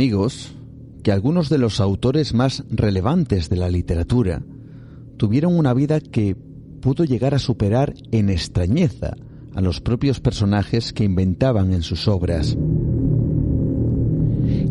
Amigos 0.00 0.54
que 1.02 1.12
algunos 1.12 1.50
de 1.50 1.58
los 1.58 1.78
autores 1.78 2.32
más 2.32 2.64
relevantes 2.70 3.50
de 3.50 3.56
la 3.56 3.68
literatura 3.68 4.42
tuvieron 5.18 5.58
una 5.58 5.74
vida 5.74 6.00
que 6.00 6.34
pudo 6.80 7.04
llegar 7.04 7.34
a 7.34 7.38
superar 7.38 7.92
en 8.10 8.30
extrañeza 8.30 9.14
a 9.54 9.60
los 9.60 9.82
propios 9.82 10.18
personajes 10.18 10.94
que 10.94 11.04
inventaban 11.04 11.74
en 11.74 11.82
sus 11.82 12.08
obras. 12.08 12.56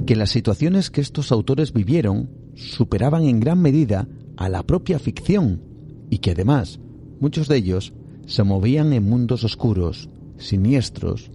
Que 0.07 0.15
las 0.15 0.31
situaciones 0.31 0.89
que 0.89 1.01
estos 1.01 1.31
autores 1.31 1.73
vivieron 1.73 2.31
superaban 2.55 3.25
en 3.25 3.39
gran 3.39 3.61
medida 3.61 4.07
a 4.35 4.49
la 4.49 4.63
propia 4.63 4.97
ficción 4.97 5.61
y 6.09 6.17
que 6.17 6.31
además 6.31 6.79
muchos 7.19 7.47
de 7.47 7.57
ellos 7.57 7.93
se 8.25 8.41
movían 8.41 8.93
en 8.93 9.07
mundos 9.07 9.43
oscuros, 9.43 10.09
siniestros, 10.39 11.29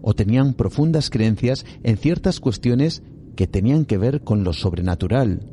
o 0.00 0.14
tenían 0.14 0.54
profundas 0.54 1.10
creencias 1.10 1.66
en 1.82 1.98
ciertas 1.98 2.40
cuestiones 2.40 3.02
que 3.34 3.46
tenían 3.46 3.84
que 3.84 3.98
ver 3.98 4.22
con 4.22 4.44
lo 4.44 4.52
sobrenatural, 4.52 5.48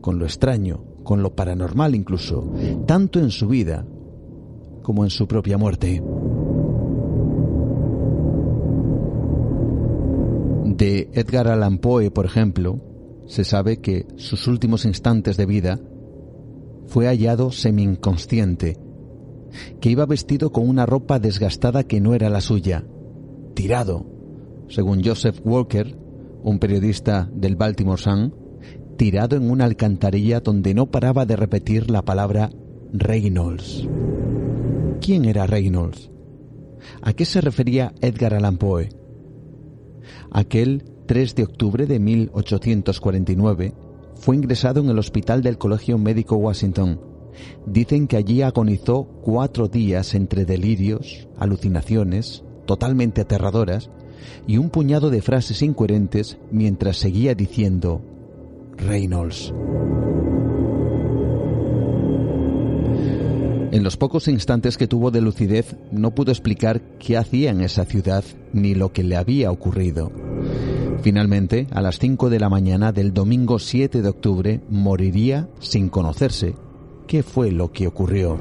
con 0.00 0.18
lo 0.18 0.24
extraño, 0.24 0.84
con 1.02 1.22
lo 1.22 1.34
paranormal 1.34 1.94
incluso, 1.94 2.52
tanto 2.86 3.18
en 3.20 3.30
su 3.30 3.48
vida 3.48 3.86
como 4.82 5.04
en 5.04 5.10
su 5.10 5.26
propia 5.26 5.58
muerte. 5.58 6.02
De 10.64 11.08
Edgar 11.12 11.48
Allan 11.48 11.78
Poe, 11.78 12.10
por 12.10 12.26
ejemplo, 12.26 12.80
se 13.26 13.44
sabe 13.44 13.78
que 13.78 14.06
sus 14.16 14.48
últimos 14.48 14.84
instantes 14.84 15.36
de 15.36 15.46
vida 15.46 15.80
fue 16.86 17.06
hallado 17.06 17.50
semi-inconsciente, 17.50 18.78
que 19.80 19.90
iba 19.90 20.04
vestido 20.04 20.52
con 20.52 20.68
una 20.68 20.84
ropa 20.84 21.18
desgastada 21.18 21.84
que 21.84 22.00
no 22.00 22.14
era 22.14 22.28
la 22.28 22.40
suya, 22.40 22.84
tirado, 23.54 24.06
según 24.68 25.02
Joseph 25.04 25.40
Walker, 25.44 25.96
un 26.44 26.58
periodista 26.58 27.28
del 27.32 27.56
Baltimore 27.56 28.00
Sun, 28.00 28.34
tirado 28.96 29.36
en 29.36 29.50
una 29.50 29.64
alcantarilla 29.64 30.40
donde 30.40 30.74
no 30.74 30.90
paraba 30.90 31.24
de 31.26 31.36
repetir 31.36 31.90
la 31.90 32.02
palabra 32.02 32.50
Reynolds. 32.92 33.88
¿Quién 35.00 35.24
era 35.24 35.46
Reynolds? 35.46 36.10
¿A 37.02 37.14
qué 37.14 37.24
se 37.24 37.40
refería 37.40 37.94
Edgar 38.00 38.34
Allan 38.34 38.58
Poe? 38.58 38.90
Aquel 40.30 40.84
3 41.06 41.34
de 41.34 41.42
octubre 41.44 41.86
de 41.86 41.98
1849 41.98 43.74
fue 44.14 44.36
ingresado 44.36 44.80
en 44.80 44.90
el 44.90 44.98
hospital 44.98 45.42
del 45.42 45.58
Colegio 45.58 45.98
Médico 45.98 46.36
Washington. 46.36 47.00
Dicen 47.66 48.06
que 48.06 48.18
allí 48.18 48.42
agonizó 48.42 49.04
cuatro 49.22 49.68
días 49.68 50.14
entre 50.14 50.44
delirios, 50.44 51.26
alucinaciones, 51.38 52.44
totalmente 52.66 53.22
aterradoras, 53.22 53.90
y 54.46 54.58
un 54.58 54.70
puñado 54.70 55.10
de 55.10 55.22
frases 55.22 55.62
incoherentes 55.62 56.38
mientras 56.50 56.96
seguía 56.96 57.34
diciendo 57.34 58.00
Reynolds. 58.76 59.52
En 63.74 63.82
los 63.82 63.96
pocos 63.96 64.28
instantes 64.28 64.76
que 64.76 64.86
tuvo 64.86 65.10
de 65.10 65.20
lucidez 65.20 65.74
no 65.90 66.14
pudo 66.14 66.30
explicar 66.30 66.80
qué 67.00 67.16
hacía 67.16 67.50
en 67.50 67.60
esa 67.60 67.84
ciudad 67.84 68.22
ni 68.52 68.76
lo 68.76 68.92
que 68.92 69.02
le 69.02 69.16
había 69.16 69.50
ocurrido. 69.50 70.12
Finalmente, 71.02 71.66
a 71.72 71.82
las 71.82 71.98
5 71.98 72.30
de 72.30 72.38
la 72.38 72.48
mañana 72.48 72.92
del 72.92 73.12
domingo 73.12 73.58
7 73.58 74.00
de 74.00 74.08
octubre, 74.08 74.60
moriría 74.70 75.48
sin 75.58 75.88
conocerse 75.88 76.54
qué 77.08 77.24
fue 77.24 77.50
lo 77.50 77.72
que 77.72 77.88
ocurrió. 77.88 78.38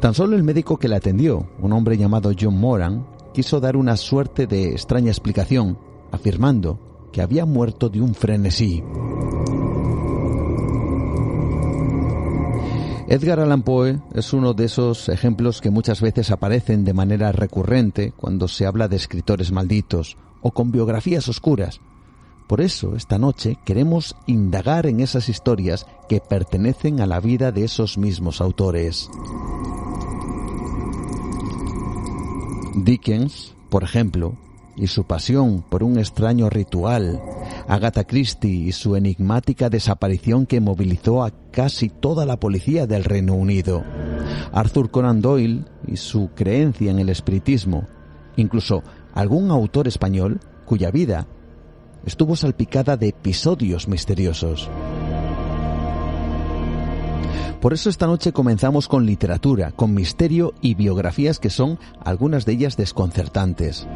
Tan 0.00 0.12
solo 0.12 0.36
el 0.36 0.42
médico 0.42 0.76
que 0.76 0.88
le 0.88 0.96
atendió, 0.96 1.48
un 1.60 1.72
hombre 1.72 1.96
llamado 1.96 2.32
John 2.38 2.58
Moran, 2.58 3.06
quiso 3.38 3.60
dar 3.60 3.76
una 3.76 3.96
suerte 3.96 4.48
de 4.48 4.70
extraña 4.72 5.12
explicación, 5.12 5.78
afirmando 6.10 7.08
que 7.12 7.22
había 7.22 7.46
muerto 7.46 7.88
de 7.88 8.00
un 8.00 8.12
frenesí. 8.12 8.82
Edgar 13.06 13.38
Allan 13.38 13.62
Poe 13.62 14.00
es 14.12 14.32
uno 14.32 14.54
de 14.54 14.64
esos 14.64 15.08
ejemplos 15.08 15.60
que 15.60 15.70
muchas 15.70 16.00
veces 16.00 16.32
aparecen 16.32 16.84
de 16.84 16.94
manera 16.94 17.30
recurrente 17.30 18.12
cuando 18.16 18.48
se 18.48 18.66
habla 18.66 18.88
de 18.88 18.96
escritores 18.96 19.52
malditos 19.52 20.16
o 20.40 20.50
con 20.50 20.72
biografías 20.72 21.28
oscuras. 21.28 21.80
Por 22.48 22.60
eso, 22.60 22.96
esta 22.96 23.18
noche 23.18 23.56
queremos 23.64 24.16
indagar 24.26 24.86
en 24.86 24.98
esas 24.98 25.28
historias 25.28 25.86
que 26.08 26.20
pertenecen 26.20 27.00
a 27.00 27.06
la 27.06 27.20
vida 27.20 27.52
de 27.52 27.62
esos 27.62 27.98
mismos 27.98 28.40
autores. 28.40 29.08
Dickens, 32.84 33.54
por 33.70 33.82
ejemplo, 33.84 34.36
y 34.76 34.86
su 34.86 35.04
pasión 35.04 35.64
por 35.68 35.82
un 35.82 35.98
extraño 35.98 36.48
ritual, 36.48 37.20
Agatha 37.66 38.04
Christie 38.04 38.68
y 38.68 38.72
su 38.72 38.94
enigmática 38.94 39.68
desaparición 39.68 40.46
que 40.46 40.60
movilizó 40.60 41.24
a 41.24 41.32
casi 41.50 41.88
toda 41.88 42.24
la 42.24 42.38
policía 42.38 42.86
del 42.86 43.04
Reino 43.04 43.34
Unido, 43.34 43.84
Arthur 44.52 44.90
Conan 44.90 45.20
Doyle 45.20 45.64
y 45.86 45.96
su 45.96 46.30
creencia 46.34 46.90
en 46.90 47.00
el 47.00 47.08
espiritismo, 47.08 47.88
incluso 48.36 48.82
algún 49.14 49.50
autor 49.50 49.88
español 49.88 50.40
cuya 50.64 50.90
vida 50.90 51.26
estuvo 52.06 52.36
salpicada 52.36 52.96
de 52.96 53.08
episodios 53.08 53.88
misteriosos. 53.88 54.70
Por 57.60 57.72
eso 57.72 57.90
esta 57.90 58.06
noche 58.06 58.32
comenzamos 58.32 58.86
con 58.86 59.04
literatura, 59.04 59.72
con 59.72 59.92
misterio 59.92 60.54
y 60.60 60.74
biografías 60.74 61.40
que 61.40 61.50
son 61.50 61.78
algunas 62.04 62.46
de 62.46 62.52
ellas 62.52 62.76
desconcertantes. 62.76 63.88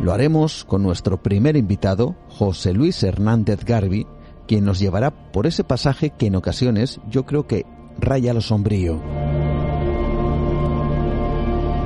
Lo 0.00 0.12
haremos 0.12 0.64
con 0.64 0.84
nuestro 0.84 1.20
primer 1.20 1.56
invitado, 1.56 2.14
José 2.28 2.72
Luis 2.72 3.02
Hernández 3.02 3.64
Garbi, 3.64 4.06
quien 4.46 4.64
nos 4.64 4.78
llevará 4.78 5.10
por 5.32 5.48
ese 5.48 5.64
pasaje 5.64 6.10
que 6.10 6.26
en 6.26 6.36
ocasiones 6.36 7.00
yo 7.10 7.26
creo 7.26 7.48
que 7.48 7.66
raya 7.98 8.32
lo 8.32 8.40
sombrío. 8.40 9.00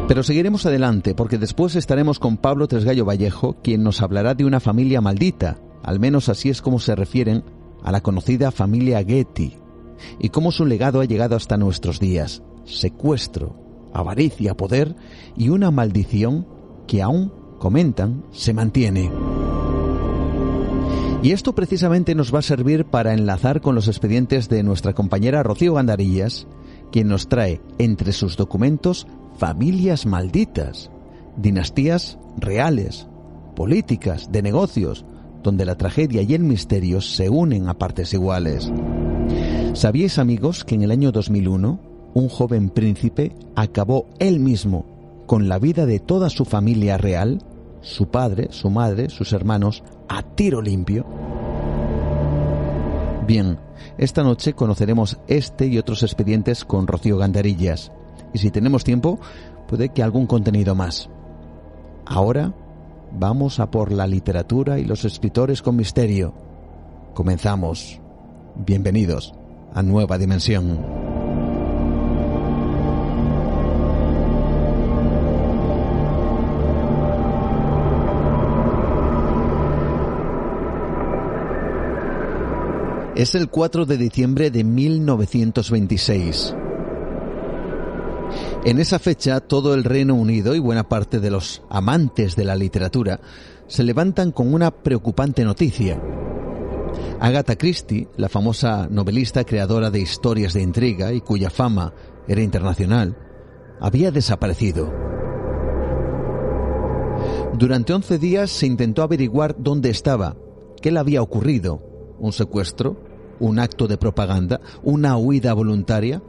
Pero 0.09 0.23
seguiremos 0.23 0.67
adelante 0.67 1.15
porque 1.15 1.39
después 1.39 1.75
estaremos 1.75 2.19
con 2.19 2.37
Pablo 2.37 2.69
Tresgallo 2.69 3.07
Vallejo, 3.07 3.57
quien 3.63 3.83
nos 3.83 4.03
hablará 4.03 4.35
de 4.35 4.45
una 4.45 4.61
familia 4.61 5.01
maldita, 5.01 5.57
al 5.83 5.99
menos 6.01 6.29
así 6.29 6.51
es 6.51 6.61
como 6.61 6.79
se 6.81 6.95
refieren 6.95 7.45
a 7.83 7.93
la 7.93 8.03
conocida 8.03 8.51
familia 8.51 9.03
Getty, 9.03 9.62
y 10.19 10.31
cómo 10.31 10.53
su 10.53 10.65
legado 10.65 11.01
ha 11.01 11.05
llegado 11.05 11.37
hasta 11.37 11.57
nuestros 11.57 12.01
días. 12.01 12.43
Secuestro, 12.65 13.57
avaricia, 13.93 14.57
poder 14.57 14.95
y 15.37 15.49
una 15.49 15.71
maldición 15.71 16.47
que 16.87 17.03
aún, 17.03 17.33
comentan, 17.59 18.25
se 18.33 18.53
mantiene. 18.53 19.11
Y 21.23 21.31
esto 21.31 21.55
precisamente 21.55 22.17
nos 22.17 22.35
va 22.35 22.41
a 22.41 22.43
servir 22.43 22.85
para 22.85 23.15
enlazar 23.15 23.61
con 23.61 23.77
los 23.77 23.87
expedientes 23.87 24.49
de 24.49 24.65
nuestra 24.65 24.93
compañera 24.93 25.45
Rocío 25.45 25.75
Gandarillas, 25.75 26.49
quien 26.91 27.07
nos 27.07 27.29
trae 27.29 27.61
entre 27.79 28.13
sus 28.13 28.37
documentos 28.37 29.07
familias 29.39 30.05
malditas, 30.05 30.91
dinastías 31.37 32.19
reales, 32.37 33.07
políticas, 33.55 34.33
de 34.33 34.43
negocios, 34.43 35.05
donde 35.43 35.65
la 35.65 35.77
tragedia 35.77 36.23
y 36.23 36.35
el 36.35 36.43
misterio 36.43 37.01
se 37.01 37.29
unen 37.29 37.69
a 37.69 37.75
partes 37.75 38.13
iguales. 38.15 38.73
¿Sabíais 39.75 40.19
amigos 40.19 40.65
que 40.65 40.75
en 40.75 40.83
el 40.83 40.91
año 40.91 41.13
2001 41.13 41.81
un 42.13 42.29
joven 42.29 42.69
príncipe 42.69 43.35
acabó 43.57 44.07
él 44.19 44.39
mismo 44.39 44.85
con 45.27 45.49
la 45.49 45.59
vida 45.59 45.87
de 45.87 45.99
toda 45.99 46.29
su 46.29 46.45
familia 46.45 46.99
real, 46.99 47.43
su 47.81 48.09
padre, 48.09 48.49
su 48.51 48.69
madre, 48.69 49.09
sus 49.09 49.33
hermanos, 49.33 49.83
a 50.11 50.23
tiro 50.23 50.61
limpio? 50.61 51.07
Bien, 53.27 53.59
esta 53.97 54.23
noche 54.23 54.53
conoceremos 54.53 55.19
este 55.27 55.67
y 55.69 55.79
otros 55.79 56.03
expedientes 56.03 56.67
con 56.67 56.87
Rocío 56.87 57.17
Gandarillas. 57.17 57.93
Y 58.35 58.39
si 58.41 58.51
tenemos 58.51 58.85
tiempo, 58.85 59.21
puede 59.69 59.89
que 59.89 60.03
algún 60.03 60.27
contenido 60.27 60.75
más. 60.75 61.09
Ahora 62.05 62.53
vamos 63.11 63.59
a 63.59 63.71
por 63.71 63.91
la 63.91 64.07
literatura 64.07 64.79
y 64.79 64.85
los 64.85 65.07
escritores 65.07 65.63
con 65.63 65.77
misterio. 65.77 66.35
Comenzamos. 67.15 67.99
Bienvenidos 68.55 69.33
a 69.75 69.83
nueva 69.83 70.19
dimensión. 70.19 71.03
Es 83.15 83.35
el 83.35 83.51
4 83.51 83.85
de 83.85 83.99
diciembre 83.99 84.51
de 84.51 84.65
1926. 84.65 86.57
En 88.65 88.79
esa 88.79 88.99
fecha 88.99 89.41
todo 89.41 89.75
el 89.75 89.85
Reino 89.85 90.15
Unido 90.15 90.55
y 90.55 90.61
buena 90.61 90.89
parte 90.89 91.21
de 91.21 91.31
los 91.31 91.63
amantes 91.69 92.37
de 92.37 92.45
la 92.45 92.57
literatura 92.57 93.21
se 93.67 93.83
levantan 93.85 94.33
con 94.33 94.55
una 94.55 94.71
preocupante 94.71 95.45
noticia. 95.45 96.01
Agatha 97.23 97.55
Christie, 97.55 98.09
la 98.17 98.29
famosa 98.29 98.89
novelista 98.91 99.45
creadora 99.45 99.93
de 99.93 100.01
historias 100.01 100.55
de 100.55 100.63
intriga 100.63 101.13
y 101.13 101.21
cuya 101.21 101.51
fama 101.51 101.95
era 102.27 102.43
internacional, 102.43 103.17
había 103.81 104.11
desaparecido. 104.11 104.93
Durante 107.57 107.93
11 107.93 108.19
días 108.19 108.51
se 108.51 108.67
intentó 108.67 109.05
averiguar 109.05 109.55
dónde 109.57 109.91
estaba, 109.91 110.35
qué 110.81 110.91
le 110.91 110.99
había 110.99 111.23
ocurrido, 111.23 111.81
un 112.19 112.33
secuestro, 112.33 113.01
un 113.39 113.61
acto 113.61 113.87
de 113.87 113.99
propaganda, 113.99 114.61
una 114.83 115.17
huida 115.17 115.55
voluntaria 115.55 116.21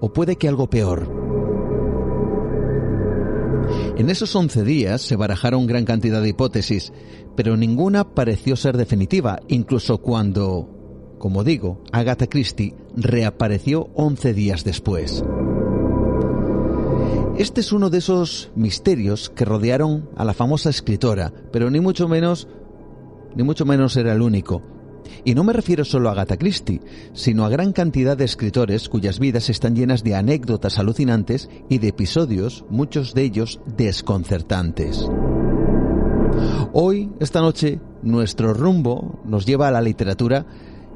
o 0.00 0.12
puede 0.12 0.34
que 0.34 0.48
algo 0.48 0.68
peor. 0.68 1.08
En 3.96 4.10
esos 4.10 4.34
11 4.34 4.64
días 4.64 5.02
se 5.02 5.14
barajaron 5.14 5.66
gran 5.66 5.84
cantidad 5.84 6.20
de 6.20 6.30
hipótesis, 6.30 6.92
pero 7.36 7.56
ninguna 7.56 8.14
pareció 8.14 8.56
ser 8.56 8.76
definitiva, 8.76 9.40
incluso 9.48 9.98
cuando, 9.98 11.14
como 11.18 11.44
digo, 11.44 11.82
Agatha 11.92 12.26
Christie 12.26 12.74
reapareció 12.96 13.90
11 13.94 14.34
días 14.34 14.64
después. 14.64 15.22
Este 17.38 17.60
es 17.60 17.72
uno 17.72 17.90
de 17.90 17.98
esos 17.98 18.50
misterios 18.56 19.28
que 19.28 19.44
rodearon 19.44 20.08
a 20.16 20.24
la 20.24 20.32
famosa 20.32 20.70
escritora, 20.70 21.32
pero 21.52 21.70
ni 21.70 21.80
mucho 21.80 22.08
menos 22.08 22.48
ni 23.36 23.42
mucho 23.42 23.66
menos 23.66 23.96
era 23.96 24.14
el 24.14 24.22
único. 24.22 24.62
Y 25.24 25.34
no 25.34 25.44
me 25.44 25.52
refiero 25.52 25.84
solo 25.84 26.08
a 26.08 26.12
Agatha 26.12 26.36
Christie, 26.36 26.80
sino 27.12 27.44
a 27.44 27.50
gran 27.50 27.72
cantidad 27.72 28.16
de 28.16 28.24
escritores 28.24 28.88
cuyas 28.88 29.18
vidas 29.18 29.50
están 29.50 29.76
llenas 29.76 30.02
de 30.02 30.14
anécdotas 30.14 30.78
alucinantes 30.78 31.48
y 31.68 31.78
de 31.78 31.88
episodios, 31.88 32.64
muchos 32.70 33.14
de 33.14 33.22
ellos 33.22 33.60
desconcertantes. 33.76 35.06
Hoy, 36.72 37.10
esta 37.20 37.40
noche, 37.40 37.80
nuestro 38.02 38.52
rumbo 38.52 39.20
nos 39.24 39.46
lleva 39.46 39.68
a 39.68 39.70
la 39.70 39.80
literatura 39.80 40.46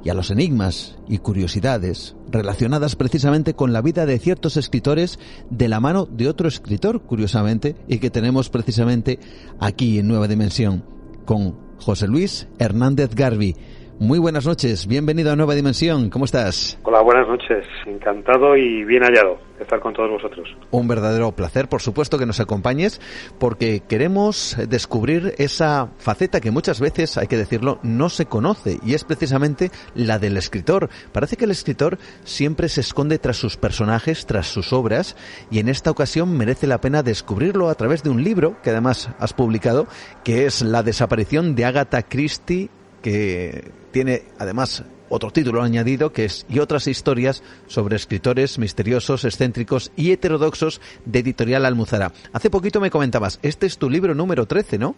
y 0.03 0.09
a 0.09 0.15
los 0.15 0.31
enigmas 0.31 0.97
y 1.09 1.19
curiosidades 1.19 2.17
relacionadas 2.31 2.97
precisamente 2.97 3.55
con 3.55 3.73
la 3.73 3.83
vida 3.83 4.07
de 4.07 4.19
ciertos 4.19 4.57
escritores 4.57 5.19
de 5.51 5.69
la 5.69 5.81
mano 5.81 6.07
de 6.07 6.29
otro 6.29 6.49
escritor, 6.49 7.03
curiosamente, 7.03 7.77
y 7.89 7.99
que 7.99 8.11
tenemos 8.11 8.51
precisamente 8.51 9.19
aquí 9.59 9.99
en 9.99 10.09
Nueva 10.09 10.29
Dimensión, 10.29 10.85
con 11.25 11.57
José 11.79 12.07
Luis 12.07 12.49
Hernández 12.59 13.15
Garbi. 13.15 13.57
Muy 14.03 14.19
buenas 14.19 14.47
noches, 14.47 14.87
bienvenido 14.87 15.31
a 15.31 15.37
Nueva 15.37 15.55
Dimensión, 15.55 16.09
¿cómo 16.09 16.25
estás? 16.25 16.79
Hola, 16.85 17.03
buenas 17.03 17.29
noches, 17.29 17.67
encantado 17.85 18.57
y 18.57 18.83
bien 18.87 19.03
hallado 19.03 19.39
de 19.59 19.65
estar 19.65 19.79
con 19.79 19.93
todos 19.93 20.09
vosotros. 20.09 20.49
Un 20.71 20.89
verdadero 20.89 21.33
placer, 21.33 21.69
por 21.69 21.83
supuesto, 21.83 22.17
que 22.17 22.25
nos 22.25 22.41
acompañes, 22.41 22.99
porque 23.39 23.83
queremos 23.87 24.57
descubrir 24.71 25.35
esa 25.37 25.91
faceta 25.99 26.41
que 26.41 26.51
muchas 26.51 26.81
veces, 26.81 27.19
hay 27.19 27.27
que 27.27 27.37
decirlo, 27.37 27.79
no 27.83 28.09
se 28.09 28.25
conoce, 28.25 28.79
y 28.83 28.95
es 28.95 29.05
precisamente 29.05 29.71
la 29.95 30.19
del 30.19 30.39
escritor. 30.39 30.89
Parece 31.13 31.37
que 31.37 31.45
el 31.45 31.51
escritor 31.51 31.99
siempre 32.25 32.71
se 32.71 32.81
esconde 32.81 33.19
tras 33.19 33.37
sus 33.37 33.59
personajes, 33.59 34.25
tras 34.25 34.47
sus 34.47 34.73
obras, 34.73 35.15
y 35.51 35.59
en 35.59 35.69
esta 35.69 35.91
ocasión 35.91 36.39
merece 36.39 36.67
la 36.67 36.81
pena 36.81 37.03
descubrirlo 37.03 37.69
a 37.69 37.75
través 37.75 38.03
de 38.03 38.09
un 38.09 38.25
libro 38.25 38.57
que 38.63 38.71
además 38.71 39.11
has 39.19 39.35
publicado, 39.35 39.89
que 40.25 40.47
es 40.47 40.63
La 40.63 40.83
desaparición 40.83 41.55
de 41.55 41.67
Agatha 41.67 42.03
Christie 42.03 42.71
que 43.03 43.71
tiene 43.91 44.23
además 44.39 44.85
otro 45.09 45.31
título 45.31 45.63
añadido 45.63 46.13
que 46.13 46.25
es 46.25 46.47
Y 46.49 46.61
otras 46.61 46.87
historias 46.87 47.43
sobre 47.67 47.97
escritores 47.97 48.59
misteriosos, 48.59 49.25
excéntricos 49.25 49.93
y 49.97 50.13
heterodoxos 50.13 50.81
de 51.05 51.19
Editorial 51.19 51.67
Almuzara. 51.67 52.13
Hace 52.33 52.49
poquito 52.49 52.81
me 52.81 52.91
comentabas, 52.91 53.41
este 53.43 53.67
es 53.67 53.79
tu 53.79 53.91
libro 53.91 54.15
número 54.15 54.47
13, 54.47 54.79
¿no? 54.79 54.95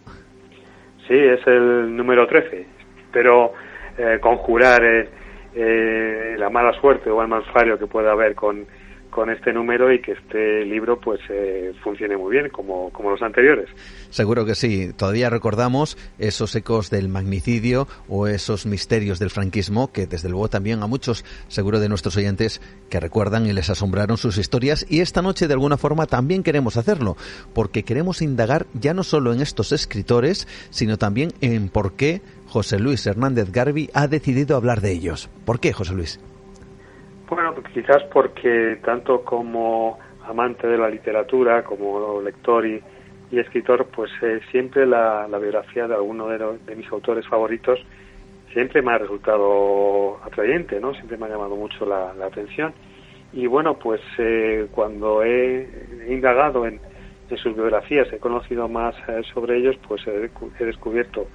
Sí, 1.07 1.15
es 1.15 1.45
el 1.47 1.95
número 1.95 2.27
13. 2.27 2.65
Pero 3.11 3.53
eh, 3.97 4.19
conjurar 4.21 4.83
eh, 4.83 5.09
eh, 5.55 6.35
la 6.37 6.49
mala 6.49 6.79
suerte 6.79 7.09
o 7.09 7.21
el 7.21 7.27
mal 7.27 7.43
fallo 7.51 7.77
que 7.77 7.87
pueda 7.87 8.11
haber 8.11 8.35
con 8.35 8.65
con 9.13 9.29
este 9.29 9.53
número 9.53 9.93
y 9.93 10.01
que 10.01 10.13
este 10.13 10.65
libro 10.65 10.99
pues 10.99 11.19
eh, 11.29 11.71
funcione 11.83 12.17
muy 12.17 12.31
bien 12.31 12.49
como, 12.49 12.89
como 12.89 13.11
los 13.11 13.21
anteriores. 13.21 13.69
Seguro 14.09 14.45
que 14.45 14.55
sí. 14.55 14.91
Todavía 14.97 15.29
recordamos 15.29 15.97
esos 16.17 16.55
ecos 16.55 16.89
del 16.89 17.09
magnicidio 17.09 17.87
o 18.07 18.27
esos 18.27 18.65
misterios 18.65 19.19
del 19.19 19.29
franquismo 19.29 19.91
que 19.91 20.07
desde 20.07 20.29
luego 20.29 20.49
también 20.49 20.81
a 20.81 20.87
muchos, 20.87 21.23
seguro 21.47 21.79
de 21.79 21.89
nuestros 21.89 22.17
oyentes, 22.17 22.59
que 22.89 22.99
recuerdan 22.99 23.45
y 23.45 23.53
les 23.53 23.69
asombraron 23.69 24.17
sus 24.17 24.37
historias 24.37 24.85
y 24.89 25.01
esta 25.01 25.21
noche 25.21 25.47
de 25.47 25.53
alguna 25.53 25.77
forma 25.77 26.07
también 26.07 26.41
queremos 26.41 26.75
hacerlo 26.77 27.15
porque 27.53 27.83
queremos 27.83 28.21
indagar 28.21 28.65
ya 28.73 28.95
no 28.95 29.03
solo 29.03 29.31
en 29.31 29.41
estos 29.41 29.71
escritores, 29.71 30.47
sino 30.71 30.97
también 30.97 31.33
en 31.41 31.69
por 31.69 31.93
qué 31.93 32.21
José 32.47 32.79
Luis 32.79 33.05
Hernández 33.05 33.51
Garbi 33.51 33.89
ha 33.93 34.07
decidido 34.07 34.57
hablar 34.57 34.81
de 34.81 34.91
ellos. 34.91 35.29
¿Por 35.45 35.59
qué, 35.59 35.71
José 35.71 35.93
Luis? 35.93 36.19
Bueno, 37.33 37.55
quizás 37.73 38.03
porque 38.11 38.77
tanto 38.85 39.23
como 39.23 39.97
amante 40.27 40.67
de 40.67 40.77
la 40.77 40.87
literatura, 40.87 41.63
como 41.63 42.21
lector 42.21 42.63
y, 42.67 42.81
escritor, 43.31 43.87
pues 43.87 44.11
eh, 44.21 44.39
siempre 44.51 44.85
la, 44.85 45.25
biografía 45.41 45.87
de 45.87 45.95
alguno 45.95 46.27
de, 46.27 46.75
mis 46.75 46.87
autores 46.91 47.27
favoritos 47.27 47.79
siempre 48.53 48.83
me 48.83 48.91
ha 48.91 48.99
resultado 48.99 50.19
atrayente, 50.23 50.79
¿no? 50.79 50.93
Siempre 50.93 51.17
me 51.17 51.25
ha 51.25 51.29
llamado 51.29 51.55
mucho 51.55 51.87
la, 51.87 52.11
atención. 52.23 52.71
Y 53.31 53.47
bueno, 53.47 53.79
pues 53.79 54.01
eh, 54.19 54.67
cuando 54.71 55.23
he, 55.23 55.67
indagado 56.07 56.67
en, 56.67 56.79
sus 57.35 57.55
biografías, 57.55 58.13
he 58.13 58.19
conocido 58.19 58.69
más 58.69 58.93
eh, 59.07 59.23
sobre 59.33 59.57
ellos, 59.57 59.75
pues 59.87 60.05
he 60.05 60.63
descubierto 60.63 61.25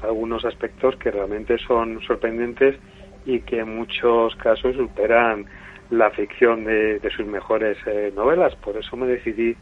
algunos 0.00 0.44
aspectos 0.44 0.94
que 0.94 1.10
realmente 1.10 1.58
son 1.66 2.00
sorprendentes 2.02 2.76
y 3.24 3.40
que 3.40 3.60
en 3.60 3.76
muchos 3.76 4.34
casos 4.36 4.76
superan 4.76 5.46
la 5.90 6.10
ficción 6.10 6.64
de, 6.64 7.00
sus 7.16 7.26
mejores 7.26 7.76
eh, 7.86 8.12
novelas. 8.14 8.54
Por 8.56 8.76
eso 8.76 8.96
me 8.96 9.06
decidí 9.06 9.56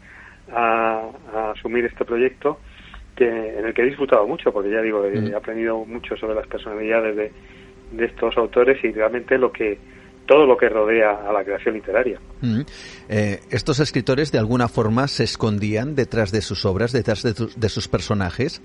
a, 0.51 1.09
asumir 1.55 1.85
este 1.85 2.05
proyecto 2.05 2.59
que, 3.15 3.27
en 3.27 3.65
el 3.65 3.73
que 3.73 3.81
he 3.81 3.85
disfrutado 3.85 4.25
mucho, 4.27 4.51
porque 4.51 4.71
ya 4.71 4.81
digo, 4.81 5.05
he 5.05 5.19
mm. 5.19 5.35
aprendido 5.35 5.83
mucho 5.85 6.15
sobre 6.17 6.35
las 6.35 6.47
personalidades 6.47 7.15
de, 7.15 7.31
de 7.91 8.05
estos 8.05 8.37
autores 8.37 8.83
y 8.83 8.91
realmente 8.91 9.37
lo 9.37 9.51
que 9.51 9.77
todo 10.25 10.45
lo 10.45 10.57
que 10.57 10.69
rodea 10.69 11.27
a 11.27 11.33
la 11.33 11.43
creación 11.43 11.73
literaria. 11.73 12.19
Mm. 12.41 12.61
Eh, 13.09 13.39
¿Estos 13.49 13.79
escritores 13.79 14.31
de 14.31 14.37
alguna 14.37 14.67
forma 14.67 15.07
se 15.07 15.23
escondían 15.23 15.95
detrás 15.95 16.31
de 16.31 16.41
sus 16.41 16.65
obras, 16.65 16.91
detrás 16.91 17.23
de, 17.23 17.33
de 17.33 17.69
sus 17.69 17.87
personajes? 17.87 18.61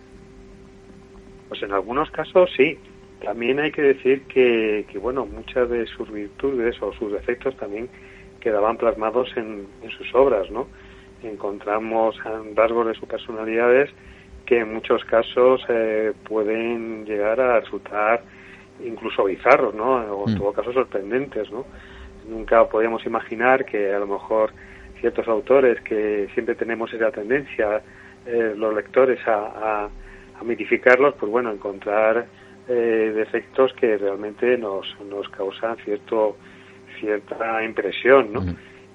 Pues 1.48 1.62
en 1.62 1.72
algunos 1.72 2.10
casos 2.10 2.50
sí, 2.54 2.78
también 3.22 3.58
hay 3.60 3.72
que 3.72 3.82
decir 3.82 4.22
que, 4.24 4.86
bueno, 5.00 5.26
muchas 5.26 5.68
de 5.70 5.86
sus 5.86 6.10
virtudes 6.10 6.80
o 6.82 6.92
sus 6.94 7.12
defectos 7.12 7.56
también 7.56 7.88
quedaban 8.40 8.76
plasmados 8.76 9.34
en, 9.36 9.66
sus 9.96 10.14
obras, 10.14 10.50
¿no? 10.50 10.68
Encontramos 11.22 12.16
rasgos 12.54 12.86
de 12.88 12.94
sus 12.94 13.08
personalidades 13.08 13.90
que 14.44 14.58
en 14.58 14.74
muchos 14.74 15.02
casos 15.06 15.64
eh, 15.70 16.12
pueden 16.28 17.06
llegar 17.06 17.40
a 17.40 17.60
resultar 17.60 18.22
incluso 18.84 19.24
bizarros, 19.24 19.74
¿no? 19.74 19.94
O 19.94 20.28
en 20.28 20.34
mm. 20.34 20.38
todo 20.38 20.52
caso 20.52 20.72
sorprendentes, 20.72 21.50
¿no? 21.50 21.64
Nunca 22.28 22.68
podíamos 22.68 23.06
imaginar 23.06 23.64
que 23.64 23.94
a 23.94 23.98
lo 23.98 24.06
mejor 24.06 24.52
ciertos 25.00 25.26
autores 25.28 25.80
que 25.80 26.28
siempre 26.34 26.54
tenemos 26.54 26.92
esa 26.92 27.10
tendencia, 27.10 27.80
eh, 28.26 28.54
los 28.56 28.74
lectores, 28.74 29.18
a, 29.26 29.88
a 30.38 30.44
mitificarlos, 30.44 31.14
pues 31.14 31.30
bueno, 31.30 31.50
encontrar 31.50 32.26
eh, 32.68 33.12
defectos 33.14 33.72
que 33.74 33.98
realmente 33.98 34.56
nos, 34.56 34.86
nos 35.08 35.28
causan 35.28 35.76
cierto 35.84 36.36
cierta 37.00 37.62
impresión, 37.64 38.32
¿no? 38.32 38.44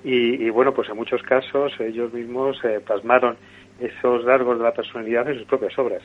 y, 0.03 0.49
bueno, 0.49 0.73
pues 0.73 0.89
en 0.89 0.95
muchos 0.95 1.21
casos 1.23 1.73
ellos 1.79 2.13
mismos 2.13 2.57
eh, 2.63 2.79
plasmaron 2.85 3.35
esos 3.79 4.23
rasgos 4.23 4.57
de 4.57 4.63
la 4.63 4.73
personalidad 4.73 5.29
en 5.29 5.39
sus 5.39 5.47
propias 5.47 5.77
obras. 5.77 6.01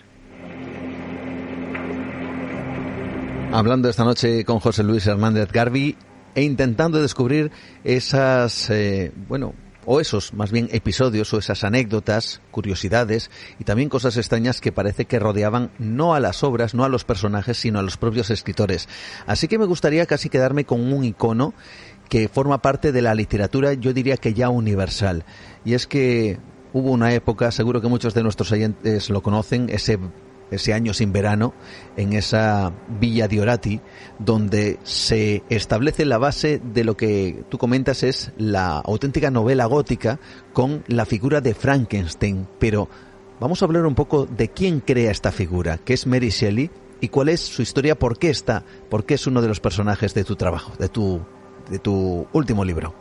Hablando 3.53 3.89
esta 3.89 4.05
noche 4.05 4.45
con 4.45 4.59
José 4.59 4.83
Luis 4.83 5.07
Hernández 5.07 5.53
Garbi 5.53 5.97
e 6.35 6.43
intentando 6.43 7.01
descubrir 7.01 7.53
esas, 7.85 8.69
eh, 8.71 9.13
bueno, 9.29 9.55
o 9.87 10.01
esos 10.01 10.35
más 10.35 10.51
bien 10.51 10.69
episodios 10.73 11.33
o 11.33 11.39
esas 11.39 11.65
anécdotas, 11.65 12.41
curiosidades 12.51 13.31
y 13.59 13.65
también 13.65 13.89
cosas 13.89 14.17
extrañas 14.17 14.61
que 14.61 14.73
parece 14.73 15.05
que 15.05 15.19
rodeaban 15.19 15.71
no 15.79 16.15
a 16.15 16.21
las 16.21 16.43
obras, 16.43 16.75
no 16.75 16.85
a 16.85 16.89
los 16.89 17.05
personajes, 17.05 17.59
sino 17.59 17.79
a 17.79 17.83
los 17.83 17.97
propios 17.97 18.31
escritores. 18.31 18.89
Así 19.27 19.49
que 19.49 19.59
me 19.59 19.67
gustaría 19.67 20.07
casi 20.07 20.29
quedarme 20.29 20.65
con 20.65 20.93
un 20.93 21.05
icono 21.05 21.55
que 22.09 22.29
forma 22.29 22.61
parte 22.61 22.93
de 22.93 23.03
la 23.03 23.15
literatura, 23.15 23.75
yo 23.75 23.93
diría 23.93 24.17
que 24.17 24.35
ya 24.35 24.49
universal. 24.49 25.25
Y 25.65 25.75
es 25.75 25.87
que 25.87 26.39
hubo 26.73 26.91
una 26.91 27.15
época, 27.15 27.51
seguro 27.51 27.81
que 27.81 27.89
muchos 27.89 28.15
de 28.15 28.23
nuestros 28.23 28.53
oyentes 28.53 29.09
lo 29.11 29.23
conocen, 29.23 29.71
ese 29.71 29.99
ese 30.51 30.73
año 30.73 30.93
sin 30.93 31.13
verano, 31.13 31.55
en 31.97 32.13
esa 32.13 32.73
villa 32.89 33.29
de 33.29 33.41
Orati, 33.41 33.81
donde 34.19 34.79
se 34.83 35.43
establece 35.49 36.05
la 36.05 36.19
base 36.19 36.61
de 36.63 36.85
lo 36.85 36.97
que 36.97 37.45
tú 37.49 37.59
comentas 37.59 38.03
es 38.03 38.33
la 38.37 38.79
auténtica 38.79 39.31
novela 39.31 39.67
gótica 39.67 40.19
con 40.53 40.85
la 40.87 41.07
figura 41.07 41.41
de 41.41 41.55
Frankenstein. 41.55 42.47
Pero 42.59 42.89
vamos 43.41 43.63
a 43.63 43.67
hablar 43.67 43.87
un 43.87 43.95
poco 43.95 44.27
de 44.27 44.49
quién 44.49 44.81
crea 44.81 45.11
esta 45.11 45.33
figura, 45.33 45.79
que 45.79 45.95
es 45.95 46.07
Mary 46.07 46.31
Shelley, 46.31 46.71
y 47.01 47.09
cuál 47.09 47.29
es 47.29 47.41
su 47.41 47.63
historia, 47.63 47.97
por 47.97 48.19
qué 48.19 48.31
está, 48.31 48.65
por 48.89 49.05
qué 49.05 49.15
es 49.15 49.27
uno 49.27 49.43
de 49.43 49.49
los 49.49 49.61
personajes 49.61 50.15
de 50.15 50.25
tu 50.25 50.37
trabajo, 50.37 50.73
de 50.79 50.89
tu, 50.89 51.21
de 51.71 51.79
tu 51.79 52.27
último 52.33 52.65
libro. 52.65 52.95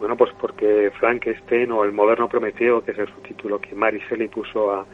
Bueno, 0.00 0.16
pues 0.16 0.30
porque 0.40 0.90
Frankenstein 0.98 1.72
o 1.72 1.84
El 1.84 1.92
moderno 1.92 2.28
Prometeo, 2.28 2.82
que 2.84 2.92
es 2.92 2.98
el 2.98 3.06
subtítulo 3.08 3.60
que 3.60 3.74
Mary 3.74 4.00
Shelley 4.08 4.28
puso 4.28 4.72
a, 4.72 4.86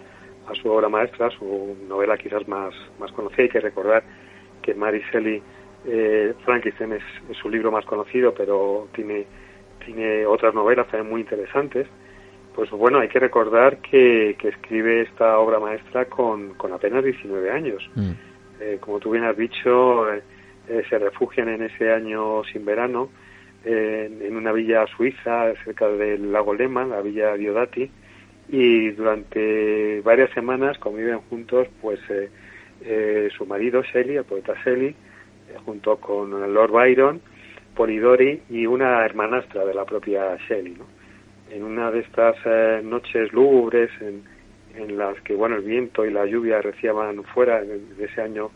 a 0.47 0.55
su 0.55 0.71
obra 0.71 0.89
maestra, 0.89 1.31
su 1.31 1.77
novela 1.89 2.17
quizás 2.17 2.47
más, 2.49 2.75
más 2.99 3.11
conocida. 3.13 3.43
Hay 3.45 3.49
que 3.49 3.61
recordar 3.61 4.03
que 4.63 4.75
Mary 4.75 5.03
Shelley, 5.13 5.43
eh, 5.87 6.35
Frankenstein 6.45 6.93
es, 6.93 7.03
su 7.41 7.49
libro 7.49 7.71
más 7.71 7.85
conocido, 7.85 8.35
pero 8.35 8.89
tiene, 8.95 9.27
tiene 9.85 10.27
otras 10.27 10.55
novelas 10.55 10.89
también 10.89 11.11
muy 11.11 11.21
interesantes. 11.21 11.87
Pues 12.55 12.71
bueno, 12.71 13.01
hay 13.01 13.09
que 13.09 13.19
recordar 13.19 13.79
que, 13.79 14.37
que 14.39 14.49
escribe 14.49 15.03
esta 15.03 15.39
obra 15.39 15.59
maestra 15.59 16.05
con, 16.05 16.55
con 16.55 16.73
apenas 16.73 17.03
19 17.05 17.51
años. 17.51 17.89
Mm. 17.95 18.13
Eh, 18.61 18.79
como 18.81 19.01
tú 19.01 19.11
bien 19.11 19.25
has 19.25 19.37
dicho, 19.37 20.13
eh, 20.13 20.23
se 20.89 20.99
refugian 20.99 21.49
en 21.49 21.63
ese 21.63 21.93
año 21.93 22.45
sin 22.45 22.65
verano 22.65 23.11
en 23.67 24.37
una 24.37 24.53
villa 24.53 24.87
suiza 24.95 25.55
cerca 25.65 25.89
del 25.89 26.31
lago 26.31 26.53
Lema, 26.53 26.85
la 26.85 27.01
villa 27.01 27.35
Diodati, 27.35 27.91
y 28.49 28.91
durante 28.91 30.01
varias 30.03 30.31
semanas 30.33 30.79
conviven 30.79 31.21
juntos 31.31 31.69
pues 31.81 31.99
eh, 32.11 32.31
eh, 32.83 33.29
su 33.37 33.47
marido 33.47 33.83
Shelley, 33.83 34.17
el 34.17 34.25
poeta 34.25 34.55
Shelley, 34.65 34.89
eh, 34.89 34.95
junto 35.65 35.97
con 35.97 36.31
Lord 36.53 36.73
Byron, 36.73 37.21
Polidori 37.75 38.43
y 38.51 38.67
una 38.67 39.05
hermanastra 39.05 39.65
de 39.65 39.75
la 39.75 39.85
propia 39.85 40.37
Shelley. 40.49 40.75
¿no? 40.75 40.87
En 41.51 41.63
una 41.63 41.91
de 41.91 42.01
estas 42.01 42.37
noches 42.85 43.33
lúgubres 43.33 43.91
en, 44.01 44.23
en, 44.77 44.99
las 44.99 45.21
que 45.23 45.35
bueno 45.35 45.57
el 45.57 45.63
viento 45.63 46.05
y 46.05 46.13
la 46.13 46.27
lluvia 46.27 46.61
reciaban 46.61 47.23
fuera 47.25 47.63
de, 47.63 47.81
ese 47.99 48.21
año 48.21 48.51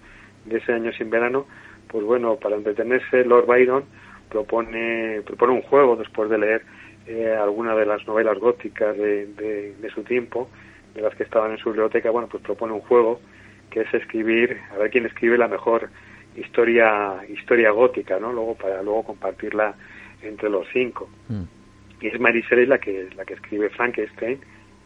de 0.45 0.59
ese 0.59 0.73
año 0.73 0.93
sin 0.93 1.11
verano, 1.11 1.47
pues 1.89 2.05
bueno 2.05 2.37
para 2.37 2.57
entretenerse 2.57 3.25
Lord 3.25 3.47
Byron 3.47 3.85
propone 4.31 5.23
propone 5.27 5.53
un 5.53 5.63
juego 5.63 5.97
después 5.97 6.31
de 6.31 6.39
leer 6.39 6.63
eh, 7.09 7.35
alguna 7.35 7.75
de 7.75 7.87
las 7.87 8.07
novelas 8.07 8.39
góticas 8.39 8.95
de, 8.97 9.27
de, 9.27 9.91
su 9.95 10.03
tiempo, 10.03 10.51
de 10.95 11.01
las 11.01 11.15
que 11.15 11.23
estaban 11.23 11.53
en 11.53 11.59
su 11.59 11.71
biblioteca, 11.71 12.11
bueno, 12.11 12.29
pues 12.29 12.43
propone 12.43 12.75
un 12.75 12.83
juego 12.83 13.21
que 13.71 13.81
es 13.81 13.95
escribir, 13.95 14.59
a 14.71 14.77
ver 14.77 14.91
quién 14.91 15.07
escribe 15.07 15.39
la 15.39 15.49
mejor 15.49 15.89
historia 16.37 17.17
historia 17.29 17.71
gótica, 17.71 18.21
¿no? 18.21 18.31
Luego 18.31 18.55
para 18.57 18.83
luego 18.83 19.05
compartirla 19.05 19.75
entre 20.23 20.51
los 20.51 20.69
cinco. 20.71 21.09
Mm. 21.29 21.45
Y 22.03 22.09
es 22.09 22.21
Mary 22.21 22.43
Shelley 22.43 22.67
la 22.67 22.79
que 22.79 23.09
la 23.17 23.25
que 23.25 23.35
escribe 23.35 23.71
Frankenstein 23.71 24.39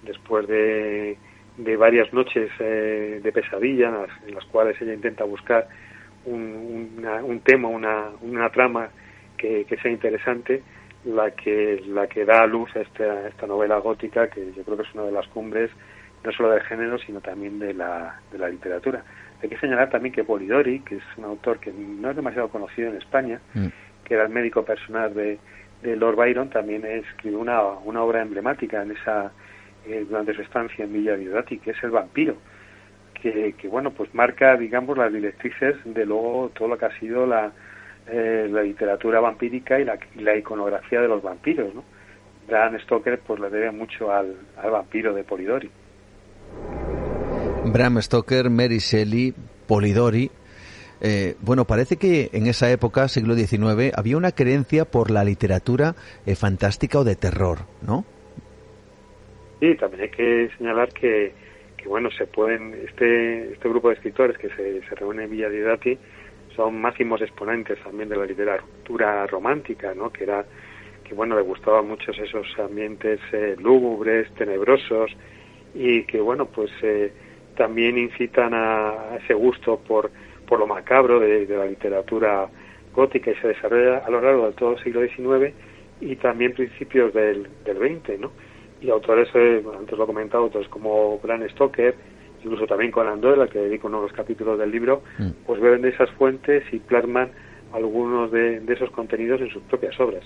después 0.03 0.47
de, 0.47 1.17
de 1.57 1.77
varias 1.77 2.13
noches 2.13 2.51
eh, 2.61 3.21
de 3.21 3.33
pesadilla 3.33 3.89
en 4.27 4.35
las, 4.35 4.45
cuales 4.47 4.81
ella 4.81 4.95
intenta 4.95 5.25
buscar 5.25 5.67
un, 6.25 7.05
un 7.25 7.41
tema, 7.41 7.69
una, 7.69 8.11
una 8.21 8.49
trama 8.51 8.91
que, 9.37 9.65
que 9.65 9.77
sea 9.79 9.91
interesante 9.91 10.63
la 11.05 11.33
que 11.33 11.83
la 11.89 12.07
que 12.07 12.25
da 12.25 12.43
a 12.43 12.47
luz 12.47 12.75
a 12.77 12.81
esta, 12.81 13.29
esta 13.29 13.47
novela 13.47 13.79
gótica 13.79 14.29
que 14.29 14.53
yo 14.53 14.63
creo 14.63 14.77
que 14.77 14.85
es 14.85 14.95
una 14.95 15.05
de 15.05 15.13
las 15.13 15.27
cumbres 15.29 15.71
no 16.25 16.33
solo 16.33 16.51
del 16.51 16.63
género 16.63 16.99
sino 16.99 17.21
también 17.21 17.59
de 17.59 17.75
la, 17.75 18.21
de 18.31 18.39
la 18.39 18.49
literatura 18.49 19.03
hay 19.43 19.49
que 19.49 19.59
señalar 19.59 19.91
también 19.91 20.15
que 20.15 20.23
Polidori 20.23 20.81
que 20.81 20.97
es 20.97 21.03
un 21.17 21.25
autor 21.25 21.59
que 21.59 21.73
no 21.73 22.11
es 22.11 22.17
demasiado 22.17 22.49
conocido 22.49 22.91
en 22.91 22.97
España 22.97 23.41
mm. 23.55 23.67
que 24.05 24.15
era 24.15 24.25
el 24.25 24.31
médico 24.31 24.65
personal 24.65 25.13
de, 25.13 25.39
de 25.83 25.97
Lord 25.97 26.17
Byron 26.17 26.51
también 26.51 26.85
escribió 26.85 27.41
una, 27.41 27.61
una 27.63 28.03
obra 28.03 28.23
emblemática 28.23 28.83
en 28.83 28.93
esa 28.93 29.33
eh, 29.87 30.07
durante 30.09 30.35
su 30.35 30.43
estancia 30.43 30.85
en 30.85 30.93
Villa 30.93 31.17
Diodati 31.17 31.59
que 31.59 31.73
es 31.73 31.83
el 31.83 31.91
vampiro 31.91 32.37
que, 33.21 33.55
que 33.59 33.67
bueno 33.67 33.91
pues 33.91 34.15
marca 34.15 34.57
digamos 34.57 34.97
las 34.97 35.13
directrices 35.13 35.77
de 35.85 36.07
luego 36.07 36.53
todo 36.55 36.69
lo 36.69 36.79
que 36.79 36.85
ha 36.85 36.99
sido 37.01 37.27
la 37.27 37.51
eh, 38.07 38.49
la 38.51 38.63
literatura 38.63 39.21
vampírica 39.21 39.79
y 39.79 39.85
la, 39.85 39.99
la, 40.17 40.37
iconografía 40.37 41.01
de 41.01 41.09
los 41.09 41.23
vampiros. 41.23 41.75
¿no? 41.75 41.85
Bram 42.49 42.79
Stoker 42.81 43.21
pues 43.21 43.41
le 43.41 43.51
debe 43.51 43.71
mucho 43.71 44.11
al, 44.11 44.37
al 44.57 44.71
vampiro 44.71 45.15
de 45.15 45.25
Polidori. 45.25 45.71
Bram 47.65 48.01
Stoker, 48.01 48.51
Mary 48.51 48.79
Shelley, 48.79 49.35
Polidori. 49.67 50.31
Eh, 51.01 51.35
bueno, 51.41 51.65
parece 51.65 51.97
que 51.97 52.31
en 52.33 52.47
esa 52.47 52.71
época, 52.71 53.09
siglo 53.09 53.35
XIX, 53.35 53.93
había 53.97 54.17
una 54.17 54.33
creencia 54.33 54.85
por 54.85 55.11
la 55.11 55.25
literatura 55.25 55.95
eh, 56.27 56.37
fantástica 56.37 57.01
o 57.01 57.05
de 57.05 57.17
terror, 57.17 57.59
¿no? 57.87 58.05
Sí, 59.59 59.75
también 59.77 60.03
hay 60.03 60.11
que 60.11 60.49
señalar 60.59 60.93
que, 60.93 61.33
que 61.77 61.89
bueno, 61.89 62.09
se 62.11 62.27
pueden, 62.27 62.75
este, 62.89 63.53
este 63.53 63.69
grupo 63.69 63.89
de 63.89 63.95
escritores 63.95 64.39
que 64.39 64.49
se, 64.51 64.81
se 64.89 64.95
reúne 64.95 65.25
en 65.25 65.31
Villa 65.31 65.49
Didati, 65.49 65.99
son 66.57 66.81
máximos 66.81 67.21
exponentes 67.23 67.79
también 67.83 68.09
de 68.09 68.17
la 68.17 68.27
literatura 68.27 69.27
romántica, 69.27 69.95
¿no? 69.95 70.11
Que 70.11 70.25
era 70.25 70.45
que 71.05 71.15
bueno 71.15 71.37
le 71.37 71.43
gustaban 71.43 71.89
muchos 71.89 72.19
esos 72.19 72.47
ambientes 72.59 73.21
eh, 73.33 73.57
lúgubres, 73.59 74.33
tenebrosos 74.35 75.11
y 75.75 76.05
que 76.05 76.21
bueno 76.21 76.47
pues 76.47 76.71
eh, 76.83 77.13
también 77.57 77.99
incitan 77.99 78.53
a, 78.55 79.17
ese 79.23 79.35
gusto 79.35 79.79
por 79.79 80.11
por 80.47 80.59
lo 80.59 80.67
macabro 80.67 81.19
de, 81.19 81.47
la 81.47 81.67
literatura 81.67 82.49
gótica 82.95 83.31
y 83.31 83.35
se 83.37 83.49
desarrolla 83.49 83.99
a 83.99 84.11
lo 84.11 84.21
largo 84.21 84.47
de 84.47 84.53
todo 84.53 84.73
el 84.73 84.83
siglo 84.83 85.01
XIX 85.01 85.55
y 86.01 86.17
también 86.17 86.53
principios 86.53 87.15
del, 87.15 87.49
del 87.65 87.77
XX, 87.79 88.21
¿no? 88.21 88.33
Y 88.81 88.91
autores, 88.91 89.29
eh, 89.35 89.63
antes 89.79 89.97
lo 89.97 90.05
he 90.05 90.07
comentado, 90.07 90.45
autores 90.45 90.69
como 90.69 91.19
Bram 91.21 91.49
Stoker, 91.51 91.95
incluso 92.45 92.67
también 92.67 92.91
con 92.91 93.07
Andola, 93.07 93.49
que 93.49 93.59
dedico 93.59 93.89
uno 93.89 93.99
de 93.99 94.09
los 94.09 94.17
capítulos 94.17 94.59
del 94.59 94.71
libro, 94.71 95.03
mm. 95.19 95.31
pues 95.47 95.61
beben 95.61 95.83
de 95.83 95.91
esas 95.91 96.11
fuentes 96.13 96.65
y 96.73 96.79
plasman 96.79 97.31
algunos 97.73 98.31
de, 98.31 98.61
de 98.61 98.75
esos 98.75 98.91
contenidos 98.91 99.41
en 99.41 99.51
sus 99.51 99.63
propias 99.63 99.99
obras. 100.01 100.25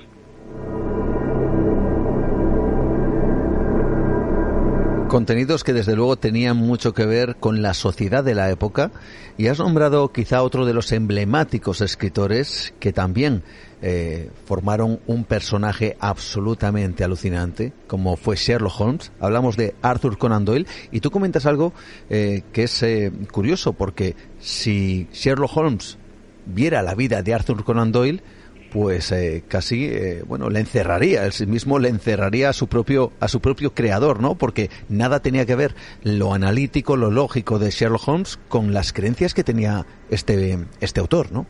Contenidos 5.09 5.63
que 5.63 5.73
desde 5.73 5.95
luego 5.95 6.17
tenían 6.17 6.57
mucho 6.57 6.93
que 6.93 7.07
ver 7.07 7.37
con 7.37 7.63
la 7.63 7.75
sociedad 7.75 8.25
de 8.25 8.35
la 8.35 8.51
época 8.51 8.91
y 9.39 9.47
has 9.47 9.61
nombrado 9.61 10.09
quizá 10.09 10.43
otro 10.43 10.67
de 10.67 10.75
los 10.75 10.91
emblemáticos 10.91 11.81
escritores 11.81 12.75
que 12.81 12.93
también 12.93 13.43
eh, 13.83 14.30
formaron 14.45 15.00
un 15.06 15.25
personaje 15.25 15.97
absolutamente 16.00 17.04
alucinante 17.04 17.73
como 17.87 18.16
fue 18.16 18.37
Sherlock 18.37 18.80
Holmes. 18.80 19.12
Hablamos 19.21 19.56
de 19.56 19.75
Arthur 19.83 20.18
Conan 20.18 20.45
Doyle. 20.45 20.66
Y 20.90 21.00
tú 21.00 21.11
comentas 21.11 21.47
algo 21.47 21.73
eh, 22.11 22.42
que 22.52 22.64
es 22.64 22.83
eh, 22.83 23.12
curioso 23.30 23.73
porque 23.73 24.16
si 24.40 25.09
Sherlock 25.12 25.56
Holmes 25.56 25.99
viera 26.47 26.83
la 26.83 26.95
vida 26.95 27.23
de 27.23 27.35
Arthur 27.35 27.64
Conan 27.64 27.92
Doyle 27.92 28.23
pues 28.76 29.12
eh, 29.12 29.45
casi 29.49 29.87
eh, 29.87 30.23
bueno 30.26 30.50
le 30.50 30.61
encerraría. 30.61 31.25
Él 31.25 31.47
mismo 31.47 31.78
le 31.78 31.88
encerraría 31.88 32.50
a 32.50 32.52
su 32.52 32.68
propio 32.68 33.12
a 33.21 33.28
su 33.28 33.40
propio 33.40 33.75
creador 33.75 34.21
no 34.21 34.37
porque 34.37 34.71
nada 34.88 35.21
tenía 35.21 35.47
que 35.47 35.56
ver 35.56 35.75
lo 36.02 36.35
analítico 36.35 36.97
lo 36.97 37.11
lógico 37.11 37.59
de 37.59 37.71
Sherlock 37.71 38.09
Holmes 38.09 38.38
con 38.49 38.75
las 38.75 38.92
creencias 38.92 39.35
que 39.35 39.45
tenía 39.45 39.87
este 40.11 40.59
este 40.80 41.00
autor 41.00 41.33
no 41.33 41.47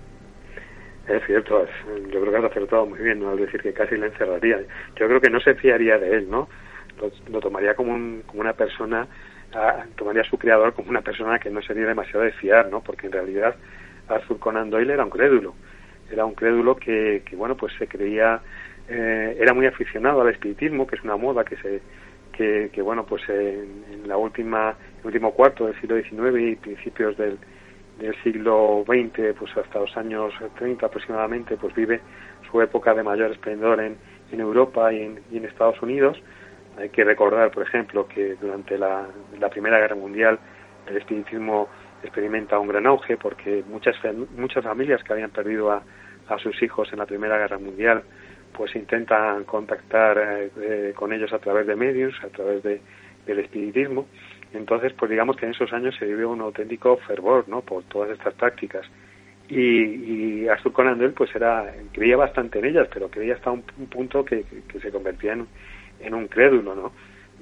es 1.08 1.22
cierto 1.26 1.66
yo 2.12 2.20
creo 2.20 2.30
que 2.30 2.38
has 2.38 2.50
acertado 2.50 2.86
muy 2.86 2.98
bien 2.98 3.20
¿no? 3.20 3.30
al 3.30 3.38
decir 3.38 3.60
que 3.60 3.72
casi 3.72 3.96
le 3.96 4.06
encerraría. 4.06 4.60
Yo 4.96 5.06
creo 5.06 5.20
que 5.20 5.30
no 5.30 5.40
se 5.40 5.54
fiaría 5.54 5.98
de 5.98 6.16
él 6.16 6.30
no 6.30 6.48
lo, 7.30 7.40
tomaría 7.40 7.74
como, 7.74 7.92
un, 7.92 8.22
como 8.26 8.40
una 8.40 8.54
persona 8.54 9.06
tomaría 9.96 10.22
a 10.22 10.28
su 10.28 10.38
creador 10.38 10.74
como 10.74 10.90
una 10.90 11.00
persona 11.00 11.38
que 11.38 11.50
no 11.50 11.62
sería 11.62 11.86
demasiado 11.86 12.24
de 12.24 12.32
fiar 12.32 12.68
no 12.68 12.82
porque 12.82 13.06
en 13.06 13.12
realidad 13.12 13.56
Arthur 14.08 14.38
Conan 14.38 14.70
Doyle 14.70 14.92
era 14.92 15.04
un 15.04 15.10
crédulo. 15.10 15.54
Era 16.10 16.24
un 16.24 16.34
crédulo 16.34 16.76
que, 16.76 17.22
que 17.28 17.36
bueno, 17.36 17.56
pues 17.56 17.72
se 17.78 17.88
creía, 17.88 18.40
eh, 18.88 19.36
era 19.40 19.52
muy 19.52 19.66
aficionado 19.66 20.20
al 20.20 20.28
espiritismo, 20.28 20.86
que 20.86 20.96
es 20.96 21.02
una 21.02 21.16
moda 21.16 21.44
que 21.44 21.56
se, 21.56 21.80
que, 22.32 22.70
que 22.72 22.82
bueno, 22.82 23.04
pues 23.04 23.22
en, 23.28 24.06
la 24.06 24.16
última, 24.16 24.76
el 25.00 25.06
último 25.06 25.32
cuarto 25.32 25.66
del 25.66 25.80
siglo 25.80 25.96
XIX 25.96 26.40
y 26.40 26.56
principios 26.56 27.16
del, 27.16 27.38
del 27.98 28.14
siglo 28.22 28.84
XX, 28.86 29.34
pues 29.38 29.56
hasta 29.56 29.80
los 29.80 29.96
años 29.96 30.34
30 30.58 30.86
aproximadamente, 30.86 31.56
pues 31.56 31.74
vive 31.74 32.00
su 32.50 32.60
época 32.60 32.94
de 32.94 33.02
mayor 33.02 33.32
esplendor 33.32 33.80
en, 33.80 33.96
en 34.30 34.40
Europa 34.40 34.92
y 34.92 35.02
en, 35.02 35.20
y 35.30 35.38
en 35.38 35.44
Estados 35.46 35.80
Unidos. 35.82 36.20
Hay 36.78 36.90
que 36.90 37.04
recordar, 37.04 37.50
por 37.50 37.62
ejemplo, 37.62 38.06
que 38.06 38.34
durante 38.34 38.76
la, 38.76 39.06
Primera 39.50 39.78
Guerra 39.78 39.96
Mundial 39.96 40.38
el 40.86 40.98
espiritismo 40.98 41.68
experimenta 42.02 42.58
un 42.58 42.68
gran 42.68 42.86
auge 42.86 43.16
porque 43.16 43.64
muchas 43.66 43.96
muchas 44.36 44.62
familias 44.62 45.02
que 45.02 45.12
habían 45.12 45.30
perdido 45.30 45.72
a, 45.72 45.82
a 46.28 46.38
sus 46.38 46.62
hijos 46.62 46.92
en 46.92 46.98
la 46.98 47.06
Primera 47.06 47.38
Guerra 47.38 47.58
Mundial 47.58 48.02
pues 48.52 48.74
intentan 48.76 49.44
contactar 49.44 50.50
eh, 50.60 50.92
con 50.94 51.12
ellos 51.12 51.32
a 51.32 51.38
través 51.38 51.66
de 51.66 51.76
medios, 51.76 52.14
a 52.22 52.28
través 52.28 52.62
de, 52.62 52.80
del 53.26 53.38
espiritismo 53.40 54.06
Entonces, 54.52 54.92
pues 54.92 55.10
digamos 55.10 55.36
que 55.36 55.46
en 55.46 55.52
esos 55.52 55.72
años 55.72 55.94
se 55.98 56.06
vivió 56.06 56.30
un 56.30 56.40
auténtico 56.40 56.96
fervor, 56.98 57.48
¿no? 57.48 57.62
Por 57.62 57.84
todas 57.84 58.10
estas 58.10 58.34
prácticas. 58.34 58.86
Y, 59.48 60.42
y 60.42 60.48
Arthur 60.48 60.72
Conan 60.72 60.98
Doyle, 60.98 61.12
pues 61.12 61.34
era, 61.34 61.72
creía 61.92 62.16
bastante 62.16 62.58
en 62.58 62.66
ellas, 62.66 62.88
pero 62.92 63.08
creía 63.08 63.34
hasta 63.34 63.50
un, 63.50 63.62
punto 63.62 64.24
que, 64.24 64.44
se 64.80 64.90
convertía 64.90 65.34
en, 65.34 65.46
en, 66.00 66.14
un 66.14 66.26
crédulo, 66.26 66.74
¿no? 66.74 66.92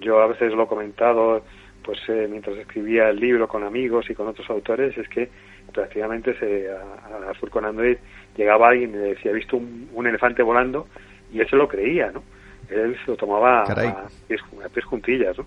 Yo 0.01 0.21
a 0.21 0.27
veces 0.27 0.53
lo 0.53 0.65
he 0.65 0.67
comentado, 0.67 1.43
pues 1.83 1.99
eh, 2.09 2.27
mientras 2.31 2.59
escribía 2.59 3.09
el 3.09 3.21
libro 3.21 3.49
con 3.49 3.63
amigos 3.63 4.11
y 4.11 4.15
con 4.15 4.29
otros 4.29 4.49
autores, 4.51 4.97
es 4.99 5.09
que 5.09 5.31
prácticamente 5.73 6.39
se, 6.39 6.69
a, 6.71 7.29
Arthur 7.31 7.51
Conan 7.51 7.77
Doyle 7.77 7.99
llegaba 8.37 8.69
alguien 8.69 8.91
y 8.91 8.93
me 8.95 8.99
decía, 8.99 9.31
he 9.31 9.35
visto 9.35 9.57
un, 9.57 10.07
elefante 10.07 10.43
volando, 10.43 10.89
y 11.33 11.41
él 11.41 11.49
se 11.49 11.57
lo 11.57 11.69
creía, 11.69 12.11
¿no? 12.11 12.23
Él 12.69 12.97
se 13.05 13.11
lo 13.11 13.17
tomaba 13.17 13.63
a 13.63 14.09
pies, 14.29 14.41
a 14.63 14.69
pies 14.69 14.85
juntillas, 14.85 15.39
¿no? 15.39 15.47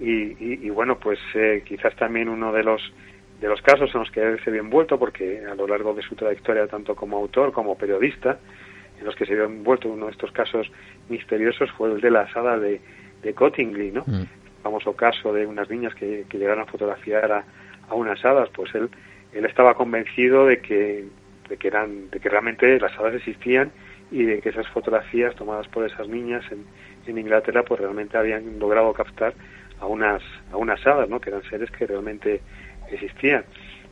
Y, 0.00 0.66
y, 0.66 0.70
bueno, 0.70 0.98
pues 0.98 1.18
eh, 1.34 1.62
quizás 1.64 1.94
también 1.94 2.28
uno 2.28 2.52
de 2.52 2.64
los 2.64 2.80
de 3.40 3.48
los 3.48 3.60
casos 3.62 3.90
en 3.94 4.00
los 4.00 4.10
que 4.10 4.20
él 4.20 4.38
se 4.44 4.50
vio 4.50 4.60
envuelto, 4.60 4.98
porque 4.98 5.42
a 5.50 5.54
lo 5.54 5.66
largo 5.66 5.94
de 5.94 6.02
su 6.02 6.14
trayectoria, 6.14 6.66
tanto 6.66 6.94
como 6.94 7.16
autor 7.16 7.52
como 7.52 7.76
periodista, 7.76 8.38
en 8.98 9.06
los 9.06 9.16
que 9.16 9.24
se 9.24 9.34
vio 9.34 9.44
envuelto 9.44 9.88
uno 9.88 10.06
de 10.06 10.12
estos 10.12 10.30
casos 10.32 10.70
misteriosos 11.08 11.70
fue 11.72 11.90
el 11.90 12.00
de 12.00 12.10
la 12.10 12.22
asada 12.22 12.58
de, 12.58 12.80
de 13.22 13.34
Cottingley, 13.34 13.92
¿no? 13.92 14.04
Mm. 14.06 14.20
El 14.20 14.62
famoso 14.62 14.94
caso 14.94 15.32
de 15.32 15.46
unas 15.46 15.70
niñas 15.70 15.94
que, 15.94 16.26
que 16.28 16.38
llegaron 16.38 16.64
a 16.64 16.66
fotografiar 16.66 17.32
a, 17.32 17.44
a, 17.88 17.94
unas 17.94 18.22
hadas, 18.24 18.50
pues 18.50 18.74
él, 18.74 18.90
él 19.32 19.46
estaba 19.46 19.74
convencido 19.74 20.46
de 20.46 20.60
que, 20.60 21.06
de 21.48 21.56
que 21.56 21.68
eran, 21.68 22.10
de 22.10 22.20
que 22.20 22.28
realmente 22.28 22.78
las 22.78 22.98
hadas 22.98 23.14
existían 23.14 23.72
y 24.10 24.24
de 24.24 24.40
que 24.40 24.50
esas 24.50 24.68
fotografías 24.68 25.34
tomadas 25.34 25.66
por 25.68 25.86
esas 25.86 26.08
niñas 26.08 26.44
en, 26.52 26.66
en 27.06 27.18
Inglaterra, 27.18 27.62
pues 27.64 27.80
realmente 27.80 28.18
habían 28.18 28.58
logrado 28.58 28.92
captar 28.92 29.32
a 29.80 29.86
unas, 29.86 30.22
a 30.52 30.56
unas 30.56 30.84
hadas, 30.86 31.08
¿no? 31.08 31.20
que 31.20 31.30
eran 31.30 31.42
seres 31.44 31.70
que 31.70 31.86
realmente 31.86 32.40
existían. 32.90 33.44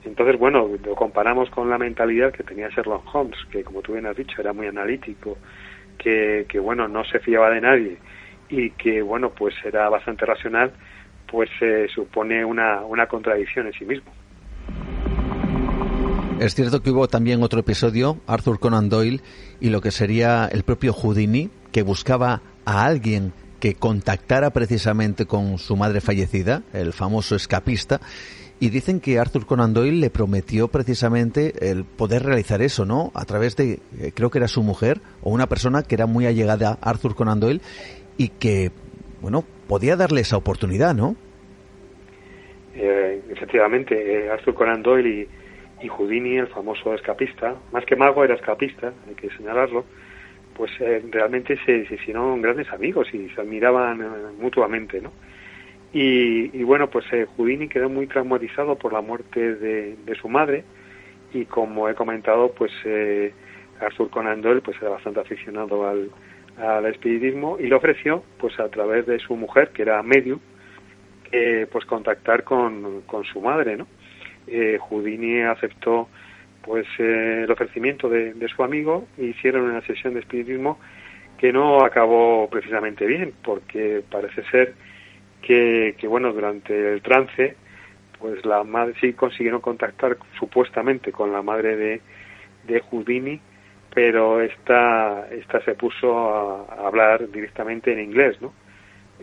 Entonces, 0.04 0.38
bueno, 0.38 0.68
lo 0.84 0.94
comparamos 0.94 1.50
con 1.50 1.68
la 1.68 1.78
mentalidad 1.78 2.32
que 2.32 2.44
tenía 2.44 2.68
Sherlock 2.68 3.14
Holmes, 3.14 3.38
que 3.50 3.64
como 3.64 3.82
tú 3.82 3.92
bien 3.92 4.06
has 4.06 4.16
dicho, 4.16 4.40
era 4.40 4.52
muy 4.52 4.66
analítico, 4.66 5.36
que, 5.98 6.46
que 6.48 6.58
bueno, 6.58 6.86
no 6.86 7.04
se 7.04 7.18
fiaba 7.18 7.50
de 7.50 7.60
nadie 7.60 7.98
y 8.48 8.70
que, 8.70 9.02
bueno, 9.02 9.30
pues 9.30 9.54
era 9.64 9.88
bastante 9.88 10.24
racional, 10.24 10.72
pues 11.30 11.50
se 11.58 11.88
supone 11.88 12.44
una, 12.44 12.82
una 12.82 13.06
contradicción 13.06 13.66
en 13.66 13.72
sí 13.72 13.84
mismo. 13.84 14.10
Es 16.40 16.54
cierto 16.54 16.80
que 16.82 16.90
hubo 16.90 17.08
también 17.08 17.42
otro 17.42 17.60
episodio, 17.60 18.18
Arthur 18.28 18.60
Conan 18.60 18.88
Doyle 18.88 19.20
y 19.60 19.70
lo 19.70 19.80
que 19.80 19.90
sería 19.90 20.46
el 20.46 20.62
propio 20.62 20.92
Houdini, 20.92 21.50
que 21.72 21.82
buscaba 21.82 22.42
a 22.64 22.84
alguien 22.84 23.32
que 23.60 23.74
contactara 23.74 24.50
precisamente 24.50 25.26
con 25.26 25.58
su 25.58 25.76
madre 25.76 26.00
fallecida, 26.00 26.62
el 26.72 26.92
famoso 26.92 27.34
escapista, 27.34 28.00
y 28.60 28.70
dicen 28.70 29.00
que 29.00 29.18
Arthur 29.18 29.46
Conan 29.46 29.72
Doyle 29.72 30.00
le 30.00 30.10
prometió 30.10 30.68
precisamente 30.68 31.70
el 31.70 31.84
poder 31.84 32.24
realizar 32.24 32.60
eso, 32.60 32.84
¿no? 32.84 33.12
A 33.14 33.24
través 33.24 33.56
de, 33.56 33.78
eh, 33.98 34.12
creo 34.14 34.30
que 34.30 34.38
era 34.38 34.48
su 34.48 34.62
mujer 34.62 35.00
o 35.22 35.30
una 35.30 35.46
persona 35.46 35.82
que 35.82 35.94
era 35.94 36.06
muy 36.06 36.26
allegada 36.26 36.78
a 36.80 36.90
Arthur 36.90 37.14
Conan 37.14 37.40
Doyle 37.40 37.60
y 38.16 38.30
que, 38.30 38.72
bueno, 39.20 39.44
podía 39.68 39.96
darle 39.96 40.22
esa 40.22 40.36
oportunidad, 40.36 40.94
¿no? 40.94 41.14
Eh, 42.74 43.22
efectivamente, 43.30 43.94
eh, 43.94 44.30
Arthur 44.30 44.54
Conan 44.54 44.82
Doyle 44.82 45.28
y, 45.80 45.84
y 45.84 45.88
Houdini, 45.88 46.36
el 46.36 46.48
famoso 46.48 46.94
escapista, 46.94 47.54
más 47.72 47.84
que 47.84 47.94
mago 47.94 48.24
era 48.24 48.34
escapista, 48.34 48.92
hay 49.06 49.14
que 49.14 49.30
señalarlo, 49.36 49.84
pues 50.58 50.72
eh, 50.80 51.02
realmente 51.10 51.56
se, 51.64 51.86
hicieron 51.94 52.42
grandes 52.42 52.68
amigos 52.72 53.08
y 53.14 53.28
se 53.30 53.40
admiraban 53.40 54.02
eh, 54.02 54.06
mutuamente, 54.40 55.00
¿no? 55.00 55.12
Y, 55.90 56.62
bueno, 56.64 56.90
pues 56.90 57.06
eh, 57.12 57.26
Houdini 57.36 57.68
quedó 57.68 57.88
muy 57.88 58.06
traumatizado 58.08 58.76
por 58.76 58.92
la 58.92 59.00
muerte 59.00 59.54
de, 59.54 60.14
su 60.20 60.28
madre 60.28 60.64
y 61.32 61.46
como 61.46 61.88
he 61.88 61.94
comentado, 61.94 62.52
pues 62.52 62.72
eh, 62.84 63.32
Arthur 63.80 64.10
Conan 64.10 64.42
Doyle 64.42 64.60
pues 64.60 64.76
era 64.82 64.90
bastante 64.90 65.20
aficionado 65.20 65.88
al, 65.88 66.10
al 66.58 66.84
espiritismo 66.86 67.56
y 67.58 67.68
le 67.68 67.74
ofreció, 67.74 68.22
pues 68.38 68.58
a 68.60 68.68
través 68.68 69.06
de 69.06 69.18
su 69.18 69.34
mujer, 69.34 69.70
que 69.70 69.82
era 69.82 70.02
medio, 70.02 70.40
pues 71.72 71.84
contactar 71.86 72.44
con, 72.44 73.02
con 73.02 73.24
su 73.24 73.40
madre, 73.40 73.76
¿no? 73.76 73.86
Houdini 74.80 75.40
aceptó 75.42 76.08
pues 76.68 76.86
eh, 76.98 77.44
el 77.44 77.50
ofrecimiento 77.50 78.10
de, 78.10 78.46
su 78.54 78.62
amigo 78.62 79.08
hicieron 79.16 79.62
una 79.62 79.80
sesión 79.80 80.12
de 80.12 80.20
espiritismo 80.20 80.78
que 81.38 81.50
no 81.50 81.82
acabó 81.82 82.46
precisamente 82.50 83.06
bien 83.06 83.32
porque 83.42 84.02
parece 84.08 84.42
ser 84.50 84.74
que, 85.40 85.96
bueno 86.06 86.30
durante 86.34 86.92
el 86.92 87.00
trance 87.00 87.56
pues 88.18 88.44
la 88.44 88.64
madre 88.64 88.94
sí 89.00 89.14
consiguieron 89.14 89.62
contactar 89.62 90.18
supuestamente 90.38 91.10
con 91.10 91.32
la 91.32 91.40
madre 91.40 91.74
de, 91.74 92.00
de 92.66 92.80
Houdini 92.80 93.40
pero 93.94 94.42
esta 94.42 95.26
esta 95.30 95.64
se 95.64 95.74
puso 95.74 96.18
a, 96.18 96.86
hablar 96.86 97.30
directamente 97.30 97.94
en 97.94 98.00
inglés 98.00 98.42
no 98.42 98.52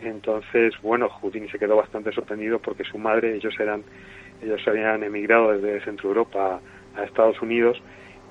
entonces 0.02 0.74
bueno 0.82 1.08
Houdini 1.08 1.48
se 1.48 1.60
quedó 1.60 1.76
bastante 1.76 2.10
sorprendido 2.10 2.58
porque 2.58 2.82
su 2.82 2.98
madre 2.98 3.36
ellos 3.36 3.54
eran 3.60 3.84
ellos 4.42 4.66
habían 4.66 5.04
emigrado 5.04 5.52
desde 5.52 5.84
Centro 5.84 6.08
Europa 6.08 6.60
a 6.96 7.04
Estados 7.04 7.40
Unidos 7.42 7.80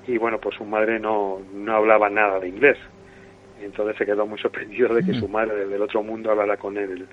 y 0.06 0.18
bueno, 0.18 0.38
pues 0.38 0.56
su 0.56 0.64
madre 0.64 0.98
no, 1.00 1.40
no 1.52 1.74
hablaba 1.74 2.08
nada 2.08 2.38
de 2.38 2.48
inglés. 2.48 2.78
Entonces 3.60 3.96
se 3.96 4.06
quedó 4.06 4.26
muy 4.26 4.38
sorprendido 4.38 4.94
de 4.94 5.02
que 5.02 5.14
su 5.14 5.28
madre 5.28 5.66
del 5.66 5.82
otro 5.82 6.02
mundo 6.02 6.30
hablara 6.30 6.56
con 6.56 6.76
él 6.76 7.06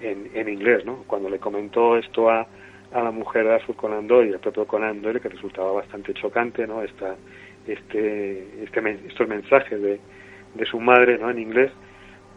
en, 0.00 0.30
en 0.34 0.48
inglés, 0.48 0.84
¿no? 0.84 1.04
Cuando 1.06 1.28
le 1.30 1.38
comentó 1.38 1.96
esto 1.96 2.30
a, 2.30 2.46
a 2.92 3.02
la 3.02 3.10
mujer 3.10 3.44
de 3.44 3.54
Azul 3.54 3.76
Conan 3.76 4.06
y 4.08 4.28
el 4.28 4.38
propio 4.38 4.66
Conan 4.66 5.00
Doyle, 5.00 5.20
que 5.20 5.28
resultaba 5.28 5.72
bastante 5.72 6.12
chocante, 6.14 6.66
¿no? 6.66 6.82
Esta, 6.82 7.16
este, 7.66 8.62
este, 8.62 8.98
estos 9.06 9.26
mensajes 9.28 9.80
de, 9.80 9.98
de 10.54 10.66
su 10.66 10.78
madre, 10.78 11.18
¿no? 11.18 11.30
En 11.30 11.38
inglés, 11.38 11.72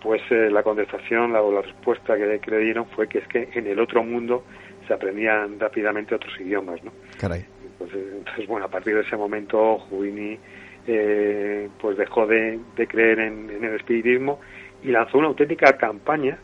pues 0.01 0.21
eh, 0.31 0.49
la 0.49 0.63
contestación 0.63 1.33
la, 1.33 1.41
o 1.41 1.51
la 1.51 1.61
respuesta 1.61 2.17
que, 2.17 2.39
que, 2.39 2.51
le 2.51 2.59
dieron 2.59 2.85
fue 2.87 3.07
que 3.07 3.19
es 3.19 3.27
que 3.27 3.49
en 3.53 3.67
el 3.67 3.79
otro 3.79 4.03
mundo 4.03 4.43
se 4.87 4.93
aprendían 4.93 5.59
rápidamente 5.59 6.15
otros 6.15 6.33
idiomas, 6.39 6.83
¿no? 6.83 6.91
Caray. 7.19 7.45
Pues, 7.79 7.93
eh, 7.93 8.13
entonces, 8.17 8.45
bueno, 8.47 8.65
a 8.65 8.69
partir 8.69 8.93
de 8.93 9.01
ese 9.01 9.15
momento 9.15 9.79
Houdini 9.79 10.37
eh, 10.85 11.69
pues 11.79 11.97
dejó 11.97 12.27
de, 12.27 12.59
creer 12.87 13.19
en, 13.19 13.49
el 13.49 13.75
espiritismo 13.75 14.39
y 14.83 14.89
lanzó 14.89 15.17
una 15.17 15.27
auténtica 15.27 15.77
campaña 15.77 16.37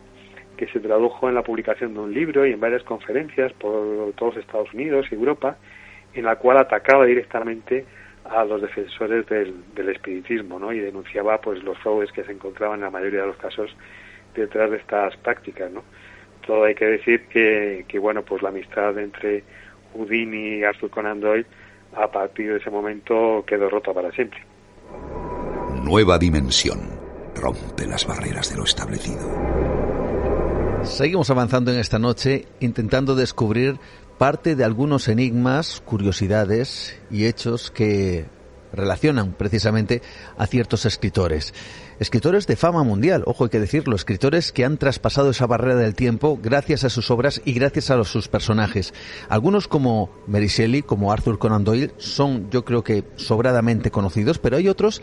que 0.56 0.66
se 0.68 0.80
tradujo 0.80 1.28
en 1.28 1.34
la 1.34 1.42
publicación 1.42 1.92
de 1.94 2.00
un 2.00 2.14
libro 2.14 2.46
y 2.46 2.52
en 2.52 2.60
varias 2.60 2.82
conferencias 2.82 3.52
por 3.54 4.12
todos 4.14 4.38
Estados 4.38 4.72
Unidos 4.72 5.06
y 5.10 5.14
Europa, 5.14 5.58
en 6.14 6.24
la 6.24 6.36
cual 6.36 6.56
atacaba 6.56 7.04
directamente 7.04 7.84
a 8.24 8.44
los 8.44 8.62
defensores 8.62 9.26
del, 9.26 9.88
espiritismo 9.88 10.58
¿no? 10.58 10.72
y 10.72 10.80
denunciaba 10.80 11.40
pues 11.40 11.62
los 11.62 11.78
fraudes 11.78 12.10
que 12.12 12.24
se 12.24 12.32
encontraban 12.32 12.78
en 12.78 12.84
la 12.84 12.90
mayoría 12.90 13.20
de 13.20 13.26
los 13.26 13.36
casos 13.36 13.76
detrás 14.34 14.70
de 14.70 14.78
estas 14.78 15.16
prácticas. 15.18 15.70
¿no? 15.70 15.84
Todo 16.46 16.64
hay 16.64 16.74
que 16.74 16.86
decir 16.86 17.26
que, 17.26 17.84
que 17.86 17.98
bueno 17.98 18.22
pues 18.22 18.42
la 18.42 18.48
amistad 18.48 18.98
entre 18.98 19.44
Houdini 19.96 20.58
y 20.58 20.64
Arthur 20.64 20.90
Conan 20.90 21.20
Doyle, 21.20 21.46
a 21.94 22.10
partir 22.10 22.52
de 22.52 22.58
ese 22.58 22.70
momento 22.70 23.44
quedó 23.46 23.68
rota 23.68 23.92
para 23.92 24.10
siempre. 24.12 24.40
Nueva 25.82 26.18
dimensión. 26.18 26.78
Rompe 27.34 27.86
las 27.86 28.06
barreras 28.06 28.50
de 28.50 28.56
lo 28.56 28.64
establecido. 28.64 29.28
Seguimos 30.84 31.30
avanzando 31.30 31.72
en 31.72 31.78
esta 31.78 31.98
noche 31.98 32.46
intentando 32.60 33.14
descubrir 33.14 33.78
parte 34.18 34.56
de 34.56 34.64
algunos 34.64 35.08
enigmas, 35.08 35.82
curiosidades 35.84 37.00
y 37.10 37.26
hechos 37.26 37.70
que 37.70 38.26
relacionan 38.72 39.32
precisamente 39.32 40.02
a 40.38 40.46
ciertos 40.46 40.86
escritores 40.86 41.54
escritores 41.98 42.46
de 42.46 42.56
fama 42.56 42.82
mundial, 42.82 43.22
ojo 43.26 43.44
hay 43.44 43.50
que 43.50 43.60
decirlo, 43.60 43.96
escritores 43.96 44.52
que 44.52 44.64
han 44.64 44.78
traspasado 44.78 45.30
esa 45.30 45.46
barrera 45.46 45.76
del 45.76 45.94
tiempo 45.94 46.38
gracias 46.42 46.84
a 46.84 46.90
sus 46.90 47.10
obras 47.10 47.40
y 47.44 47.52
gracias 47.52 47.90
a 47.90 48.02
sus 48.04 48.28
personajes. 48.28 48.92
Algunos 49.28 49.68
como 49.68 50.10
Mary 50.26 50.48
Shelley, 50.48 50.82
como 50.82 51.12
Arthur 51.12 51.38
Conan 51.38 51.64
Doyle, 51.64 51.92
son 51.98 52.50
yo 52.50 52.64
creo 52.64 52.82
que 52.84 53.04
sobradamente 53.16 53.90
conocidos, 53.90 54.38
pero 54.38 54.56
hay 54.56 54.68
otros 54.68 55.02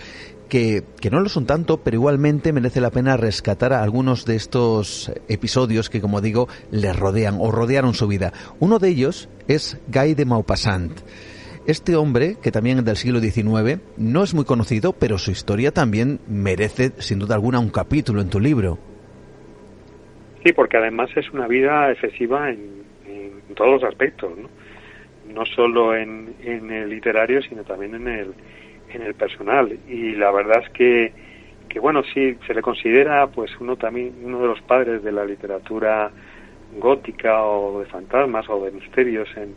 que, 0.50 0.84
que, 1.00 1.10
no 1.10 1.20
lo 1.20 1.30
son 1.30 1.46
tanto, 1.46 1.78
pero 1.78 1.96
igualmente 1.96 2.54
merece 2.54 2.82
la 2.82 2.92
pena 2.92 3.18
rescatar 3.18 3.74
a 3.74 3.82
algunos 3.82 4.26
de 4.26 4.36
estos 4.36 5.12
episodios 5.28 5.90
que, 5.90 6.02
como 6.02 6.22
digo, 6.22 6.48
le 6.70 6.94
rodean 6.94 7.38
o 7.40 7.50
rodearon 7.50 7.94
su 7.94 8.08
vida. 8.08 8.34
Uno 8.60 8.78
de 8.78 8.90
ellos 8.90 9.30
es 9.48 9.78
Guy 9.88 10.14
de 10.14 10.26
Maupassant. 10.26 11.00
Este 11.66 11.96
hombre, 11.96 12.36
que 12.44 12.52
también 12.52 12.80
es 12.80 12.86
del 12.86 12.98
siglo 12.98 13.22
XIX, 13.22 13.80
no 13.96 14.24
es 14.24 14.34
muy 14.34 14.44
conocido, 14.44 14.92
pero 14.92 15.18
su 15.18 15.32
historia 15.32 15.72
también 15.72 16.20
merece, 16.28 16.92
sin 16.98 17.20
duda 17.20 17.36
alguna, 17.36 17.60
un 17.60 17.70
capítulo 17.70 18.20
en 18.20 18.30
tu 18.30 18.42
libro. 18.42 18.78
Sí, 20.44 20.52
porque 20.52 20.76
además 20.76 21.10
es 21.16 21.32
una 21.32 21.48
vida 21.48 21.90
excesiva 21.90 22.50
en, 22.50 22.84
todos 23.56 23.82
los 23.82 23.84
aspectos, 23.84 24.34
¿no? 24.38 25.46
Solo 25.46 25.96
en, 25.96 26.36
el 26.44 26.90
literario, 26.90 27.42
sino 27.42 27.64
también 27.64 27.96
en 27.96 28.08
el, 28.10 28.34
en 28.90 29.02
el 29.02 29.14
personal. 29.14 29.78
Y 29.88 30.16
la 30.16 30.32
verdad 30.32 30.64
es 30.66 30.70
que, 30.72 31.14
que, 31.70 31.80
bueno, 31.80 32.04
sí, 32.14 32.36
se 32.46 32.54
le 32.54 32.62
considera 32.62 33.28
pues 33.28 33.52
uno 33.62 33.78
también, 33.78 34.16
uno 34.22 34.42
de 34.42 34.48
los 34.48 34.62
padres 34.64 35.02
de 35.02 35.12
la 35.14 35.24
literatura 35.24 36.12
gótica 36.78 37.44
o 37.46 37.80
de 37.80 37.86
fantasmas 37.86 38.50
o 38.50 38.66
de 38.66 38.72
misterios 38.72 39.30
en, 39.38 39.56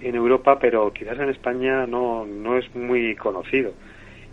en 0.00 0.14
Europa, 0.14 0.58
pero 0.60 0.92
quizás 0.92 1.18
en 1.18 1.30
España 1.30 1.86
no, 1.86 2.26
no 2.26 2.58
es 2.58 2.74
muy 2.74 3.14
conocido. 3.16 3.72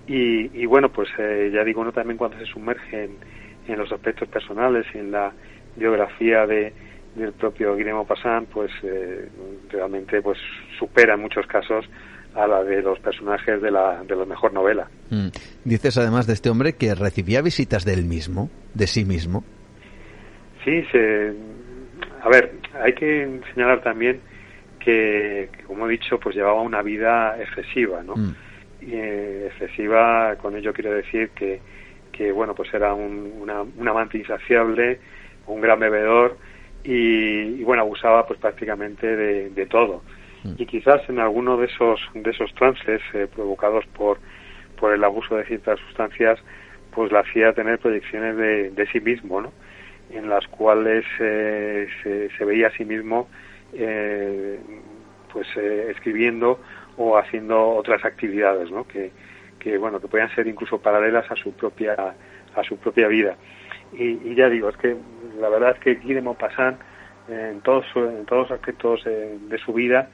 Y, 0.07 0.61
y 0.61 0.65
bueno, 0.65 0.89
pues 0.89 1.09
eh, 1.17 1.51
ya 1.53 1.63
digo, 1.63 1.81
uno 1.81 1.91
también 1.91 2.17
cuando 2.17 2.37
se 2.37 2.45
sumerge 2.45 3.05
en, 3.05 3.11
en 3.67 3.77
los 3.77 3.91
aspectos 3.91 4.27
personales 4.29 4.85
y 4.93 4.99
en 4.99 5.11
la 5.11 5.33
biografía 5.75 6.45
de, 6.45 6.73
del 7.15 7.33
propio 7.33 7.75
Guillermo 7.75 8.05
Passan, 8.05 8.45
pues 8.45 8.71
eh, 8.83 9.27
realmente 9.69 10.21
pues 10.21 10.37
supera 10.79 11.15
en 11.15 11.21
muchos 11.21 11.45
casos 11.47 11.85
a 12.35 12.47
la 12.47 12.63
de 12.63 12.81
los 12.81 12.99
personajes 12.99 13.61
de 13.61 13.71
la, 13.71 14.03
de 14.03 14.15
la 14.15 14.25
mejor 14.25 14.53
novela. 14.53 14.87
Mm. 15.09 15.29
Dices 15.65 15.97
además 15.97 16.27
de 16.27 16.33
este 16.33 16.49
hombre 16.49 16.73
que 16.73 16.93
recibía 16.93 17.41
visitas 17.41 17.83
del 17.83 18.05
mismo, 18.05 18.49
de 18.73 18.87
sí 18.87 19.05
mismo. 19.05 19.43
Sí, 20.63 20.83
se, 20.91 21.33
a 22.21 22.29
ver, 22.29 22.53
hay 22.83 22.93
que 22.93 23.41
señalar 23.53 23.81
también 23.81 24.19
que, 24.87 25.49
como 25.65 25.85
he 25.85 25.91
dicho, 25.91 26.17
pues 26.17 26.33
llevaba 26.33 26.61
una 26.61 26.81
vida 26.81 27.37
excesiva, 27.41 28.03
¿no? 28.03 28.15
Mm. 28.15 28.35
Y, 28.79 28.93
eh, 28.93 29.47
excesiva, 29.47 30.37
con 30.37 30.55
ello 30.55 30.71
quiero 30.71 30.93
decir 30.93 31.31
que, 31.31 31.59
que 32.13 32.31
bueno, 32.31 32.55
pues 32.55 32.73
era 32.73 32.93
un, 32.93 33.33
una, 33.41 33.63
un 33.63 33.85
amante 33.85 34.17
insaciable, 34.17 35.01
un 35.45 35.59
gran 35.59 35.77
bebedor 35.77 36.37
y, 36.85 37.59
y 37.59 37.63
bueno, 37.65 37.81
abusaba 37.81 38.25
pues 38.25 38.39
prácticamente 38.39 39.13
de, 39.13 39.49
de 39.49 39.65
todo 39.65 40.03
y 40.57 40.65
quizás 40.65 41.01
en 41.09 41.19
alguno 41.19 41.57
de 41.57 41.65
esos 41.65 41.99
de 42.13 42.29
esos 42.29 42.53
trances 42.53 43.01
eh, 43.13 43.27
provocados 43.33 43.85
por 43.87 44.19
por 44.79 44.93
el 44.93 45.03
abuso 45.03 45.35
de 45.35 45.43
ciertas 45.43 45.77
sustancias 45.79 46.39
pues 46.91 47.11
la 47.11 47.19
hacía 47.19 47.51
tener 47.51 47.79
proyecciones 47.79 48.37
de, 48.37 48.69
de 48.69 48.87
sí 48.87 49.01
mismo 49.01 49.41
no 49.41 49.51
en 50.09 50.29
las 50.29 50.47
cuales 50.47 51.03
eh, 51.19 51.87
se, 52.01 52.29
se, 52.29 52.45
veía 52.45 52.67
a 52.67 52.71
sí 52.71 52.85
mismo 52.85 53.27
eh, 53.73 54.59
pues 55.31 55.47
eh, 55.57 55.87
escribiendo 55.91 56.59
o 56.97 57.17
haciendo 57.17 57.69
otras 57.69 58.03
actividades 58.05 58.71
no 58.71 58.87
que, 58.87 59.11
que 59.59 59.77
bueno 59.77 59.99
que 59.99 60.07
podían 60.07 60.33
ser 60.33 60.47
incluso 60.47 60.79
paralelas 60.79 61.29
a 61.29 61.35
su 61.35 61.53
propia 61.53 61.95
a 62.55 62.63
su 62.63 62.77
propia 62.77 63.07
vida 63.07 63.35
y, 63.93 64.31
y 64.31 64.35
ya 64.35 64.49
digo 64.49 64.69
es 64.69 64.77
que 64.77 64.95
la 65.39 65.49
verdad 65.49 65.71
es 65.75 65.79
que 65.79 65.95
Guillermo 65.95 66.33
Passan 66.33 66.77
en 67.29 67.61
todos 67.61 67.85
en 67.95 68.25
todos 68.25 68.49
los 68.49 68.51
aspectos 68.51 69.01
eh, 69.05 69.37
de 69.39 69.57
su 69.57 69.73
vida 69.73 70.09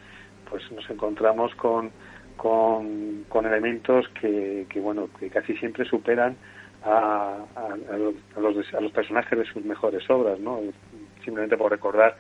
pues 0.50 0.72
nos 0.72 0.88
encontramos 0.90 1.56
con, 1.56 1.92
con, 2.38 3.46
elementos 3.46 4.08
que, 4.10 4.66
que, 4.70 4.80
bueno, 4.80 5.10
que 5.20 5.30
casi 5.30 5.56
siempre 5.58 5.86
superan 5.86 6.36
a, 6.84 7.38
a, 7.56 7.74
a, 7.74 7.98
los, 7.98 8.74
a, 8.74 8.82
los, 8.82 8.92
personajes 8.92 9.38
de 9.38 9.46
sus 9.46 9.64
mejores 9.64 10.08
obras, 10.10 10.40
¿no? 10.40 10.60
Simplemente 11.24 11.58
por 11.58 11.72
recordar 11.72 12.16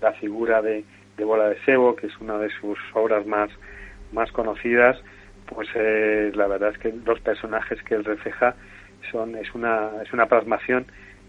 la 0.00 0.12
figura 0.12 0.62
de, 0.62 0.84
de 1.16 1.24
Bola 1.24 1.48
de 1.48 1.58
Sebo, 1.64 1.96
que 1.96 2.06
es 2.06 2.18
una 2.20 2.38
de 2.38 2.50
sus 2.60 2.78
obras 2.94 3.26
más, 3.26 3.50
más 4.12 4.30
conocidas, 4.32 4.98
pues 5.46 5.68
eh, 5.74 6.32
la 6.34 6.46
verdad 6.46 6.70
es 6.70 6.78
que 6.78 6.92
los 7.04 7.20
personajes 7.20 7.82
que 7.82 7.94
él 7.94 8.04
refleja 8.04 8.54
son, 9.10 9.36
es 9.36 9.54
una, 9.54 9.90
es 10.02 10.12
una 10.12 10.26
plasmación 10.26 10.86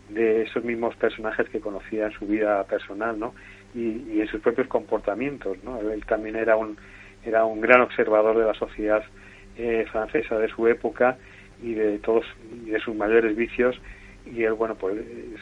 de 0.09 0.43
esos 0.43 0.63
mismos 0.63 0.95
personajes 0.95 1.49
que 1.49 1.59
conocía 1.59 2.07
en 2.07 2.13
su 2.13 2.25
vida 2.25 2.63
personal, 2.63 3.19
¿no? 3.19 3.33
y, 3.75 4.13
y 4.13 4.21
en 4.21 4.27
sus 4.27 4.41
propios 4.41 4.67
comportamientos. 4.67 5.57
¿no? 5.63 5.79
Él 5.79 6.05
también 6.05 6.35
era 6.35 6.55
un, 6.55 6.77
era 7.25 7.45
un 7.45 7.61
gran 7.61 7.81
observador 7.81 8.37
de 8.37 8.45
la 8.45 8.53
sociedad 8.53 9.03
eh, 9.57 9.85
francesa 9.91 10.37
de 10.37 10.47
su 10.49 10.67
época 10.67 11.17
y 11.61 11.73
de 11.73 11.99
todos 11.99 12.25
de 12.51 12.79
sus 12.79 12.95
mayores 12.95 13.35
vicios 13.35 13.75
y 14.25 14.43
él 14.43 14.53
bueno 14.53 14.75
pues 14.75 14.95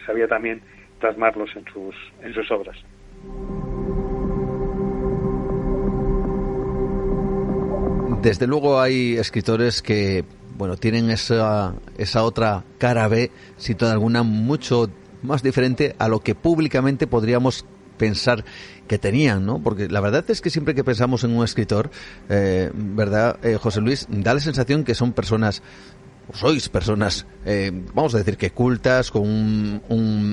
sabía 0.06 0.28
también 0.28 0.62
plasmarlos 1.02 1.54
en 1.56 1.66
sus 1.66 1.96
en 2.22 2.34
sus 2.34 2.50
obras. 2.52 2.78
Desde 8.22 8.48
luego 8.48 8.82
hay 8.82 9.18
escritores 9.18 9.84
que 9.84 10.26
bueno 10.58 10.78
tienen 10.78 11.12
esa 11.12 11.76
esa 11.98 12.24
otra 12.24 12.64
cara 12.80 13.08
B, 13.08 13.30
sin 13.58 13.78
duda 13.78 13.92
alguna 13.92 14.24
mucho 14.24 14.90
más 15.22 15.44
diferente 15.44 15.96
a 16.00 16.08
lo 16.08 16.22
que 16.22 16.34
públicamente 16.34 17.06
podríamos 17.06 17.66
pensar 17.98 18.44
que 18.88 18.98
tenían, 18.98 19.46
¿no? 19.46 19.62
Porque 19.62 19.88
la 19.90 20.00
verdad 20.00 20.26
es 20.28 20.42
que 20.42 20.50
siempre 20.50 20.76
que 20.76 20.84
pensamos 20.84 21.24
en 21.24 21.36
un 21.36 21.44
escritor, 21.44 21.90
eh, 22.30 22.72
¿verdad, 22.74 23.38
eh, 23.44 23.58
José 23.62 23.82
Luis? 23.82 24.08
Da 24.10 24.34
la 24.34 24.40
sensación 24.40 24.84
que 24.84 24.96
son 24.96 25.14
personas 25.14 25.62
sois 26.34 26.70
personas, 26.70 27.28
eh, 27.46 27.72
vamos 27.94 28.16
a 28.16 28.18
decir 28.18 28.38
que 28.38 28.52
cultas, 28.52 29.12
con 29.12 29.24
un, 29.24 29.82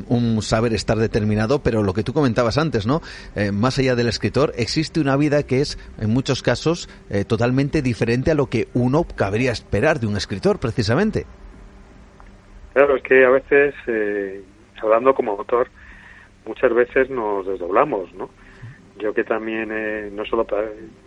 un, 0.09 0.43
saber 0.43 0.73
estar 0.73 0.97
determinado, 0.97 1.63
pero 1.63 1.83
lo 1.83 1.93
que 1.93 2.03
tú 2.03 2.13
comentabas 2.13 2.59
antes, 2.59 2.87
¿no? 2.87 3.01
Eh, 3.35 3.53
más 3.53 3.79
allá 3.79 3.95
del 3.95 4.09
escritor, 4.09 4.53
existe 4.57 5.01
una 5.01 5.17
vida 5.17 5.43
que 5.45 5.61
es, 5.61 5.79
en 6.01 6.11
muchos 6.11 6.43
casos, 6.43 6.89
eh, 7.11 7.25
totalmente 7.25 7.83
diferente 7.83 8.31
a 8.31 8.35
lo 8.35 8.47
que 8.47 8.69
uno 8.75 9.05
cabría 9.05 9.53
esperar 9.53 10.01
de 10.01 10.07
un 10.07 10.17
escritor, 10.17 10.59
precisamente. 10.59 11.27
Claro, 12.73 12.97
es 12.97 13.03
que 13.03 13.25
a 13.25 13.31
veces, 13.31 13.75
eh, 13.87 14.43
hablando 14.83 15.15
como 15.15 15.33
autor, 15.33 15.69
muchas 16.47 16.73
veces 16.75 17.11
nos 17.11 17.47
desdoblamos, 17.47 18.13
¿no? 18.15 18.31
Yo 18.99 19.13
que 19.13 19.25
también 19.25 19.71
eh, 19.73 20.11
no 20.13 20.25
solo 20.25 20.47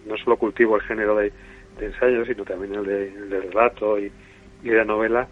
no 0.06 0.18
solo 0.18 0.38
cultivo 0.38 0.76
el 0.76 0.82
género 0.84 1.16
de, 1.16 1.32
de 1.80 2.26
sino 2.26 2.44
también 2.44 2.76
el 2.76 2.86
de, 2.86 3.08
el 3.08 3.30
de 3.30 3.42
relato 3.42 3.98
y, 4.00 4.12
y, 4.64 4.70
de 4.70 4.86
novela, 4.86 5.28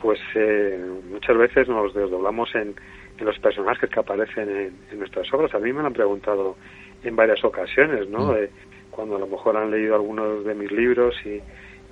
pues 0.00 0.18
eh, 0.34 0.78
muchas 1.10 1.36
veces 1.36 1.68
nos 1.68 1.94
desdoblamos 1.94 2.54
en, 2.54 2.74
en, 3.18 3.24
los 3.24 3.38
personajes 3.38 3.88
que 3.88 4.00
aparecen 4.00 4.48
en, 4.48 4.72
en, 4.90 4.98
nuestras 4.98 5.32
obras. 5.32 5.54
A 5.54 5.58
mí 5.58 5.72
me 5.72 5.80
lo 5.80 5.86
han 5.86 5.92
preguntado 5.92 6.56
en 7.02 7.16
varias 7.16 7.42
ocasiones, 7.44 8.08
¿no? 8.08 8.32
Mm. 8.32 8.36
Eh, 8.36 8.50
cuando 8.90 9.16
a 9.16 9.18
lo 9.18 9.26
mejor 9.26 9.56
han 9.56 9.70
leído 9.70 9.94
algunos 9.94 10.44
de 10.44 10.54
mis 10.54 10.70
libros 10.70 11.14
y, 11.24 11.40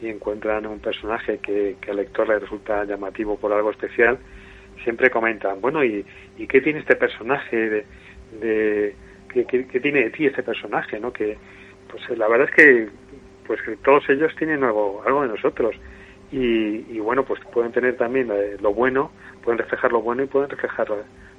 y 0.05 0.09
encuentran 0.09 0.67
un 0.67 0.79
personaje 0.79 1.39
que, 1.39 1.77
que 1.81 1.91
al 1.91 1.97
lector 1.97 2.29
le 2.29 2.39
resulta 2.39 2.85
llamativo 2.85 3.37
por 3.37 3.53
algo 3.53 3.71
especial, 3.71 4.19
siempre 4.83 5.11
comentan, 5.11 5.61
bueno, 5.61 5.85
¿y, 5.85 6.05
y 6.39 6.47
qué 6.47 6.61
tiene 6.61 6.81
este 6.81 6.97
personaje 6.97 7.57
de, 7.57 7.87
de 8.41 8.95
¿qué, 9.33 9.45
qué, 9.45 9.67
qué, 9.67 9.81
tiene 9.81 10.05
de 10.05 10.11
ti 10.11 10.27
este 10.27 10.43
personaje, 10.43 10.99
no? 10.99 11.13
Que, 11.13 11.37
pues 11.91 12.19
la 12.19 12.29
verdad 12.29 12.49
es 12.49 12.55
que, 12.55 12.89
pues 13.47 13.61
que 13.63 13.77
todos 13.77 14.09
ellos 14.09 14.35
tienen 14.37 14.65
algo, 14.65 15.03
algo 15.07 15.23
de 15.23 15.29
nosotros. 15.29 15.77
Y, 16.33 16.97
y 16.97 16.99
bueno, 17.01 17.25
pues 17.25 17.41
pueden 17.53 17.73
tener 17.73 17.97
también 17.97 18.31
eh, 18.33 18.57
lo 18.61 18.73
bueno, 18.73 19.13
pueden 19.45 19.59
reflejar 19.59 19.93
lo 19.93 20.01
bueno 20.01 20.23
y 20.23 20.27
pueden 20.27 20.49
reflejar 20.49 20.89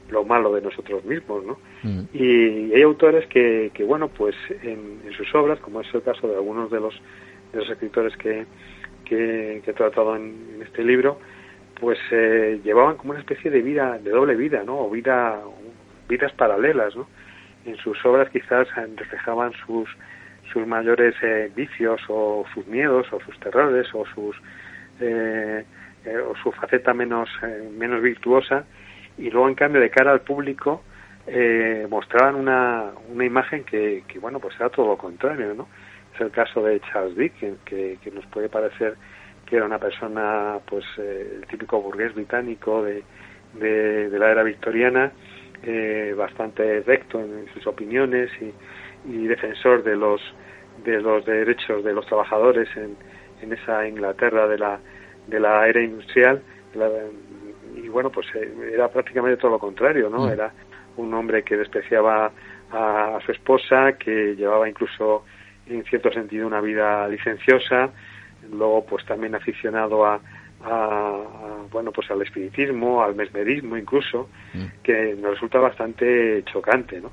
lo 0.09 0.23
malo 0.23 0.53
de 0.53 0.61
nosotros 0.61 1.03
mismos, 1.03 1.43
¿no? 1.43 1.57
Mm. 1.81 2.03
Y 2.13 2.73
hay 2.73 2.81
autores 2.83 3.25
que, 3.27 3.71
que 3.73 3.83
bueno, 3.83 4.09
pues 4.09 4.35
en, 4.61 5.01
en, 5.03 5.13
sus 5.17 5.33
obras, 5.33 5.59
como 5.59 5.81
es 5.81 5.87
el 5.93 6.03
caso 6.03 6.27
de 6.27 6.35
algunos 6.35 6.69
de 6.69 6.79
los, 6.79 6.93
de 7.51 7.59
los 7.59 7.69
escritores 7.69 8.15
que, 8.17 8.45
que, 9.05 9.61
que 9.65 9.71
he 9.71 9.73
tratado 9.73 10.15
en, 10.15 10.35
en 10.55 10.61
este 10.61 10.83
libro, 10.83 11.19
pues 11.79 11.97
eh, 12.11 12.59
llevaban 12.63 12.97
como 12.97 13.11
una 13.11 13.19
especie 13.19 13.49
de 13.49 13.61
vida, 13.61 13.97
de 13.97 14.11
doble 14.11 14.35
vida, 14.35 14.63
¿no? 14.63 14.79
O 14.79 14.89
vida, 14.91 15.41
vidas 16.07 16.31
paralelas, 16.33 16.95
¿no? 16.95 17.07
En 17.65 17.77
sus 17.77 17.97
obras 18.05 18.29
quizás 18.29 18.67
reflejaban 18.95 19.53
sus 19.65 19.89
sus 20.51 20.67
mayores 20.67 21.15
eh, 21.21 21.51
vicios 21.55 22.01
o 22.09 22.45
sus 22.53 22.67
miedos 22.67 23.07
o 23.11 23.19
sus 23.21 23.39
terrores 23.39 23.87
o 23.93 24.05
sus 24.13 24.35
eh, 24.99 25.65
eh, 26.05 26.17
o 26.17 26.35
su 26.35 26.51
faceta 26.51 26.93
menos 26.93 27.29
eh, 27.43 27.69
menos 27.77 28.01
virtuosa 28.01 28.65
y 29.17 29.29
luego 29.29 29.47
en 29.47 29.55
cambio 29.55 29.79
de 29.79 29.89
cara 29.89 30.11
al 30.11 30.19
público 30.19 30.83
eh, 31.25 31.87
mostraban 31.89 32.35
una, 32.35 32.91
una 33.09 33.23
imagen 33.23 33.63
que, 33.63 34.03
que 34.05 34.19
bueno 34.19 34.39
pues 34.39 34.53
era 34.59 34.69
todo 34.69 34.87
lo 34.87 34.97
contrario 34.97 35.53
no 35.53 35.69
es 36.13 36.19
el 36.19 36.29
caso 36.31 36.61
de 36.61 36.81
Charles 36.81 37.15
Dickens 37.15 37.57
que, 37.63 37.99
que 38.03 38.11
nos 38.11 38.25
puede 38.25 38.49
parecer 38.49 38.97
que 39.45 39.55
era 39.57 39.65
una 39.65 39.79
persona, 39.79 40.59
pues, 40.65 40.85
el 40.97 41.45
típico 41.47 41.81
burgués 41.81 42.13
británico 42.15 42.81
de, 42.83 43.03
de, 43.53 44.17
la 44.17 44.31
era 44.31 44.41
victoriana, 44.41 45.11
bastante 46.15 46.81
recto 46.81 47.19
en, 47.19 47.45
sus 47.53 47.67
opiniones 47.67 48.31
y, 48.41 48.53
y, 49.11 49.27
defensor 49.27 49.83
de 49.83 49.97
los, 49.97 50.21
de 50.85 51.01
los 51.01 51.25
derechos 51.25 51.83
de 51.83 51.93
los 51.93 52.05
trabajadores 52.05 52.69
en, 52.77 52.95
en 53.43 53.53
esa 53.53 53.87
Inglaterra 53.87 54.47
de 54.47 54.57
la, 54.57 54.79
de 55.27 55.39
la 55.39 55.67
era 55.67 55.81
industrial. 55.81 56.41
La, 56.73 56.89
y 57.75 57.87
bueno, 57.89 58.09
pues 58.11 58.27
eh, 58.35 58.51
era 58.73 58.87
prácticamente 58.89 59.37
todo 59.37 59.51
lo 59.51 59.59
contrario, 59.59 60.09
¿no? 60.09 60.27
Mm. 60.27 60.31
Era 60.31 60.53
un 60.97 61.13
hombre 61.13 61.43
que 61.43 61.57
despreciaba 61.57 62.31
a, 62.71 63.15
a 63.17 63.21
su 63.25 63.31
esposa, 63.31 63.93
que 63.93 64.35
llevaba 64.35 64.67
incluso 64.69 65.25
en 65.67 65.83
cierto 65.85 66.11
sentido 66.11 66.45
una 66.45 66.61
vida 66.61 67.07
licenciosa, 67.07 67.89
luego 68.51 68.85
pues 68.85 69.05
también 69.05 69.33
aficionado 69.35 70.05
a, 70.05 70.15
a, 70.15 70.19
a, 70.65 71.67
bueno 71.71 71.91
pues 71.91 72.09
al 72.11 72.21
espiritismo, 72.21 73.01
al 73.01 73.15
mesmerismo 73.15 73.77
incluso, 73.77 74.29
mm. 74.53 74.83
que 74.83 75.15
nos 75.15 75.31
resulta 75.31 75.59
bastante 75.59 76.43
chocante, 76.45 76.99
¿no? 77.01 77.11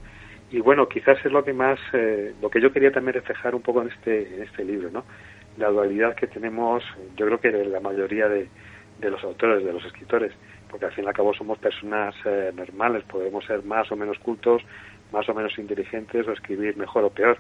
Y 0.52 0.58
bueno, 0.58 0.88
quizás 0.88 1.24
es 1.24 1.30
lo 1.30 1.44
que 1.44 1.52
más, 1.52 1.78
eh, 1.92 2.34
lo 2.42 2.50
que 2.50 2.60
yo 2.60 2.72
quería 2.72 2.90
también 2.90 3.14
reflejar 3.14 3.54
un 3.54 3.62
poco 3.62 3.82
en 3.82 3.88
este, 3.88 4.34
en 4.34 4.42
este 4.42 4.64
libro, 4.64 4.90
¿no? 4.90 5.04
La 5.60 5.68
dualidad 5.68 6.14
que 6.14 6.26
tenemos, 6.26 6.82
yo 7.18 7.26
creo 7.26 7.38
que 7.38 7.52
la 7.52 7.80
mayoría 7.80 8.28
de, 8.30 8.48
de 8.98 9.10
los 9.10 9.22
autores, 9.22 9.62
de 9.62 9.74
los 9.74 9.84
escritores, 9.84 10.32
porque 10.70 10.86
al 10.86 10.92
fin 10.92 11.04
y 11.04 11.08
al 11.08 11.12
cabo 11.12 11.34
somos 11.34 11.58
personas 11.58 12.14
eh, 12.24 12.50
normales, 12.54 13.04
podemos 13.04 13.44
ser 13.44 13.62
más 13.62 13.92
o 13.92 13.96
menos 13.96 14.18
cultos, 14.20 14.62
más 15.12 15.28
o 15.28 15.34
menos 15.34 15.58
inteligentes 15.58 16.26
o 16.26 16.32
escribir 16.32 16.78
mejor 16.78 17.04
o 17.04 17.10
peor, 17.10 17.36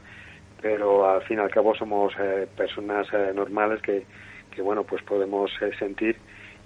pero 0.60 1.08
al 1.08 1.22
fin 1.22 1.38
y 1.38 1.40
al 1.40 1.50
cabo 1.50 1.74
somos 1.74 2.12
eh, 2.20 2.46
personas 2.54 3.06
eh, 3.14 3.32
normales 3.34 3.80
que, 3.80 4.04
que, 4.50 4.60
bueno, 4.60 4.84
pues 4.84 5.02
podemos 5.02 5.50
sentir 5.78 6.16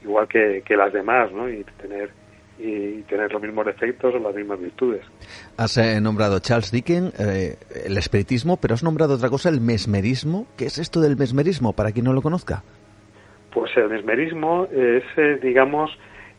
igual 0.02 0.26
que, 0.26 0.60
que 0.66 0.76
las 0.76 0.92
demás, 0.92 1.30
¿no? 1.30 1.48
Y 1.48 1.62
tener 1.80 2.10
y 2.58 3.02
tener 3.02 3.32
los 3.32 3.42
mismos 3.42 3.66
defectos 3.66 4.14
o 4.14 4.18
las 4.18 4.34
mismas 4.34 4.60
virtudes. 4.60 5.02
Has 5.56 5.76
nombrado 6.00 6.38
Charles 6.38 6.70
Dickens, 6.70 7.12
el 7.18 7.98
espiritismo, 7.98 8.58
pero 8.58 8.74
has 8.74 8.82
nombrado 8.82 9.14
otra 9.14 9.28
cosa, 9.28 9.48
el 9.48 9.60
mesmerismo. 9.60 10.46
¿Qué 10.56 10.66
es 10.66 10.78
esto 10.78 11.00
del 11.00 11.16
mesmerismo, 11.16 11.72
para 11.72 11.92
quien 11.92 12.04
no 12.04 12.12
lo 12.12 12.22
conozca? 12.22 12.62
Pues 13.52 13.76
el 13.76 13.88
mesmerismo 13.88 14.66
es, 14.72 15.04
digamos, 15.40 15.90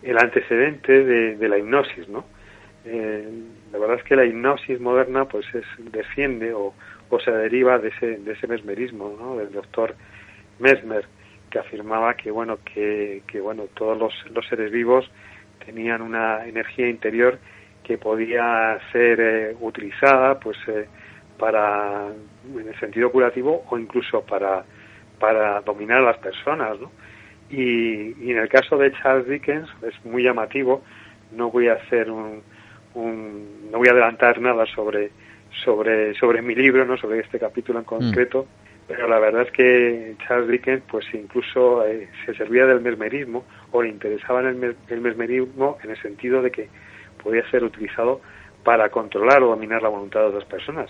el 0.04 0.18
antecedente 0.18 1.04
de, 1.04 1.50
la 1.50 1.58
hipnosis, 1.58 2.08
¿no? 2.08 2.26
Eh, 2.86 3.28
la 3.72 3.80
verdad 3.80 3.98
es 3.98 4.04
que 4.04 4.16
la 4.16 4.26
hipnosis 4.26 4.80
moderna 4.80 5.26
pues 5.26 5.46
es, 5.54 5.66
defiende 5.92 6.54
o, 6.54 6.74
o, 7.10 7.20
se 7.20 7.32
deriva 7.32 7.80
de 7.80 7.90
ese, 7.90 8.18
de 8.18 8.34
ese 8.34 8.48
mesmerismo, 8.48 9.16
¿no? 9.20 9.38
Del 9.38 9.52
doctor 9.52 9.96
Mesmer, 10.60 11.06
que 11.50 11.60
afirmaba 11.60 12.14
que, 12.14 12.32
bueno, 12.32 12.60
que, 12.64 13.24
que 13.28 13.42
bueno, 13.42 13.64
todos 13.74 13.98
los, 13.98 14.14
los 14.32 14.48
seres 14.48 14.72
vivos 14.72 15.10
tenían 15.66 16.02
una 16.02 16.46
energía 16.46 16.90
interior 16.90 17.40
que 17.84 17.98
podía 17.98 18.80
ser 18.92 19.20
eh, 19.20 19.56
utilizada 19.60 20.40
pues 20.40 20.58
eh, 20.68 20.88
para 21.38 22.08
en 22.58 22.68
el 22.68 22.80
sentido 22.80 23.12
curativo 23.12 23.66
o 23.70 23.78
incluso 23.78 24.22
para 24.22 24.64
para 25.20 25.62
dominar 25.62 26.00
a 26.00 26.12
las 26.12 26.18
personas 26.18 26.80
¿no? 26.80 26.92
Y, 27.50 28.32
en 28.32 28.38
el 28.38 28.50
caso 28.50 28.78
de 28.78 28.92
Charles 28.94 29.28
Dickens 29.28 29.70
es 29.84 29.94
muy 30.04 30.24
llamativo. 30.24 30.84
No 31.32 31.52
voy 31.52 31.68
a 31.68 31.74
hacer 31.74 32.10
un, 32.10 32.42
no 32.96 33.78
voy 33.78 33.88
a 33.88 33.92
adelantar 33.92 34.40
nada 34.42 34.66
sobre 34.66 35.12
sobre 35.64 36.14
sobre 36.16 36.42
mi 36.42 36.56
libro, 36.56 36.86
no 36.86 36.98
sobre 36.98 37.20
este 37.20 37.40
capítulo 37.40 37.80
en 37.80 37.86
concreto, 37.86 38.44
mm. 38.44 38.75
Pero 38.88 39.08
la 39.08 39.20
verdad 39.20 39.44
es 39.44 39.52
que 39.52 40.16
Charles 40.28 40.50
Dickens 40.50 40.84
pues 40.90 41.06
incluso 41.14 41.86
eh, 41.86 42.08
se 42.26 42.36
servía 42.36 42.66
del 42.66 42.82
mesmerismo 42.82 43.44
o 43.72 43.82
le 43.82 43.90
interesaba 43.90 44.42
el, 44.42 44.76
el 44.88 45.02
mesmerismo 45.02 45.78
en 45.84 45.90
el 45.92 46.02
sentido 46.02 46.42
de 46.42 46.52
que 46.52 46.70
podía 47.24 47.50
ser 47.50 47.64
utilizado 47.64 48.22
para 48.64 48.90
controlar 48.90 49.42
o 49.44 49.48
dominar 49.48 49.82
la 49.82 49.90
voluntad 49.90 50.28
de 50.28 50.34
las 50.34 50.46
personas, 50.46 50.90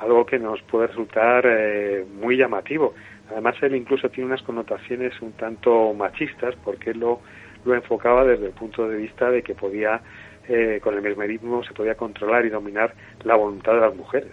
algo 0.00 0.24
que 0.24 0.38
nos 0.38 0.62
puede 0.62 0.86
resultar 0.86 1.44
eh, 1.46 2.04
muy 2.20 2.36
llamativo. 2.36 2.94
Además, 3.30 3.56
él 3.60 3.74
incluso 3.74 4.08
tiene 4.08 4.28
unas 4.28 4.42
connotaciones 4.42 5.20
un 5.20 5.32
tanto 5.32 5.92
machistas 5.94 6.54
porque 6.64 6.94
lo, 6.94 7.20
lo 7.64 7.74
enfocaba 7.74 8.24
desde 8.24 8.46
el 8.46 8.52
punto 8.52 8.88
de 8.88 8.96
vista 8.96 9.30
de 9.30 9.42
que 9.42 9.54
podía, 9.54 10.00
eh, 10.48 10.80
con 10.82 10.94
el 10.94 11.02
mesmerismo, 11.02 11.62
se 11.64 11.74
podía 11.74 11.96
controlar 11.96 12.46
y 12.46 12.50
dominar 12.50 12.94
la 13.24 13.34
voluntad 13.34 13.74
de 13.74 13.80
las 13.80 13.94
mujeres. 13.94 14.32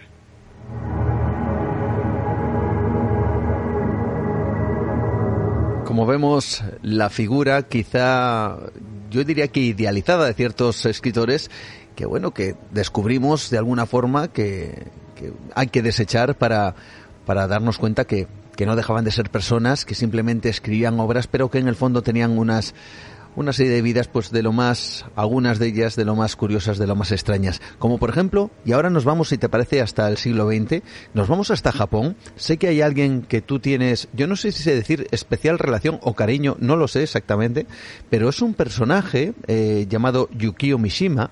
Como 5.96 6.04
vemos, 6.04 6.62
la 6.82 7.08
figura 7.08 7.62
quizá, 7.62 8.58
yo 9.10 9.24
diría 9.24 9.48
que 9.48 9.60
idealizada 9.60 10.26
de 10.26 10.34
ciertos 10.34 10.84
escritores, 10.84 11.50
que 11.94 12.04
bueno, 12.04 12.32
que 12.32 12.54
descubrimos 12.70 13.48
de 13.48 13.56
alguna 13.56 13.86
forma 13.86 14.28
que, 14.28 14.88
hay 15.54 15.68
que 15.68 15.80
desechar 15.80 16.36
para, 16.36 16.74
para 17.24 17.46
darnos 17.46 17.78
cuenta 17.78 18.04
que 18.04 18.28
que 18.56 18.66
no 18.66 18.74
dejaban 18.74 19.04
de 19.04 19.10
ser 19.10 19.30
personas 19.30 19.84
que 19.84 19.94
simplemente 19.94 20.48
escribían 20.48 20.98
obras, 20.98 21.26
pero 21.26 21.50
que 21.50 21.58
en 21.58 21.68
el 21.68 21.76
fondo 21.76 22.02
tenían 22.02 22.38
unas 22.38 22.74
una 23.36 23.52
serie 23.52 23.72
de 23.72 23.82
vidas, 23.82 24.08
pues 24.08 24.30
de 24.30 24.42
lo 24.42 24.52
más, 24.52 25.04
algunas 25.14 25.58
de 25.58 25.68
ellas 25.68 25.94
de 25.94 26.04
lo 26.04 26.16
más 26.16 26.34
curiosas, 26.36 26.78
de 26.78 26.86
lo 26.86 26.96
más 26.96 27.12
extrañas. 27.12 27.60
Como 27.78 27.98
por 27.98 28.10
ejemplo, 28.10 28.50
y 28.64 28.72
ahora 28.72 28.90
nos 28.90 29.04
vamos, 29.04 29.28
si 29.28 29.38
te 29.38 29.48
parece, 29.48 29.80
hasta 29.80 30.08
el 30.08 30.16
siglo 30.16 30.48
XX, 30.48 30.82
nos 31.14 31.28
vamos 31.28 31.50
hasta 31.50 31.70
Japón. 31.70 32.16
Sé 32.34 32.56
que 32.56 32.68
hay 32.68 32.80
alguien 32.80 33.22
que 33.22 33.42
tú 33.42 33.60
tienes, 33.60 34.08
yo 34.12 34.26
no 34.26 34.36
sé 34.36 34.52
si 34.52 34.62
sé 34.62 34.74
decir 34.74 35.06
especial 35.10 35.58
relación 35.58 35.98
o 36.02 36.14
cariño, 36.14 36.56
no 36.58 36.76
lo 36.76 36.88
sé 36.88 37.02
exactamente, 37.02 37.66
pero 38.10 38.28
es 38.28 38.40
un 38.42 38.54
personaje 38.54 39.34
eh, 39.46 39.86
llamado 39.88 40.28
Yukio 40.32 40.78
Mishima, 40.78 41.30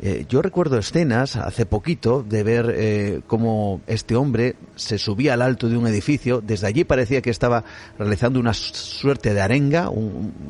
eh, 0.00 0.26
yo 0.28 0.42
recuerdo 0.42 0.78
escenas 0.78 1.36
hace 1.36 1.64
poquito 1.64 2.22
de 2.22 2.42
ver 2.42 2.74
eh, 2.76 3.20
cómo 3.26 3.80
este 3.86 4.14
hombre 4.14 4.56
se 4.74 4.98
subía 4.98 5.32
al 5.34 5.42
alto 5.42 5.70
de 5.70 5.76
un 5.78 5.86
edificio, 5.86 6.42
desde 6.42 6.66
allí 6.66 6.84
parecía 6.84 7.22
que 7.22 7.30
estaba 7.30 7.64
realizando 7.98 8.38
una 8.38 8.52
suerte 8.52 9.32
de 9.32 9.40
arenga, 9.40 9.90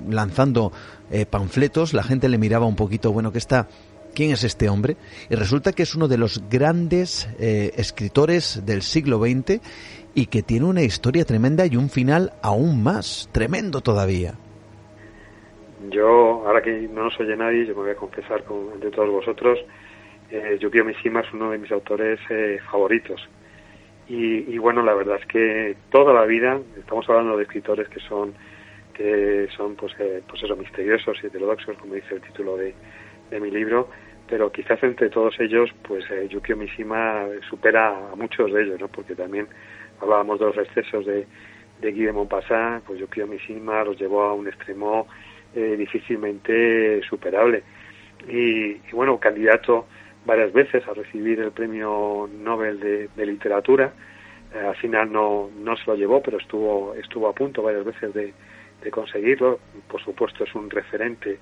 lanzando 0.09 0.73
eh, 1.13 1.27
panfletos, 1.27 1.95
la 1.95 2.03
gente 2.03 2.29
le 2.29 2.39
miraba 2.39 2.67
un 2.67 2.75
poquito, 2.75 3.13
bueno, 3.13 3.31
¿qué 3.31 3.39
está? 3.39 3.69
¿Quién 4.15 4.33
es 4.33 4.43
este 4.43 4.69
hombre? 4.69 4.97
Y 5.31 5.37
resulta 5.37 5.73
que 5.73 5.85
es 5.85 5.95
uno 5.95 6.09
de 6.09 6.17
los 6.17 6.43
grandes 6.49 7.29
escritores 7.39 8.63
del 8.65 8.81
siglo 8.81 9.21
XX 9.21 9.61
y 10.15 10.27
que 10.27 10.43
tiene 10.43 10.65
una 10.65 10.83
historia 10.83 11.27
tremenda 11.27 11.67
y 11.67 11.77
un 11.77 11.91
final 11.91 12.33
aún 12.41 12.83
más 12.83 13.29
tremendo 13.31 13.83
todavía. 13.83 14.39
Yo, 15.91 16.47
ahora 16.47 16.63
que 16.63 16.73
no 16.73 17.05
nos 17.05 17.21
oye 17.21 17.37
nadie, 17.37 17.67
yo 17.67 17.75
me 17.75 17.83
voy 17.83 17.91
a 17.91 17.97
confesar 17.97 18.45
con, 18.45 18.73
entre 18.75 18.91
todos 18.91 19.11
vosotros, 19.11 19.59
eh, 20.31 20.57
Yukio 20.61 20.85
Mishima 20.85 21.21
es 21.21 21.33
uno 21.33 21.51
de 21.51 21.59
mis 21.59 21.71
autores 21.71 22.19
eh, 22.31 22.59
favoritos. 22.71 23.29
Y, 24.09 24.57
bueno, 24.59 24.83
la 24.83 24.95
verdad 24.95 25.19
es 25.21 25.27
que 25.27 25.77
toda 25.91 26.15
la 26.15 26.25
vida, 26.25 26.61
estamos 26.79 27.09
hablando 27.09 27.37
de 27.37 27.43
escritores 27.43 27.89
que 27.89 27.99
son, 27.99 28.35
que 28.95 29.49
son 29.57 29.75
pues, 29.75 29.93
eh, 29.99 30.23
pues 30.29 30.45
eso, 30.45 30.55
misteriosos 30.55 31.19
y 31.23 31.27
heterodoxos, 31.27 31.77
como 31.77 31.95
dice 31.95 32.15
el 32.15 32.21
título 32.21 32.57
de, 32.57 32.73
de 33.31 33.41
mi 33.41 33.51
libro, 33.51 33.89
pero 34.29 34.53
quizás 34.53 34.81
entre 34.85 35.11
todos 35.11 35.35
ellos, 35.41 35.71
pues 35.83 36.05
eh, 36.13 36.29
Yukio 36.29 36.57
Mishima 36.57 37.27
supera 37.49 38.13
a 38.13 38.15
muchos 38.15 38.53
de 38.53 38.63
ellos, 38.63 38.81
¿no? 38.81 38.87
Porque 38.87 39.17
también 39.17 39.49
hablábamos 40.01 40.39
de 40.39 40.47
los 40.47 40.59
excesos 40.59 41.05
de, 41.05 41.27
de 41.81 41.93
Guy 41.93 42.05
de 42.05 42.13
Maupassant, 42.13 42.85
pues 42.85 43.01
Yukio 43.01 43.27
Mishima 43.27 43.83
los 43.83 43.99
llevó 43.99 44.23
a 44.23 44.35
un 44.35 44.47
extremo 44.47 45.09
eh, 45.57 45.75
difícilmente 45.75 47.01
superable. 47.09 47.63
Y, 48.29 48.75
bueno, 48.93 49.19
candidato 49.19 49.87
varias 50.27 50.53
veces 50.53 50.87
a 50.87 50.93
recibir 50.93 51.41
el 51.41 51.51
premio 51.51 52.29
Nobel 52.31 53.09
de, 53.17 53.27
literatura. 53.27 53.91
Eh, 54.55 54.59
al 54.59 54.77
final 54.77 55.11
no, 55.11 55.49
no 55.59 55.75
se 55.79 55.85
lo 55.87 55.97
llevó, 55.97 56.23
pero 56.23 56.37
estuvo, 56.37 56.95
estuvo 56.95 57.27
a 57.27 57.33
punto 57.33 57.63
varias 57.63 57.87
veces 57.87 58.13
de, 58.13 58.35
conseguirlo. 58.91 59.59
Por 59.89 60.03
supuesto, 60.05 60.45
es 60.45 60.55
un 60.55 60.69
referente 60.69 61.39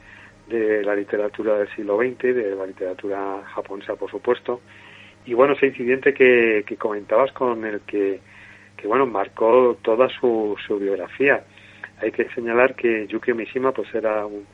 de 0.47 0.85
la 0.85 0.95
literatura 0.95 1.59
del 1.59 1.69
siglo 1.75 1.99
XX, 1.99 2.23
de 2.23 2.55
la 2.55 2.67
literatura 2.67 3.43
japonesa, 3.53 3.97
por 3.97 4.13
supuesto. 4.13 4.61
Y 5.27 5.35
bueno, 5.35 5.55
ese 5.55 5.67
incidente 5.67 6.15
que, 6.15 6.63
que 6.65 6.77
comentabas 6.77 7.33
con 7.33 7.65
el 7.65 7.81
que, 7.81 8.21
que 8.77 8.87
bueno, 8.87 9.07
marcó 9.07 9.77
toda 9.83 10.09
su, 10.09 10.57
su 10.65 10.79
biografía. 10.79 11.45
Hay 12.05 12.13
que 12.13 12.29
señalar 12.35 12.75
que 12.75 13.07
Yukio 13.07 13.35
Mishima 13.35 13.73
pues 13.73 13.93
era 13.95 14.27
un, 14.27 14.45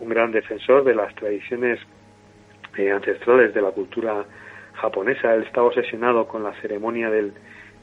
gran 0.00 0.32
defensor 0.32 0.84
de 0.84 0.94
las 0.94 1.14
tradiciones 1.14 1.78
eh, 2.78 2.90
ancestrales 2.90 3.52
de 3.52 3.60
la 3.60 3.72
cultura 3.72 4.24
japonesa. 4.72 5.34
Él 5.34 5.42
estaba 5.42 5.66
obsesionado 5.66 6.26
con 6.26 6.42
la 6.42 6.54
ceremonia 6.62 7.10
del, 7.10 7.34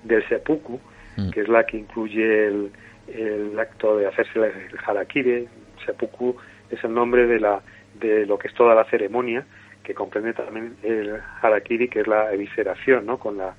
del 0.03 0.27
seppuku, 0.27 0.79
mm. 1.17 1.29
que 1.29 1.41
es 1.41 1.47
la 1.47 1.65
que 1.67 1.77
incluye 1.77 2.47
el, 2.47 2.71
el 3.13 3.59
acto 3.59 3.95
de 3.97 4.07
hacerse 4.07 4.39
el 4.39 4.79
harakiri. 4.83 5.47
Seppuku 5.85 6.35
es 6.71 6.83
el 6.83 6.93
nombre 6.93 7.27
de, 7.27 7.39
la, 7.39 7.61
de 7.99 8.25
lo 8.25 8.39
que 8.39 8.47
es 8.47 8.55
toda 8.55 8.73
la 8.73 8.85
ceremonia, 8.85 9.45
que 9.83 9.93
comprende 9.93 10.33
también 10.33 10.77
el 10.81 11.19
harakiri, 11.43 11.89
que 11.89 11.99
es 11.99 12.07
la 12.07 12.33
evisceración, 12.33 13.05
¿no? 13.05 13.19
Con 13.19 13.37
la, 13.37 13.53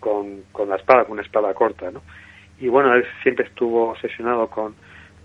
con, 0.00 0.42
con 0.52 0.68
la 0.68 0.76
espada, 0.76 1.04
con 1.04 1.12
una 1.12 1.22
espada 1.22 1.54
corta, 1.54 1.90
¿no? 1.90 2.02
Y 2.60 2.68
bueno, 2.68 2.92
él 2.92 3.06
siempre 3.22 3.46
estuvo 3.46 3.90
obsesionado 3.90 4.48
con, 4.48 4.74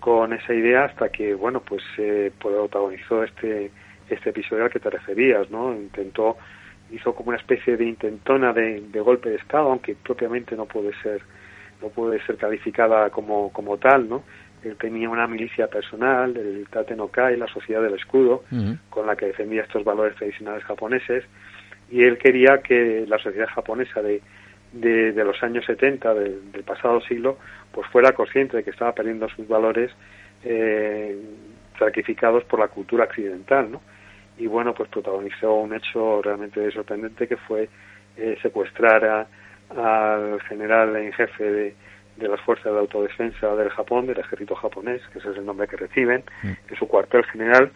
con 0.04 0.34
esa 0.34 0.52
idea 0.52 0.84
hasta 0.84 1.08
que, 1.08 1.32
bueno, 1.32 1.60
pues 1.60 1.82
eh, 1.96 2.30
protagonizó 2.38 3.24
este, 3.24 3.70
este 4.10 4.30
episodio 4.30 4.64
al 4.64 4.70
que 4.70 4.78
te 4.78 4.90
referías, 4.90 5.50
¿no? 5.50 5.72
Intentó, 5.72 6.36
hizo 6.90 7.14
como 7.14 7.30
una 7.30 7.38
especie 7.38 7.78
de 7.78 7.86
intentona 7.86 8.52
de, 8.52 8.82
golpe 9.00 9.30
de 9.30 9.36
Estado, 9.36 9.70
aunque 9.70 9.94
propiamente 9.94 10.56
no 10.56 10.66
puede 10.66 10.92
ser, 11.02 11.22
no 11.80 11.88
puede 11.88 12.20
ser 12.26 12.36
calificada 12.36 13.08
como, 13.08 13.50
como 13.50 13.78
tal, 13.78 14.06
¿no? 14.06 14.24
Él 14.62 14.76
tenía 14.76 15.08
una 15.08 15.26
milicia 15.26 15.68
personal, 15.68 16.36
el 16.36 16.68
Tate 16.68 16.94
no 16.96 17.08
Kai, 17.08 17.38
la 17.38 17.46
Sociedad 17.46 17.80
del 17.80 17.94
Escudo, 17.94 18.44
con 18.90 19.06
la 19.06 19.16
que 19.16 19.28
defendía 19.28 19.62
estos 19.62 19.84
valores 19.84 20.16
tradicionales 20.16 20.64
japoneses, 20.64 21.24
y 21.90 22.02
él 22.02 22.18
quería 22.18 22.58
que 22.58 23.06
la 23.08 23.16
sociedad 23.16 23.48
japonesa 23.48 24.02
de, 24.02 24.20
de, 24.74 25.12
los 25.24 25.42
años 25.42 25.64
70 25.64 26.14
del, 26.14 26.52
del 26.52 26.62
pasado 26.64 27.00
siglo 27.02 27.38
pues 27.72 27.86
fuera 27.88 28.12
consciente 28.12 28.56
de 28.56 28.64
que 28.64 28.70
estaba 28.70 28.92
perdiendo 28.92 29.28
sus 29.28 29.46
valores 29.48 29.90
eh, 30.44 31.18
sacrificados 31.78 32.44
por 32.44 32.60
la 32.60 32.68
cultura 32.68 33.04
occidental, 33.04 33.70
¿no? 33.70 33.80
Y 34.38 34.46
bueno, 34.46 34.74
pues 34.74 34.88
protagonizó 34.88 35.54
un 35.54 35.74
hecho 35.74 36.22
realmente 36.22 36.70
sorprendente 36.70 37.26
que 37.26 37.36
fue 37.36 37.68
eh, 38.16 38.36
secuestrar 38.42 39.26
al 39.76 40.40
general 40.42 40.96
en 40.96 41.12
jefe 41.12 41.44
de, 41.44 41.74
las 42.28 42.40
fuerzas 42.42 42.72
de 42.72 42.78
autodefensa 42.78 43.54
del 43.56 43.70
Japón, 43.70 44.06
del 44.06 44.18
ejército 44.18 44.54
japonés, 44.54 45.02
que 45.12 45.18
ese 45.18 45.30
es 45.30 45.36
el 45.36 45.46
nombre 45.46 45.66
que 45.66 45.76
reciben, 45.76 46.22
mm. 46.42 46.48
en 46.68 46.76
su 46.78 46.86
cuartel 46.86 47.24
general, 47.24 47.72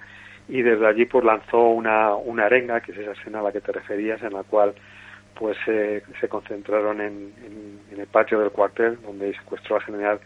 y 0.49 0.63
desde 0.63 0.87
allí 0.87 1.07
pues 1.07 1.25
lanzó 1.25 1.71
una, 1.71 2.15
una 2.15 2.47
arenga, 2.47 2.81
que 2.81 2.93
es 2.93 2.99
esa 2.99 3.13
escena 3.13 3.41
a 3.41 3.43
la 3.43 3.53
que 3.53 3.61
te 3.61 3.73
referías, 3.73 4.23
en 4.23 4.33
la 4.33 4.45
cual 4.45 4.75
pues 5.39 5.57
se 5.65 6.29
concentraron 6.29 7.01
en, 7.01 7.33
en, 7.93 8.01
el 8.01 8.07
patio 8.09 8.41
del 8.41 8.51
cuartel, 8.51 8.99
donde 9.03 9.33
secuestró 9.35 9.77
al 9.77 9.83
general, 9.83 10.21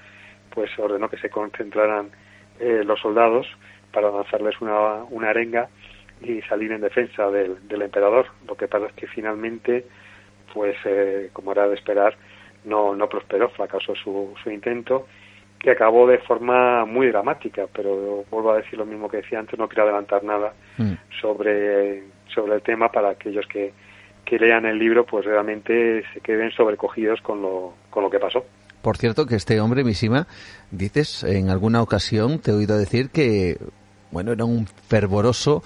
pues 0.51 0.71
ordenó 0.79 1.09
que 1.09 1.19
se 1.19 1.29
concentraran 1.29 2.11
eh, 2.59 2.83
los 2.85 2.99
soldados 3.01 3.47
para 3.93 4.11
lanzarles 4.11 4.59
una, 4.61 5.05
una 5.11 5.31
arenga 5.31 5.69
y 6.23 6.41
salir 6.43 6.73
en 6.73 6.81
defensa 6.81 7.31
del, 7.31 7.69
del 7.69 7.83
emperador. 7.83 8.27
Lo 8.47 8.55
que 8.57 8.69
pasa 8.69 8.87
es 8.87 8.93
que 8.95 9.07
finalmente, 9.07 9.85
pues 10.55 10.77
eh, 10.87 11.29
como 11.33 11.53
era 11.53 11.69
de 11.69 11.75
esperar, 11.75 12.17
no, 12.65 12.97
no 12.97 13.09
prosperó, 13.09 13.51
fracasó 13.51 13.95
su, 13.95 14.35
su 14.43 14.51
intento 14.51 15.07
que 15.59 15.71
acabó 15.73 16.07
de 16.07 16.19
forma 16.19 16.85
muy 16.87 17.09
dramática, 17.09 17.67
pero 17.73 18.25
vuelvo 18.31 18.53
a 18.53 18.57
decir 18.57 18.79
lo 18.79 18.87
mismo 18.87 19.09
que 19.09 19.19
decía 19.19 19.39
antes, 19.39 19.59
no 19.59 19.69
quiero 19.69 19.85
adelantar 19.85 20.25
nada 20.25 20.55
mm. 20.79 20.93
sobre, 21.21 22.03
sobre 22.27 22.55
el 22.55 22.63
tema 22.63 22.91
para 22.91 23.11
aquellos 23.11 23.47
que, 23.47 23.73
que 24.25 24.39
lean 24.39 24.67
el 24.67 24.79
libro, 24.79 25.05
pues 25.05 25.25
realmente 25.25 26.03
se 26.13 26.21
queden 26.21 26.51
sobrecogidos 26.53 27.21
con 27.21 27.43
lo, 27.43 27.75
con 27.91 28.03
lo 28.03 28.11
que 28.11 28.19
pasó. 28.19 28.45
Por 28.83 28.97
cierto, 28.97 29.27
que 29.27 29.37
este 29.37 29.61
hombre, 29.61 29.85
Mishima, 29.85 30.27
dices, 30.71 31.25
en 31.25 31.51
alguna 31.51 31.83
ocasión 31.83 32.41
te 32.41 32.51
he 32.51 32.55
oído 32.55 32.77
decir 32.77 33.11
que, 33.11 33.57
bueno, 34.11 34.33
era 34.33 34.45
un 34.45 34.67
fervoroso, 34.67 35.63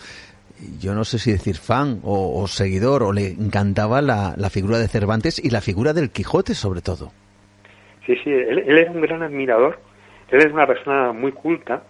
yo 0.79 0.95
no 0.95 1.05
sé 1.05 1.19
si 1.19 1.33
decir 1.33 1.57
fan 1.57 2.01
o, 2.03 2.47
seguidor, 2.47 3.03
o 3.03 3.13
le 3.13 3.29
encantaba 3.29 4.03
la, 4.03 4.35
la, 4.37 4.51
figura 4.51 4.79
de 4.79 4.89
Cervantes 4.89 5.43
y 5.43 5.51
la 5.51 5.61
figura 5.61 5.93
del 5.93 6.11
Quijote, 6.11 6.55
sobre 6.55 6.83
todo. 6.83 7.13
Sí, 8.05 8.15
sí, 8.23 8.31
él, 8.31 8.59
él 8.67 8.79
era 8.79 8.91
un 8.91 9.01
gran 9.01 9.23
admirador 9.23 9.79
él 10.31 10.41
es 10.41 10.53
una 10.53 10.67
persona 10.67 11.13
muy 11.13 11.33
culta 11.33 11.85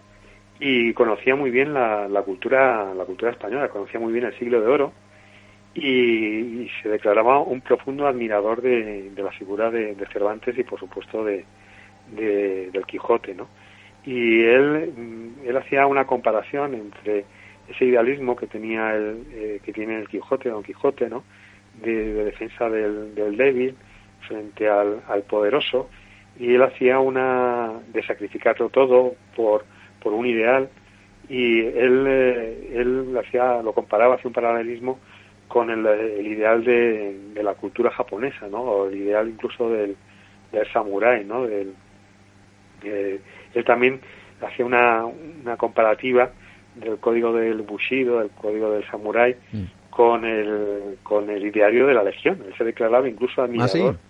y 0.59 0.93
conocía 0.93 1.35
muy 1.35 1.49
bien 1.49 1.73
la, 1.73 2.07
cultura 2.23 2.93
la 2.93 3.05
cultura 3.05 3.31
española, 3.31 3.69
conocía 3.69 3.99
muy 3.99 4.13
bien 4.13 4.25
el 4.25 4.37
siglo 4.37 4.61
de 4.61 4.67
oro 4.67 4.93
y, 5.77 6.69
se 6.81 6.89
declaraba 6.89 7.39
un 7.39 7.61
profundo 7.61 8.07
admirador 8.07 8.61
de, 8.61 9.11
la 9.15 9.31
figura 9.31 9.69
de, 9.69 9.95
Cervantes 10.11 10.57
y 10.57 10.63
por 10.63 10.79
supuesto 10.79 11.23
de, 11.23 11.45
del 12.11 12.85
Quijote, 12.85 13.35
¿no? 13.35 13.47
Y 14.03 14.41
él, 14.43 14.93
mm, 14.95 15.47
él 15.47 15.57
hacía 15.57 15.85
una 15.85 16.07
comparación 16.07 16.73
entre 16.73 17.25
ese 17.67 17.85
idealismo 17.85 18.35
que 18.35 18.47
tenía 18.47 18.95
el, 18.95 19.23
eh, 19.31 19.59
que 19.63 19.73
tiene 19.73 19.97
el 19.97 20.07
Quijote, 20.07 20.49
Don 20.49 20.63
Quijote, 20.63 21.09
¿no? 21.09 21.23
De, 21.81 22.23
defensa 22.23 22.69
del, 22.69 23.13
débil 23.15 23.75
frente 24.27 24.67
al, 24.67 25.01
al 25.07 25.23
poderoso 25.23 25.89
y 26.39 26.55
él 26.55 26.63
hacía 26.63 26.99
una 26.99 27.73
de 27.93 28.03
sacrificarlo 28.03 28.69
todo 28.69 29.13
por, 29.35 29.65
por 30.01 30.13
un 30.13 30.25
ideal 30.25 30.69
y 31.29 31.59
él, 31.59 32.05
eh, 32.07 32.71
él 32.73 33.15
hacía, 33.19 33.61
lo 33.61 33.73
comparaba, 33.73 34.15
hacía 34.15 34.29
un 34.29 34.33
paralelismo 34.33 34.99
con 35.47 35.69
el, 35.69 36.25
ideal 36.25 36.63
de, 36.63 37.17
de, 37.33 37.43
la 37.43 37.53
cultura 37.53 37.89
japonesa, 37.91 38.47
¿no? 38.47 38.61
O 38.61 38.87
el 38.89 38.95
ideal 38.97 39.29
incluso 39.29 39.69
del, 39.69 39.95
del 40.51 40.71
samurái, 40.71 41.25
¿no? 41.25 41.45
Del, 41.45 41.73
él 42.83 43.65
también 43.65 43.99
hacía 44.41 44.65
una, 44.65 45.05
una 45.05 45.57
comparativa 45.57 46.31
del 46.75 46.97
código 46.97 47.33
del 47.33 47.61
bushido, 47.61 48.19
del 48.19 48.29
código 48.29 48.71
del 48.71 48.85
samurái, 48.85 49.35
mm. 49.51 49.63
con 49.89 50.25
el 50.25 50.97
con 51.01 51.29
el 51.29 51.45
ideario 51.45 51.87
de 51.87 51.93
la 51.93 52.03
legión. 52.03 52.43
Él 52.45 52.53
se 52.57 52.63
declaraba 52.63 53.07
incluso 53.07 53.41
admirador. 53.41 53.95
¿Ah, 53.97 54.07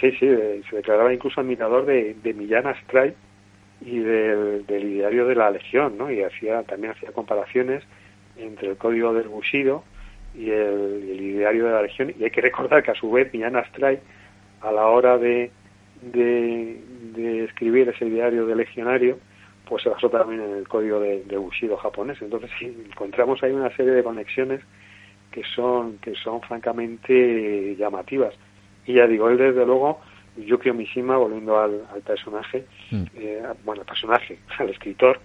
Sí, 0.00 0.10
sí, 0.12 0.26
se 0.68 0.76
declaraba 0.76 1.12
incluso 1.12 1.40
admirador 1.40 1.84
de, 1.86 2.14
de 2.14 2.34
Millán 2.34 2.66
Astray 2.66 3.14
y 3.82 3.98
del, 3.98 4.66
del, 4.66 4.84
ideario 4.84 5.26
de 5.26 5.34
la 5.34 5.50
Legión, 5.50 5.96
¿no? 5.96 6.10
Y 6.10 6.22
hacía 6.22 6.62
también 6.62 6.92
hacía 6.92 7.12
comparaciones 7.12 7.84
entre 8.36 8.70
el 8.70 8.76
código 8.76 9.12
del 9.12 9.28
Bushido 9.28 9.84
y 10.34 10.50
el, 10.50 11.08
el, 11.10 11.20
ideario 11.20 11.66
de 11.66 11.72
la 11.72 11.82
Legión. 11.82 12.12
Y 12.18 12.24
hay 12.24 12.30
que 12.30 12.40
recordar 12.40 12.82
que 12.82 12.90
a 12.90 12.94
su 12.94 13.10
vez 13.10 13.32
Millán 13.32 13.56
Astray, 13.56 13.98
a 14.60 14.72
la 14.72 14.86
hora 14.86 15.18
de, 15.18 15.50
de, 16.00 16.80
de 17.14 17.44
escribir 17.44 17.88
ese 17.88 18.06
ideario 18.06 18.46
de 18.46 18.56
legionario, 18.56 19.18
pues 19.68 19.82
se 19.82 19.88
basó 19.88 20.10
también 20.10 20.42
en 20.42 20.56
el 20.56 20.68
código 20.68 21.00
de, 21.00 21.22
de 21.24 21.36
Bushido 21.36 21.76
japonés. 21.76 22.20
Entonces 22.20 22.50
sí, 22.58 22.76
encontramos 22.90 23.42
ahí 23.42 23.52
una 23.52 23.74
serie 23.76 23.92
de 23.92 24.02
conexiones 24.02 24.60
que 25.30 25.42
son 25.54 25.98
que 25.98 26.14
son 26.14 26.42
francamente 26.42 27.74
llamativas 27.76 28.34
y 28.86 28.94
ya 28.94 29.06
digo, 29.06 29.28
él 29.28 29.38
desde 29.38 29.64
luego, 29.64 30.00
creo 30.58 30.74
Mishima, 30.74 31.16
volviendo 31.16 31.58
al, 31.58 31.82
personaje, 32.04 32.64
mm. 32.90 33.04
eh, 33.16 33.42
bueno, 33.64 33.82
al 33.82 33.86
personaje, 33.86 34.38
al 34.58 34.70
escritor, 34.70 35.20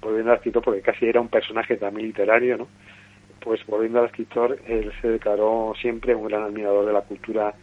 volviendo 0.00 0.30
al 0.30 0.36
escritor, 0.36 0.62
porque 0.62 0.82
casi 0.82 1.06
era 1.06 1.20
un 1.20 1.28
personaje 1.28 1.76
también 1.76 2.08
literario, 2.08 2.58
¿no? 2.58 2.68
Pues 3.40 3.64
volviendo 3.66 4.00
al 4.00 4.06
escritor, 4.06 4.58
él 4.66 4.92
se 5.00 5.08
declaró 5.08 5.72
siempre 5.80 6.14
un 6.14 6.26
gran 6.26 6.42
admirador 6.42 6.86
de 6.86 6.92
la 6.92 7.02
cultura 7.02 7.54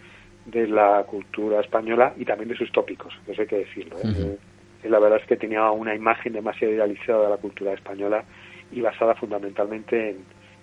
de 0.46 0.68
la 0.68 1.04
cultura 1.08 1.60
española 1.60 2.14
y 2.18 2.24
también 2.24 2.50
de 2.50 2.56
sus 2.56 2.72
tópicos, 2.72 3.14
eso 3.28 3.42
hay 3.42 3.48
que 3.48 3.58
decirlo. 3.58 3.98
¿eh? 4.04 4.38
Eh, 4.84 4.90
la 4.90 5.00
verdad 5.00 5.20
es 5.20 5.28
que 5.28 5.38
tenía 5.38 5.72
una 5.72 5.96
imagen 5.96 6.34
demasiado 6.34 6.72
idealizada 6.72 7.24
de 7.24 7.30
la 7.32 7.38
cultura 7.38 7.74
española 7.74 8.24
y 8.72 8.80
basada 8.80 9.16
fundamentalmente 9.16 10.12
en, 10.12 10.18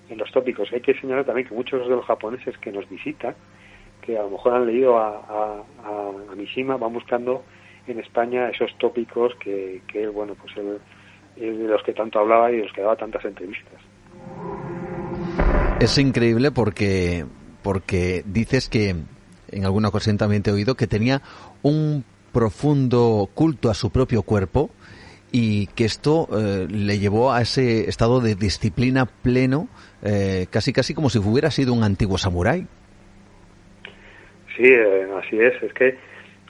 en 0.09 0.18
los 0.18 0.31
tópicos. 0.31 0.72
Hay 0.72 0.83
que 0.83 0.94
señalar 0.94 1.25
también 1.25 1.48
que 1.48 1.55
muchos 1.55 1.88
de 1.88 1.96
los 1.96 2.05
japoneses 2.05 2.57
que 2.59 2.70
nos 2.70 2.88
visitan 2.88 3.35
que 4.03 4.18
a 4.18 4.22
lo 4.22 4.31
mejor 4.31 4.55
han 4.55 4.66
leído 4.66 4.98
a, 4.98 5.09
a, 5.09 5.62
a, 5.85 6.35
Mishima, 6.37 6.77
van 6.77 6.92
buscando 6.92 7.44
en 7.87 8.01
España 8.01 8.51
esos 8.51 8.77
tópicos 8.79 9.35
que, 9.37 9.81
que 9.87 10.09
bueno, 10.09 10.35
pues 10.35 10.55
de 11.37 11.68
los 11.68 11.83
que 11.83 11.92
tanto 11.92 12.18
hablaba 12.18 12.51
y 12.51 12.57
de 12.57 12.64
los 12.64 12.72
que 12.72 12.83
daba 12.83 12.96
tantas 12.96 13.25
entrevistas. 13.25 13.81
Es 15.80 15.98
increíble 15.98 16.50
porque, 16.52 17.24
porque 17.62 18.22
dices 18.24 18.68
que 18.68 18.94
en 19.50 19.64
alguna 19.64 19.88
ocasión 19.88 20.16
también 20.16 20.42
te 20.42 20.50
he 20.50 20.52
oído 20.52 20.74
que 20.76 20.87
tenía 20.87 21.22
un 21.62 22.04
profundo 22.32 23.28
culto 23.35 23.70
a 23.70 23.74
su 23.74 23.90
propio 23.90 24.22
cuerpo 24.22 24.70
y 25.30 25.66
que 25.68 25.85
esto 25.85 26.28
eh, 26.32 26.66
le 26.68 26.98
llevó 26.98 27.32
a 27.32 27.40
ese 27.40 27.88
estado 27.88 28.20
de 28.20 28.35
disciplina 28.35 29.06
pleno, 29.06 29.68
eh, 30.02 30.46
casi 30.50 30.72
casi 30.72 30.94
como 30.94 31.08
si 31.08 31.18
hubiera 31.18 31.50
sido 31.50 31.72
un 31.72 31.85
antiguo 31.85 32.18
samurái. 32.18 32.66
Sí, 34.56 34.64
eh, 34.64 35.08
así 35.18 35.40
es. 35.40 35.62
Es 35.62 35.72
que 35.72 35.98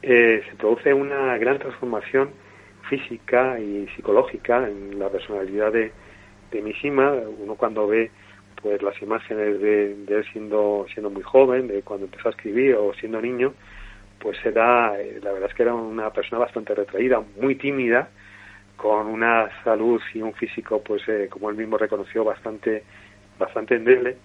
se 0.03 0.57
produce 0.59 0.93
una 0.93 1.39
gran 1.39 1.61
transformación 1.61 2.31
física 2.91 3.59
y 3.61 3.87
psicológica 3.95 4.69
en 4.69 4.99
la 4.99 5.09
personalidad 5.09 5.73
de, 5.73 5.93
de 6.51 6.63
Mishima. 6.63 7.13
Uno 7.13 7.55
cuando 7.55 7.87
ve 7.87 8.11
pues 8.63 8.81
las 8.83 9.01
imágenes 9.03 9.61
de, 9.61 9.93
él 9.93 10.25
siendo 10.33 10.87
siendo 10.93 11.11
muy 11.11 11.23
joven, 11.23 11.69
de 11.69 11.83
cuando 11.83 12.07
empezó 12.07 12.29
a 12.29 12.31
escribir 12.31 12.77
o 12.77 12.95
siendo 12.95 13.21
niño, 13.21 13.55
pues 14.19 14.39
era, 14.45 15.01
eh, 15.01 15.19
la 15.23 15.33
verdad 15.33 15.51
es 15.51 15.55
que 15.57 15.63
era 15.65 15.75
una 15.75 16.11
persona 16.11 16.39
bastante 16.39 16.75
retraída, 16.75 17.23
muy 17.41 17.57
tímida, 17.57 18.09
con 18.77 19.07
una 19.07 19.49
salud 19.65 20.01
y 20.15 20.23
un 20.23 20.33
físico, 20.35 20.83
pues 20.83 21.03
como 21.31 21.51
él 21.51 21.57
mismo 21.57 21.77
reconoció, 21.79 22.25
bastante 22.25 22.85
bastante 23.39 23.75
endeble. 23.77 24.17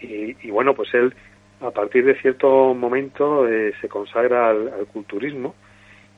Y, 0.00 0.46
y 0.46 0.50
bueno, 0.50 0.74
pues 0.74 0.92
él 0.94 1.14
a 1.60 1.70
partir 1.70 2.04
de 2.04 2.14
cierto 2.20 2.74
momento 2.74 3.48
eh, 3.48 3.74
se 3.80 3.88
consagra 3.88 4.50
al, 4.50 4.86
culturismo 4.92 5.54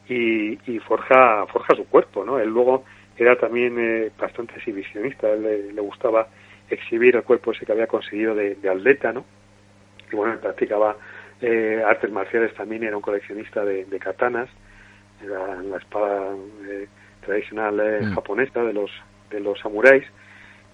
y, 0.09 0.57
forja 0.81 1.47
forja 1.47 1.77
su 1.77 1.87
cuerpo, 1.87 2.25
¿no? 2.25 2.39
Él 2.39 2.49
luego 2.49 2.85
era 3.17 3.37
también 3.37 3.79
eh, 3.79 4.11
bastante 4.19 4.55
exhibicionista, 4.57 5.31
él 5.31 5.75
le, 5.75 5.81
gustaba 5.81 6.27
exhibir 6.71 7.17
el 7.17 7.23
cuerpo 7.23 7.53
ese 7.53 7.67
que 7.67 7.73
había 7.73 7.87
conseguido 7.87 8.35
de, 8.35 8.57
atleta, 8.69 9.13
¿no? 9.13 9.25
Y 10.11 10.17
bueno, 10.17 10.39
practicaba 10.41 10.97
eh, 11.41 11.83
artes 11.87 12.11
marciales 12.11 12.55
también, 12.55 12.85
era 12.85 12.97
un 12.97 13.03
coleccionista 13.03 13.65
de, 13.65 13.99
katanas, 13.99 14.49
era 15.23 15.63
la 15.63 15.77
espada 15.77 16.35
tradicional 17.25 18.01
mm. 18.01 18.15
japonesa 18.15 18.63
de 18.63 18.73
los 18.73 18.91
de 19.31 19.39
los 19.39 19.61
samuráis 19.61 20.05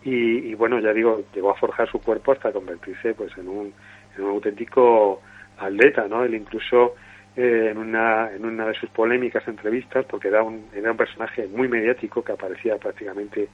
y, 0.02 0.50
y, 0.50 0.54
bueno, 0.54 0.78
ya 0.78 0.92
digo, 0.94 1.24
llegó 1.34 1.50
a 1.50 1.56
forjar 1.56 1.90
su 1.90 2.00
cuerpo 2.00 2.32
hasta 2.32 2.52
convertirse 2.52 3.12
pues 3.12 3.36
en 3.36 3.48
un 3.48 3.74
un 4.22 4.30
auténtico 4.30 5.22
atleta, 5.58 6.06
¿no? 6.08 6.24
Él 6.24 6.34
incluso 6.34 6.94
eh, 7.36 7.68
en, 7.70 7.78
una, 7.78 8.30
en 8.32 8.44
una 8.44 8.66
de 8.66 8.74
sus 8.74 8.90
polémicas 8.90 9.46
entrevistas, 9.48 10.04
porque 10.06 10.28
era 10.28 10.42
un, 10.42 10.66
era 10.74 10.90
un 10.90 10.96
personaje 10.96 11.46
muy 11.48 11.68
mediático 11.68 12.22
que 12.22 12.32
aparecía 12.32 12.76
prácticamente, 12.76 13.48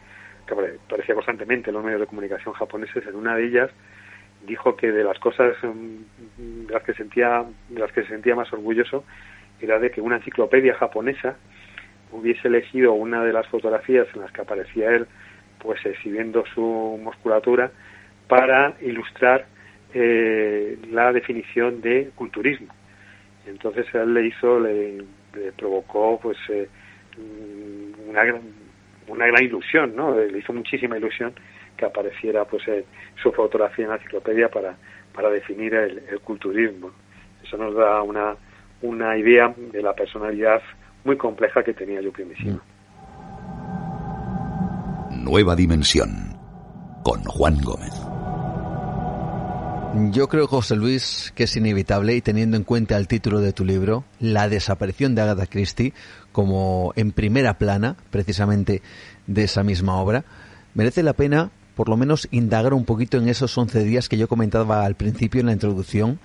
que 0.47 0.55
aparecía 0.55 1.15
constantemente 1.15 1.71
en 1.71 1.75
los 1.75 1.85
medios 1.85 2.01
de 2.01 2.07
comunicación 2.07 2.55
japoneses, 2.55 3.07
en 3.07 3.17
una 3.17 3.37
de 3.37 3.45
ellas 3.45 3.71
dijo 4.47 4.77
que 4.77 4.91
de 4.91 5.05
las 5.05 5.19
cosas 5.19 5.57
mm, 5.63 6.67
de 6.67 6.73
las 6.73 6.83
que 6.83 6.95
sentía, 6.95 7.45
de 7.69 7.81
las 7.81 7.93
que 7.93 8.03
se 8.03 8.09
sentía 8.09 8.35
más 8.35 8.53
orgulloso 8.53 9.05
era 9.61 9.79
de 9.79 9.91
que 9.91 10.01
una 10.01 10.17
enciclopedia 10.17 10.75
japonesa 10.75 11.37
hubiese 12.11 12.49
elegido 12.49 12.93
una 12.93 13.25
de 13.25 13.33
las 13.33 13.47
fotografías 13.47 14.07
en 14.15 14.23
las 14.23 14.33
que 14.33 14.43
aparecía 14.43 14.91
él 14.91 15.07
pues 15.59 15.85
exhibiendo 15.87 16.45
su 16.55 17.01
musculatura 17.03 17.71
para 18.27 18.75
ilustrar 18.81 19.47
eh, 19.95 20.79
la 20.91 21.13
definición 21.13 21.81
de 21.81 22.11
culturismo. 22.15 22.75
Entonces 23.47 23.87
él 23.95 24.15
le 24.15 24.27
hizo, 24.27 24.59
le, 24.59 25.05
provocó 25.57 26.19
pues 26.21 26.39
eh, 26.49 26.69
una, 28.09 28.25
gran, 28.25 28.43
una 29.09 29.27
gran 29.27 29.45
ilusión, 29.45 29.95
¿no? 29.95 30.19
Le 30.19 30.39
hizo 30.39 30.53
muchísima 30.53 30.97
ilusión 30.97 31.33
que 31.77 31.85
apareciera 31.85 32.45
pues 32.45 32.63
su 33.23 33.33
fotografía 33.33 33.85
en 33.85 33.91
la 33.91 33.97
enciclopedia 33.97 34.49
para, 34.49 34.77
para 35.15 35.31
definir 35.31 35.75
el, 35.75 36.21
culturismo. 36.21 36.91
Eso 37.43 37.57
nos 37.57 37.75
da 37.75 38.03
una, 38.03 38.37
una 38.83 39.17
idea 39.17 39.53
de 39.57 39.83
la 39.83 39.93
personalidad 39.95 40.63
muy 41.05 41.17
compleja 41.17 41.63
que 41.63 41.75
tenía 41.75 42.01
yo 42.01 42.13
mismo. 42.13 42.61
Nueva 45.11 45.55
dimensión 45.57 46.09
con 47.03 47.23
Juan 47.25 47.57
Gómez. 47.63 48.02
Yo 49.95 50.29
creo, 50.29 50.47
José 50.47 50.75
Luis, 50.75 51.33
que 51.35 51.45
es 51.45 51.55
inevitable, 51.55 52.17
y 52.17 52.23
teniendo 52.23 52.57
en 52.57 52.65
cuenta 52.65 52.97
el 52.97 53.09
título 53.09 53.41
de 53.41 53.53
tu 53.53 53.65
libro, 53.65 54.05
la 54.21 54.49
desaparición 54.49 55.15
de 55.15 55.21
Agatha 55.21 55.47
Christie, 55.47 55.93
como 56.33 56.95
en 56.97 57.13
primera 57.13 57.59
plana, 57.59 57.97
precisamente, 58.11 58.81
de 59.27 59.45
esa 59.45 59.63
misma 59.63 59.97
obra, 59.97 60.25
merece 60.73 61.03
la 61.03 61.13
pena, 61.13 61.51
por 61.77 61.91
lo 61.91 61.99
menos, 61.99 62.27
indagar 62.31 62.73
un 62.73 62.87
poquito 62.87 63.19
en 63.19 63.29
esos 63.29 63.57
11 63.57 63.85
días 63.85 64.09
que 64.09 64.17
yo 64.17 64.29
comentaba 64.29 64.87
al 64.87 64.97
principio 64.97 65.41
en 65.41 65.49
la 65.49 65.53
introducción, 65.53 66.21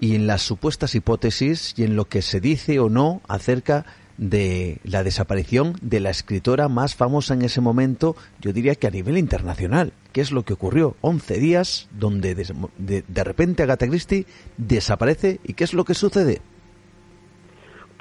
y 0.00 0.14
en 0.14 0.26
las 0.26 0.40
supuestas 0.40 0.94
hipótesis 0.94 1.74
y 1.76 1.84
en 1.84 1.94
lo 1.94 2.06
que 2.06 2.22
se 2.22 2.40
dice 2.40 2.80
o 2.80 2.88
no 2.88 3.20
acerca 3.28 3.84
de 4.20 4.76
la 4.84 5.02
desaparición 5.02 5.72
de 5.80 5.98
la 5.98 6.10
escritora 6.10 6.68
más 6.68 6.94
famosa 6.94 7.32
en 7.32 7.40
ese 7.40 7.62
momento, 7.62 8.14
yo 8.38 8.52
diría 8.52 8.74
que 8.74 8.86
a 8.86 8.90
nivel 8.90 9.16
internacional. 9.16 9.94
¿Qué 10.12 10.20
es 10.20 10.30
lo 10.30 10.42
que 10.42 10.52
ocurrió? 10.52 10.94
11 11.00 11.40
días 11.40 11.88
donde 11.90 12.34
de, 12.34 13.02
de, 13.08 13.24
repente 13.24 13.62
Agatha 13.62 13.88
Christie 13.88 14.26
desaparece 14.58 15.40
y 15.42 15.54
¿qué 15.54 15.64
es 15.64 15.72
lo 15.72 15.84
que 15.84 15.94
sucede? 15.94 16.40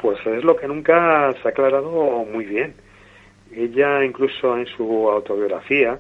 Pues 0.02 0.20
es 0.26 0.44
lo 0.44 0.58
que 0.58 0.68
nunca 0.68 1.34
se 1.42 1.48
ha 1.48 1.52
aclarado 1.52 2.26
muy 2.26 2.44
bien. 2.44 2.74
Ella 3.56 4.04
incluso 4.04 4.58
en 4.58 4.66
su 4.66 5.10
autobiografía, 5.10 6.00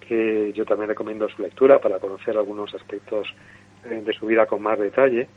que 0.00 0.52
yo 0.52 0.64
también 0.64 0.88
recomiendo 0.88 1.28
su 1.28 1.42
lectura 1.42 1.80
para 1.80 2.00
conocer 2.00 2.36
algunos 2.36 2.74
aspectos 2.74 3.32
eh, 3.84 4.02
de 4.04 4.12
su 4.14 4.26
vida 4.26 4.46
con 4.46 4.62
más 4.62 4.80
detalle, 4.80 5.28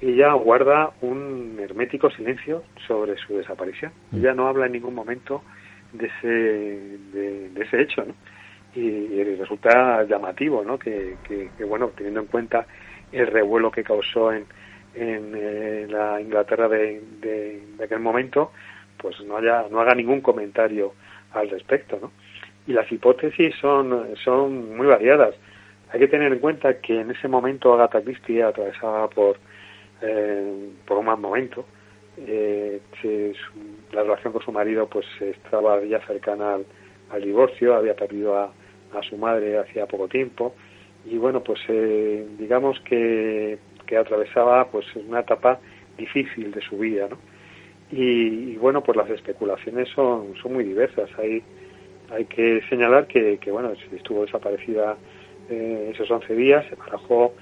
ella 0.00 0.32
guarda 0.32 0.90
un 1.02 1.58
hermético 1.60 2.10
silencio 2.10 2.64
sobre 2.86 3.16
su 3.16 3.36
desaparición. 3.36 3.92
Mm. 4.10 4.16
Ella 4.18 4.34
no 4.34 4.48
habla 4.48 4.66
en 4.66 4.72
ningún 4.72 4.94
momento 4.94 5.42
de 5.92 6.06
ese, 6.06 6.28
de, 6.28 7.62
ese 7.62 7.82
hecho, 7.82 8.04
¿no? 8.04 8.14
Y, 8.74 9.24
resulta 9.34 10.04
llamativo, 10.04 10.62
¿no? 10.64 10.78
Que, 10.78 11.16
que, 11.24 11.64
bueno, 11.64 11.90
teniendo 11.96 12.20
en 12.20 12.26
cuenta 12.26 12.66
el 13.10 13.26
revuelo 13.26 13.70
que 13.70 13.82
causó 13.82 14.32
en, 14.32 14.44
en 14.94 15.32
eh, 15.34 15.86
la 15.88 16.20
Inglaterra 16.20 16.68
de, 16.68 17.02
de, 17.20 17.84
aquel 17.84 17.98
momento, 17.98 18.52
pues 18.96 19.20
no 19.22 19.38
haya, 19.38 19.64
no 19.70 19.80
haga 19.80 19.94
ningún 19.94 20.20
comentario 20.20 20.92
al 21.32 21.50
respecto, 21.50 21.98
¿no? 22.00 22.12
Y 22.66 22.72
las 22.72 22.90
hipótesis 22.92 23.54
son, 23.60 24.14
son 24.22 24.76
muy 24.76 24.86
variadas. 24.86 25.34
Hay 25.92 25.98
que 25.98 26.08
tener 26.08 26.32
en 26.32 26.38
cuenta 26.38 26.80
que 26.80 27.00
en 27.00 27.10
ese 27.10 27.26
momento 27.26 27.74
Agatha 27.74 28.00
Christie 28.02 28.44
atravesaba 28.44 29.08
por 29.08 29.38
eh, 30.02 30.70
por 30.86 30.98
un 30.98 31.06
mal 31.06 31.18
momento. 31.18 31.64
Eh, 32.26 32.80
la 33.92 34.02
relación 34.02 34.32
con 34.32 34.42
su 34.42 34.52
marido 34.52 34.86
pues 34.88 35.06
estaba 35.20 35.82
ya 35.84 36.04
cercana 36.06 36.58
al, 37.10 37.22
divorcio, 37.22 37.74
había 37.74 37.94
perdido 37.94 38.36
a, 38.36 38.52
su 39.08 39.16
madre 39.16 39.56
hacía 39.56 39.86
poco 39.86 40.08
tiempo 40.08 40.54
y 41.06 41.16
bueno 41.16 41.42
pues 41.42 41.60
eh, 41.68 42.26
digamos 42.36 42.80
que, 42.80 43.58
que, 43.86 43.96
atravesaba 43.96 44.68
pues 44.68 44.84
una 44.96 45.20
etapa 45.20 45.60
difícil 45.96 46.50
de 46.50 46.60
su 46.60 46.76
vida 46.76 47.06
¿no? 47.08 47.16
y, 47.92 48.56
bueno 48.56 48.82
pues 48.82 48.96
las 48.96 49.08
especulaciones 49.10 49.88
son, 49.90 50.34
son 50.42 50.54
muy 50.54 50.64
diversas 50.64 51.08
hay 51.18 51.42
hay 52.10 52.24
que 52.24 52.62
señalar 52.68 53.06
que, 53.06 53.38
que 53.38 53.50
bueno 53.52 53.72
estuvo 53.92 54.26
desaparecida 54.26 54.96
eh, 55.48 55.92
esos 55.94 56.10
11 56.10 56.34
días 56.34 56.66
se 56.68 56.74
barajó 56.74 57.32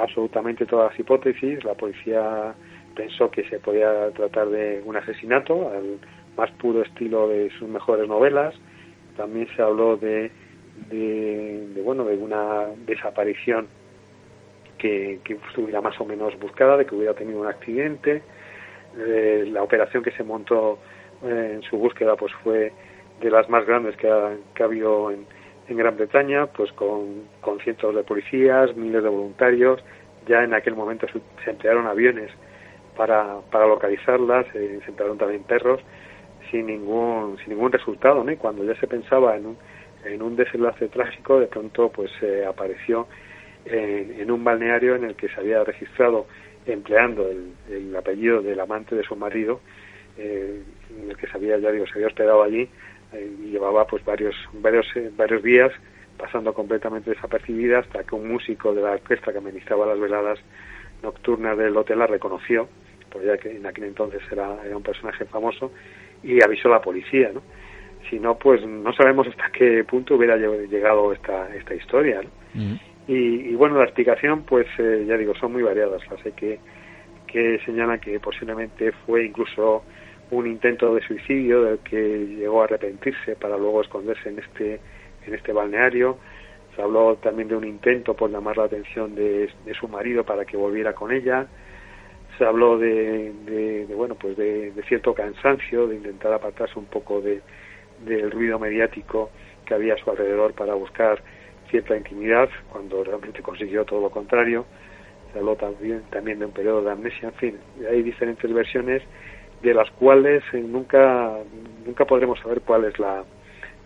absolutamente 0.00 0.66
todas 0.66 0.90
las 0.90 1.00
hipótesis. 1.00 1.64
La 1.64 1.74
policía 1.74 2.54
pensó 2.94 3.30
que 3.30 3.48
se 3.48 3.58
podía 3.58 4.10
tratar 4.10 4.48
de 4.48 4.82
un 4.84 4.96
asesinato 4.96 5.70
al 5.70 5.98
más 6.36 6.50
puro 6.52 6.82
estilo 6.82 7.28
de 7.28 7.50
sus 7.58 7.68
mejores 7.68 8.08
novelas. 8.08 8.54
También 9.16 9.48
se 9.54 9.62
habló 9.62 9.96
de, 9.96 10.30
de, 10.90 11.80
bueno 11.84 12.04
de 12.04 12.16
una 12.16 12.66
desaparición 12.86 13.68
que, 14.78 15.20
que, 15.24 15.34
estuviera 15.48 15.80
más 15.80 15.98
o 16.00 16.04
menos 16.04 16.38
buscada, 16.38 16.76
de 16.76 16.86
que 16.86 16.94
hubiera 16.94 17.14
tenido 17.14 17.40
un 17.40 17.46
accidente. 17.46 18.22
Eh, 18.98 19.44
la 19.50 19.62
operación 19.62 20.02
que 20.02 20.10
se 20.12 20.22
montó 20.22 20.78
eh, 21.24 21.52
en 21.54 21.62
su 21.62 21.78
búsqueda 21.78 22.16
pues 22.16 22.32
fue 22.42 22.72
de 23.20 23.30
las 23.30 23.48
más 23.48 23.66
grandes 23.66 23.96
que 23.96 24.08
ha, 24.08 24.36
que 24.54 24.62
ha 24.62 24.66
habido 24.66 25.10
en, 25.10 25.26
en 25.68 25.76
Gran 25.76 25.96
Bretaña, 25.96 26.46
pues 26.46 26.72
con, 26.72 27.24
con 27.40 27.58
cientos 27.60 27.94
de 27.94 28.02
policías, 28.02 28.76
miles 28.76 29.02
de 29.02 29.08
voluntarios. 29.08 29.82
Ya 30.26 30.42
en 30.42 30.54
aquel 30.54 30.74
momento 30.74 31.06
se 31.44 31.50
emplearon 31.50 31.86
aviones 31.86 32.30
para, 32.96 33.40
para 33.50 33.66
localizarlas, 33.66 34.46
se 34.52 34.80
emplearon 34.86 35.18
también 35.18 35.42
perros, 35.42 35.80
sin 36.50 36.66
ningún, 36.66 37.36
sin 37.38 37.50
ningún 37.50 37.72
resultado. 37.72 38.24
¿no? 38.24 38.36
Cuando 38.38 38.64
ya 38.64 38.78
se 38.80 38.86
pensaba 38.86 39.36
en 39.36 39.46
un, 39.46 39.56
en 40.04 40.22
un 40.22 40.36
desenlace 40.36 40.88
trágico, 40.88 41.40
de 41.40 41.46
pronto 41.46 41.90
pues 41.90 42.10
apareció 42.48 43.06
en, 43.64 44.30
un 44.30 44.44
balneario 44.44 44.96
en 44.96 45.04
el 45.04 45.14
que 45.14 45.28
se 45.28 45.40
había 45.40 45.64
registrado 45.64 46.26
empleando 46.66 47.28
el, 47.28 47.52
el 47.70 47.96
apellido 47.96 48.40
del 48.42 48.60
amante 48.60 48.94
de 48.94 49.02
su 49.02 49.16
marido, 49.16 49.60
eh, 50.16 50.62
en 50.96 51.10
el 51.10 51.16
que 51.16 51.26
se 51.26 51.36
había, 51.36 51.58
ya 51.58 51.70
digo, 51.72 51.86
se 51.86 51.94
había 51.94 52.06
hospedado 52.06 52.42
allí, 52.42 52.68
eh, 53.14 53.30
llevaba 53.50 53.86
pues 53.86 54.04
varios 54.04 54.34
varios 54.54 54.86
eh, 54.96 55.10
varios 55.16 55.42
días 55.42 55.72
pasando 56.16 56.52
completamente 56.52 57.10
desapercibida 57.10 57.80
hasta 57.80 58.04
que 58.04 58.14
un 58.14 58.28
músico 58.28 58.74
de 58.74 58.82
la 58.82 58.92
orquesta 58.92 59.32
que 59.32 59.38
administraba 59.38 59.86
las 59.86 59.98
veladas 59.98 60.38
nocturnas 61.02 61.58
del 61.58 61.76
hotel 61.76 61.98
la 61.98 62.06
reconoció, 62.06 62.68
porque 63.10 63.26
ya 63.26 63.36
que 63.36 63.56
en 63.56 63.66
aquel 63.66 63.84
entonces 63.84 64.22
era, 64.30 64.64
era 64.64 64.76
un 64.76 64.82
personaje 64.82 65.24
famoso, 65.24 65.72
y 66.22 66.42
avisó 66.42 66.68
a 66.68 66.72
la 66.72 66.80
policía, 66.80 67.30
¿no? 67.34 67.42
Si 68.08 68.18
no, 68.18 68.38
pues 68.38 68.64
no 68.66 68.92
sabemos 68.92 69.26
hasta 69.26 69.50
qué 69.50 69.84
punto 69.84 70.14
hubiera 70.14 70.36
llegado 70.36 71.12
esta, 71.12 71.54
esta 71.54 71.74
historia, 71.74 72.22
y, 73.06 73.54
bueno, 73.54 73.76
la 73.76 73.84
explicación, 73.84 74.44
pues 74.44 74.66
eh, 74.78 75.04
ya 75.06 75.16
digo, 75.16 75.34
son 75.34 75.52
muy 75.52 75.62
variadas. 75.62 76.00
Las 76.10 76.24
hay 76.24 76.32
que, 76.32 76.58
que 77.26 77.60
señalan 77.66 78.00
que 78.00 78.18
posiblemente 78.18 78.92
fue 79.04 79.26
incluso 79.26 79.84
un 80.30 80.46
intento 80.46 80.94
de 80.94 81.02
suicidio 81.02 81.62
del 81.62 81.78
que 81.78 81.98
llegó 81.98 82.62
a 82.62 82.64
arrepentirse 82.64 83.36
para 83.36 83.56
luego 83.56 83.82
esconderse 83.82 84.28
en 84.28 84.38
este 84.38 84.80
en 85.26 85.34
este 85.34 85.52
balneario. 85.52 86.18
Se 86.74 86.82
habló 86.82 87.16
también 87.16 87.48
de 87.48 87.56
un 87.56 87.64
intento 87.64 88.14
por 88.14 88.30
llamar 88.30 88.56
la 88.56 88.64
atención 88.64 89.14
de, 89.14 89.48
su 89.78 89.88
marido 89.88 90.24
para 90.24 90.44
que 90.44 90.56
volviera 90.56 90.92
con 90.92 91.12
ella. 91.12 91.46
Se 92.36 92.44
habló 92.44 92.78
de, 92.78 93.32
de, 93.44 93.94
bueno 93.94 94.16
pues 94.16 94.36
de, 94.36 94.72
cierto 94.88 95.14
cansancio 95.14 95.86
de 95.86 95.96
intentar 95.96 96.32
apartarse 96.32 96.78
un 96.78 96.86
poco 96.86 97.20
de 97.20 97.40
del 98.04 98.30
ruido 98.30 98.58
mediático 98.58 99.30
que 99.64 99.72
había 99.72 99.94
a 99.94 99.96
su 99.96 100.10
alrededor 100.10 100.52
para 100.52 100.74
buscar 100.74 101.22
cierta 101.70 101.96
intimidad 101.96 102.50
cuando 102.70 103.04
realmente 103.04 103.40
consiguió 103.40 103.84
todo 103.84 104.00
lo 104.00 104.10
contrario. 104.10 104.66
Se 105.32 105.38
habló 105.38 105.54
también 105.54 106.02
también 106.10 106.40
de 106.40 106.46
un 106.46 106.52
periodo 106.52 106.82
de 106.82 106.90
amnesia. 106.90 107.28
En 107.28 107.34
fin 107.34 107.58
hay 107.88 108.02
diferentes 108.02 108.52
versiones 108.52 109.02
de 109.64 109.74
las 109.74 109.90
cuales 109.92 110.42
eh, 110.52 110.58
nunca 110.58 111.32
nunca 111.86 112.04
podremos 112.04 112.38
saber 112.40 112.60
cuál 112.60 112.84
es 112.84 112.98
la, 112.98 113.24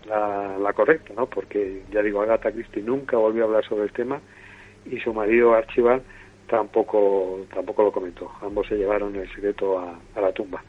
la, 0.07 0.73
correcta, 0.73 1.13
¿no? 1.15 1.25
Porque 1.25 1.83
ya 1.91 2.01
digo, 2.01 2.21
Agatha 2.21 2.51
Christie 2.51 2.83
nunca 2.83 3.17
volvió 3.17 3.43
a 3.43 3.47
hablar 3.47 3.65
sobre 3.65 3.83
el 3.83 3.91
tema 3.91 4.19
y 4.85 4.99
su 4.99 5.13
marido 5.13 5.53
Archibald 5.53 6.03
tampoco 6.49 7.45
tampoco 7.53 7.83
lo 7.83 7.91
comentó. 7.91 8.29
Ambos 8.41 8.67
se 8.67 8.75
llevaron 8.75 9.15
el 9.15 9.29
secreto 9.33 9.79
a, 9.79 10.21
la 10.21 10.31
tumba. 10.33 10.61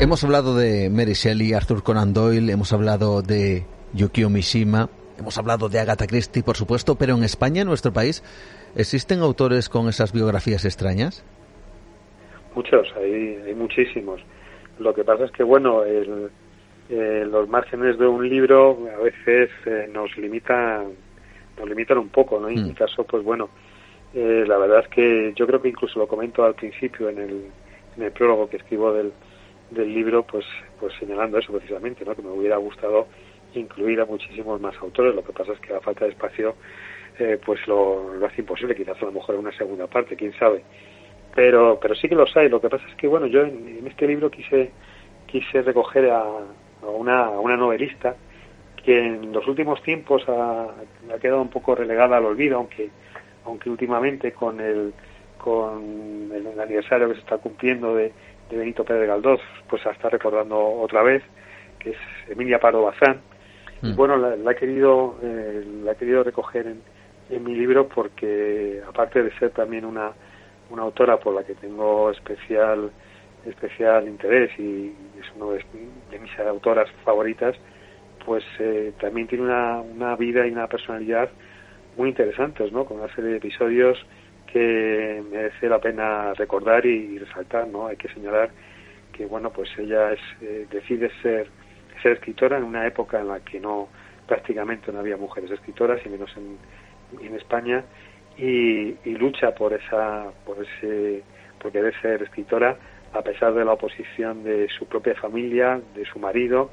Hemos 0.00 0.24
hablado 0.24 0.56
de 0.56 0.88
Mary 0.88 1.12
Shelley, 1.12 1.52
Arthur 1.52 1.82
Conan 1.82 2.14
Doyle, 2.14 2.50
hemos 2.50 2.72
hablado 2.72 3.20
de 3.20 3.66
Yukio 3.92 4.30
Mishima, 4.30 4.88
hemos 5.18 5.36
hablado 5.36 5.68
de 5.68 5.78
Agatha 5.78 6.06
Christie, 6.06 6.42
por 6.42 6.56
supuesto, 6.56 6.94
pero 6.94 7.14
en 7.14 7.24
España, 7.24 7.64
nuestro 7.64 7.92
país, 7.92 8.22
¿Existen 8.76 9.20
autores 9.20 9.68
con 9.68 9.88
esas 9.88 10.12
biografías 10.12 10.64
extrañas? 10.64 11.24
Muchos, 12.54 12.92
hay, 12.96 13.36
hay 13.46 13.54
muchísimos. 13.54 14.20
Lo 14.78 14.94
que 14.94 15.04
pasa 15.04 15.24
es 15.24 15.30
que, 15.32 15.42
bueno, 15.42 15.84
el, 15.84 16.30
eh, 16.88 17.24
los 17.30 17.48
márgenes 17.48 17.98
de 17.98 18.06
un 18.06 18.28
libro 18.28 18.78
a 18.92 19.02
veces 19.02 19.50
eh, 19.66 19.88
nos 19.92 20.16
limitan 20.16 20.94
nos 21.58 21.68
limitan 21.68 21.98
un 21.98 22.08
poco, 22.08 22.40
¿no? 22.40 22.48
En 22.48 22.64
mi 22.64 22.70
mm. 22.70 22.74
caso, 22.74 23.04
pues 23.04 23.22
bueno, 23.22 23.50
eh, 24.14 24.44
la 24.46 24.56
verdad 24.56 24.80
es 24.80 24.88
que 24.88 25.32
yo 25.36 25.46
creo 25.46 25.60
que 25.60 25.68
incluso 25.68 25.98
lo 25.98 26.08
comento 26.08 26.42
al 26.42 26.54
principio 26.54 27.10
en 27.10 27.18
el, 27.18 27.44
en 27.96 28.02
el 28.02 28.12
prólogo 28.12 28.48
que 28.48 28.56
escribo 28.56 28.92
del, 28.92 29.12
del 29.70 29.92
libro, 29.92 30.22
pues, 30.24 30.44
pues 30.78 30.94
señalando 30.98 31.38
eso 31.38 31.52
precisamente, 31.52 32.04
¿no? 32.04 32.14
Que 32.14 32.22
me 32.22 32.30
hubiera 32.30 32.56
gustado 32.56 33.06
incluir 33.54 34.00
a 34.00 34.06
muchísimos 34.06 34.60
más 34.60 34.74
autores. 34.80 35.14
Lo 35.14 35.22
que 35.22 35.32
pasa 35.32 35.52
es 35.52 35.60
que 35.60 35.72
la 35.72 35.80
falta 35.80 36.06
de 36.06 36.12
espacio 36.12 36.54
eh, 37.20 37.38
pues 37.44 37.66
lo, 37.66 38.12
hace 38.24 38.40
imposible, 38.40 38.74
quizás 38.74 39.00
a 39.02 39.06
lo 39.06 39.12
mejor 39.12 39.34
en 39.34 39.42
una 39.42 39.52
segunda 39.52 39.86
parte, 39.86 40.16
quién 40.16 40.32
sabe. 40.38 40.62
Pero, 41.34 41.78
pero 41.80 41.94
sí 41.94 42.08
que 42.08 42.14
los 42.14 42.36
hay. 42.36 42.48
Lo 42.48 42.60
que 42.60 42.68
pasa 42.68 42.84
es 42.88 42.94
que, 42.96 43.06
bueno, 43.06 43.26
yo 43.26 43.42
en, 43.42 43.86
este 43.86 44.06
libro 44.06 44.30
quise, 44.30 44.70
quise 45.26 45.62
recoger 45.62 46.10
a, 46.10 46.24
una, 46.82 47.30
una 47.30 47.56
novelista 47.56 48.16
que 48.82 48.98
en 48.98 49.32
los 49.32 49.46
últimos 49.46 49.82
tiempos 49.82 50.26
ha, 50.28 50.62
ha, 50.64 51.18
quedado 51.20 51.42
un 51.42 51.50
poco 51.50 51.74
relegada 51.74 52.16
al 52.16 52.24
olvido, 52.24 52.56
aunque 52.56 52.90
aunque 53.44 53.70
últimamente 53.70 54.32
con 54.32 54.60
el 54.60 54.92
con 55.38 56.30
el 56.34 56.60
aniversario 56.60 57.08
que 57.08 57.14
se 57.14 57.20
está 57.20 57.38
cumpliendo 57.38 57.94
de, 57.94 58.12
Benito 58.50 58.84
Pérez 58.84 59.06
Galdós, 59.06 59.40
pues 59.68 59.84
la 59.84 59.92
está 59.92 60.08
recordando 60.08 60.58
otra 60.58 61.02
vez, 61.02 61.22
que 61.78 61.90
es 61.90 61.96
Emilia 62.28 62.58
Pardo 62.58 62.82
Bazán. 62.82 63.20
Mm. 63.80 63.94
bueno, 63.94 64.16
la, 64.16 64.50
he 64.50 64.56
querido 64.56 65.16
eh, 65.22 65.64
la 65.84 65.92
he 65.92 65.96
querido 65.96 66.22
recoger 66.24 66.66
en, 66.66 66.82
en 67.30 67.44
mi 67.44 67.54
libro 67.54 67.88
porque 67.88 68.82
aparte 68.86 69.22
de 69.22 69.32
ser 69.38 69.50
también 69.50 69.84
una, 69.84 70.12
una 70.70 70.82
autora 70.82 71.18
por 71.18 71.34
la 71.34 71.44
que 71.44 71.54
tengo 71.54 72.10
especial 72.10 72.90
especial 73.46 74.06
interés 74.06 74.50
y 74.58 74.92
es 75.18 75.26
una 75.36 75.52
de, 75.52 76.18
mis 76.18 76.38
autoras 76.40 76.90
favoritas, 77.04 77.56
pues 78.24 78.44
eh, 78.58 78.92
también 79.00 79.26
tiene 79.28 79.44
una, 79.44 79.80
una 79.80 80.16
vida 80.16 80.46
y 80.46 80.50
una 80.50 80.66
personalidad 80.66 81.30
muy 81.96 82.10
interesantes, 82.10 82.70
¿no? 82.72 82.84
Con 82.84 83.00
una 83.00 83.12
serie 83.14 83.30
de 83.30 83.36
episodios 83.38 83.98
que 84.52 85.22
merece 85.30 85.68
la 85.68 85.78
pena 85.78 86.34
recordar 86.34 86.84
y, 86.84 87.18
resaltar, 87.18 87.68
¿no? 87.68 87.86
Hay 87.86 87.96
que 87.96 88.08
señalar 88.08 88.50
que, 89.12 89.26
bueno, 89.26 89.50
pues 89.50 89.70
ella 89.78 90.12
es, 90.12 90.20
eh, 90.42 90.66
decide 90.70 91.10
ser, 91.22 91.48
ser 92.02 92.12
escritora 92.12 92.58
en 92.58 92.64
una 92.64 92.86
época 92.86 93.20
en 93.20 93.28
la 93.28 93.40
que 93.40 93.60
no 93.60 93.88
prácticamente 94.26 94.92
no 94.92 95.00
había 95.00 95.16
mujeres 95.16 95.50
escritoras 95.50 96.00
y 96.04 96.08
menos 96.08 96.30
en, 96.36 96.58
en 97.20 97.34
España 97.34 97.84
y, 98.36 98.94
lucha 99.16 99.54
por 99.54 99.72
esa 99.72 100.30
por 100.46 100.56
ese 100.62 101.22
por 101.60 101.72
querer 101.72 101.94
ser 102.00 102.22
escritora 102.22 102.76
a 103.12 103.22
pesar 103.22 103.52
de 103.54 103.64
la 103.64 103.72
oposición 103.72 104.44
de 104.44 104.68
su 104.68 104.86
propia 104.86 105.14
familia 105.14 105.80
de 105.94 106.04
su 106.06 106.18
marido 106.18 106.70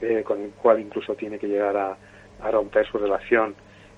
eh, 0.00 0.22
con 0.24 0.40
el 0.40 0.50
cual 0.50 0.80
incluso 0.80 1.14
tiene 1.14 1.38
que 1.38 1.48
llegar 1.48 1.76
a, 1.76 1.96
a 2.40 2.50
romper 2.50 2.86
su 2.86 2.98
relación 2.98 3.54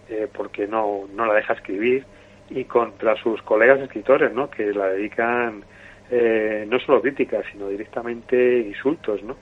eh, 0.08 0.28
porque 0.32 0.66
no 0.66 1.06
no 1.12 1.26
la 1.26 1.34
deja 1.34 1.54
escribir 1.54 2.04
y 2.50 2.64
contra 2.64 3.16
sus 3.16 3.42
colegas 3.42 3.80
escritores 3.80 4.32
no 4.32 4.48
que 4.50 4.72
la 4.72 4.88
dedican 4.88 5.64
eh, 6.10 6.64
no 6.68 6.78
solo 6.80 7.02
críticas 7.02 7.44
sino 7.52 7.68
directamente 7.68 8.60
insultos 8.60 9.22
no 9.22 9.36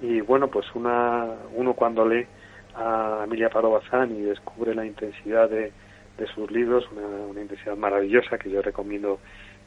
y 0.00 0.20
bueno 0.20 0.48
pues 0.48 0.66
una 0.74 1.26
uno 1.54 1.74
cuando 1.74 2.06
lee 2.06 2.26
a 2.74 3.22
Emilia 3.24 3.50
Pardo 3.50 3.70
Bazán 3.70 4.16
y 4.16 4.22
descubre 4.22 4.74
la 4.74 4.84
intensidad 4.84 5.48
de, 5.48 5.72
de 6.18 6.26
sus 6.28 6.50
libros, 6.50 6.84
una, 6.92 7.40
intensidad 7.40 7.76
maravillosa 7.76 8.38
que 8.38 8.50
yo 8.50 8.62
recomiendo 8.62 9.18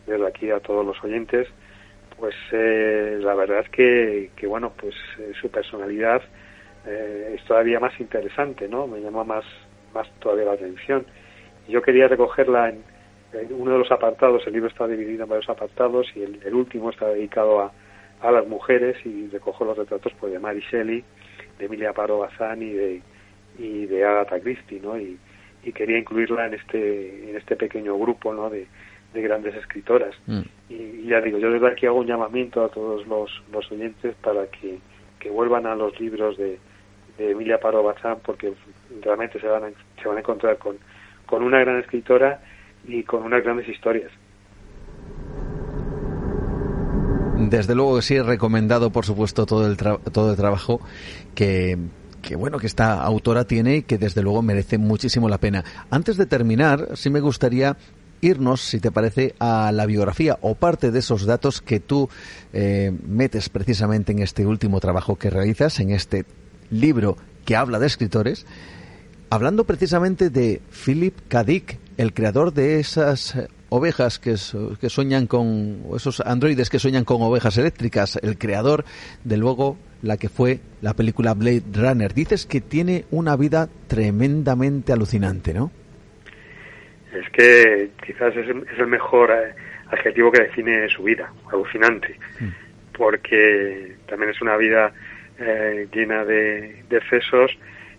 desde 0.05 0.27
aquí 0.27 0.51
a 0.51 0.59
todos 0.59 0.85
los 0.85 1.01
oyentes, 1.03 1.47
pues 2.17 2.35
eh, 2.51 3.19
la 3.21 3.35
verdad 3.35 3.65
que, 3.71 4.31
que 4.35 4.47
bueno, 4.47 4.73
pues 4.77 4.95
eh, 5.19 5.33
su 5.39 5.51
personalidad 5.51 6.21
eh, 6.85 7.35
es 7.37 7.43
todavía 7.45 7.79
más 7.79 7.99
interesante, 7.99 8.67
¿no? 8.67 8.87
Me 8.87 9.01
llama 9.01 9.23
más, 9.23 9.45
más 9.93 10.09
todavía 10.19 10.45
la 10.45 10.53
atención. 10.53 11.05
Yo 11.67 11.81
quería 11.81 12.07
recogerla 12.07 12.69
en, 12.69 12.83
uno 13.49 13.73
de 13.73 13.79
los 13.79 13.91
apartados, 13.91 14.47
el 14.47 14.53
libro 14.53 14.69
está 14.69 14.87
dividido 14.87 15.23
en 15.23 15.29
varios 15.29 15.49
apartados 15.49 16.07
y 16.15 16.23
el, 16.23 16.53
último 16.55 16.89
está 16.89 17.09
dedicado 17.09 17.59
a, 17.59 17.71
a 18.21 18.31
las 18.31 18.47
mujeres 18.47 18.95
y 19.05 19.27
recojo 19.27 19.65
los 19.65 19.77
retratos 19.77 20.13
pues, 20.17 20.31
de 20.31 20.39
Mary 20.39 20.63
Shelley, 20.71 21.03
de 21.57 21.65
Emilia 21.65 21.93
Pardo 21.93 22.19
Bazán 22.19 22.61
y 22.61 22.71
de, 22.71 23.01
y 23.57 23.85
de 23.85 24.05
Agatha 24.05 24.39
Christie, 24.39 24.79
¿no? 24.81 24.99
Y, 24.99 25.17
y 25.63 25.71
quería 25.71 25.97
incluirla 25.97 26.47
en 26.47 26.53
este, 26.53 27.29
en 27.29 27.35
este 27.35 27.55
pequeño 27.55 27.97
grupo, 27.97 28.33
¿no? 28.33 28.49
De, 28.49 28.67
de 29.13 29.21
grandes 29.21 29.55
escritoras. 29.55 30.15
Mm. 30.25 30.41
Y, 30.69 31.07
ya 31.07 31.21
digo, 31.21 31.37
yo 31.37 31.51
desde 31.51 31.67
aquí 31.67 31.85
hago 31.85 31.99
un 31.99 32.07
llamamiento 32.07 32.63
a 32.63 32.69
todos 32.69 33.07
los, 33.07 33.29
los 33.51 33.71
oyentes 33.71 34.15
para 34.15 34.47
que, 34.47 34.79
que 35.19 35.29
vuelvan 35.29 35.65
a 35.65 35.75
los 35.75 35.99
libros 35.99 36.37
de, 36.37 36.59
de 37.17 37.31
Emilia 37.31 37.59
Pardo 37.59 37.83
Bazán 37.83 38.17
porque 38.23 38.53
realmente 39.01 39.39
se 39.39 39.47
van 39.47 39.63
a, 39.63 39.69
se 40.01 40.07
van 40.07 40.17
a 40.17 40.19
encontrar 40.19 40.57
con, 40.57 40.77
con 41.25 41.43
una 41.43 41.59
gran 41.59 41.79
escritora 41.79 42.41
y 42.85 43.03
con 43.03 43.23
unas 43.23 43.43
grandes 43.43 43.67
historias. 43.67 44.11
Desde 47.39 47.75
luego 47.75 47.97
que 47.97 48.01
sí, 48.01 48.15
he 48.15 48.23
recomendado, 48.23 48.91
por 48.91 49.05
supuesto, 49.05 49.45
todo 49.45 49.67
el, 49.67 49.77
todo 49.77 50.31
el 50.31 50.37
trabajo 50.37 50.81
que, 51.37 51.77
bueno 52.35 52.57
que 52.57 52.65
esta 52.65 53.03
autora 53.03 53.45
tiene 53.45 53.77
y 53.77 53.81
que 53.83 53.99
desde 53.99 54.23
luego 54.23 54.41
merece 54.41 54.79
muchísimo 54.79 55.29
la 55.29 55.37
pena. 55.37 55.63
Antes 55.91 56.17
de 56.17 56.25
terminar, 56.25 56.89
sí 56.95 57.11
me 57.11 57.19
gustaría 57.19 57.77
irnos, 58.21 58.61
si 58.61 58.79
te 58.79 58.91
parece, 58.91 59.35
a 59.37 59.71
la 59.71 59.85
biografía 59.85 60.39
o 60.41 60.55
parte 60.55 60.89
de 60.89 60.97
esos 60.97 61.27
datos 61.27 61.61
que 61.61 61.79
tú 61.79 62.09
eh, 62.53 62.91
metes 63.07 63.49
precisamente 63.49 64.11
en 64.11 64.19
este 64.19 64.47
último 64.47 64.79
trabajo 64.79 65.17
que 65.17 65.29
realizas, 65.29 65.79
en 65.79 65.91
este 65.91 66.25
libro 66.71 67.17
que 67.45 67.55
habla 67.55 67.77
de 67.77 67.85
escritores, 67.85 68.47
hablando 69.29 69.65
precisamente 69.65 70.31
de 70.31 70.63
Philip 70.71 71.15
K. 71.27 71.43
Dick, 71.43 71.77
el 71.97 72.15
creador 72.15 72.51
de 72.51 72.79
esas 72.79 73.35
ovejas 73.69 74.17
que, 74.17 74.35
que 74.81 74.89
sueñan 74.89 75.27
con, 75.27 75.83
esos 75.95 76.19
androides 76.21 76.71
que 76.71 76.79
sueñan 76.79 77.05
con 77.05 77.21
ovejas 77.21 77.57
eléctricas, 77.57 78.17
el 78.23 78.39
creador 78.39 78.85
de 79.23 79.37
luego 79.37 79.77
la 80.01 80.17
que 80.17 80.29
fue 80.29 80.59
la 80.81 80.93
película 80.93 81.33
Blade 81.33 81.63
Runner. 81.73 82.13
Dices 82.13 82.45
que 82.45 82.61
tiene 82.61 83.05
una 83.11 83.35
vida 83.35 83.67
tremendamente 83.87 84.93
alucinante, 84.93 85.53
¿no? 85.53 85.71
Es 87.13 87.29
que 87.31 87.89
quizás 88.05 88.35
es, 88.35 88.47
el 88.47 88.87
mejor 88.87 89.31
eh, 89.31 89.53
adjetivo 89.89 90.31
que 90.31 90.43
define 90.43 90.87
su 90.89 91.03
vida, 91.03 91.31
alucinante, 91.51 92.17
mm. 92.39 92.95
porque 92.95 93.95
también 94.07 94.31
es 94.31 94.41
una 94.41 94.57
vida 94.57 94.93
eh, 95.39 95.87
llena 95.93 96.25
de, 96.25 96.83
de 96.89 96.97
excesos 96.97 97.57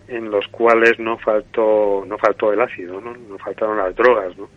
en 0.08 0.30
los 0.30 0.48
cuales 0.48 0.98
no 0.98 1.18
faltó 1.18 2.04
no 2.06 2.16
faltó 2.18 2.52
el 2.52 2.60
ácido, 2.60 3.00
¿no? 3.00 3.14
no 3.14 3.38
faltaron 3.38 3.76
las 3.76 3.94
drogas, 3.94 4.36
¿no? 4.38 4.48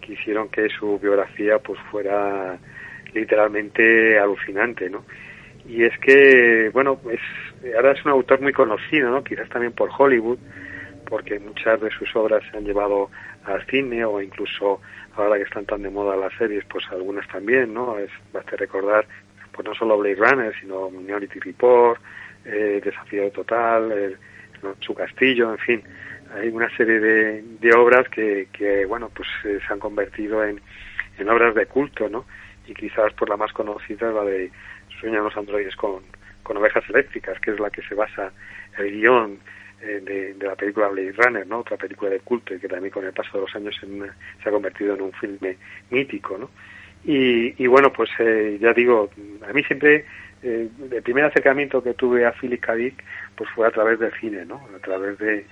que 0.00 0.12
hicieron 0.12 0.48
que 0.48 0.68
su 0.68 0.98
biografía 0.98 1.58
pues 1.58 1.78
fuera 1.90 2.58
literalmente 3.12 4.18
alucinante, 4.18 4.90
¿no? 4.90 5.04
Y 5.66 5.84
es 5.84 5.98
que, 5.98 6.70
bueno, 6.72 7.00
es, 7.10 7.20
ahora 7.74 7.92
es 7.92 8.04
un 8.04 8.12
autor 8.12 8.40
muy 8.40 8.52
conocido, 8.52 9.10
¿no? 9.10 9.24
Quizás 9.24 9.48
también 9.48 9.72
por 9.72 9.90
Hollywood, 9.96 10.38
porque 11.06 11.38
muchas 11.38 11.80
de 11.80 11.90
sus 11.90 12.14
obras 12.16 12.42
se 12.50 12.56
han 12.56 12.64
llevado 12.64 13.10
al 13.44 13.64
cine 13.66 14.04
o 14.04 14.20
incluso 14.20 14.80
ahora 15.16 15.36
que 15.36 15.44
están 15.44 15.64
tan 15.64 15.82
de 15.82 15.90
moda 15.90 16.16
las 16.16 16.32
series, 16.34 16.64
pues 16.66 16.84
algunas 16.90 17.26
también, 17.28 17.72
¿no? 17.72 17.98
Es, 17.98 18.10
basta 18.32 18.56
recordar, 18.56 19.06
pues 19.52 19.66
no 19.66 19.74
solo 19.74 19.98
Blade 19.98 20.16
Runner, 20.16 20.54
sino 20.60 20.90
Minority 20.90 21.38
Report, 21.40 22.00
eh, 22.44 22.80
Desafío 22.84 23.30
Total, 23.30 23.90
el, 23.92 24.18
Su 24.80 24.94
Castillo, 24.94 25.50
en 25.52 25.58
fin, 25.58 25.82
hay 26.34 26.48
una 26.48 26.74
serie 26.76 26.98
de, 26.98 27.42
de 27.60 27.72
obras 27.76 28.08
que, 28.08 28.48
que, 28.52 28.84
bueno, 28.86 29.10
pues 29.14 29.28
eh, 29.44 29.58
se 29.66 29.72
han 29.72 29.78
convertido 29.78 30.44
en, 30.44 30.60
en 31.18 31.28
obras 31.28 31.54
de 31.54 31.66
culto, 31.66 32.08
¿no? 32.08 32.24
Y 32.66 32.74
quizás 32.74 33.12
por 33.12 33.28
la 33.28 33.36
más 33.36 33.52
conocida 33.52 34.10
la 34.10 34.24
de 34.24 34.50
Sueñan 35.04 35.22
los 35.22 35.36
androides 35.36 35.76
con, 35.76 36.02
con 36.42 36.56
ovejas 36.56 36.82
eléctricas, 36.88 37.38
que 37.40 37.50
es 37.50 37.60
la 37.60 37.68
que 37.68 37.82
se 37.82 37.94
basa 37.94 38.32
el 38.78 38.90
guion 38.90 39.38
eh, 39.82 40.34
de, 40.38 40.46
la 40.46 40.56
película 40.56 40.88
Blade 40.88 41.12
Runner, 41.12 41.46
¿no? 41.46 41.58
Otra 41.58 41.76
película 41.76 42.10
de 42.10 42.20
culto 42.20 42.54
y 42.54 42.58
que 42.58 42.68
también 42.68 42.90
con 42.90 43.04
el 43.04 43.12
paso 43.12 43.36
de 43.36 43.40
los 43.42 43.54
años 43.54 43.78
se 43.78 44.48
ha 44.48 44.50
convertido 44.50 44.94
en 44.94 45.02
un 45.02 45.12
filme 45.12 45.58
mítico, 45.90 46.38
¿no? 46.38 46.48
Y, 47.04 47.62
y 47.62 47.66
bueno, 47.66 47.92
pues 47.92 48.08
eh, 48.18 48.56
ya 48.58 48.72
digo, 48.72 49.10
a 49.46 49.52
mí 49.52 49.62
siempre 49.64 50.06
eh, 50.42 50.70
el 50.90 51.02
primer 51.02 51.26
acercamiento 51.26 51.82
que 51.82 51.92
tuve 51.92 52.24
a 52.24 52.32
Philip 52.32 52.62
K. 52.62 52.74
Dick 52.74 53.04
pues 53.36 53.50
fue 53.50 53.66
a 53.66 53.70
través 53.70 53.98
del 53.98 54.12
cine, 54.18 54.46
¿no? 54.46 54.66
A 54.74 54.78
través 54.78 55.18
de, 55.18 55.44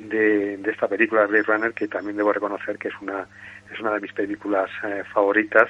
de, 0.00 0.56
de, 0.56 0.70
esta 0.70 0.88
película 0.88 1.26
Blade 1.26 1.44
Runner 1.44 1.74
que 1.74 1.88
también 1.88 2.16
debo 2.16 2.32
reconocer 2.32 2.78
que 2.78 2.88
es 2.88 2.94
una 3.02 3.26
es 3.70 3.78
una 3.80 3.92
de 3.92 4.00
mis 4.00 4.14
películas 4.14 4.70
eh, 4.82 5.02
favoritas 5.12 5.68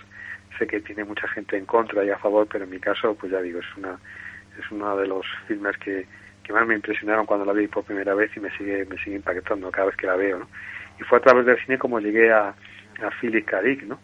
sé 0.58 0.66
que 0.66 0.80
tiene 0.80 1.04
mucha 1.04 1.28
gente 1.28 1.56
en 1.56 1.66
contra 1.66 2.04
y 2.04 2.10
a 2.10 2.18
favor 2.18 2.46
pero 2.50 2.64
en 2.64 2.70
mi 2.70 2.78
caso 2.78 3.14
pues 3.14 3.32
ya 3.32 3.40
digo 3.40 3.60
es 3.60 3.76
una 3.76 3.98
es 4.58 4.70
uno 4.70 4.96
de 4.96 5.06
los 5.06 5.26
filmes 5.46 5.76
que, 5.78 6.06
que 6.42 6.52
más 6.52 6.66
me 6.66 6.74
impresionaron 6.74 7.26
cuando 7.26 7.44
la 7.44 7.52
vi 7.52 7.66
por 7.66 7.84
primera 7.84 8.14
vez 8.14 8.30
y 8.36 8.40
me 8.40 8.50
sigue 8.56 8.84
me 8.86 8.96
sigue 8.98 9.16
impactando 9.16 9.70
cada 9.70 9.88
vez 9.88 9.96
que 9.96 10.06
la 10.06 10.16
veo 10.16 10.38
¿no? 10.40 10.48
y 10.98 11.02
fue 11.02 11.18
a 11.18 11.22
través 11.22 11.46
del 11.46 11.58
cine 11.64 11.78
como 11.78 12.00
llegué 12.00 12.32
a, 12.32 12.48
a 12.48 13.10
Philip 13.20 13.44
K. 13.44 13.60
¿no? 13.86 13.98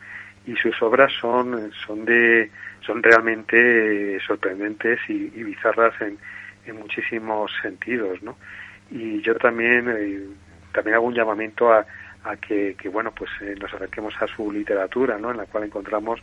y 0.46 0.56
sus 0.56 0.80
obras 0.82 1.12
son 1.20 1.72
son 1.86 2.04
de 2.04 2.50
son 2.80 3.02
realmente 3.02 4.18
sorprendentes 4.26 4.98
y, 5.08 5.30
y 5.34 5.42
bizarras 5.44 6.00
en, 6.00 6.18
en 6.66 6.76
muchísimos 6.76 7.52
sentidos 7.62 8.22
no 8.22 8.36
y 8.90 9.20
yo 9.22 9.34
también 9.36 9.88
eh, 9.88 10.26
también 10.72 10.96
hago 10.96 11.06
un 11.06 11.14
llamamiento 11.14 11.72
a, 11.72 11.84
a 12.24 12.36
que, 12.36 12.76
que, 12.80 12.88
bueno 12.88 13.12
pues 13.12 13.30
eh, 13.40 13.54
nos 13.60 13.72
acerquemos 13.72 14.14
a 14.20 14.26
su 14.26 14.50
literatura 14.52 15.18
no 15.18 15.30
en 15.30 15.38
la 15.38 15.46
cual 15.46 15.64
encontramos 15.64 16.20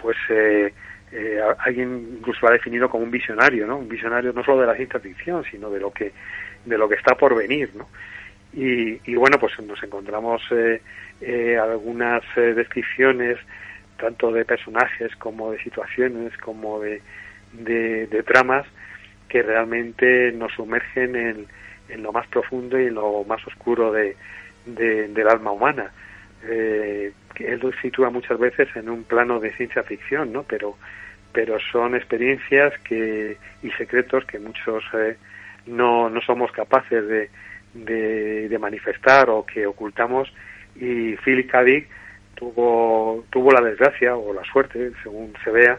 pues 0.00 0.16
eh, 0.30 0.72
eh, 1.12 1.40
alguien 1.58 2.16
incluso 2.18 2.40
lo 2.42 2.48
ha 2.48 2.52
definido 2.52 2.88
como 2.88 3.04
un 3.04 3.10
visionario 3.10 3.66
no 3.66 3.78
un 3.78 3.88
visionario 3.88 4.32
no 4.32 4.42
solo 4.42 4.62
de 4.62 4.66
la 4.66 4.76
ciencia 4.76 5.00
ficción 5.00 5.44
sino 5.50 5.70
de 5.70 5.80
lo 5.80 5.90
que 5.90 6.12
de 6.64 6.78
lo 6.78 6.88
que 6.88 6.96
está 6.96 7.14
por 7.14 7.34
venir 7.36 7.70
no 7.74 7.88
y, 8.52 8.98
y 9.04 9.14
bueno 9.14 9.38
pues 9.38 9.52
nos 9.60 9.82
encontramos 9.82 10.42
eh, 10.50 10.80
eh, 11.20 11.58
algunas 11.58 12.22
descripciones 12.34 13.38
tanto 13.98 14.30
de 14.32 14.44
personajes 14.44 15.14
como 15.16 15.52
de 15.52 15.62
situaciones 15.62 16.36
como 16.38 16.80
de, 16.80 17.02
de, 17.52 18.06
de 18.06 18.22
tramas 18.22 18.66
que 19.28 19.42
realmente 19.42 20.32
nos 20.32 20.52
sumergen 20.52 21.16
en, 21.16 21.46
en 21.88 22.02
lo 22.02 22.12
más 22.12 22.26
profundo 22.28 22.78
y 22.80 22.86
en 22.86 22.94
lo 22.94 23.24
más 23.24 23.46
oscuro 23.46 23.92
de, 23.92 24.16
del 24.66 25.28
alma 25.28 25.52
humana. 25.52 25.92
Eh, 26.44 27.12
él 27.38 27.74
sitúa 27.80 28.10
muchas 28.10 28.38
veces 28.38 28.68
en 28.76 28.88
un 28.88 29.04
plano 29.04 29.40
de 29.40 29.52
ciencia 29.52 29.82
ficción, 29.82 30.32
¿no? 30.32 30.42
Pero, 30.42 30.76
pero 31.32 31.58
son 31.72 31.94
experiencias 31.94 32.72
que, 32.80 33.36
y 33.62 33.70
secretos 33.72 34.24
que 34.24 34.38
muchos 34.38 34.84
eh, 34.94 35.16
no, 35.66 36.08
no 36.08 36.20
somos 36.20 36.50
capaces 36.52 37.06
de, 37.06 37.30
de, 37.74 38.58
manifestar 38.58 39.28
o 39.30 39.44
que 39.44 39.66
ocultamos. 39.66 40.32
Y 40.76 41.16
Philip 41.16 41.50
K. 41.50 41.64
tuvo, 42.34 43.24
tuvo 43.30 43.50
la 43.50 43.60
desgracia 43.60 44.16
o 44.16 44.32
la 44.32 44.44
suerte, 44.44 44.92
según 45.02 45.34
se 45.44 45.50
vea, 45.50 45.78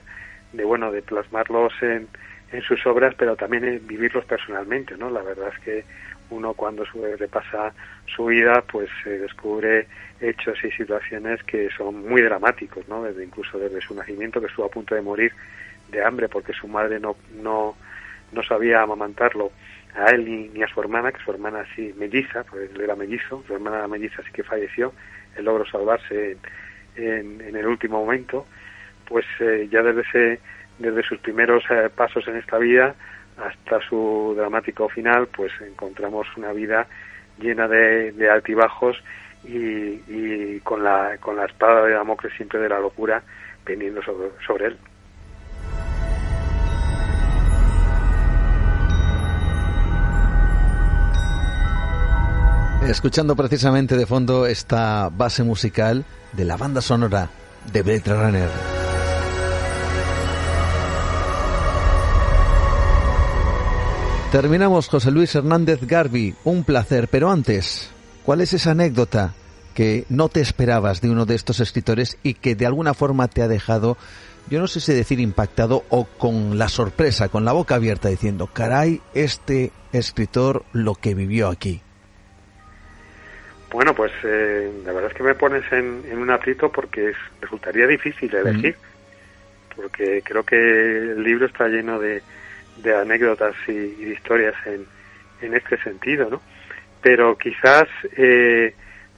de 0.53 0.63
bueno, 0.63 0.91
de 0.91 1.01
plasmarlos 1.01 1.73
en, 1.81 2.07
en 2.51 2.61
sus 2.61 2.85
obras, 2.85 3.15
pero 3.15 3.35
también 3.35 3.65
en 3.65 3.87
vivirlos 3.87 4.25
personalmente, 4.25 4.95
¿no? 4.97 5.09
La 5.09 5.21
verdad 5.21 5.51
es 5.53 5.59
que 5.63 5.85
uno 6.29 6.53
cuando 6.53 6.83
repasa 7.17 7.73
su 8.05 8.25
vida, 8.25 8.63
pues 8.69 8.89
se 9.03 9.19
descubre 9.19 9.87
hechos 10.19 10.57
y 10.63 10.71
situaciones 10.71 11.43
que 11.43 11.69
son 11.77 12.07
muy 12.07 12.21
dramáticos, 12.21 12.87
¿no? 12.87 13.03
Desde 13.03 13.23
incluso 13.23 13.57
desde 13.59 13.81
su 13.81 13.93
nacimiento, 13.93 14.39
que 14.39 14.47
estuvo 14.47 14.65
a 14.65 14.71
punto 14.71 14.95
de 14.95 15.01
morir 15.01 15.31
de 15.89 16.03
hambre 16.03 16.27
porque 16.27 16.53
su 16.53 16.67
madre 16.67 16.99
no 16.99 17.15
no 17.41 17.75
no 18.31 18.43
sabía 18.43 18.81
amamantarlo 18.81 19.51
a 19.95 20.11
él 20.11 20.51
ni, 20.53 20.61
a 20.61 20.67
su 20.67 20.79
hermana, 20.79 21.11
que 21.11 21.23
su 21.23 21.31
hermana 21.31 21.65
sí 21.75 21.93
melliza, 21.97 22.43
pues 22.43 22.69
él 22.71 22.81
era 22.81 22.95
mellizo, 22.95 23.43
su 23.47 23.53
hermana 23.53 23.87
melliza 23.87 24.21
sí 24.23 24.31
que 24.31 24.43
falleció, 24.43 24.93
él 25.35 25.45
logró 25.45 25.65
salvarse 25.65 26.37
en, 26.95 27.41
en, 27.41 27.55
el 27.55 27.65
último 27.65 27.99
momento, 27.99 28.45
pues 29.07 29.25
eh, 29.39 29.67
ya 29.71 29.81
desde 29.81 30.01
ese 30.01 30.39
desde 30.77 31.01
sus 31.03 31.17
primeros 31.19 31.63
eh, 31.71 31.89
pasos 31.95 32.27
en 32.27 32.35
esta 32.35 32.57
vida 32.59 32.95
hasta 33.37 33.79
su 33.87 34.33
dramático 34.35 34.89
final, 34.89 35.27
pues 35.27 35.51
encontramos 35.61 36.27
una 36.37 36.51
vida 36.53 36.87
llena 37.39 37.67
de, 37.67 38.29
altibajos 38.31 38.97
y, 39.43 40.59
con, 40.61 40.83
la, 40.83 41.17
con 41.19 41.35
la 41.35 41.45
espada 41.45 41.85
de 41.85 41.93
Damocles 41.93 42.33
siempre 42.35 42.59
de 42.59 42.69
la 42.69 42.79
locura 42.79 43.21
pendiendo 43.63 44.01
sobre, 44.01 44.29
sobre 44.45 44.65
él. 44.67 44.77
Escuchando 52.87 53.35
precisamente 53.35 53.97
de 53.97 54.05
fondo 54.05 54.45
esta 54.45 55.09
base 55.09 55.43
musical 55.43 56.05
de 56.31 56.45
la 56.45 56.55
banda 56.55 56.79
sonora 56.79 57.29
de 57.73 57.81
Blade 57.81 58.03
Runner. 58.05 58.86
Terminamos, 64.31 64.89
José 64.89 65.09
Luis 65.09 65.33
Hernández 65.35 65.79
Garbi. 65.87 66.35
Un 66.43 66.65
placer, 66.65 67.07
pero 67.09 67.31
antes, 67.31 67.89
¿cuál 68.25 68.41
es 68.41 68.51
esa 68.51 68.71
anécdota 68.71 69.33
que 69.73 70.03
no 70.09 70.27
te 70.27 70.41
esperabas 70.41 70.99
de 70.99 71.09
uno 71.09 71.25
de 71.25 71.33
estos 71.33 71.61
escritores 71.61 72.19
y 72.23 72.33
que 72.33 72.53
de 72.53 72.65
alguna 72.65 72.93
forma 72.93 73.29
te 73.29 73.41
ha 73.41 73.47
dejado, 73.47 73.95
yo 74.49 74.59
no 74.59 74.67
sé 74.67 74.81
si 74.81 74.93
decir 74.93 75.21
impactado 75.21 75.85
o 75.87 76.05
con 76.05 76.57
la 76.57 76.67
sorpresa, 76.67 77.29
con 77.29 77.45
la 77.45 77.53
boca 77.53 77.75
abierta, 77.75 78.09
diciendo, 78.09 78.47
caray, 78.47 78.99
este 79.13 79.71
escritor 79.93 80.65
lo 80.73 80.95
que 80.95 81.15
vivió 81.15 81.47
aquí? 81.47 81.81
Bueno, 83.71 83.95
pues 83.95 84.11
eh, 84.25 84.69
la 84.85 84.91
verdad 84.91 85.11
es 85.11 85.17
que 85.17 85.23
me 85.23 85.35
pones 85.35 85.63
en, 85.71 86.03
un 86.17 86.29
aprieto 86.31 86.69
porque 86.69 87.13
resultaría 87.39 87.87
difícil 87.87 88.35
elegir, 88.35 88.75
porque 89.73 90.21
creo 90.25 90.43
que 90.43 90.57
el 91.13 91.23
libro 91.23 91.45
está 91.45 91.69
lleno 91.69 91.97
de, 91.97 92.21
de 92.77 92.95
anécdotas 92.95 93.55
y, 93.67 93.73
de 93.73 94.13
historias 94.13 94.55
en, 94.65 94.85
en 95.41 95.55
este 95.55 95.77
sentido, 95.81 96.29
¿no? 96.29 96.41
Pero 97.01 97.37
quizás, 97.37 97.87
eh, 98.15 98.73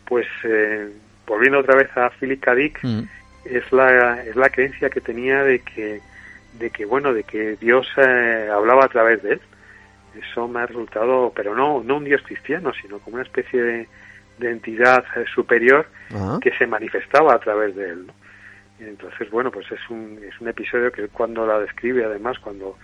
pues, 0.05 0.27
eh, 0.43 0.89
volviendo 1.25 1.59
otra 1.59 1.75
vez 1.75 1.95
a 1.97 2.09
Philip 2.09 2.41
K. 2.41 2.53
Mm. 2.81 3.01
es 3.45 3.71
la 3.71 4.23
es 4.23 4.35
la 4.35 4.49
creencia 4.49 4.89
que 4.89 5.01
tenía 5.01 5.43
de 5.43 5.59
que 5.59 6.01
de 6.59 6.69
que 6.71 6.85
bueno 6.85 7.13
de 7.13 7.23
que 7.23 7.55
Dios 7.55 7.87
eh, 7.97 8.49
hablaba 8.51 8.85
a 8.85 8.89
través 8.89 9.23
de 9.23 9.33
él. 9.33 9.41
Eso 10.19 10.47
me 10.47 10.59
ha 10.59 10.65
resultado, 10.65 11.31
pero 11.35 11.55
no 11.55 11.83
no 11.83 11.97
un 11.97 12.03
Dios 12.03 12.21
cristiano, 12.23 12.73
sino 12.81 12.99
como 12.99 13.15
una 13.15 13.23
especie 13.23 13.61
de, 13.61 13.87
de 14.39 14.51
entidad 14.51 15.05
superior 15.33 15.87
ah. 16.13 16.39
que 16.41 16.51
se 16.57 16.67
manifestaba 16.67 17.33
a 17.33 17.39
través 17.39 17.75
de 17.75 17.89
él. 17.89 18.07
¿no? 18.07 18.13
Entonces, 18.79 19.29
bueno, 19.29 19.51
pues 19.51 19.69
es 19.71 19.89
un, 19.89 20.19
es 20.27 20.39
un 20.39 20.47
episodio 20.47 20.91
que 20.91 21.07
cuando 21.09 21.45
la 21.45 21.59
describe, 21.59 22.05
además, 22.05 22.39
cuando 22.39 22.77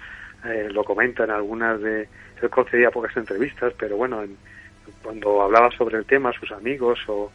eh, 0.45 0.69
lo 0.71 0.83
comenta 0.83 1.23
en 1.23 1.31
algunas 1.31 1.81
de... 1.81 2.07
Él 2.41 2.49
concedía 2.49 2.91
pocas 2.91 3.15
entrevistas, 3.17 3.73
pero 3.77 3.97
bueno, 3.97 4.23
cuando 5.01 5.41
hablaba 5.41 5.71
sobre 5.71 5.97
el 5.97 6.05
tema 6.05 6.29
a 6.29 6.33
sus 6.33 6.51
amigos 6.51 6.99
o, 7.07 7.31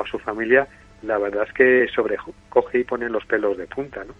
a 0.00 0.06
su 0.06 0.18
familia, 0.18 0.66
la 1.02 1.18
verdad 1.18 1.46
es 1.46 1.52
que 1.52 1.88
sobrecoge 1.94 2.78
y 2.78 2.84
pone 2.84 3.08
los 3.08 3.24
pelos 3.24 3.56
de 3.56 3.66
punta, 3.66 4.04
¿no? 4.04 4.14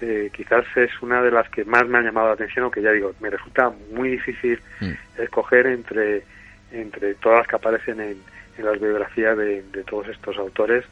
Eh, 0.00 0.30
quizás 0.32 0.64
es 0.76 0.90
una 1.02 1.22
de 1.22 1.30
las 1.30 1.48
que 1.48 1.64
más 1.64 1.86
me 1.86 1.98
ha 1.98 2.02
llamado 2.02 2.26
la 2.26 2.34
atención, 2.34 2.64
aunque 2.64 2.82
ya 2.82 2.90
digo, 2.90 3.14
me 3.20 3.30
resulta 3.30 3.72
muy 3.92 4.10
difícil 4.10 4.60
mm. 4.80 5.22
escoger 5.22 5.66
entre, 5.66 6.24
entre 6.72 7.14
todas 7.14 7.38
las 7.38 7.46
que 7.46 7.56
aparecen 7.56 8.00
en, 8.00 8.16
en 8.58 8.64
las 8.64 8.78
biografías 8.80 9.36
de, 9.38 9.62
de, 9.62 9.84
todos 9.84 10.08
estos 10.08 10.36
autores, 10.36 10.84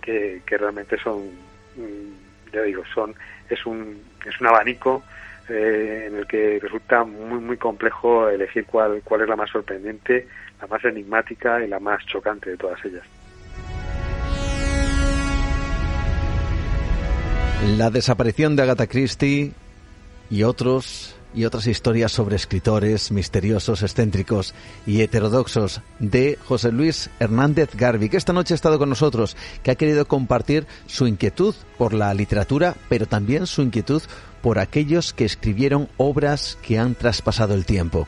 que, 0.00 0.40
que 0.46 0.56
realmente 0.56 0.98
son, 0.98 1.26
mm, 1.76 2.52
ya 2.52 2.62
digo, 2.62 2.82
son, 2.92 3.14
es 3.50 3.64
un, 3.66 4.02
es 4.24 4.40
un 4.40 4.46
abanico 4.46 5.02
eh, 5.48 6.06
en 6.08 6.16
el 6.16 6.26
que 6.26 6.58
resulta 6.60 7.04
muy 7.04 7.40
muy 7.40 7.56
complejo 7.56 8.28
elegir 8.28 8.66
cuál, 8.66 9.00
cuál 9.04 9.22
es 9.22 9.28
la 9.28 9.36
más 9.36 9.50
sorprendente, 9.50 10.26
la 10.60 10.66
más 10.66 10.84
enigmática 10.84 11.64
y 11.64 11.68
la 11.68 11.80
más 11.80 12.04
chocante 12.06 12.50
de 12.50 12.56
todas 12.56 12.84
ellas. 12.84 13.04
La 17.78 17.90
desaparición 17.90 18.54
de 18.54 18.62
Agatha 18.62 18.86
Christie 18.86 19.52
y 20.30 20.42
otros 20.42 21.16
y 21.36 21.44
otras 21.44 21.66
historias 21.66 22.12
sobre 22.12 22.36
escritores 22.36 23.12
misteriosos, 23.12 23.82
excéntricos 23.82 24.54
y 24.86 25.02
heterodoxos 25.02 25.82
de 25.98 26.38
José 26.44 26.72
Luis 26.72 27.10
Hernández 27.20 27.74
Garbi, 27.74 28.08
que 28.08 28.16
esta 28.16 28.32
noche 28.32 28.54
ha 28.54 28.56
estado 28.56 28.78
con 28.78 28.88
nosotros, 28.88 29.36
que 29.62 29.70
ha 29.70 29.74
querido 29.74 30.08
compartir 30.08 30.66
su 30.86 31.06
inquietud 31.06 31.54
por 31.76 31.92
la 31.92 32.14
literatura, 32.14 32.74
pero 32.88 33.06
también 33.06 33.46
su 33.46 33.60
inquietud 33.60 34.02
por 34.46 34.60
aquellos 34.60 35.12
que 35.12 35.24
escribieron 35.24 35.88
obras 35.96 36.56
que 36.62 36.78
han 36.78 36.94
traspasado 36.94 37.54
el 37.54 37.66
tiempo. 37.66 38.06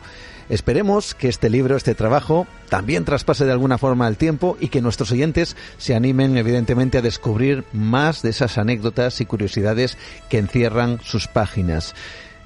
Esperemos 0.48 1.16
que 1.16 1.26
este 1.26 1.50
libro, 1.50 1.74
este 1.74 1.96
trabajo, 1.96 2.46
también 2.68 3.04
traspase 3.04 3.44
de 3.44 3.50
alguna 3.50 3.76
forma 3.76 4.06
el 4.06 4.16
tiempo 4.16 4.56
y 4.60 4.68
que 4.68 4.80
nuestros 4.80 5.10
oyentes 5.10 5.56
se 5.78 5.96
animen 5.96 6.36
evidentemente 6.36 6.96
a 6.96 7.02
descubrir 7.02 7.64
más 7.72 8.22
de 8.22 8.30
esas 8.30 8.56
anécdotas 8.56 9.20
y 9.20 9.26
curiosidades 9.26 9.98
que 10.30 10.38
encierran 10.38 11.00
sus 11.00 11.26
páginas. 11.26 11.96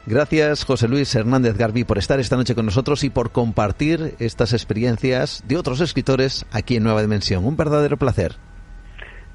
Gracias, 0.07 0.65
José 0.65 0.89
Luis 0.89 1.15
Hernández 1.15 1.59
Garbi, 1.59 1.85
por 1.85 1.99
estar 1.99 2.19
esta 2.19 2.37
noche 2.37 2.55
con 2.55 2.65
nosotros 2.65 3.05
y 3.05 3.11
por 3.11 3.31
compartir 3.31 4.15
estas 4.21 4.55
experiencias 4.55 5.45
de 5.47 5.59
otros 5.59 5.83
escritores 5.83 6.47
aquí 6.51 6.77
en 6.77 6.85
Nueva 6.85 7.03
Dimensión. 7.03 7.45
Un 7.45 7.59
verdadero 7.59 7.99
placer. 7.99 8.37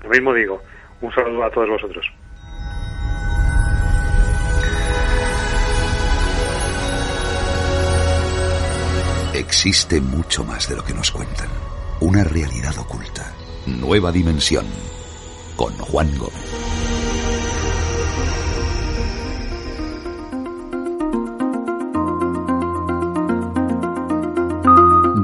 Lo 0.02 0.10
mismo 0.10 0.34
digo. 0.34 0.64
Un 1.00 1.14
saludo 1.14 1.44
a 1.44 1.52
todos 1.52 1.70
vosotros. 1.70 2.12
Existe 9.58 10.00
mucho 10.00 10.44
más 10.44 10.70
de 10.70 10.76
lo 10.76 10.84
que 10.84 10.94
nos 10.94 11.10
cuentan. 11.10 11.48
Una 12.00 12.24
realidad 12.24 12.78
oculta. 12.78 13.34
Nueva 13.66 14.12
dimensión. 14.12 14.68
Con 15.56 15.74
Juan 15.80 16.16
Gómez. 16.16 16.36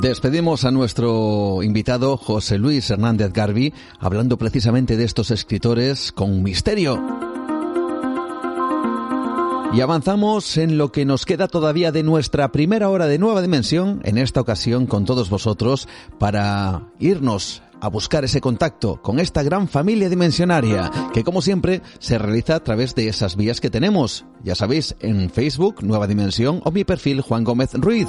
Despedimos 0.01 0.65
a 0.65 0.71
nuestro 0.71 1.61
invitado 1.61 2.17
José 2.17 2.57
Luis 2.57 2.89
Hernández 2.89 3.31
Garbi 3.33 3.71
hablando 3.99 4.39
precisamente 4.39 4.97
de 4.97 5.03
estos 5.03 5.29
escritores 5.29 6.11
con 6.11 6.41
misterio. 6.41 7.32
Y 9.73 9.81
avanzamos 9.81 10.57
en 10.57 10.77
lo 10.77 10.91
que 10.91 11.03
nos 11.03 11.25
queda 11.25 11.47
todavía 11.47 11.91
de 11.91 12.03
nuestra 12.03 12.51
primera 12.51 12.89
hora 12.89 13.07
de 13.07 13.17
nueva 13.17 13.41
dimensión, 13.41 14.01
en 14.03 14.19
esta 14.19 14.39
ocasión 14.39 14.85
con 14.85 15.03
todos 15.03 15.31
vosotros, 15.31 15.87
para 16.19 16.91
irnos 16.99 17.63
a 17.81 17.89
buscar 17.89 18.23
ese 18.23 18.39
contacto 18.39 19.01
con 19.01 19.19
esta 19.19 19.41
gran 19.41 19.67
familia 19.67 20.09
dimensionaria, 20.09 20.91
que 21.11 21.23
como 21.23 21.41
siempre 21.41 21.81
se 21.97 22.19
realiza 22.19 22.55
a 22.55 22.63
través 22.63 22.93
de 22.93 23.07
esas 23.07 23.35
vías 23.35 23.59
que 23.59 23.71
tenemos. 23.71 24.25
Ya 24.43 24.53
sabéis, 24.53 24.95
en 24.99 25.31
Facebook, 25.31 25.83
Nueva 25.83 26.05
Dimensión, 26.05 26.61
o 26.65 26.71
mi 26.71 26.83
perfil 26.83 27.21
Juan 27.21 27.43
Gómez 27.43 27.73
Ruiz. 27.73 28.07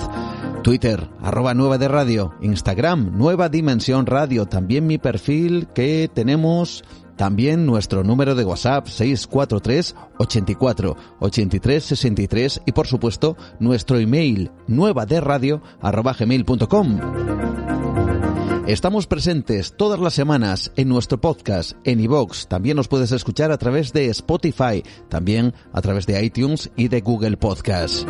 Twitter, 0.63 1.09
arroba 1.23 1.55
Nueva 1.55 1.79
de 1.79 1.89
Radio. 1.89 2.35
Instagram, 2.43 3.17
Nueva 3.17 3.49
Dimensión 3.49 4.05
Radio. 4.05 4.45
También 4.47 4.87
mi 4.87 4.99
perfil 4.99 5.67
que 5.75 6.11
tenemos 6.13 6.85
También 7.17 7.67
nuestro 7.67 8.03
número 8.05 8.35
de 8.35 8.45
WhatsApp 8.45 8.87
643 8.87 9.95
84 10.19 10.97
83 11.21 11.85
63 11.85 12.63
y 12.67 12.73
por 12.73 12.87
supuesto 12.87 13.37
nuestro 13.61 13.99
email 13.99 14.51
nueva 14.67 15.07
de 15.07 15.21
radio 15.21 15.63
gmail.com. 15.81 17.01
Estamos 18.67 19.07
presentes 19.07 19.77
todas 19.77 20.01
las 20.01 20.15
semanas 20.15 20.73
en 20.77 20.89
nuestro 20.89 21.21
podcast 21.21 21.73
en 21.85 22.01
iVox. 22.01 22.49
También 22.49 22.79
nos 22.79 22.89
puedes 22.89 23.13
escuchar 23.13 23.53
a 23.53 23.59
través 23.59 23.93
de 23.93 24.07
Spotify, 24.07 24.83
también 25.11 25.53
a 25.75 25.83
través 25.83 26.07
de 26.07 26.25
iTunes 26.25 26.71
y 26.75 26.89
de 26.89 27.03
Google 27.03 27.37
Podcast. 27.37 28.09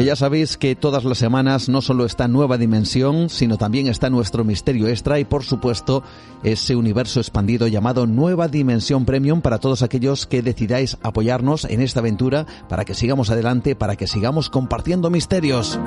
Que 0.00 0.06
ya 0.06 0.16
sabéis 0.16 0.56
que 0.56 0.76
todas 0.76 1.04
las 1.04 1.18
semanas 1.18 1.68
no 1.68 1.82
solo 1.82 2.06
está 2.06 2.26
Nueva 2.26 2.56
Dimensión, 2.56 3.28
sino 3.28 3.58
también 3.58 3.86
está 3.86 4.08
nuestro 4.08 4.44
misterio 4.44 4.88
extra 4.88 5.18
y 5.18 5.26
por 5.26 5.44
supuesto 5.44 6.02
ese 6.42 6.74
universo 6.74 7.20
expandido 7.20 7.68
llamado 7.68 8.06
Nueva 8.06 8.48
Dimensión 8.48 9.04
Premium 9.04 9.42
para 9.42 9.58
todos 9.58 9.82
aquellos 9.82 10.26
que 10.26 10.40
decidáis 10.40 10.96
apoyarnos 11.02 11.66
en 11.66 11.82
esta 11.82 12.00
aventura 12.00 12.46
para 12.66 12.86
que 12.86 12.94
sigamos 12.94 13.28
adelante, 13.28 13.76
para 13.76 13.96
que 13.96 14.06
sigamos 14.06 14.48
compartiendo 14.48 15.10
misterios. 15.10 15.78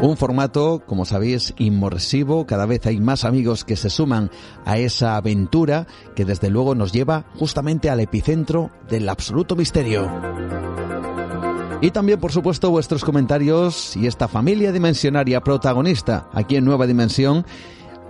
Un 0.00 0.16
formato, 0.16 0.84
como 0.86 1.04
sabéis, 1.04 1.54
inmersivo. 1.58 2.46
Cada 2.46 2.66
vez 2.66 2.86
hay 2.86 3.00
más 3.00 3.24
amigos 3.24 3.64
que 3.64 3.74
se 3.74 3.90
suman 3.90 4.30
a 4.64 4.78
esa 4.78 5.16
aventura 5.16 5.88
que 6.14 6.24
desde 6.24 6.50
luego 6.50 6.76
nos 6.76 6.92
lleva 6.92 7.24
justamente 7.34 7.90
al 7.90 7.98
epicentro 7.98 8.70
del 8.88 9.08
absoluto 9.08 9.56
misterio. 9.56 10.08
Y 11.80 11.92
también, 11.92 12.18
por 12.18 12.32
supuesto, 12.32 12.70
vuestros 12.70 13.04
comentarios 13.04 13.96
y 13.96 14.08
esta 14.08 14.26
familia 14.26 14.72
dimensionaria 14.72 15.40
protagonista 15.40 16.28
aquí 16.32 16.56
en 16.56 16.64
Nueva 16.64 16.88
Dimensión 16.88 17.46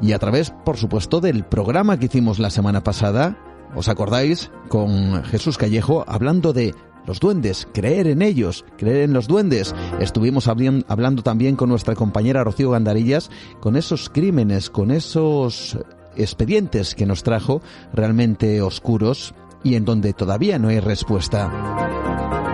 y 0.01 0.13
a 0.13 0.19
través, 0.19 0.53
por 0.65 0.79
supuesto, 0.79 1.21
del 1.21 1.45
programa 1.45 1.99
que 1.99 2.07
hicimos 2.07 2.39
la 2.39 2.49
semana 2.49 2.83
pasada. 2.83 3.37
¿Os 3.75 3.89
acordáis? 3.89 4.51
Con 4.69 5.23
Jesús 5.25 5.59
Callejo 5.59 6.03
hablando 6.09 6.55
de 6.55 6.75
los 7.07 7.21
duendes, 7.21 7.69
creer 7.75 8.07
en 8.07 8.23
ellos, 8.23 8.65
creer 8.79 9.03
en 9.03 9.13
los 9.13 9.29
duendes. 9.29 9.75
Estuvimos 10.01 10.49
hablando 10.49 11.23
también 11.23 11.55
con 11.55 11.69
nuestra 11.69 11.95
compañera 11.95 12.45
Rocío 12.45 12.71
Gandarillas 12.71 13.31
con 13.61 13.77
esos 13.77 14.09
crímenes, 14.09 14.71
con 14.71 14.91
esos 14.91 15.77
expedientes 16.17 16.95
que 16.95 17.05
nos 17.05 17.23
trajo 17.23 17.61
realmente 17.93 18.63
oscuros 18.63 19.35
y 19.63 19.75
en 19.75 19.85
donde 19.85 20.15
todavía 20.15 20.59
no 20.59 20.69
hay 20.69 20.81
respuesta. 20.81 22.48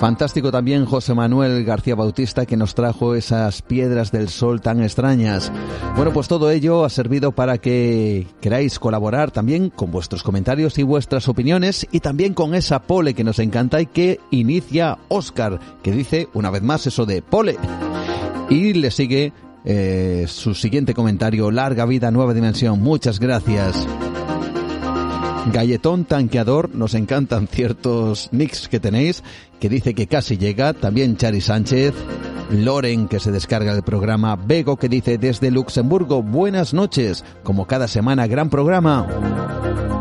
Fantástico 0.00 0.50
también 0.50 0.86
José 0.86 1.12
Manuel 1.12 1.62
García 1.62 1.94
Bautista 1.94 2.46
que 2.46 2.56
nos 2.56 2.74
trajo 2.74 3.14
esas 3.14 3.60
piedras 3.60 4.10
del 4.10 4.30
sol 4.30 4.62
tan 4.62 4.82
extrañas. 4.82 5.52
Bueno, 5.94 6.10
pues 6.10 6.26
todo 6.26 6.50
ello 6.50 6.86
ha 6.86 6.88
servido 6.88 7.32
para 7.32 7.58
que 7.58 8.26
queráis 8.40 8.78
colaborar 8.78 9.30
también 9.30 9.68
con 9.68 9.90
vuestros 9.90 10.22
comentarios 10.22 10.78
y 10.78 10.84
vuestras 10.84 11.28
opiniones 11.28 11.86
y 11.92 12.00
también 12.00 12.32
con 12.32 12.54
esa 12.54 12.80
pole 12.80 13.12
que 13.12 13.24
nos 13.24 13.38
encanta 13.40 13.78
y 13.78 13.86
que 13.86 14.20
inicia 14.30 14.96
Oscar, 15.08 15.60
que 15.82 15.92
dice 15.92 16.28
una 16.32 16.48
vez 16.48 16.62
más 16.62 16.86
eso 16.86 17.04
de 17.04 17.20
pole. 17.20 17.58
Y 18.48 18.72
le 18.72 18.90
sigue 18.90 19.34
eh, 19.66 20.24
su 20.28 20.54
siguiente 20.54 20.94
comentario, 20.94 21.50
larga 21.50 21.84
vida, 21.84 22.10
nueva 22.10 22.32
dimensión. 22.32 22.80
Muchas 22.80 23.20
gracias. 23.20 23.86
Galletón 25.52 26.04
Tanqueador, 26.04 26.74
nos 26.74 26.94
encantan 26.94 27.48
ciertos 27.48 28.28
nicks 28.30 28.68
que 28.68 28.78
tenéis, 28.78 29.24
que 29.60 29.68
dice 29.68 29.94
que 29.94 30.06
casi 30.06 30.38
llega, 30.38 30.72
también 30.72 31.16
Chari 31.16 31.40
Sánchez, 31.40 31.94
Loren 32.50 33.06
que 33.06 33.20
se 33.20 33.30
descarga 33.30 33.74
del 33.74 33.84
programa, 33.84 34.34
Bego 34.34 34.76
que 34.76 34.88
dice 34.88 35.18
desde 35.18 35.50
Luxemburgo, 35.50 36.22
buenas 36.22 36.74
noches, 36.74 37.24
como 37.44 37.66
cada 37.66 37.86
semana, 37.86 38.26
gran 38.26 38.50
programa. 38.50 39.06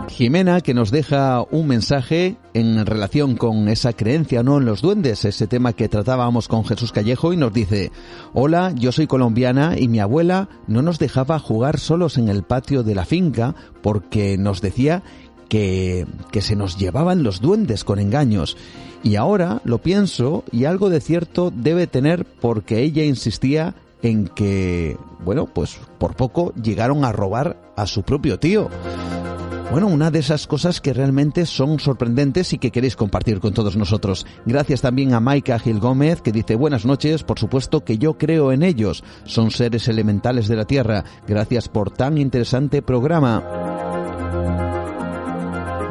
Jimena 0.08 0.62
que 0.62 0.74
nos 0.74 0.90
deja 0.90 1.44
un 1.52 1.68
mensaje 1.68 2.38
en 2.54 2.86
relación 2.86 3.36
con 3.38 3.68
esa 3.68 3.94
creencia 3.94 4.42
no 4.44 4.58
en 4.58 4.66
los 4.66 4.82
duendes, 4.82 5.24
ese 5.24 5.46
tema 5.46 5.74
que 5.74 5.88
tratábamos 5.88 6.48
con 6.48 6.66
Jesús 6.66 6.92
Callejo 6.92 7.32
y 7.32 7.38
nos 7.38 7.54
dice, 7.54 7.92
hola, 8.34 8.74
yo 8.76 8.92
soy 8.92 9.08
colombiana 9.08 9.78
y 9.78 9.88
mi 9.88 10.00
abuela 10.00 10.50
no 10.68 10.82
nos 10.82 11.00
dejaba 11.00 11.38
jugar 11.38 11.80
solos 11.80 12.18
en 12.18 12.30
el 12.30 12.44
patio 12.44 12.82
de 12.84 12.96
la 12.96 13.06
finca 13.06 13.56
porque 13.82 14.38
nos 14.38 14.62
decía 14.62 15.04
que, 15.50 16.06
que 16.32 16.42
se 16.42 16.56
nos 16.56 16.78
llevaban 16.78 17.24
los 17.24 17.42
duendes 17.42 17.84
con 17.84 18.00
engaños. 18.00 18.56
Y 19.04 19.16
ahora 19.16 19.62
lo 19.64 19.80
pienso 19.80 20.44
y 20.52 20.66
algo 20.66 20.90
de 20.90 21.02
cierto 21.02 21.52
debe 21.54 21.88
tener 21.88 22.26
porque 22.26 22.82
ella 22.82 23.04
insistía 23.04 23.76
en 24.02 24.28
que, 24.28 24.98
bueno, 25.24 25.48
pues 25.48 25.80
por 25.98 26.16
poco 26.16 26.54
llegaron 26.54 27.04
a 27.04 27.12
robar 27.12 27.58
a 27.76 27.86
su 27.86 28.04
propio 28.04 28.40
tío. 28.40 28.70
Bueno, 29.72 29.86
una 29.86 30.10
de 30.10 30.18
esas 30.18 30.48
cosas 30.48 30.82
que 30.82 30.94
realmente 30.94 31.46
son 31.46 31.80
sorprendentes 31.80 32.54
y 32.54 32.58
que 32.58 32.72
queréis 32.72 32.96
compartir 32.96 33.40
con 33.40 33.54
todos 33.54 33.78
nosotros. 33.78 34.26
Gracias 34.48 34.82
también 34.82 35.14
a 35.14 35.20
Maika 35.20 35.60
Gil 35.60 35.80
Gómez 35.80 36.22
que 36.22 36.32
dice 36.32 36.56
buenas 36.56 36.86
noches, 36.86 37.24
por 37.24 37.38
supuesto 37.38 37.86
que 37.86 38.00
yo 38.00 38.18
creo 38.18 38.52
en 38.52 38.64
ellos, 38.64 39.04
son 39.26 39.52
seres 39.52 39.88
elementales 39.88 40.48
de 40.48 40.56
la 40.56 40.66
Tierra. 40.66 41.04
Gracias 41.28 41.70
por 41.70 41.92
tan 41.92 42.18
interesante 42.18 42.82
programa. 42.82 43.44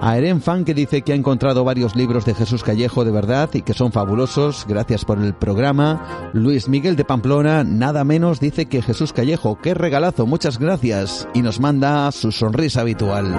A 0.00 0.16
Eren 0.16 0.40
Fan 0.40 0.64
que 0.64 0.74
dice 0.74 1.02
que 1.02 1.12
ha 1.12 1.16
encontrado 1.16 1.64
varios 1.64 1.96
libros 1.96 2.24
de 2.24 2.34
Jesús 2.34 2.62
Callejo 2.62 3.04
de 3.04 3.10
verdad 3.10 3.50
y 3.52 3.62
que 3.62 3.74
son 3.74 3.90
fabulosos. 3.90 4.64
Gracias 4.68 5.04
por 5.04 5.18
el 5.18 5.34
programa. 5.34 6.30
Luis 6.32 6.68
Miguel 6.68 6.94
de 6.94 7.04
Pamplona, 7.04 7.64
nada 7.64 8.04
menos, 8.04 8.38
dice 8.38 8.66
que 8.66 8.80
Jesús 8.80 9.12
Callejo, 9.12 9.58
qué 9.60 9.74
regalazo, 9.74 10.24
muchas 10.24 10.58
gracias. 10.58 11.28
Y 11.34 11.42
nos 11.42 11.58
manda 11.58 12.10
su 12.12 12.30
sonrisa 12.30 12.82
habitual. 12.82 13.34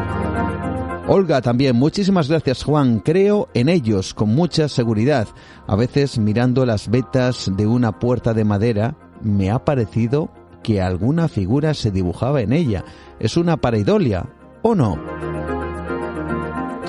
Olga 1.07 1.41
también, 1.41 1.76
muchísimas 1.76 2.30
gracias 2.30 2.64
Juan, 2.64 2.99
creo 2.99 3.47
en 3.53 3.70
ellos 3.70 4.14
con 4.14 4.36
mucha 4.36 4.68
seguridad. 4.68 5.28
A 5.66 5.76
veces 5.76 6.20
mirando 6.20 6.66
las 6.66 6.89
vetas 6.89 7.49
de 7.55 7.66
una 7.68 7.97
puerta 7.97 8.34
de 8.34 8.43
madera 8.43 8.95
me 9.22 9.49
ha 9.49 9.64
parecido 9.64 10.30
que 10.62 10.82
alguna 10.82 11.30
figura 11.30 11.74
se 11.74 11.89
dibujaba 11.89 12.41
en 12.41 12.53
ella. 12.53 12.84
¿Es 13.20 13.38
una 13.38 13.57
pareidolia 13.57 14.30
o 14.62 14.76
no? 14.76 14.99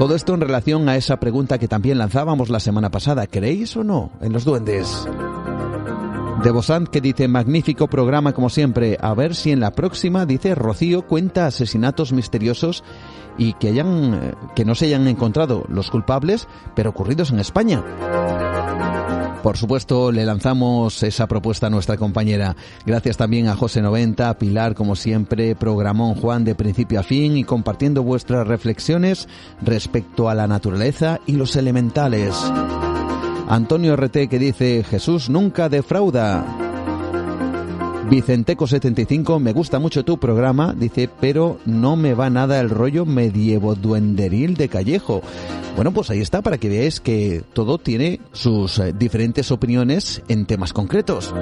Todo 0.00 0.14
esto 0.14 0.32
en 0.32 0.40
relación 0.40 0.88
a 0.88 0.96
esa 0.96 1.20
pregunta 1.20 1.58
que 1.58 1.68
también 1.68 1.98
lanzábamos 1.98 2.48
la 2.48 2.58
semana 2.58 2.90
pasada. 2.90 3.26
¿Creéis 3.26 3.76
o 3.76 3.84
no 3.84 4.10
en 4.22 4.32
los 4.32 4.46
duendes? 4.46 5.06
De 6.42 6.50
Bosant 6.50 6.88
que 6.88 7.02
dice 7.02 7.28
magnífico 7.28 7.86
programa 7.86 8.32
como 8.32 8.48
siempre. 8.48 8.96
A 8.98 9.12
ver 9.12 9.34
si 9.34 9.52
en 9.52 9.60
la 9.60 9.72
próxima, 9.72 10.24
dice 10.24 10.54
Rocío, 10.54 11.02
cuenta 11.02 11.46
asesinatos 11.46 12.14
misteriosos 12.14 12.82
y 13.38 13.54
que 13.54 13.68
hayan 13.68 14.14
eh, 14.14 14.34
que 14.54 14.64
no 14.64 14.74
se 14.74 14.86
hayan 14.86 15.06
encontrado 15.08 15.64
los 15.68 15.90
culpables, 15.90 16.48
pero 16.74 16.90
ocurridos 16.90 17.30
en 17.30 17.40
España. 17.40 17.82
Por 19.42 19.56
supuesto, 19.56 20.12
le 20.12 20.26
lanzamos 20.26 21.02
esa 21.02 21.26
propuesta 21.26 21.68
a 21.68 21.70
nuestra 21.70 21.96
compañera. 21.96 22.56
Gracias 22.84 23.16
también 23.16 23.48
a 23.48 23.56
José 23.56 23.80
90, 23.80 24.36
Pilar, 24.36 24.74
como 24.74 24.96
siempre, 24.96 25.54
programón 25.54 26.14
Juan 26.14 26.44
de 26.44 26.54
principio 26.54 27.00
a 27.00 27.02
fin 27.02 27.38
y 27.38 27.44
compartiendo 27.44 28.02
vuestras 28.02 28.46
reflexiones 28.46 29.28
respecto 29.62 30.28
a 30.28 30.34
la 30.34 30.46
naturaleza 30.46 31.20
y 31.26 31.32
los 31.32 31.56
elementales. 31.56 32.34
Antonio 33.48 33.96
RT 33.96 34.28
que 34.28 34.38
dice, 34.38 34.84
Jesús 34.84 35.30
nunca 35.30 35.70
defrauda. 35.70 36.69
Vicenteco75, 38.10 39.38
me 39.38 39.52
gusta 39.52 39.78
mucho 39.78 40.04
tu 40.04 40.18
programa, 40.18 40.74
dice, 40.76 41.08
pero 41.20 41.60
no 41.64 41.94
me 41.94 42.14
va 42.14 42.28
nada 42.28 42.58
el 42.58 42.68
rollo 42.68 43.06
medievo 43.06 43.76
duenderil 43.76 44.56
de 44.56 44.68
Callejo. 44.68 45.22
Bueno, 45.76 45.92
pues 45.92 46.10
ahí 46.10 46.20
está 46.20 46.42
para 46.42 46.58
que 46.58 46.68
veáis 46.68 46.98
que 46.98 47.44
todo 47.52 47.78
tiene 47.78 48.18
sus 48.32 48.80
eh, 48.80 48.92
diferentes 48.92 49.52
opiniones 49.52 50.22
en 50.26 50.44
temas 50.46 50.72
concretos. 50.72 51.32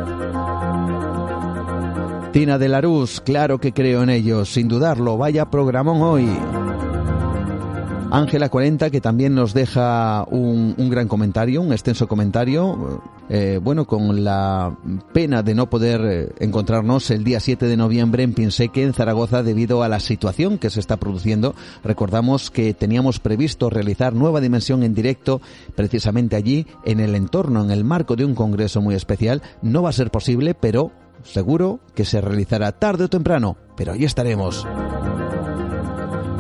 Tina 2.33 2.59
de 2.59 2.69
Larus, 2.69 3.23
claro 3.23 3.59
que 3.59 3.73
creo 3.73 4.03
en 4.03 4.11
ellos, 4.11 4.53
sin 4.53 4.69
dudarlo, 4.69 5.17
vaya 5.17 5.49
programón 5.51 6.03
hoy. 6.03 6.29
Ángela 8.11 8.51
40, 8.51 8.91
que 8.91 9.01
también 9.01 9.35
nos 9.35 9.55
deja 9.55 10.25
un, 10.31 10.75
gran 10.91 11.09
comentario, 11.09 11.63
un 11.63 11.73
extenso 11.73 12.07
comentario. 12.07 13.01
Eh, 13.29 13.61
bueno, 13.63 13.87
con 13.87 14.25
la 14.25 14.77
pena 15.13 15.43
de 15.43 15.55
no 15.55 15.69
poder 15.69 16.01
eh, 16.05 16.29
encontrarnos 16.39 17.11
el 17.11 17.25
día 17.25 17.41
7 17.41 17.67
de 17.67 17.77
noviembre 17.77 18.23
en 18.23 18.33
Pinseque, 18.33 18.83
en 18.83 18.95
Zaragoza, 18.95 19.43
debido 19.43 19.83
a 19.83 19.89
la 19.89 20.01
situación 20.01 20.59
que 20.59 20.71
se 20.71 20.81
está 20.81 20.97
produciendo. 20.97 21.55
Recordamos 21.85 22.51
que 22.51 22.73
teníamos 22.75 23.21
previsto 23.21 23.71
realizar 23.71 24.15
Nueva 24.15 24.41
Dimensión 24.41 24.83
en 24.83 24.95
directo 24.95 25.41
precisamente 25.75 26.37
allí, 26.37 26.67
en 26.85 27.01
el 27.01 27.15
entorno, 27.15 27.63
en 27.63 27.71
el 27.71 27.85
marco 27.85 28.17
de 28.17 28.25
un 28.25 28.35
congreso 28.35 28.81
muy 28.81 28.95
especial. 28.95 29.43
No 29.63 29.83
va 29.83 29.91
a 29.91 29.93
ser 29.93 30.11
posible, 30.11 30.55
pero 30.55 30.93
seguro 31.23 31.81
que 31.95 32.05
se 32.05 32.21
realizará 32.21 32.73
tarde 32.73 33.05
o 33.05 33.09
temprano. 33.09 33.57
Pero 33.77 33.93
ahí 33.93 34.05
estaremos. 34.05 34.67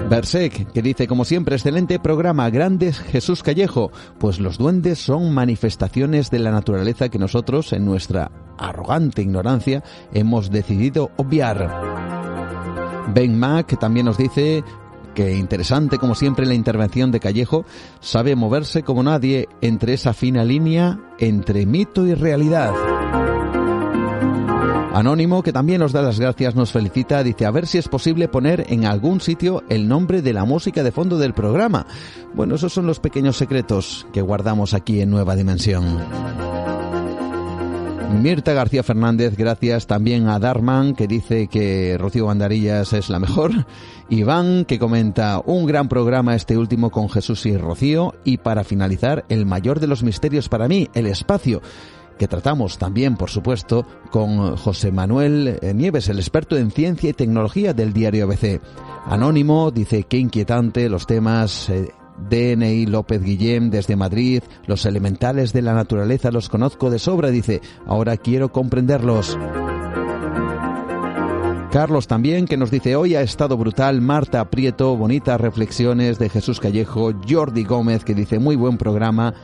Bersek, 0.08 0.72
que 0.72 0.80
dice, 0.80 1.06
como 1.06 1.26
siempre, 1.26 1.56
excelente 1.56 1.98
programa, 1.98 2.48
grandes 2.48 2.98
Jesús 2.98 3.42
Callejo, 3.42 3.92
pues 4.18 4.40
los 4.40 4.56
duendes 4.56 4.98
son 4.98 5.34
manifestaciones 5.34 6.30
de 6.30 6.38
la 6.38 6.50
naturaleza 6.50 7.10
que 7.10 7.18
nosotros, 7.18 7.74
en 7.74 7.84
nuestra 7.84 8.30
arrogante 8.56 9.20
ignorancia, 9.20 9.84
hemos 10.14 10.50
decidido 10.50 11.10
obviar. 11.16 11.68
Ben 13.14 13.38
Mack 13.38 13.78
también 13.78 14.06
nos 14.06 14.16
dice 14.16 14.64
que 15.14 15.34
interesante 15.34 15.98
como 15.98 16.14
siempre 16.14 16.46
la 16.46 16.54
intervención 16.54 17.10
de 17.10 17.20
Callejo, 17.20 17.66
sabe 18.00 18.34
moverse 18.34 18.82
como 18.82 19.02
nadie 19.02 19.48
entre 19.60 19.92
esa 19.94 20.14
fina 20.14 20.42
línea 20.42 21.00
entre 21.18 21.66
mito 21.66 22.06
y 22.06 22.14
realidad. 22.14 22.72
Anónimo, 24.98 25.44
que 25.44 25.52
también 25.52 25.78
nos 25.78 25.92
da 25.92 26.02
las 26.02 26.18
gracias, 26.18 26.56
nos 26.56 26.72
felicita, 26.72 27.22
dice 27.22 27.46
a 27.46 27.52
ver 27.52 27.68
si 27.68 27.78
es 27.78 27.86
posible 27.86 28.26
poner 28.26 28.66
en 28.68 28.84
algún 28.84 29.20
sitio 29.20 29.62
el 29.68 29.86
nombre 29.86 30.22
de 30.22 30.32
la 30.32 30.44
música 30.44 30.82
de 30.82 30.90
fondo 30.90 31.18
del 31.18 31.34
programa. 31.34 31.86
Bueno, 32.34 32.56
esos 32.56 32.72
son 32.72 32.88
los 32.88 32.98
pequeños 32.98 33.36
secretos 33.36 34.08
que 34.12 34.22
guardamos 34.22 34.74
aquí 34.74 35.00
en 35.00 35.10
Nueva 35.10 35.36
Dimensión. 35.36 35.98
Mirta 38.20 38.54
García 38.54 38.82
Fernández, 38.82 39.36
gracias 39.36 39.86
también 39.86 40.26
a 40.26 40.40
Darman, 40.40 40.96
que 40.96 41.06
dice 41.06 41.46
que 41.46 41.96
Rocío 41.96 42.26
Bandarillas 42.26 42.92
es 42.92 43.08
la 43.08 43.20
mejor. 43.20 43.52
Iván, 44.08 44.64
que 44.64 44.80
comenta 44.80 45.40
un 45.44 45.66
gran 45.66 45.88
programa 45.88 46.34
este 46.34 46.58
último 46.58 46.90
con 46.90 47.08
Jesús 47.08 47.46
y 47.46 47.56
Rocío. 47.56 48.14
Y 48.24 48.38
para 48.38 48.64
finalizar, 48.64 49.24
el 49.28 49.46
mayor 49.46 49.78
de 49.78 49.86
los 49.86 50.02
misterios 50.02 50.48
para 50.48 50.66
mí, 50.66 50.88
el 50.94 51.06
espacio 51.06 51.62
que 52.18 52.28
tratamos 52.28 52.78
también, 52.78 53.16
por 53.16 53.30
supuesto, 53.30 53.86
con 54.10 54.56
José 54.56 54.92
Manuel 54.92 55.58
Nieves, 55.74 56.08
el 56.08 56.18
experto 56.18 56.56
en 56.56 56.70
ciencia 56.70 57.10
y 57.10 57.14
tecnología 57.14 57.72
del 57.72 57.92
diario 57.92 58.24
ABC. 58.24 58.60
Anónimo 59.06 59.70
dice 59.70 60.02
que 60.02 60.18
inquietante 60.18 60.88
los 60.88 61.06
temas 61.06 61.70
eh, 61.70 61.92
DNI 62.28 62.86
López 62.86 63.22
Guillén 63.22 63.70
desde 63.70 63.96
Madrid, 63.96 64.42
los 64.66 64.84
elementales 64.84 65.52
de 65.52 65.62
la 65.62 65.72
naturaleza 65.72 66.30
los 66.30 66.48
conozco 66.48 66.90
de 66.90 66.98
sobra, 66.98 67.30
dice, 67.30 67.62
ahora 67.86 68.16
quiero 68.16 68.50
comprenderlos. 68.52 69.38
Carlos 71.70 72.06
también, 72.06 72.46
que 72.46 72.56
nos 72.56 72.70
dice, 72.70 72.96
hoy 72.96 73.14
ha 73.14 73.20
estado 73.20 73.58
brutal, 73.58 74.00
Marta 74.00 74.48
Prieto, 74.48 74.96
bonitas 74.96 75.38
reflexiones 75.38 76.18
de 76.18 76.30
Jesús 76.30 76.60
Callejo, 76.60 77.12
Jordi 77.28 77.64
Gómez, 77.64 78.04
que 78.04 78.14
dice, 78.14 78.38
muy 78.38 78.56
buen 78.56 78.78
programa, 78.78 79.34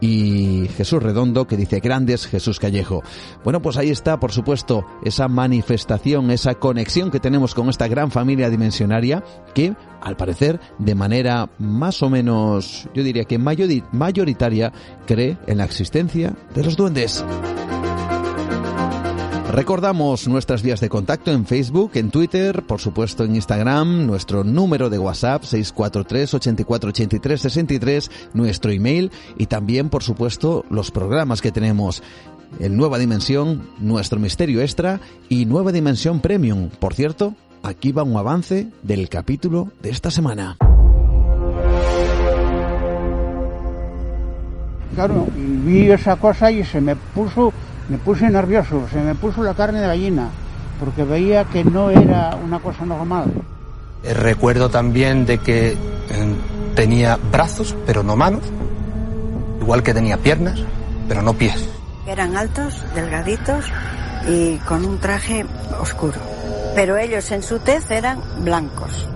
y 0.00 0.68
Jesús 0.76 1.02
Redondo 1.02 1.46
que 1.46 1.56
dice 1.56 1.80
grandes 1.80 2.26
Jesús 2.26 2.58
Callejo. 2.58 3.02
Bueno, 3.44 3.62
pues 3.62 3.76
ahí 3.76 3.90
está, 3.90 4.18
por 4.18 4.32
supuesto, 4.32 4.86
esa 5.04 5.28
manifestación, 5.28 6.30
esa 6.30 6.54
conexión 6.54 7.10
que 7.10 7.20
tenemos 7.20 7.54
con 7.54 7.68
esta 7.68 7.88
gran 7.88 8.10
familia 8.10 8.50
dimensionaria 8.50 9.22
que, 9.54 9.74
al 10.00 10.16
parecer, 10.16 10.60
de 10.78 10.94
manera 10.94 11.50
más 11.58 12.02
o 12.02 12.10
menos, 12.10 12.88
yo 12.94 13.02
diría 13.02 13.24
que 13.24 13.38
mayoritaria, 13.38 14.72
cree 15.06 15.38
en 15.46 15.58
la 15.58 15.64
existencia 15.64 16.34
de 16.54 16.64
los 16.64 16.76
duendes. 16.76 17.24
Recordamos 19.52 20.28
nuestras 20.28 20.62
vías 20.62 20.80
de 20.80 20.88
contacto 20.88 21.32
en 21.32 21.44
Facebook, 21.44 21.90
en 21.94 22.10
Twitter, 22.10 22.62
por 22.62 22.80
supuesto 22.80 23.24
en 23.24 23.34
Instagram, 23.34 24.06
nuestro 24.06 24.44
número 24.44 24.88
de 24.90 24.98
WhatsApp 25.00 25.42
643 25.42 26.34
84 26.34 26.90
83 26.90 27.40
63, 27.40 28.10
nuestro 28.32 28.70
email 28.70 29.10
y 29.38 29.46
también, 29.46 29.88
por 29.88 30.04
supuesto, 30.04 30.64
los 30.70 30.92
programas 30.92 31.42
que 31.42 31.50
tenemos. 31.50 32.00
El 32.60 32.76
Nueva 32.76 32.98
Dimensión, 32.98 33.68
nuestro 33.80 34.20
Misterio 34.20 34.60
Extra 34.60 35.00
y 35.28 35.46
Nueva 35.46 35.72
Dimensión 35.72 36.20
Premium. 36.20 36.68
Por 36.68 36.94
cierto, 36.94 37.34
aquí 37.64 37.90
va 37.90 38.04
un 38.04 38.16
avance 38.16 38.68
del 38.84 39.08
capítulo 39.08 39.72
de 39.82 39.90
esta 39.90 40.12
semana. 40.12 40.58
Claro, 44.94 45.26
vi 45.34 45.90
esa 45.90 46.14
cosa 46.16 46.52
y 46.52 46.64
se 46.64 46.80
me 46.80 46.94
puso 46.94 47.52
me 47.90 47.98
puse 47.98 48.30
nervioso, 48.30 48.86
se 48.90 49.00
me 49.00 49.16
puso 49.16 49.42
la 49.42 49.52
carne 49.52 49.80
de 49.80 49.88
gallina, 49.88 50.28
porque 50.78 51.02
veía 51.02 51.44
que 51.44 51.64
no 51.64 51.90
era 51.90 52.36
una 52.36 52.60
cosa 52.60 52.86
normal. 52.86 53.32
Eh, 54.04 54.14
recuerdo 54.14 54.70
también 54.70 55.26
de 55.26 55.38
que 55.38 55.72
eh, 55.72 55.76
tenía 56.76 57.18
brazos, 57.32 57.76
pero 57.84 58.04
no 58.04 58.14
manos, 58.14 58.44
igual 59.60 59.82
que 59.82 59.92
tenía 59.92 60.16
piernas, 60.16 60.60
pero 61.08 61.20
no 61.20 61.34
pies. 61.34 61.68
Eran 62.06 62.36
altos, 62.36 62.80
delgaditos 62.94 63.66
y 64.28 64.56
con 64.58 64.84
un 64.84 64.98
traje 64.98 65.44
oscuro, 65.80 66.20
pero 66.76 66.96
ellos 66.96 67.28
en 67.32 67.42
su 67.42 67.58
tez 67.58 67.90
eran 67.90 68.20
blancos. 68.44 69.08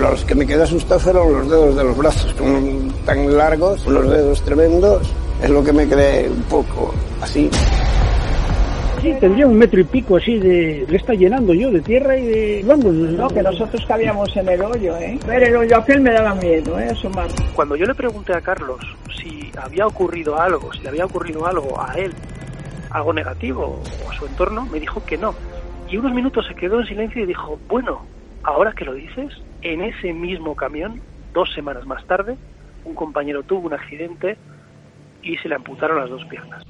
Los 0.00 0.24
que 0.24 0.34
me 0.34 0.46
quedé 0.46 0.62
asustado 0.62 0.98
fueron 0.98 1.32
los 1.32 1.50
dedos 1.50 1.76
de 1.76 1.84
los 1.84 1.96
brazos, 1.96 2.32
como 2.34 2.58
tan 3.04 3.36
largos, 3.36 3.86
los 3.86 4.08
dedos 4.08 4.40
tremendos. 4.42 5.12
Es 5.42 5.50
lo 5.50 5.62
que 5.62 5.72
me 5.72 5.86
quedé 5.86 6.28
un 6.28 6.42
poco 6.44 6.94
así. 7.20 7.50
Sí, 9.02 9.14
tendría 9.20 9.46
un 9.46 9.56
metro 9.56 9.80
y 9.80 9.84
pico 9.84 10.16
así 10.16 10.38
de... 10.38 10.86
Le 10.88 10.96
está 10.96 11.12
llenando 11.12 11.52
yo 11.54 11.70
de 11.70 11.80
tierra 11.80 12.16
y 12.16 12.26
de... 12.26 12.64
Vamos, 12.66 12.92
no, 12.94 13.28
que 13.28 13.42
nosotros 13.42 13.84
cabíamos 13.86 14.34
en 14.36 14.48
el 14.48 14.62
hoyo, 14.62 14.96
¿eh? 14.96 15.18
Ver 15.26 15.42
el 15.42 15.56
hoyo 15.56 15.76
aquel 15.76 16.00
me 16.00 16.12
daba 16.12 16.34
miedo, 16.34 16.78
¿eh? 16.78 16.88
Asomar. 16.90 17.28
Cuando 17.54 17.76
yo 17.76 17.86
le 17.86 17.94
pregunté 17.94 18.34
a 18.34 18.40
Carlos 18.40 18.80
si 19.22 19.50
había 19.58 19.86
ocurrido 19.86 20.38
algo, 20.38 20.72
si 20.72 20.80
le 20.80 20.90
había 20.90 21.04
ocurrido 21.04 21.46
algo 21.46 21.80
a 21.80 21.94
él, 21.94 22.12
algo 22.90 23.12
negativo 23.12 23.82
o 24.06 24.10
a 24.10 24.14
su 24.14 24.26
entorno, 24.26 24.66
me 24.72 24.80
dijo 24.80 25.02
que 25.04 25.16
no. 25.18 25.34
Y 25.90 25.96
unos 25.96 26.12
minutos 26.12 26.46
se 26.46 26.54
quedó 26.54 26.80
en 26.80 26.86
silencio 26.86 27.22
y 27.22 27.26
dijo, 27.26 27.58
bueno, 27.68 28.02
ahora 28.42 28.72
que 28.72 28.84
lo 28.84 28.92
dices, 28.92 29.32
en 29.62 29.82
ese 29.82 30.12
mismo 30.12 30.54
camión, 30.56 31.00
dos 31.32 31.52
semanas 31.54 31.86
más 31.86 32.06
tarde, 32.06 32.36
un 32.84 32.94
compañero 32.94 33.42
tuvo 33.42 33.66
un 33.66 33.74
accidente 33.74 34.36
y 35.22 35.36
se 35.36 35.48
le 35.48 35.54
amputaron 35.54 35.98
las 35.98 36.10
dos 36.10 36.24
piernas. 36.26 36.62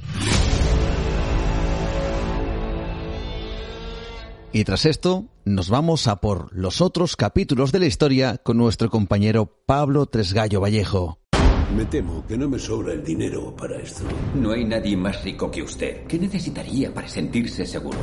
Y 4.52 4.64
tras 4.64 4.84
esto, 4.84 5.26
nos 5.44 5.70
vamos 5.70 6.08
a 6.08 6.16
por 6.16 6.52
los 6.52 6.80
otros 6.80 7.14
capítulos 7.14 7.70
de 7.70 7.78
la 7.78 7.86
historia 7.86 8.38
con 8.38 8.56
nuestro 8.56 8.90
compañero 8.90 9.46
Pablo 9.64 10.06
Tresgallo 10.06 10.60
Vallejo. 10.60 11.18
Me 11.76 11.84
temo 11.84 12.26
que 12.26 12.36
no 12.36 12.48
me 12.48 12.58
sobra 12.58 12.92
el 12.92 13.04
dinero 13.04 13.54
para 13.54 13.76
esto. 13.76 14.02
No 14.34 14.50
hay 14.50 14.64
nadie 14.64 14.96
más 14.96 15.22
rico 15.22 15.48
que 15.52 15.62
usted. 15.62 16.04
¿Qué 16.08 16.18
necesitaría 16.18 16.92
para 16.92 17.06
sentirse 17.06 17.64
seguro? 17.64 17.98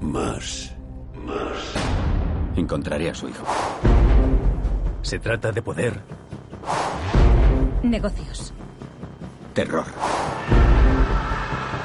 Más. 0.00 0.72
Más. 1.26 2.17
Encontraré 2.58 3.08
a 3.08 3.14
su 3.14 3.28
hijo. 3.28 3.44
Se 5.02 5.20
trata 5.20 5.52
de 5.52 5.62
poder. 5.62 6.00
Negocios. 7.84 8.52
Terror. 9.54 9.84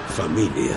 Familia. 0.07 0.75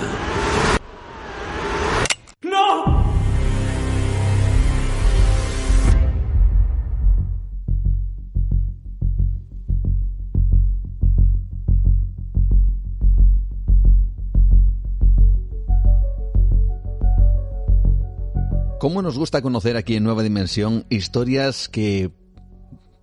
¿Cómo 18.87 19.03
nos 19.03 19.19
gusta 19.19 19.43
conocer 19.43 19.77
aquí 19.77 19.97
en 19.97 20.05
Nueva 20.05 20.23
Dimensión 20.23 20.87
historias 20.91 21.69
que 21.69 22.13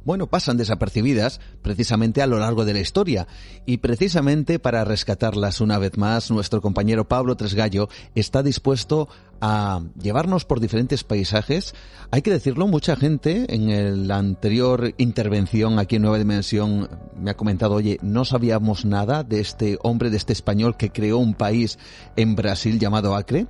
bueno, 0.06 0.28
pasan 0.28 0.58
desapercibidas 0.58 1.40
precisamente 1.62 2.22
a 2.22 2.28
lo 2.28 2.40
largo 2.40 2.66
de 2.66 2.74
la 2.74 2.80
historia. 2.80 3.28
Y 3.66 3.78
precisamente 3.78 4.60
para 4.60 4.84
rescatarlas 4.84 5.62
una 5.62 5.78
vez 5.78 5.98
más, 5.98 6.30
nuestro 6.32 6.62
compañero 6.62 7.08
Pablo 7.08 7.36
Tresgallo 7.36 7.90
está 8.16 8.44
dispuesto 8.44 9.08
a 9.40 9.82
llevarnos 10.02 10.46
por 10.46 10.60
diferentes 10.60 11.04
paisajes. 11.04 11.74
Hay 12.12 12.22
que 12.22 12.32
decirlo, 12.32 12.68
mucha 12.68 12.96
gente 12.96 13.46
en 13.54 14.08
la 14.08 14.18
anterior 14.18 14.94
intervención 14.98 15.80
aquí 15.80 15.98
en 15.98 16.04
Nueva 16.04 16.18
Dimensión 16.18 16.90
me 17.18 17.32
ha 17.32 17.38
comentado, 17.38 17.76
oye, 17.76 17.98
no 18.02 18.26
sabíamos 18.26 18.86
nada 18.86 19.24
de 19.24 19.40
este 19.40 19.78
hombre, 19.84 20.10
de 20.10 20.18
este 20.18 20.34
español 20.34 20.78
que 20.78 20.92
creó 20.92 21.18
un 21.18 21.34
país 21.34 21.78
en 22.16 22.36
Brasil 22.36 22.80
llamado 22.80 23.16
Acre. 23.16 23.48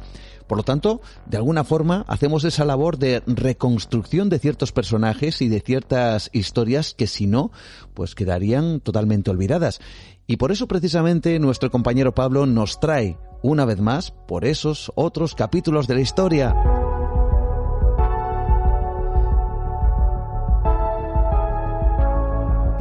Por 0.53 0.59
lo 0.59 0.63
tanto, 0.65 1.01
de 1.25 1.37
alguna 1.37 1.63
forma 1.63 2.05
hacemos 2.07 2.43
esa 2.43 2.63
labor 2.63 2.99
de 2.99 3.23
reconstrucción 3.25 4.29
de 4.29 4.37
ciertos 4.37 4.71
personajes 4.71 5.41
y 5.41 5.49
de 5.49 5.61
ciertas 5.61 6.29
historias 6.31 6.93
que 6.93 7.07
si 7.07 7.25
no, 7.25 7.51
pues 7.95 8.13
quedarían 8.13 8.79
totalmente 8.79 9.31
olvidadas. 9.31 9.81
Y 10.27 10.37
por 10.37 10.51
eso 10.51 10.67
precisamente 10.67 11.39
nuestro 11.39 11.71
compañero 11.71 12.13
Pablo 12.13 12.45
nos 12.45 12.79
trae, 12.79 13.17
una 13.41 13.65
vez 13.65 13.81
más, 13.81 14.11
por 14.27 14.45
esos 14.45 14.91
otros 14.93 15.33
capítulos 15.33 15.87
de 15.87 15.95
la 15.95 16.01
historia. 16.01 16.82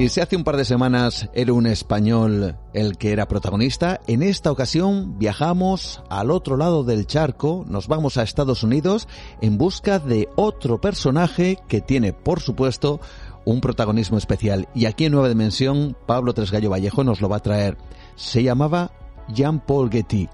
Y 0.03 0.09
si 0.09 0.21
hace 0.21 0.35
un 0.35 0.43
par 0.43 0.57
de 0.57 0.65
semanas 0.65 1.29
era 1.33 1.53
un 1.53 1.65
español 1.65 2.57
el 2.75 2.99
que 2.99 3.13
era 3.13 3.29
protagonista, 3.29 4.01
en 4.09 4.25
esta 4.25 4.51
ocasión 4.51 5.17
viajamos 5.17 6.03
al 6.11 6.33
otro 6.33 6.57
lado 6.57 6.83
del 6.83 7.07
charco, 7.07 7.65
nos 7.69 7.87
vamos 7.87 8.17
a 8.17 8.25
Estados 8.25 8.65
Unidos 8.65 9.07
en 9.41 9.59
busca 9.59 10.01
de 10.01 10.29
otro 10.35 10.81
personaje 10.81 11.57
que 11.69 11.81
tiene, 11.81 12.13
por 12.13 12.41
supuesto, 12.41 13.01
un 13.45 13.61
protagonismo 13.61 14.19
especial. 14.19 14.69
Y 14.75 14.87
aquí 14.87 15.05
en 15.05 15.13
Nueva 15.13 15.29
Dimensión, 15.29 15.97
Pablo 16.05 16.35
Tresgallo 16.35 16.71
Vallejo 16.71 17.05
nos 17.05 17.21
lo 17.21 17.29
va 17.29 17.37
a 17.37 17.43
traer. 17.45 17.79
se 18.17 18.43
llamaba 18.43 18.91
Jean-Paul 19.29 19.89
Getty 19.89 20.29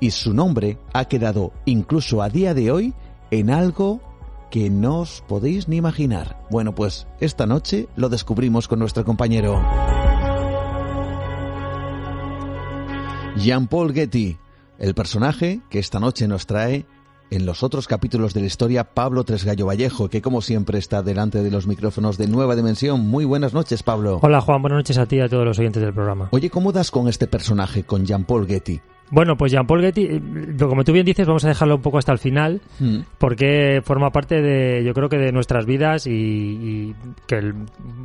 y 0.00 0.10
su 0.10 0.34
nombre 0.34 0.80
ha 0.92 1.04
quedado 1.04 1.52
incluso 1.64 2.22
a 2.22 2.28
día 2.28 2.54
de 2.54 2.72
hoy 2.72 2.92
en 3.30 3.50
algo 3.50 4.00
que 4.50 4.70
no 4.70 5.00
os 5.00 5.22
podéis 5.26 5.68
ni 5.68 5.76
imaginar. 5.76 6.40
Bueno, 6.50 6.74
pues 6.74 7.06
esta 7.20 7.46
noche 7.46 7.88
lo 7.96 8.08
descubrimos 8.08 8.68
con 8.68 8.78
nuestro 8.78 9.04
compañero. 9.04 9.62
Jean-Paul 13.36 13.92
Getty, 13.92 14.38
el 14.78 14.94
personaje 14.94 15.60
que 15.68 15.78
esta 15.78 16.00
noche 16.00 16.26
nos 16.26 16.46
trae 16.46 16.86
en 17.30 17.44
los 17.44 17.62
otros 17.62 17.86
capítulos 17.88 18.34
de 18.34 18.40
la 18.40 18.46
historia 18.46 18.84
Pablo 18.84 19.24
Tresgallo 19.24 19.66
Vallejo, 19.66 20.08
que 20.08 20.22
como 20.22 20.40
siempre 20.40 20.78
está 20.78 21.02
delante 21.02 21.42
de 21.42 21.50
los 21.50 21.66
micrófonos 21.66 22.18
de 22.18 22.28
Nueva 22.28 22.56
Dimensión. 22.56 23.06
Muy 23.06 23.24
buenas 23.24 23.52
noches, 23.52 23.82
Pablo. 23.82 24.20
Hola 24.22 24.40
Juan, 24.40 24.62
buenas 24.62 24.78
noches 24.78 24.98
a 24.98 25.06
ti 25.06 25.16
y 25.16 25.20
a 25.20 25.28
todos 25.28 25.44
los 25.44 25.58
oyentes 25.58 25.82
del 25.82 25.92
programa. 25.92 26.28
Oye, 26.30 26.50
¿cómo 26.50 26.72
das 26.72 26.90
con 26.90 27.08
este 27.08 27.26
personaje, 27.26 27.82
con 27.84 28.06
Jean-Paul 28.06 28.46
Getty? 28.46 28.80
Bueno, 29.08 29.36
pues 29.36 29.52
Jean-Paul 29.52 29.82
Getty, 29.82 30.02
eh, 30.04 30.20
como 30.58 30.82
tú 30.82 30.92
bien 30.92 31.06
dices, 31.06 31.26
vamos 31.28 31.44
a 31.44 31.48
dejarlo 31.48 31.76
un 31.76 31.82
poco 31.82 31.98
hasta 31.98 32.10
el 32.12 32.18
final, 32.18 32.60
Mm. 32.80 32.98
porque 33.18 33.80
forma 33.84 34.10
parte 34.10 34.42
de, 34.42 34.82
yo 34.84 34.94
creo 34.94 35.08
que 35.08 35.16
de 35.16 35.30
nuestras 35.30 35.64
vidas 35.64 36.08
y, 36.08 36.10
y 36.10 36.94
que 37.28 37.36
el- 37.36 37.54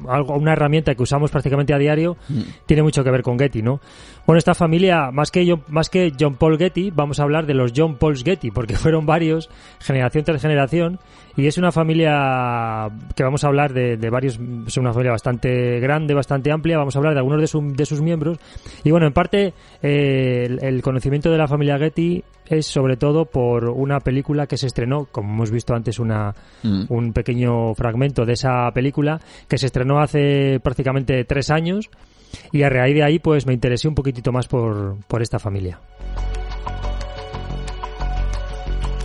algo, 0.07 0.35
una 0.35 0.53
herramienta 0.53 0.93
que 0.93 1.01
usamos 1.01 1.31
prácticamente 1.31 1.73
a 1.73 1.79
diario 1.79 2.17
Mm. 2.29 2.41
tiene 2.67 2.83
mucho 2.83 3.03
que 3.03 3.09
ver 3.09 3.23
con 3.23 3.39
Getty, 3.39 3.63
¿no? 3.63 3.79
Bueno, 4.27 4.37
esta 4.37 4.53
familia, 4.53 5.09
más 5.11 5.31
que, 5.31 5.43
John- 5.49 5.63
más 5.69 5.89
que 5.89 6.13
John 6.19 6.35
Paul 6.35 6.59
Getty, 6.59 6.91
vamos 6.91 7.19
a 7.19 7.23
hablar 7.23 7.47
de 7.47 7.55
los 7.55 7.73
John 7.75 7.95
Pauls 7.95 8.23
Getty, 8.23 8.51
porque 8.51 8.75
fueron 8.91 9.07
varios, 9.07 9.49
generación 9.79 10.23
tras 10.23 10.39
generación, 10.41 10.99
y 11.37 11.47
es 11.47 11.57
una 11.57 11.71
familia 11.71 12.89
que 13.15 13.23
vamos 13.23 13.43
a 13.43 13.47
hablar 13.47 13.73
de, 13.73 13.97
de 13.97 14.09
varios, 14.09 14.39
es 14.67 14.77
una 14.77 14.91
familia 14.93 15.11
bastante 15.11 15.79
grande, 15.79 16.13
bastante 16.13 16.51
amplia, 16.51 16.77
vamos 16.77 16.95
a 16.95 16.99
hablar 16.99 17.13
de 17.13 17.19
algunos 17.19 17.41
de, 17.41 17.47
su- 17.47 17.73
de 17.73 17.85
sus 17.85 18.01
miembros, 18.01 18.37
y 18.83 18.91
bueno, 18.91 19.07
en 19.07 19.13
parte 19.13 19.53
eh, 19.81 20.43
el, 20.45 20.63
el 20.63 20.81
conocimiento 20.81 21.29
de 21.31 21.37
la 21.37 21.47
familia 21.47 21.77
Getty 21.77 22.23
es 22.47 22.65
sobre 22.65 22.97
todo 22.97 23.25
por 23.25 23.69
una 23.69 23.99
película 24.01 24.45
que 24.45 24.57
se 24.57 24.67
estrenó, 24.67 25.05
como 25.11 25.33
hemos 25.33 25.51
visto 25.51 25.73
antes 25.73 25.99
una, 25.99 26.33
Mm. 26.63 26.83
un 26.89 27.13
pequeño 27.13 27.73
fragmento 27.73 28.23
de 28.25 28.33
esa 28.33 28.69
película 28.71 29.19
que 29.47 29.57
se 29.57 29.65
estrenó 29.67 29.99
hace 29.99 30.59
prácticamente 30.61 31.23
tres 31.25 31.49
años 31.49 31.89
y 32.51 32.61
a 32.63 32.69
raíz 32.69 32.93
de 32.95 33.03
ahí 33.03 33.19
pues 33.19 33.45
me 33.47 33.53
interesé 33.53 33.87
un 33.87 33.95
poquitito 33.95 34.31
más 34.31 34.47
por, 34.47 34.97
por 35.07 35.21
esta 35.21 35.39
familia. 35.39 35.79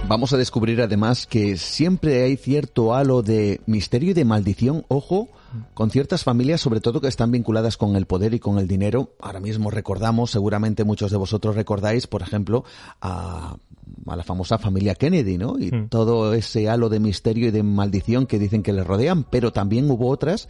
Vamos 0.08 0.32
a 0.32 0.36
descubrir 0.36 0.80
además 0.80 1.26
que 1.26 1.56
siempre 1.56 2.22
hay 2.22 2.36
cierto 2.36 2.94
halo 2.94 3.22
de 3.22 3.60
misterio 3.66 4.12
y 4.12 4.14
de 4.14 4.24
maldición, 4.24 4.84
ojo, 4.86 5.28
con 5.74 5.90
ciertas 5.90 6.22
familias, 6.22 6.60
sobre 6.60 6.80
todo 6.80 7.00
que 7.00 7.08
están 7.08 7.32
vinculadas 7.32 7.76
con 7.76 7.96
el 7.96 8.06
poder 8.06 8.32
y 8.32 8.38
con 8.38 8.58
el 8.58 8.68
dinero. 8.68 9.14
Ahora 9.20 9.40
mismo 9.40 9.68
recordamos, 9.68 10.30
seguramente 10.30 10.84
muchos 10.84 11.10
de 11.10 11.16
vosotros 11.16 11.56
recordáis, 11.56 12.06
por 12.06 12.22
ejemplo, 12.22 12.64
a, 13.00 13.56
a 14.06 14.16
la 14.16 14.22
famosa 14.22 14.58
familia 14.58 14.94
Kennedy, 14.94 15.38
¿no? 15.38 15.58
Y 15.58 15.72
Mm. 15.72 15.88
todo 15.88 16.34
ese 16.34 16.68
halo 16.68 16.88
de 16.88 17.00
misterio 17.00 17.48
y 17.48 17.50
de 17.50 17.64
maldición 17.64 18.26
que 18.26 18.38
dicen 18.38 18.62
que 18.62 18.72
les 18.72 18.86
rodean, 18.86 19.24
pero 19.24 19.52
también 19.52 19.90
hubo 19.90 20.08
otras 20.08 20.48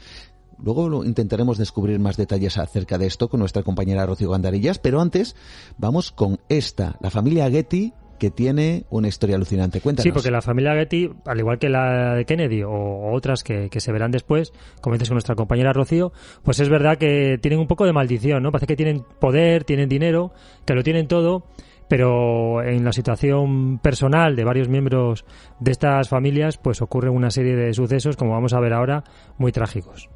Luego 0.58 1.04
intentaremos 1.04 1.58
descubrir 1.58 1.98
más 2.00 2.16
detalles 2.16 2.56
acerca 2.56 2.96
de 2.96 3.06
esto 3.06 3.28
con 3.28 3.40
nuestra 3.40 3.62
compañera 3.62 4.06
Rocío 4.06 4.30
Gandarillas, 4.30 4.78
pero 4.78 5.02
antes 5.02 5.36
vamos 5.76 6.12
con 6.12 6.38
esta, 6.48 6.96
la 7.00 7.10
familia 7.10 7.50
Getty, 7.50 7.92
que 8.18 8.30
tiene 8.30 8.84
una 8.90 9.08
historia 9.08 9.36
alucinante. 9.36 9.80
Cuéntanos. 9.80 10.04
Sí, 10.04 10.12
porque 10.12 10.30
la 10.30 10.42
familia 10.42 10.74
Getty, 10.74 11.10
al 11.24 11.38
igual 11.38 11.58
que 11.58 11.68
la 11.68 12.14
de 12.14 12.24
Kennedy 12.24 12.62
o, 12.62 13.12
otras 13.12 13.42
que, 13.42 13.68
que 13.70 13.80
se 13.80 13.92
verán 13.92 14.10
después, 14.10 14.52
como 14.80 14.94
dices 14.94 15.08
con 15.08 15.16
nuestra 15.16 15.34
compañera 15.34 15.72
Rocío, 15.72 16.12
pues 16.42 16.60
es 16.60 16.68
verdad 16.68 16.98
que 16.98 17.38
tienen 17.40 17.60
un 17.60 17.66
poco 17.66 17.84
de 17.84 17.92
maldición, 17.92 18.42
¿no? 18.42 18.52
Parece 18.52 18.66
que 18.66 18.76
tienen 18.76 19.04
poder, 19.20 19.64
tienen 19.64 19.88
dinero, 19.88 20.32
que 20.64 20.74
lo 20.74 20.82
tienen 20.82 21.08
todo, 21.08 21.44
pero 21.88 22.62
en 22.62 22.84
la 22.84 22.92
situación 22.92 23.78
personal 23.78 24.36
de 24.36 24.44
varios 24.44 24.68
miembros 24.68 25.24
de 25.60 25.72
estas 25.72 26.08
familias, 26.08 26.58
pues 26.58 26.82
ocurre 26.82 27.10
una 27.10 27.30
serie 27.30 27.54
de 27.54 27.72
sucesos, 27.72 28.16
como 28.16 28.32
vamos 28.32 28.52
a 28.52 28.60
ver 28.60 28.72
ahora, 28.72 29.04
muy 29.38 29.52
trágicos. 29.52 30.08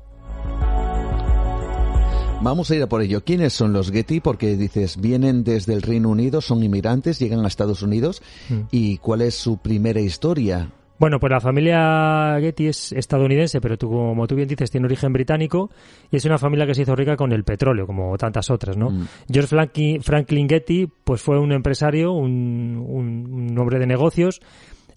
Vamos 2.43 2.71
a 2.71 2.77
ir 2.77 2.83
a 2.83 2.87
por 2.89 3.03
ello. 3.03 3.23
¿Quiénes 3.23 3.53
son 3.53 3.73
los 3.75 3.91
Getty? 3.93 4.21
Porque 4.21 4.57
dices, 4.57 4.99
vienen 4.99 5.45
desde 5.45 5.75
el 5.75 5.83
Reino 5.83 6.09
Unido, 6.09 6.41
son 6.41 6.63
inmigrantes, 6.65 7.19
llegan 7.19 7.45
a 7.45 7.49
Estados 7.49 7.83
Unidos. 7.83 8.23
Mm. 8.49 8.55
¿Y 8.71 8.97
cuál 8.99 9.21
es 9.21 9.35
su 9.35 9.59
primera 9.59 10.01
historia? 10.01 10.71
Bueno, 10.99 11.19
pues 11.21 11.31
la 11.31 11.41
familia 11.41 12.37
Getty 12.41 12.69
es 12.69 12.93
estadounidense, 12.93 13.61
pero 13.61 13.77
tú, 13.79 13.89
como 13.91 14.27
tú 14.27 14.35
bien 14.35 14.49
dices, 14.49 14.71
tiene 14.71 14.87
origen 14.87 15.13
británico 15.13 15.71
y 16.11 16.17
es 16.17 16.25
una 16.27 16.39
familia 16.39 16.67
que 16.67 16.75
se 16.75 16.83
hizo 16.83 16.95
rica 16.97 17.17
con 17.17 17.33
el 17.33 17.45
petróleo, 17.45 17.87
como 17.87 18.17
tantas 18.19 18.51
otras, 18.51 18.77
¿no? 18.77 18.91
Mm. 18.91 19.07
George 19.33 20.01
Franklin, 20.03 20.49
Getty, 20.49 20.89
pues 21.05 21.21
fue 21.23 21.39
un 21.39 21.53
empresario, 21.53 22.13
un, 22.13 22.83
un- 22.87 23.33
un 23.51 23.59
hombre 23.59 23.79
de 23.79 23.87
negocios, 23.87 24.41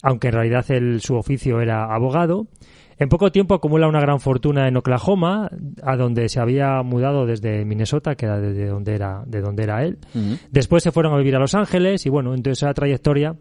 aunque 0.01 0.27
en 0.27 0.33
realidad 0.33 0.65
el- 0.69 0.99
su 1.01 1.15
oficio 1.15 1.59
era 1.61 1.93
abogado. 1.93 2.47
En 2.97 3.09
poco 3.09 3.31
tiempo 3.31 3.55
acumula 3.55 3.87
una 3.87 3.99
gran 3.99 4.19
fortuna 4.19 4.67
en 4.67 4.77
Oklahoma, 4.77 5.49
a 5.81 5.95
donde 5.95 6.29
se 6.29 6.39
había 6.39 6.81
mudado 6.83 7.25
desde 7.25 7.65
Minnesota, 7.65 8.15
que 8.15 8.25
era 8.25 8.39
de 8.39 8.67
donde 8.67 8.95
era, 8.95 9.23
de 9.25 9.41
donde 9.41 9.63
era 9.63 9.83
él. 9.83 9.99
Después 10.51 10.83
se 10.83 10.91
fueron 10.91 11.13
a 11.13 11.17
vivir 11.17 11.35
a 11.35 11.39
Los 11.39 11.55
Ángeles 11.55 12.05
y 12.05 12.09
bueno, 12.09 12.33
entonces 12.33 12.63
esa 12.63 12.73
trayectoria 12.73 13.35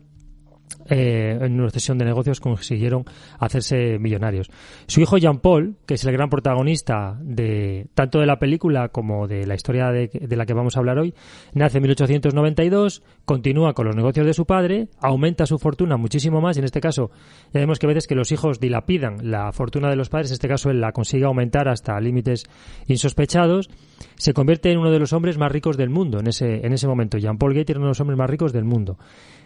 eh, 0.88 1.38
en 1.40 1.60
una 1.60 1.70
sesión 1.70 1.98
de 1.98 2.04
negocios 2.04 2.40
consiguieron 2.40 3.04
hacerse 3.38 3.98
millonarios. 3.98 4.50
Su 4.86 5.00
hijo 5.00 5.18
Jean 5.18 5.38
Paul, 5.38 5.76
que 5.86 5.94
es 5.94 6.04
el 6.04 6.12
gran 6.12 6.30
protagonista 6.30 7.18
de 7.20 7.86
tanto 7.94 8.20
de 8.20 8.26
la 8.26 8.38
película 8.38 8.88
como 8.88 9.26
de 9.28 9.46
la 9.46 9.54
historia 9.54 9.90
de, 9.90 10.10
la 10.36 10.46
que 10.46 10.54
vamos 10.54 10.76
a 10.76 10.80
hablar 10.80 10.98
hoy, 10.98 11.14
nace 11.54 11.78
en 11.78 11.82
1892, 11.82 13.02
continúa 13.24 13.74
con 13.74 13.86
los 13.86 13.96
negocios 13.96 14.26
de 14.26 14.34
su 14.34 14.46
padre, 14.46 14.88
aumenta 15.00 15.46
su 15.46 15.58
fortuna 15.58 15.96
muchísimo 15.96 16.40
más 16.40 16.56
en 16.56 16.64
este 16.64 16.80
caso 16.80 17.10
ya 17.52 17.60
vemos 17.60 17.78
que 17.78 17.86
a 17.86 17.88
veces 17.88 18.06
que 18.06 18.14
los 18.14 18.32
hijos 18.32 18.60
dilapidan 18.60 19.30
la 19.30 19.52
fortuna 19.52 19.90
de 19.90 19.96
los 19.96 20.08
padres, 20.08 20.30
en 20.30 20.34
este 20.34 20.48
caso 20.48 20.70
él 20.70 20.80
la 20.80 20.92
consigue 20.92 21.24
aumentar 21.24 21.68
hasta 21.68 22.00
límites 22.00 22.44
insospechados, 22.86 23.70
se 24.16 24.32
convierte 24.32 24.70
en 24.70 24.78
uno 24.78 24.90
de 24.90 24.98
los 24.98 25.12
hombres 25.12 25.38
más 25.38 25.52
ricos 25.52 25.76
del 25.76 25.90
mundo 25.90 26.20
en 26.20 26.28
ese, 26.28 26.66
en 26.66 26.72
ese 26.72 26.86
momento. 26.86 27.18
Jean 27.18 27.38
Paul 27.38 27.54
Getty 27.54 27.72
era 27.72 27.78
uno 27.78 27.88
de 27.88 27.90
los 27.90 28.00
hombres 28.00 28.18
más 28.18 28.30
ricos 28.30 28.52
del 28.52 28.64
mundo. 28.64 28.98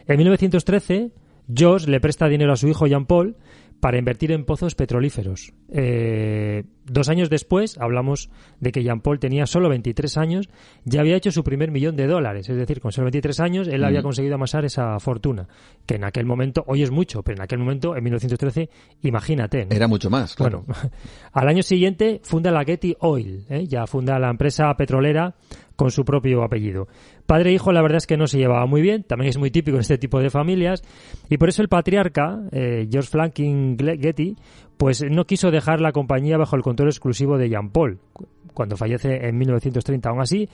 En 0.07 0.17
1913, 0.19 1.11
George 1.55 1.91
le 1.91 2.01
presta 2.01 2.29
dinero 2.29 2.53
a 2.53 2.57
su 2.57 2.69
hijo 2.69 2.87
Jean 2.87 3.07
Paul 3.07 3.37
para 3.81 3.99
invertir 3.99 4.33
en 4.33 4.45
pozos 4.45 4.75
petrolíferos. 4.75 5.53
Eh, 5.69 6.65
dos 6.87 7.09
años 7.11 7.29
después, 7.29 7.77
hablamos 7.79 8.31
de 8.59 8.73
que 8.73 8.83
Jean 8.83 9.01
Paul 9.03 9.19
tenía 9.19 9.45
solo 9.47 9.69
23 9.69 10.17
años, 10.17 10.49
ya 10.85 11.01
había 11.01 11.17
hecho 11.17 11.31
su 11.31 11.45
primer 11.45 11.71
millón 11.71 11.95
de 11.95 12.07
dólares. 12.07 12.49
Es 12.49 12.57
decir, 12.57 12.81
con 12.81 12.91
solo 12.93 13.05
23 13.07 13.39
años, 13.41 13.69
él 13.69 13.85
había 13.85 14.01
Mm. 14.01 14.05
conseguido 14.05 14.35
amasar 14.37 14.65
esa 14.65 14.99
fortuna, 14.99 15.47
que 15.85 15.97
en 15.97 16.05
aquel 16.05 16.25
momento, 16.25 16.65
hoy 16.67 16.83
es 16.83 16.91
mucho, 16.91 17.23
pero 17.23 17.37
en 17.37 17.43
aquel 17.43 17.59
momento, 17.59 17.95
en 17.97 18.03
1913, 18.05 18.71
imagínate. 19.03 19.67
¿no? 19.67 19.77
Era 19.77 19.89
mucho 19.89 20.09
más, 20.09 20.35
claro. 20.35 20.65
Bueno, 20.67 20.83
al 21.33 21.49
año 21.49 21.63
siguiente 21.63 22.21
funda 22.25 22.51
la 22.51 22.65
Getty 22.65 22.97
Oil, 23.01 23.45
¿eh? 23.51 23.67
ya 23.67 23.87
funda 23.87 24.19
la 24.19 24.31
empresa 24.31 24.75
petrolera 24.75 25.35
con 25.77 25.91
su 25.91 26.05
propio 26.07 26.43
apellido. 26.43 26.89
Padre 27.27 27.51
e 27.51 27.53
hijo, 27.55 27.73
la 27.73 27.83
verdad 27.83 27.99
es 27.99 28.07
que 28.07 28.17
no 28.17 28.27
se 28.27 28.39
llevaba 28.39 28.67
muy 28.67 28.81
bien, 28.83 29.03
también 29.03 29.29
es 29.31 29.39
muy 29.39 29.51
típico 29.51 29.77
en 29.77 29.81
este 29.81 29.99
tipo 29.99 30.21
de 30.21 30.31
familias, 30.31 30.83
y 31.29 31.39
por 31.39 31.49
eso 31.49 31.61
el 31.63 31.69
patriarca, 31.69 32.41
eh, 32.53 32.87
George 32.91 33.11
Franklin 33.11 33.77
Gle- 33.77 34.01
Getty, 34.01 34.37
pues 34.77 35.05
no 35.11 35.25
quiso 35.25 35.51
dejar 35.51 35.81
la 35.81 35.93
compañía 35.93 36.37
bajo 36.39 36.55
el 36.57 36.63
control 36.63 36.89
exclusivo 36.89 37.37
de 37.39 37.49
Jean 37.49 37.71
Paul, 37.71 37.99
cu- 38.13 38.27
cuando 38.55 38.77
fallece 38.77 39.27
en 39.29 39.37
1930. 39.37 40.09
Aún 40.09 40.21
así, 40.21 40.49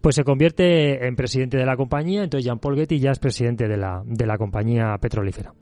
pues 0.00 0.14
se 0.16 0.24
convierte 0.24 1.06
en 1.06 1.14
presidente 1.16 1.56
de 1.56 1.66
la 1.66 1.76
compañía, 1.76 2.24
entonces 2.24 2.44
Jean 2.46 2.58
Paul 2.58 2.76
Getty 2.76 2.98
ya 2.98 3.10
es 3.10 3.18
presidente 3.18 3.68
de 3.68 3.76
la, 3.76 4.02
de 4.06 4.26
la 4.26 4.38
compañía 4.38 4.96
petrolífera. 4.98 5.52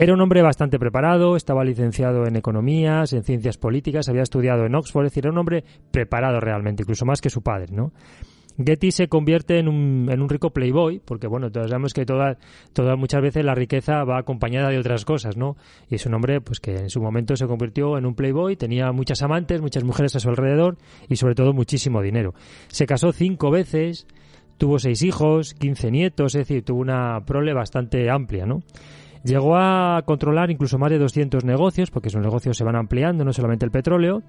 Era 0.00 0.14
un 0.14 0.20
hombre 0.20 0.42
bastante 0.42 0.78
preparado, 0.78 1.34
estaba 1.34 1.64
licenciado 1.64 2.24
en 2.26 2.36
economías, 2.36 3.12
en 3.12 3.24
ciencias 3.24 3.56
políticas, 3.58 4.08
había 4.08 4.22
estudiado 4.22 4.64
en 4.64 4.74
Oxford, 4.76 5.06
es 5.06 5.10
decir, 5.12 5.24
era 5.26 5.32
un 5.32 5.38
hombre 5.38 5.64
preparado 5.90 6.38
realmente, 6.38 6.84
incluso 6.84 7.04
más 7.04 7.20
que 7.20 7.30
su 7.30 7.42
padre, 7.42 7.72
¿no? 7.72 7.92
Getty 8.64 8.90
se 8.90 9.08
convierte 9.08 9.58
en 9.58 9.68
un, 9.68 10.08
en 10.10 10.20
un 10.20 10.28
rico 10.28 10.50
playboy, 10.50 11.00
porque 11.04 11.28
bueno, 11.28 11.50
todos 11.50 11.70
sabemos 11.70 11.94
que 11.94 12.04
toda, 12.04 12.38
toda, 12.72 12.96
muchas 12.96 13.22
veces 13.22 13.44
la 13.44 13.54
riqueza 13.54 14.02
va 14.04 14.18
acompañada 14.18 14.70
de 14.70 14.78
otras 14.78 15.04
cosas, 15.04 15.36
¿no? 15.36 15.56
Y 15.88 15.94
es 15.94 16.06
un 16.06 16.14
hombre 16.14 16.40
pues 16.40 16.58
que 16.58 16.76
en 16.76 16.90
su 16.90 17.00
momento 17.00 17.36
se 17.36 17.46
convirtió 17.46 17.96
en 17.96 18.06
un 18.06 18.14
playboy, 18.14 18.56
tenía 18.56 18.90
muchas 18.90 19.22
amantes, 19.22 19.60
muchas 19.60 19.84
mujeres 19.84 20.16
a 20.16 20.20
su 20.20 20.28
alrededor 20.28 20.76
y 21.08 21.16
sobre 21.16 21.36
todo 21.36 21.52
muchísimo 21.52 22.02
dinero. 22.02 22.34
Se 22.66 22.86
casó 22.86 23.12
cinco 23.12 23.50
veces, 23.50 24.06
tuvo 24.56 24.80
seis 24.80 25.02
hijos, 25.02 25.54
quince 25.54 25.90
nietos, 25.90 26.34
es 26.34 26.46
decir, 26.46 26.64
tuvo 26.64 26.80
una 26.80 27.20
prole 27.24 27.54
bastante 27.54 28.10
amplia, 28.10 28.44
¿no? 28.44 28.62
Llegó 29.24 29.56
a 29.56 30.02
controlar 30.04 30.50
incluso 30.50 30.78
más 30.78 30.90
de 30.90 30.98
200 30.98 31.44
negocios, 31.44 31.90
porque 31.90 32.10
sus 32.10 32.20
negocios 32.20 32.56
se 32.56 32.64
van 32.64 32.76
ampliando, 32.76 33.24
no 33.24 33.32
solamente 33.32 33.64
el 33.64 33.70
petróleo. 33.70 34.22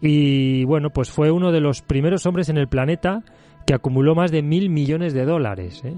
Y 0.00 0.64
bueno, 0.64 0.90
pues 0.90 1.10
fue 1.10 1.30
uno 1.30 1.52
de 1.52 1.60
los 1.60 1.82
primeros 1.82 2.26
hombres 2.26 2.48
en 2.48 2.56
el 2.56 2.68
planeta 2.68 3.22
que 3.66 3.74
acumuló 3.74 4.14
más 4.14 4.30
de 4.30 4.42
mil 4.42 4.70
millones 4.70 5.12
de 5.12 5.24
dólares. 5.24 5.82
¿eh? 5.84 5.94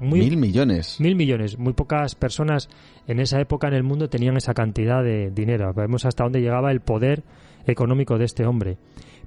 Muy, 0.00 0.20
mil 0.20 0.36
millones. 0.36 1.00
Mil 1.00 1.16
millones. 1.16 1.58
Muy 1.58 1.72
pocas 1.72 2.14
personas 2.14 2.68
en 3.06 3.20
esa 3.20 3.40
época 3.40 3.68
en 3.68 3.74
el 3.74 3.82
mundo 3.82 4.08
tenían 4.08 4.36
esa 4.36 4.54
cantidad 4.54 5.02
de 5.02 5.30
dinero. 5.30 5.72
Vemos 5.72 6.04
hasta 6.04 6.24
dónde 6.24 6.40
llegaba 6.40 6.70
el 6.70 6.80
poder 6.80 7.22
económico 7.66 8.18
de 8.18 8.26
este 8.26 8.44
hombre. 8.46 8.76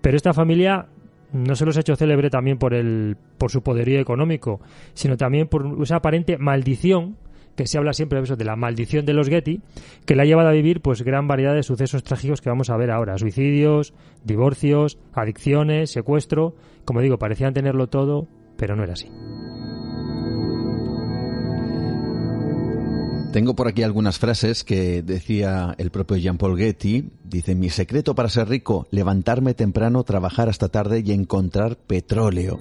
Pero 0.01 0.15
esta 0.15 0.33
familia 0.33 0.87
no 1.31 1.55
se 1.55 1.65
ha 1.65 1.69
hecho 1.69 1.95
célebre 1.95 2.29
también 2.29 2.57
por, 2.57 2.73
el, 2.73 3.17
por 3.37 3.51
su 3.51 3.61
poderío 3.61 3.99
económico, 3.99 4.59
sino 4.93 5.17
también 5.17 5.47
por 5.47 5.77
esa 5.81 5.97
aparente 5.97 6.37
maldición 6.37 7.17
que 7.59 7.67
se 7.67 7.77
habla 7.77 7.91
siempre 7.91 8.21
de 8.21 8.45
la 8.45 8.55
maldición 8.55 9.05
de 9.05 9.11
los 9.11 9.27
Getty, 9.27 9.59
que 10.05 10.15
le 10.15 10.21
ha 10.21 10.25
llevado 10.25 10.47
a 10.47 10.53
vivir 10.53 10.79
pues 10.79 11.01
gran 11.01 11.27
variedad 11.27 11.53
de 11.53 11.61
sucesos 11.61 12.05
trágicos 12.05 12.39
que 12.39 12.49
vamos 12.49 12.69
a 12.69 12.77
ver 12.77 12.89
ahora. 12.89 13.17
Suicidios, 13.17 13.93
divorcios, 14.23 14.97
adicciones, 15.11 15.91
secuestro. 15.91 16.55
Como 16.85 17.01
digo, 17.01 17.19
parecían 17.19 17.53
tenerlo 17.53 17.87
todo, 17.87 18.29
pero 18.55 18.77
no 18.77 18.85
era 18.85 18.93
así. 18.93 19.09
Tengo 23.31 23.55
por 23.55 23.67
aquí 23.67 23.83
algunas 23.83 24.17
frases 24.17 24.63
que 24.63 25.03
decía 25.03 25.75
el 25.77 25.91
propio 25.91 26.17
Jean-Paul 26.17 26.57
Getty. 26.57 27.11
Dice, 27.23 27.53
mi 27.53 27.69
secreto 27.69 28.15
para 28.15 28.27
ser 28.27 28.49
rico, 28.49 28.87
levantarme 28.89 29.53
temprano, 29.53 30.03
trabajar 30.03 30.49
hasta 30.49 30.69
tarde 30.69 31.03
y 31.05 31.11
encontrar 31.11 31.77
petróleo. 31.77 32.59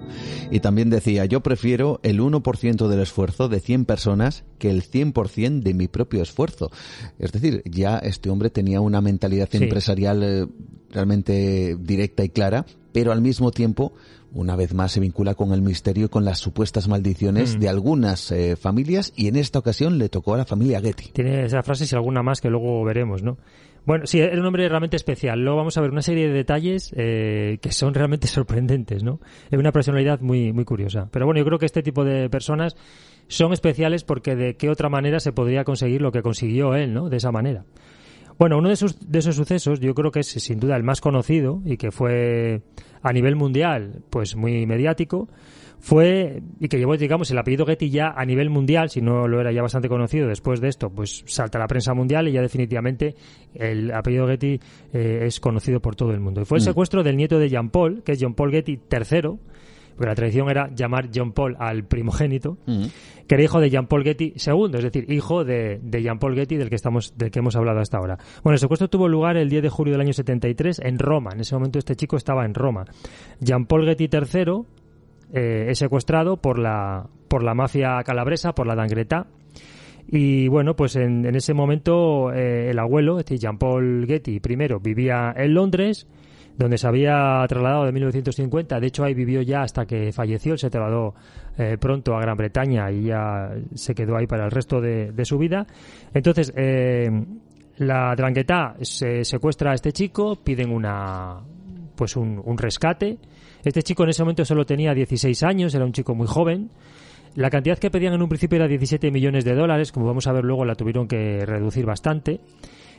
Y 0.51 0.61
también 0.61 0.91
decía, 0.91 1.25
yo 1.25 1.41
prefiero 1.43 2.01
el 2.03 2.21
1% 2.21 2.87
del 2.87 3.01
esfuerzo 3.01 3.49
de 3.49 3.61
100 3.61 3.87
personas 3.87 4.45
que 4.59 4.69
el 4.69 4.83
100% 4.83 5.63
de 5.63 5.73
mi 5.73 5.89
propio 5.89 6.23
esfuerzo. 6.23 6.71
Es 7.19 7.33
decir, 7.33 7.63
ya 7.65 7.97
este 7.99 8.29
hombre 8.29 8.51
tenía 8.51 8.83
una 8.83 9.01
mentalidad 9.01 9.49
Sí. 9.51 9.57
empresarial 9.57 10.23
eh, 10.23 10.47
realmente 10.91 11.79
directa 11.81 12.25
y 12.25 12.29
clara, 12.29 12.67
pero 12.93 13.13
al 13.13 13.23
mismo 13.23 13.53
tiempo 13.53 13.95
una 14.33 14.57
vez 14.57 14.75
más 14.75 14.93
se 14.93 15.01
vincula 15.01 15.35
con 15.35 15.53
el 15.53 15.63
misterio 15.63 16.07
y 16.07 16.09
con 16.09 16.25
las 16.25 16.39
supuestas 16.39 16.89
maldiciones 16.89 17.57
Mm. 17.57 17.61
de 17.61 17.69
algunas 17.69 18.31
eh, 18.31 18.57
familias 18.57 19.13
y 19.17 19.29
en 19.29 19.37
esta 19.37 19.59
ocasión 19.59 19.99
le 19.99 20.09
tocó 20.09 20.35
a 20.35 20.39
la 20.39 20.45
familia 20.45 20.81
Getty. 20.81 21.11
Tiene 21.13 21.45
esa 21.45 21.63
frase 21.63 21.87
y 21.91 21.95
alguna 21.97 22.23
más 22.23 22.41
que 22.41 22.51
luego 22.51 22.85
veremos, 22.85 23.23
¿no? 23.23 23.39
Bueno, 23.87 24.07
sí, 24.07 24.21
era 24.21 24.39
un 24.39 24.45
hombre 24.45 24.69
realmente 24.69 24.97
especial. 24.97 25.41
Luego 25.41 25.57
vamos 25.57 25.79
a 25.79 25.81
ver 25.81 25.91
una 25.91 26.03
serie 26.03 26.29
de 26.29 26.35
detalles 26.35 26.93
eh, 26.95 27.59
que 27.63 27.73
son 27.73 27.95
realmente 27.95 28.27
sorprendentes, 28.29 29.03
¿no? 29.03 29.21
Es 29.51 29.59
una 29.59 29.73
personalidad 29.73 30.21
muy, 30.21 30.53
muy 30.53 30.65
curiosa. 30.67 31.09
Pero 31.11 31.25
bueno, 31.25 31.39
yo 31.39 31.45
creo 31.47 31.59
que 31.59 31.67
este 31.67 31.83
tipo 31.83 32.05
de 32.05 32.29
personas 32.29 32.77
son 33.29 33.53
especiales 33.53 34.05
porque 34.05 34.37
de 34.37 34.57
qué 34.57 34.69
otra 34.69 34.89
manera 34.91 35.21
se 35.21 35.33
podría 35.33 35.65
conseguir 35.65 36.03
lo 36.03 36.13
que 36.13 36.21
consiguió 36.23 36.75
él, 36.75 36.93
¿no? 36.93 37.09
De 37.09 37.17
esa 37.17 37.31
manera. 37.33 37.65
Bueno, 38.39 38.59
uno 38.59 38.69
de 38.69 38.75
esos, 38.75 39.11
de 39.11 39.19
esos 39.19 39.35
sucesos, 39.37 39.81
yo 39.81 39.95
creo 39.95 40.11
que 40.13 40.21
es 40.21 40.29
sin 40.29 40.61
duda 40.61 40.77
el 40.77 40.85
más 40.85 41.01
conocido 41.01 41.61
y 41.65 41.77
que 41.77 41.91
fue 41.91 42.63
a 43.03 43.13
nivel 43.13 43.35
mundial, 43.37 44.03
pues 44.11 44.37
muy 44.37 44.65
mediático, 44.67 45.29
fue, 45.81 46.43
y 46.59 46.69
que 46.69 46.77
llevó, 46.79 46.97
digamos, 46.97 47.31
el 47.31 47.39
apellido 47.39 47.65
Getty 47.65 47.91
ya 47.91 48.09
a 48.17 48.25
nivel 48.25 48.51
mundial, 48.51 48.91
si 48.91 49.01
no 49.01 49.29
lo 49.29 49.41
era 49.41 49.53
ya 49.53 49.63
bastante 49.63 49.89
conocido, 49.89 50.27
después 50.29 50.61
de 50.61 50.69
esto, 50.69 50.91
pues 50.91 51.23
salta 51.27 51.59
a 51.59 51.61
la 51.61 51.69
prensa 51.69 51.95
mundial 51.95 52.27
y 52.29 52.33
ya 52.33 52.43
definitivamente 52.43 53.15
el 53.55 53.93
apellido 53.93 54.27
Getty 54.27 54.61
eh, 54.93 55.21
es 55.25 55.39
conocido 55.41 55.81
por 55.81 55.95
todo 55.95 56.11
el 56.13 56.21
mundo. 56.21 56.41
Y 56.41 56.45
fue 56.45 56.59
el 56.59 56.63
Mm. 56.63 56.67
secuestro 56.67 57.03
del 57.05 57.17
nieto 57.17 57.39
de 57.39 57.49
Jean 57.49 57.71
Paul, 57.71 58.03
que 58.03 58.13
es 58.13 58.19
Jean 58.19 58.35
Paul 58.35 58.51
Getty 58.51 58.73
III, 58.91 59.31
porque 59.99 60.11
la 60.11 60.15
tradición 60.15 60.49
era 60.49 60.71
llamar 60.73 61.11
Jean 61.11 61.33
Paul 61.33 61.57
al 61.59 61.83
primogénito, 61.83 62.57
que 63.27 63.35
era 63.35 63.43
hijo 63.43 63.61
de 63.61 63.69
Jean 63.69 63.89
Paul 63.89 64.05
Getty 64.05 64.35
II, 64.37 64.71
es 64.75 64.85
decir, 64.85 65.11
hijo 65.11 65.45
de, 65.45 65.81
de 65.83 66.03
Jean 66.03 66.21
Paul 66.21 66.37
Getty 66.37 66.55
del 66.55 66.69
que 66.69 66.77
estamos, 66.77 67.19
del 67.19 67.33
que 67.33 67.41
hemos 67.41 67.57
hablado 67.57 67.81
hasta 67.81 67.99
ahora. 67.99 68.17
Bueno, 68.45 68.55
el 68.55 68.61
secuestro 68.61 68.87
tuvo 68.87 69.09
lugar 69.09 69.37
el 69.37 69.51
10 69.51 69.61
de 69.61 69.69
julio 69.71 69.95
del 69.95 70.03
año 70.03 70.13
73 70.13 70.83
en 70.85 71.01
Roma. 71.01 71.31
En 71.35 71.41
ese 71.41 71.57
momento 71.57 71.81
este 71.81 71.97
chico 71.97 72.17
estaba 72.17 72.45
en 72.45 72.55
Roma. 72.55 72.85
Jean 73.41 73.67
Paul 73.67 73.87
Getty 73.87 74.05
III 74.05 74.63
eh, 75.33 75.67
es 75.69 75.79
secuestrado 75.79 76.37
por 76.37 76.61
la, 76.61 77.09
por 77.27 77.43
la 77.43 77.55
mafia 77.55 78.01
calabresa, 78.05 78.55
por 78.55 78.69
la 78.69 78.77
Dangreta. 78.77 79.27
Y 80.07 80.47
bueno, 80.47 80.77
pues 80.77 80.95
en, 80.95 81.27
en 81.27 81.35
ese 81.35 81.55
momento 81.55 82.33
eh, 82.33 82.71
el 82.71 82.79
abuelo, 82.79 83.19
es 83.19 83.25
decir, 83.25 83.41
Jean 83.41 83.59
Paul 83.59 84.07
Getty, 84.07 84.39
primero 84.39 84.79
vivía 84.79 85.35
en 85.37 85.55
Londres, 85.55 86.07
donde 86.59 86.77
se 86.77 86.89
había 86.89 87.45
trasladado 87.49 87.87
de 87.87 87.93
1950. 87.93 88.81
De 88.81 88.87
hecho, 88.87 89.05
ahí 89.05 89.15
vivió 89.15 89.41
ya 89.43 89.63
hasta 89.63 89.87
que 89.87 90.13
falleció. 90.13 90.53
Él 90.53 90.59
se 90.59 90.69
trasladó 90.69 91.15
eh, 91.57 91.79
pronto 91.79 92.17
a 92.17 92.21
Gran 92.21 92.37
Bretaña 92.37 92.91
y 92.91 93.05
ya 93.05 93.53
se 93.75 93.95
quedó 93.95 94.17
ahí 94.17 94.27
para 94.27 94.45
el 94.45 94.51
resto 94.51 94.81
de, 94.81 95.13
de 95.13 95.25
su 95.25 95.39
vida. 95.39 95.67
Entonces, 96.13 96.53
eh, 96.57 97.09
la 97.77 98.13
Drangheta 98.17 98.75
se 98.81 99.25
secuestra 99.25 99.71
a 99.71 99.75
este 99.75 99.93
chico, 99.93 100.37
piden 100.43 100.73
una 100.73 101.39
pues 101.95 102.17
un, 102.17 102.43
un 102.45 102.59
rescate. 102.59 103.19
Este 103.65 103.83
chico 103.85 104.03
en 104.03 104.11
ese 104.11 104.23
momento 104.23 104.45
solo 104.45 104.67
tenía 104.67 104.95
16 104.95 105.43
años, 105.45 105.75
era 105.75 105.85
un 105.85 105.93
chico 105.93 106.15
muy 106.17 106.27
joven. 106.27 106.71
La 107.37 107.51
cantidad 107.51 107.79
que 107.79 107.91
pedían 107.91 108.15
en 108.15 108.23
un 108.23 108.29
principio 108.29 108.57
era 108.57 108.67
17 108.67 109.13
millones 109.13 109.45
de 109.45 109.55
dólares, 109.55 109.93
como 109.93 110.07
vamos 110.07 110.27
a 110.27 110.33
ver 110.33 110.45
luego 110.45 110.65
la 110.65 110.75
tuvieron 110.75 111.07
que 111.07 111.45
reducir 111.47 111.87
bastante. 111.87 112.41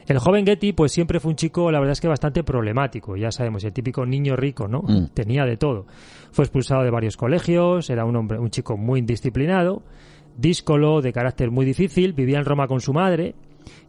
El 0.07 0.19
joven 0.19 0.45
Getty, 0.45 0.73
pues 0.73 0.91
siempre 0.91 1.19
fue 1.19 1.29
un 1.29 1.35
chico, 1.35 1.71
la 1.71 1.79
verdad 1.79 1.93
es 1.93 2.01
que 2.01 2.07
bastante 2.07 2.43
problemático, 2.43 3.15
ya 3.15 3.31
sabemos, 3.31 3.63
el 3.63 3.73
típico 3.73 4.05
niño 4.05 4.35
rico, 4.35 4.67
¿no? 4.67 4.81
Mm. 4.81 5.09
Tenía 5.13 5.45
de 5.45 5.57
todo. 5.57 5.85
Fue 6.31 6.45
expulsado 6.45 6.83
de 6.83 6.89
varios 6.89 7.17
colegios, 7.17 7.89
era 7.89 8.05
un 8.05 8.15
hombre, 8.15 8.39
un 8.39 8.49
chico 8.49 8.77
muy 8.77 8.99
indisciplinado, 8.99 9.83
díscolo, 10.37 11.01
de 11.01 11.13
carácter 11.13 11.51
muy 11.51 11.65
difícil, 11.65 12.13
vivía 12.13 12.39
en 12.39 12.45
Roma 12.45 12.67
con 12.67 12.81
su 12.81 12.93
madre, 12.93 13.35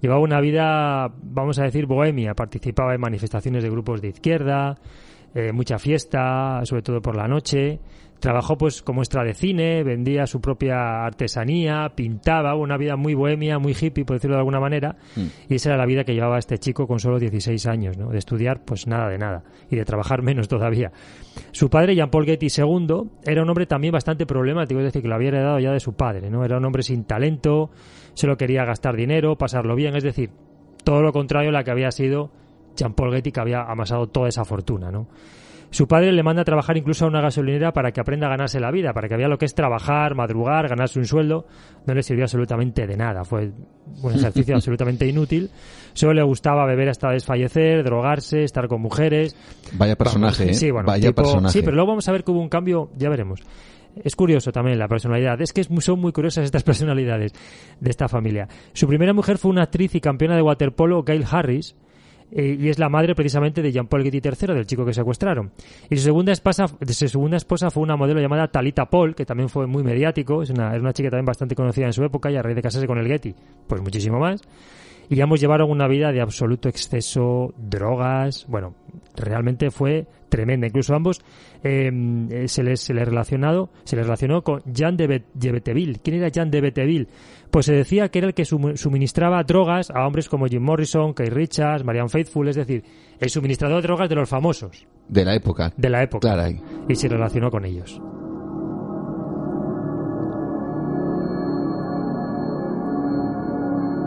llevaba 0.00 0.20
una 0.20 0.40
vida, 0.40 1.12
vamos 1.22 1.58
a 1.58 1.64
decir, 1.64 1.86
bohemia, 1.86 2.34
participaba 2.34 2.94
en 2.94 3.00
manifestaciones 3.00 3.62
de 3.62 3.70
grupos 3.70 4.02
de 4.02 4.08
izquierda, 4.08 4.78
eh, 5.34 5.52
mucha 5.52 5.78
fiesta, 5.78 6.60
sobre 6.64 6.82
todo 6.82 7.00
por 7.00 7.16
la 7.16 7.28
noche. 7.28 7.78
Trabajó 8.20 8.58
pues 8.58 8.82
como 8.82 9.00
extra 9.00 9.24
de 9.24 9.32
cine, 9.32 9.82
vendía 9.82 10.26
su 10.26 10.40
propia 10.40 11.04
artesanía, 11.04 11.92
pintaba, 11.94 12.54
una 12.54 12.76
vida 12.76 12.96
muy 12.96 13.14
bohemia, 13.14 13.58
muy 13.58 13.72
hippie, 13.72 14.04
por 14.04 14.16
decirlo 14.16 14.36
de 14.36 14.40
alguna 14.40 14.60
manera. 14.60 14.96
Y 15.48 15.54
esa 15.54 15.70
era 15.70 15.78
la 15.78 15.86
vida 15.86 16.04
que 16.04 16.12
llevaba 16.12 16.38
este 16.38 16.58
chico 16.58 16.86
con 16.86 16.98
solo 16.98 17.18
16 17.18 17.66
años, 17.66 17.96
¿no? 17.96 18.10
De 18.10 18.18
estudiar, 18.18 18.62
pues 18.64 18.86
nada 18.86 19.08
de 19.08 19.16
nada. 19.16 19.42
Y 19.70 19.76
de 19.76 19.84
trabajar 19.86 20.22
menos 20.22 20.48
todavía. 20.48 20.92
Su 21.50 21.70
padre, 21.70 21.94
Jean-Paul 21.94 22.26
Getty 22.26 22.48
II, 22.54 23.10
era 23.24 23.42
un 23.42 23.48
hombre 23.48 23.64
también 23.66 23.92
bastante 23.92 24.26
problemático, 24.26 24.80
es 24.80 24.84
decir, 24.84 25.00
que 25.00 25.08
lo 25.08 25.14
había 25.14 25.28
heredado 25.28 25.58
ya 25.58 25.72
de 25.72 25.80
su 25.80 25.94
padre, 25.94 26.30
¿no? 26.30 26.44
Era 26.44 26.58
un 26.58 26.64
hombre 26.66 26.82
sin 26.82 27.04
talento, 27.04 27.70
solo 28.12 28.36
quería 28.36 28.66
gastar 28.66 28.96
dinero, 28.96 29.36
pasarlo 29.36 29.74
bien, 29.74 29.96
es 29.96 30.04
decir, 30.04 30.30
todo 30.84 31.00
lo 31.00 31.12
contrario 31.12 31.48
a 31.48 31.52
la 31.52 31.64
que 31.64 31.70
había 31.70 31.90
sido 31.90 32.30
Jean-Paul 32.76 33.14
Getty, 33.14 33.32
que 33.32 33.40
había 33.40 33.62
amasado 33.62 34.08
toda 34.08 34.28
esa 34.28 34.44
fortuna, 34.44 34.90
¿no? 34.90 35.08
Su 35.70 35.86
padre 35.86 36.10
le 36.12 36.22
manda 36.24 36.42
a 36.42 36.44
trabajar 36.44 36.76
incluso 36.76 37.04
a 37.04 37.08
una 37.08 37.20
gasolinera 37.20 37.72
para 37.72 37.92
que 37.92 38.00
aprenda 38.00 38.26
a 38.26 38.30
ganarse 38.30 38.58
la 38.58 38.72
vida, 38.72 38.92
para 38.92 39.08
que 39.08 39.16
vea 39.16 39.28
lo 39.28 39.38
que 39.38 39.44
es 39.44 39.54
trabajar, 39.54 40.16
madrugar, 40.16 40.68
ganarse 40.68 40.98
un 40.98 41.04
sueldo. 41.06 41.46
No 41.86 41.94
le 41.94 42.02
sirvió 42.02 42.24
absolutamente 42.24 42.88
de 42.88 42.96
nada. 42.96 43.24
Fue 43.24 43.52
un 44.02 44.12
ejercicio 44.12 44.54
absolutamente 44.56 45.06
inútil. 45.06 45.48
Solo 45.92 46.14
le 46.14 46.22
gustaba 46.24 46.66
beber 46.66 46.88
hasta 46.88 47.10
desfallecer, 47.10 47.84
drogarse, 47.84 48.42
estar 48.42 48.66
con 48.66 48.80
mujeres. 48.80 49.36
Vaya 49.74 49.94
personaje, 49.96 50.44
Vamos, 50.44 50.56
¿eh? 50.56 50.58
Sí, 50.58 50.70
bueno, 50.72 50.86
Vaya 50.88 51.08
tipo- 51.10 51.22
personaje. 51.22 51.52
Sí, 51.52 51.62
pero 51.62 51.76
luego 51.76 51.90
vamos 51.90 52.08
a 52.08 52.12
ver 52.12 52.24
que 52.24 52.32
hubo 52.32 52.40
un 52.40 52.48
cambio, 52.48 52.90
ya 52.96 53.08
veremos. 53.08 53.40
Es 54.04 54.16
curioso 54.16 54.50
también 54.52 54.78
la 54.78 54.88
personalidad. 54.88 55.40
Es 55.40 55.52
que 55.52 55.62
son 55.64 56.00
muy 56.00 56.10
curiosas 56.12 56.44
estas 56.44 56.62
personalidades 56.64 57.32
de 57.78 57.90
esta 57.90 58.08
familia. 58.08 58.48
Su 58.72 58.88
primera 58.88 59.12
mujer 59.12 59.38
fue 59.38 59.50
una 59.52 59.62
actriz 59.62 59.94
y 59.94 60.00
campeona 60.00 60.34
de 60.34 60.42
waterpolo, 60.42 61.02
Gail 61.04 61.24
Harris, 61.30 61.76
eh, 62.32 62.56
y 62.58 62.68
es 62.68 62.78
la 62.78 62.88
madre 62.88 63.14
precisamente 63.14 63.62
de 63.62 63.72
Jean-Paul 63.72 64.02
Getty 64.02 64.20
III, 64.22 64.54
del 64.54 64.66
chico 64.66 64.84
que 64.84 64.92
secuestraron. 64.92 65.52
Y 65.88 65.96
su 65.96 66.02
segunda 66.02 66.32
esposa, 66.32 66.66
su 66.66 67.08
segunda 67.08 67.36
esposa 67.36 67.70
fue 67.70 67.82
una 67.82 67.96
modelo 67.96 68.20
llamada 68.20 68.48
Talita 68.48 68.86
Paul, 68.88 69.14
que 69.14 69.24
también 69.26 69.48
fue 69.48 69.66
muy 69.66 69.82
mediático, 69.82 70.42
es 70.42 70.50
una, 70.50 70.70
era 70.70 70.80
una 70.80 70.92
chica 70.92 71.10
también 71.10 71.26
bastante 71.26 71.54
conocida 71.54 71.86
en 71.86 71.92
su 71.92 72.04
época 72.04 72.30
y 72.30 72.36
a 72.36 72.42
raíz 72.42 72.56
de 72.56 72.62
casarse 72.62 72.86
con 72.86 72.98
el 72.98 73.06
Getty, 73.06 73.34
pues 73.66 73.80
muchísimo 73.80 74.18
más. 74.18 74.42
Y 75.10 75.20
ambos 75.20 75.40
llevaron 75.40 75.70
una 75.70 75.88
vida 75.88 76.12
de 76.12 76.20
absoluto 76.22 76.68
exceso, 76.68 77.52
drogas, 77.58 78.46
bueno, 78.48 78.74
realmente 79.16 79.70
fue 79.72 80.06
tremenda. 80.28 80.68
Incluso 80.68 80.94
ambos 80.94 81.20
eh, 81.64 81.90
eh, 82.30 82.46
se 82.48 82.62
les 82.62 82.80
se 82.80 82.94
les 82.94 83.06
relacionado 83.06 83.70
se 83.84 83.96
les 83.96 84.06
relacionó 84.06 84.42
con 84.42 84.62
Jean 84.72 84.96
de 84.96 85.08
Bet- 85.08 85.26
de 85.34 85.50
Beteville. 85.52 85.98
¿Quién 86.02 86.16
era 86.16 86.28
Jean 86.28 86.50
de 86.52 86.60
Beteville? 86.60 87.08
Pues 87.50 87.66
se 87.66 87.72
decía 87.74 88.08
que 88.08 88.20
era 88.20 88.28
el 88.28 88.34
que 88.34 88.44
suministraba 88.44 89.42
drogas 89.42 89.90
a 89.90 90.06
hombres 90.06 90.28
como 90.28 90.46
Jim 90.46 90.62
Morrison, 90.62 91.12
Kay 91.12 91.28
Richards, 91.30 91.84
Marianne 91.84 92.08
Faithfull, 92.08 92.48
es 92.48 92.54
decir, 92.56 92.84
el 93.18 93.28
suministrador 93.30 93.82
de 93.82 93.88
drogas 93.88 94.08
de 94.08 94.14
los 94.14 94.28
famosos 94.28 94.86
De 95.08 95.24
la 95.24 95.34
época. 95.34 95.72
de 95.76 95.90
la 95.90 96.04
época. 96.04 96.32
Claro. 96.32 96.56
Y 96.88 96.94
se 96.94 97.08
relacionó 97.08 97.50
con 97.50 97.64
ellos. 97.64 98.00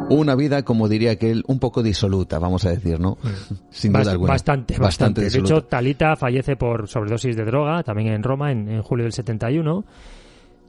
Una 0.09 0.35
vida, 0.35 0.63
como 0.63 0.87
diría 0.89 1.11
aquel, 1.11 1.43
un 1.47 1.59
poco 1.59 1.81
disoluta, 1.81 2.39
vamos 2.39 2.65
a 2.65 2.69
decir, 2.69 2.99
¿no? 2.99 3.17
Sin 3.69 3.93
duda 3.93 4.11
alguna. 4.11 4.33
Bastante, 4.33 4.77
bastante. 4.77 5.21
De 5.21 5.25
disoluta. 5.27 5.53
hecho, 5.55 5.63
Talita 5.65 6.15
fallece 6.15 6.55
por 6.55 6.87
sobredosis 6.87 7.35
de 7.35 7.45
droga, 7.45 7.83
también 7.83 8.09
en 8.09 8.23
Roma, 8.23 8.51
en, 8.51 8.69
en 8.69 8.81
julio 8.81 9.03
del 9.03 9.13
71. 9.13 9.83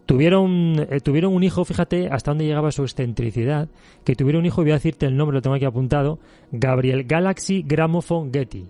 Tuvieron, 0.06 0.86
eh, 0.90 1.00
tuvieron 1.00 1.32
un 1.32 1.42
hijo, 1.42 1.64
fíjate 1.64 2.08
hasta 2.10 2.30
dónde 2.30 2.44
llegaba 2.44 2.70
su 2.70 2.82
excentricidad, 2.82 3.68
que 4.04 4.14
tuvieron 4.14 4.40
un 4.40 4.46
hijo, 4.46 4.60
y 4.60 4.64
voy 4.64 4.72
a 4.72 4.74
decirte 4.74 5.06
el 5.06 5.16
nombre, 5.16 5.34
lo 5.34 5.42
tengo 5.42 5.56
aquí 5.56 5.64
apuntado, 5.64 6.18
Gabriel 6.52 7.04
Galaxy 7.04 7.62
Gramophone 7.66 8.30
Getty. 8.32 8.66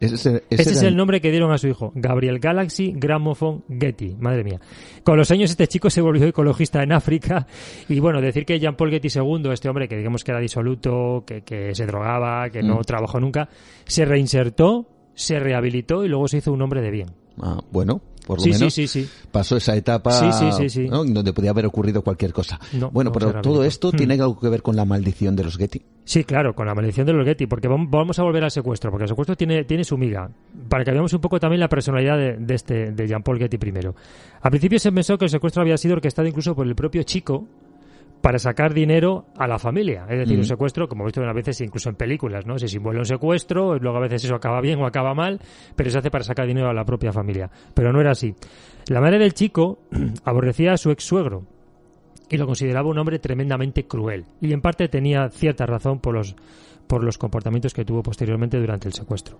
Ese, 0.00 0.14
ese- 0.16 0.42
ese 0.50 0.70
es 0.72 0.82
el 0.82 0.96
nombre 0.96 1.20
que 1.20 1.30
dieron 1.30 1.50
a 1.52 1.56
su 1.58 1.68
hijo, 1.68 1.92
Gabriel 1.94 2.38
Galaxy 2.38 2.92
Gramophone 2.96 3.62
Getty. 3.68 4.16
Madre 4.18 4.44
mía. 4.44 4.60
Con 5.02 5.16
los 5.16 5.30
años 5.30 5.50
este 5.50 5.66
chico 5.68 5.88
se 5.88 6.00
volvió 6.00 6.26
ecologista 6.26 6.82
en 6.82 6.92
África 6.92 7.46
y 7.88 8.00
bueno, 8.00 8.20
decir 8.20 8.44
que 8.44 8.58
Jean-Paul 8.58 8.90
Getty 8.90 9.08
II, 9.14 9.50
este 9.52 9.68
hombre 9.68 9.88
que 9.88 9.96
digamos 9.96 10.22
que 10.24 10.32
era 10.32 10.40
disoluto, 10.40 11.24
que, 11.26 11.42
que 11.42 11.74
se 11.74 11.86
drogaba, 11.86 12.50
que 12.50 12.62
no 12.62 12.76
Mm. 12.80 12.82
trabajó 12.82 13.20
nunca, 13.20 13.48
se 13.86 14.04
reinsertó, 14.04 14.86
se 15.14 15.38
rehabilitó 15.38 16.04
y 16.04 16.08
luego 16.08 16.26
se 16.28 16.38
hizo 16.38 16.52
un 16.52 16.60
hombre 16.62 16.82
de 16.82 16.90
bien. 16.90 17.08
Ah, 17.40 17.60
bueno, 17.70 18.00
por 18.26 18.38
lo 18.38 18.44
Sí, 18.44 18.50
menos 18.50 18.72
sí, 18.74 18.86
sí. 18.88 19.08
pasó 19.30 19.56
esa 19.56 19.76
etapa. 19.76 20.10
¿no? 20.88 21.04
donde 21.04 21.32
podía 21.32 21.50
haber 21.50 21.66
ocurrido 21.66 22.02
cualquier 22.02 22.32
cosa. 22.32 22.58
No, 22.72 22.90
bueno, 22.90 23.10
no 23.10 23.12
pero 23.18 23.40
todo 23.40 23.64
esto 23.64 23.90
Hmm. 23.92 23.96
tiene 23.96 24.14
algo 24.14 24.38
que 24.38 24.48
ver 24.48 24.62
con 24.62 24.76
la 24.76 24.84
maldición 24.84 25.36
de 25.36 25.44
los 25.44 25.56
Getty. 25.56 25.82
Sí, 26.04 26.24
claro, 26.24 26.54
con 26.54 26.66
la 26.66 26.74
maldición 26.74 27.06
de 27.06 27.12
los 27.12 27.24
Getty, 27.24 27.46
porque 27.46 27.68
vam- 27.68 27.88
vamos 27.90 28.18
a 28.18 28.22
volver 28.22 28.44
al 28.44 28.50
secuestro, 28.50 28.90
porque 28.90 29.04
el 29.04 29.08
secuestro 29.08 29.36
tiene, 29.36 29.64
tiene 29.64 29.84
su 29.84 29.96
miga, 29.96 30.30
para 30.68 30.84
que 30.84 30.90
veamos 30.90 31.12
un 31.12 31.20
poco 31.20 31.38
también 31.40 31.60
la 31.60 31.68
personalidad 31.68 32.16
de, 32.18 32.36
de 32.36 32.54
este 32.54 32.92
de 32.92 33.06
Jean-Paul 33.08 33.38
Getty 33.38 33.58
primero. 33.58 33.94
Al 34.42 34.50
principio 34.50 34.78
se 34.78 34.92
pensó 34.92 35.16
que 35.18 35.24
el 35.26 35.30
secuestro 35.30 35.62
había 35.62 35.76
sido 35.78 35.94
orquestado 35.94 36.28
incluso 36.28 36.54
por 36.54 36.66
el 36.66 36.74
propio 36.74 37.02
chico 37.04 37.46
para 38.24 38.38
sacar 38.38 38.72
dinero 38.72 39.26
a 39.36 39.46
la 39.46 39.58
familia. 39.58 40.06
Es 40.08 40.20
decir, 40.20 40.38
Mm. 40.38 40.40
un 40.40 40.46
secuestro, 40.46 40.88
como 40.88 41.02
hemos 41.02 41.08
visto 41.12 41.28
a 41.28 41.32
veces 41.34 41.60
incluso 41.60 41.90
en 41.90 41.94
películas, 41.94 42.46
¿no? 42.46 42.58
Se 42.58 42.68
simula 42.68 43.00
un 43.00 43.04
secuestro, 43.04 43.78
luego 43.78 43.98
a 43.98 44.00
veces 44.00 44.24
eso 44.24 44.34
acaba 44.34 44.62
bien 44.62 44.80
o 44.80 44.86
acaba 44.86 45.12
mal, 45.12 45.38
pero 45.76 45.90
se 45.90 45.98
hace 45.98 46.10
para 46.10 46.24
sacar 46.24 46.46
dinero 46.46 46.70
a 46.70 46.72
la 46.72 46.86
propia 46.86 47.12
familia. 47.12 47.50
Pero 47.74 47.92
no 47.92 48.00
era 48.00 48.12
así. 48.12 48.34
La 48.88 49.02
madre 49.02 49.18
del 49.18 49.34
chico 49.34 49.80
aborrecía 50.24 50.72
a 50.72 50.78
su 50.78 50.90
ex 50.90 51.04
suegro, 51.04 51.42
y 52.30 52.38
lo 52.38 52.46
consideraba 52.46 52.88
un 52.88 52.96
hombre 52.96 53.18
tremendamente 53.18 53.86
cruel. 53.86 54.24
Y 54.40 54.54
en 54.54 54.62
parte 54.62 54.88
tenía 54.88 55.28
cierta 55.28 55.66
razón 55.66 56.00
por 56.00 56.14
los, 56.14 56.34
por 56.86 57.04
los 57.04 57.18
comportamientos 57.18 57.74
que 57.74 57.84
tuvo 57.84 58.02
posteriormente 58.02 58.58
durante 58.58 58.88
el 58.88 58.94
secuestro. 58.94 59.38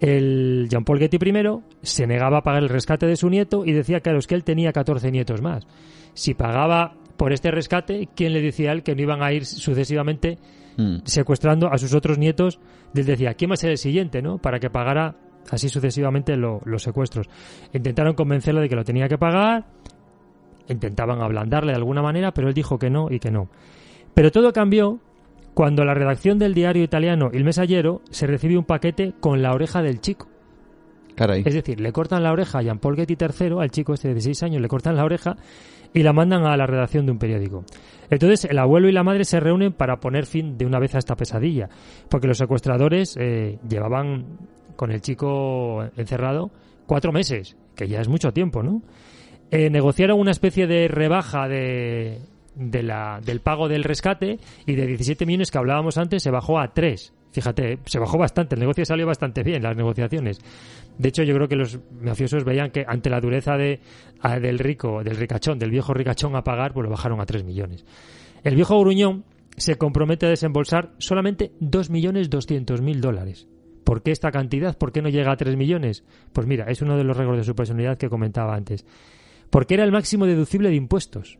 El 0.00 0.66
Jean-Paul 0.68 0.98
Getty 0.98 1.16
I 1.16 1.60
se 1.82 2.08
negaba 2.08 2.38
a 2.38 2.42
pagar 2.42 2.64
el 2.64 2.70
rescate 2.70 3.06
de 3.06 3.14
su 3.14 3.30
nieto 3.30 3.64
y 3.64 3.72
decía, 3.72 4.00
claro, 4.00 4.18
es 4.18 4.26
que 4.26 4.34
él 4.34 4.42
tenía 4.42 4.72
14 4.72 5.12
nietos 5.12 5.40
más. 5.40 5.64
Si 6.12 6.34
pagaba 6.34 6.96
por 7.20 7.34
este 7.34 7.50
rescate, 7.50 8.08
¿quién 8.16 8.32
le 8.32 8.40
decía 8.40 8.70
a 8.70 8.72
él 8.72 8.82
que 8.82 8.94
no 8.94 9.02
iban 9.02 9.22
a 9.22 9.30
ir 9.30 9.44
sucesivamente 9.44 10.38
Mm. 10.78 11.00
secuestrando 11.04 11.68
a 11.70 11.76
sus 11.76 11.92
otros 11.92 12.16
nietos? 12.16 12.58
Él 12.94 13.04
decía, 13.04 13.34
¿quién 13.34 13.50
va 13.50 13.54
a 13.54 13.56
ser 13.58 13.70
el 13.72 13.76
siguiente, 13.76 14.22
no? 14.22 14.38
Para 14.38 14.58
que 14.58 14.70
pagara 14.70 15.16
así 15.50 15.68
sucesivamente 15.68 16.34
lo- 16.38 16.62
los 16.64 16.82
secuestros. 16.82 17.28
Intentaron 17.74 18.14
convencerlo 18.14 18.62
de 18.62 18.70
que 18.70 18.74
lo 18.74 18.84
tenía 18.84 19.06
que 19.06 19.18
pagar, 19.18 19.66
intentaban 20.68 21.20
ablandarle 21.20 21.72
de 21.72 21.76
alguna 21.76 22.00
manera, 22.00 22.32
pero 22.32 22.48
él 22.48 22.54
dijo 22.54 22.78
que 22.78 22.88
no 22.88 23.08
y 23.10 23.18
que 23.18 23.30
no. 23.30 23.50
Pero 24.14 24.30
todo 24.30 24.52
cambió 24.54 24.98
cuando 25.52 25.84
la 25.84 25.92
redacción 25.92 26.38
del 26.38 26.54
diario 26.54 26.82
italiano 26.84 27.28
Il 27.34 27.44
Messaggero 27.44 28.00
se 28.10 28.26
recibe 28.26 28.56
un 28.56 28.64
paquete 28.64 29.12
con 29.20 29.42
la 29.42 29.52
oreja 29.52 29.82
del 29.82 30.00
chico. 30.00 30.26
Es 31.46 31.54
decir, 31.54 31.80
le 31.80 31.92
cortan 31.92 32.22
la 32.22 32.32
oreja 32.32 32.58
a 32.58 32.62
Jean-Paul 32.62 32.96
Getty 32.96 33.16
III, 33.20 33.56
al 33.60 33.70
chico 33.70 33.94
este 33.94 34.08
de 34.08 34.14
16 34.14 34.42
años, 34.44 34.62
le 34.62 34.68
cortan 34.68 34.96
la 34.96 35.04
oreja 35.04 35.36
y 35.92 36.02
la 36.02 36.12
mandan 36.12 36.44
a 36.44 36.56
la 36.56 36.66
redacción 36.66 37.06
de 37.06 37.12
un 37.12 37.18
periódico. 37.18 37.64
Entonces, 38.10 38.44
el 38.44 38.58
abuelo 38.58 38.88
y 38.88 38.92
la 38.92 39.02
madre 39.02 39.24
se 39.24 39.40
reúnen 39.40 39.72
para 39.72 39.98
poner 39.98 40.26
fin 40.26 40.56
de 40.56 40.66
una 40.66 40.78
vez 40.78 40.94
a 40.94 40.98
esta 40.98 41.16
pesadilla, 41.16 41.68
porque 42.08 42.26
los 42.26 42.38
secuestradores 42.38 43.16
eh, 43.18 43.58
llevaban 43.68 44.38
con 44.76 44.92
el 44.92 45.00
chico 45.00 45.84
encerrado 45.96 46.50
cuatro 46.86 47.12
meses, 47.12 47.56
que 47.76 47.86
ya 47.86 48.00
es 48.00 48.08
mucho 48.08 48.32
tiempo, 48.32 48.62
¿no? 48.62 48.82
Eh, 49.50 49.68
negociaron 49.68 50.18
una 50.18 50.30
especie 50.30 50.66
de 50.66 50.88
rebaja 50.88 51.48
de, 51.48 52.20
la, 52.56 53.20
del 53.24 53.40
pago 53.40 53.68
del 53.68 53.84
rescate 53.84 54.38
y 54.64 54.74
de 54.74 54.86
17 54.86 55.26
millones 55.26 55.50
que 55.50 55.58
hablábamos 55.58 55.98
antes 55.98 56.22
se 56.22 56.30
bajó 56.30 56.58
a 56.60 56.72
3. 56.72 57.12
Fíjate, 57.32 57.78
se 57.84 57.98
bajó 57.98 58.18
bastante, 58.18 58.54
el 58.54 58.60
negocio 58.60 58.84
salió 58.84 59.06
bastante 59.06 59.42
bien, 59.42 59.62
las 59.62 59.76
negociaciones. 59.76 60.40
De 61.00 61.08
hecho, 61.08 61.22
yo 61.22 61.34
creo 61.34 61.48
que 61.48 61.56
los 61.56 61.80
mafiosos 62.02 62.44
veían 62.44 62.70
que 62.70 62.84
ante 62.86 63.08
la 63.08 63.20
dureza 63.20 63.56
de, 63.56 63.80
a- 64.20 64.38
del 64.38 64.58
rico, 64.58 65.02
del 65.02 65.16
ricachón, 65.16 65.58
del 65.58 65.70
viejo 65.70 65.94
ricachón 65.94 66.36
a 66.36 66.44
pagar, 66.44 66.74
pues 66.74 66.84
lo 66.84 66.90
bajaron 66.90 67.20
a 67.20 67.24
3 67.26 67.42
millones. 67.42 67.86
El 68.44 68.54
viejo 68.54 68.78
gruñón 68.78 69.24
se 69.56 69.76
compromete 69.76 70.26
a 70.26 70.28
desembolsar 70.28 70.92
solamente 70.98 71.52
2.200.000 71.60 73.00
dólares. 73.00 73.48
¿Por 73.84 74.02
qué 74.02 74.10
esta 74.10 74.30
cantidad? 74.30 74.76
¿Por 74.76 74.92
qué 74.92 75.00
no 75.02 75.08
llega 75.08 75.32
a 75.32 75.36
3 75.36 75.56
millones? 75.56 76.04
Pues 76.32 76.46
mira, 76.46 76.66
es 76.66 76.82
uno 76.82 76.96
de 76.96 77.04
los 77.04 77.16
récords 77.16 77.38
de 77.38 77.44
su 77.44 77.54
personalidad 77.54 77.96
que 77.98 78.08
comentaba 78.10 78.54
antes. 78.54 78.84
Porque 79.48 79.74
era 79.74 79.84
el 79.84 79.92
máximo 79.92 80.26
deducible 80.26 80.68
de 80.68 80.76
impuestos, 80.76 81.38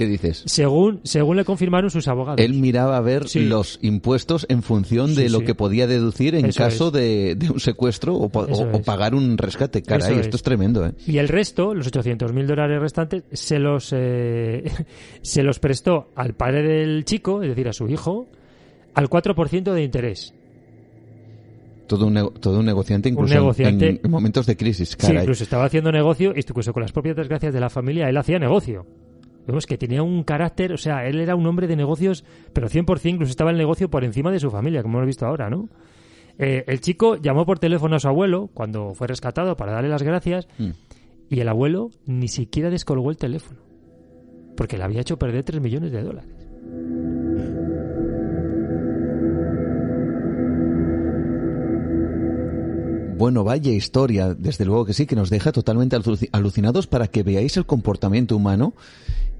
¿Qué 0.00 0.06
dices? 0.06 0.42
según, 0.46 1.00
según 1.04 1.36
le 1.36 1.44
confirmaron 1.44 1.90
sus 1.90 2.08
abogados. 2.08 2.40
Él 2.40 2.54
miraba 2.54 2.96
a 2.96 3.00
ver 3.02 3.28
Sí. 3.28 3.40
los 3.44 3.78
impuestos 3.82 4.46
en 4.48 4.62
función 4.62 5.14
de 5.14 5.26
Sí, 5.26 5.28
lo 5.28 5.40
que 5.40 5.54
podía 5.54 5.86
deducir 5.86 6.34
en 6.36 6.46
Eso 6.46 6.58
caso 6.62 6.90
de, 6.90 7.34
de 7.34 7.50
un 7.50 7.60
secuestro 7.60 8.14
o, 8.16 8.30
o- 8.32 8.82
pagar 8.82 9.14
un 9.14 9.36
rescate. 9.36 9.82
Caray, 9.82 10.12
Eso 10.12 10.20
esto 10.20 10.28
es. 10.30 10.34
es 10.36 10.42
tremendo, 10.42 10.86
¿eh? 10.86 10.92
Y 11.06 11.18
el 11.18 11.28
resto, 11.28 11.74
los 11.74 11.86
800.000 11.92 12.46
dólares 12.46 12.80
restantes, 12.80 13.24
se 13.30 13.58
los, 13.58 13.90
eh, 13.94 14.64
se 15.20 15.42
los 15.42 15.58
prestó 15.58 16.08
al 16.14 16.32
padre 16.32 16.62
del 16.62 17.04
chico, 17.04 17.42
es 17.42 17.50
decir, 17.50 17.68
a 17.68 17.74
su 17.74 17.86
hijo, 17.86 18.26
al 18.94 19.10
4% 19.10 19.72
de 19.74 19.82
interés. 19.84 20.32
Todo 21.86 22.06
un, 22.06 22.14
nego- 22.14 22.32
todo 22.40 22.60
un 22.60 22.64
negociante 22.66 23.10
incluso 23.10 23.34
en- 23.34 23.40
negociante. 23.40 24.00
En, 24.02 24.10
momentos 24.10 24.46
de 24.46 24.56
crisis. 24.56 24.90
Sí, 24.90 24.96
Caray. 24.96 25.22
incluso 25.24 25.42
estaba 25.44 25.64
haciendo 25.66 25.92
negocio 25.92 26.32
y 26.34 26.38
incluso 26.40 26.72
con 26.72 26.80
las 26.82 26.92
propias 26.92 27.16
desgracias 27.16 27.52
de 27.52 27.60
la 27.60 27.68
familia, 27.68 28.08
él 28.08 28.16
hacía 28.16 28.38
negocio. 28.38 28.86
Vemos 29.46 29.66
que 29.66 29.78
tenía 29.78 30.02
un 30.02 30.22
carácter, 30.22 30.72
o 30.72 30.76
sea, 30.78 31.06
él 31.06 31.18
era 31.20 31.34
un 31.34 31.46
hombre 31.46 31.66
de 31.66 31.76
negocios, 31.76 32.24
pero 32.52 32.68
100% 32.68 33.08
incluso 33.10 33.30
estaba 33.30 33.50
el 33.50 33.56
negocio 33.58 33.90
por 33.90 34.04
encima 34.04 34.30
de 34.30 34.38
su 34.40 34.50
familia, 34.50 34.82
como 34.82 34.98
hemos 34.98 35.06
visto 35.06 35.26
ahora, 35.26 35.50
¿no? 35.50 35.68
Eh, 36.38 36.64
el 36.68 36.80
chico 36.80 37.16
llamó 37.16 37.44
por 37.46 37.58
teléfono 37.58 37.96
a 37.96 38.00
su 38.00 38.08
abuelo 38.08 38.48
cuando 38.54 38.94
fue 38.94 39.06
rescatado 39.08 39.56
para 39.56 39.72
darle 39.72 39.88
las 39.90 40.02
gracias 40.02 40.46
Mm. 40.58 40.70
y 41.28 41.40
el 41.40 41.48
abuelo 41.48 41.90
ni 42.06 42.28
siquiera 42.28 42.70
descolgó 42.70 43.10
el 43.10 43.16
teléfono 43.16 43.60
porque 44.56 44.76
le 44.78 44.84
había 44.84 45.00
hecho 45.00 45.18
perder 45.18 45.42
3 45.42 45.60
millones 45.60 45.90
de 45.92 46.02
dólares. 46.02 46.30
Bueno, 53.16 53.44
vaya 53.44 53.70
historia, 53.70 54.32
desde 54.34 54.64
luego 54.64 54.86
que 54.86 54.94
sí, 54.94 55.04
que 55.04 55.14
nos 55.14 55.28
deja 55.28 55.52
totalmente 55.52 55.94
aluci- 55.94 56.30
alucinados 56.32 56.86
para 56.86 57.06
que 57.06 57.22
veáis 57.22 57.54
el 57.58 57.66
comportamiento 57.66 58.34
humano 58.34 58.72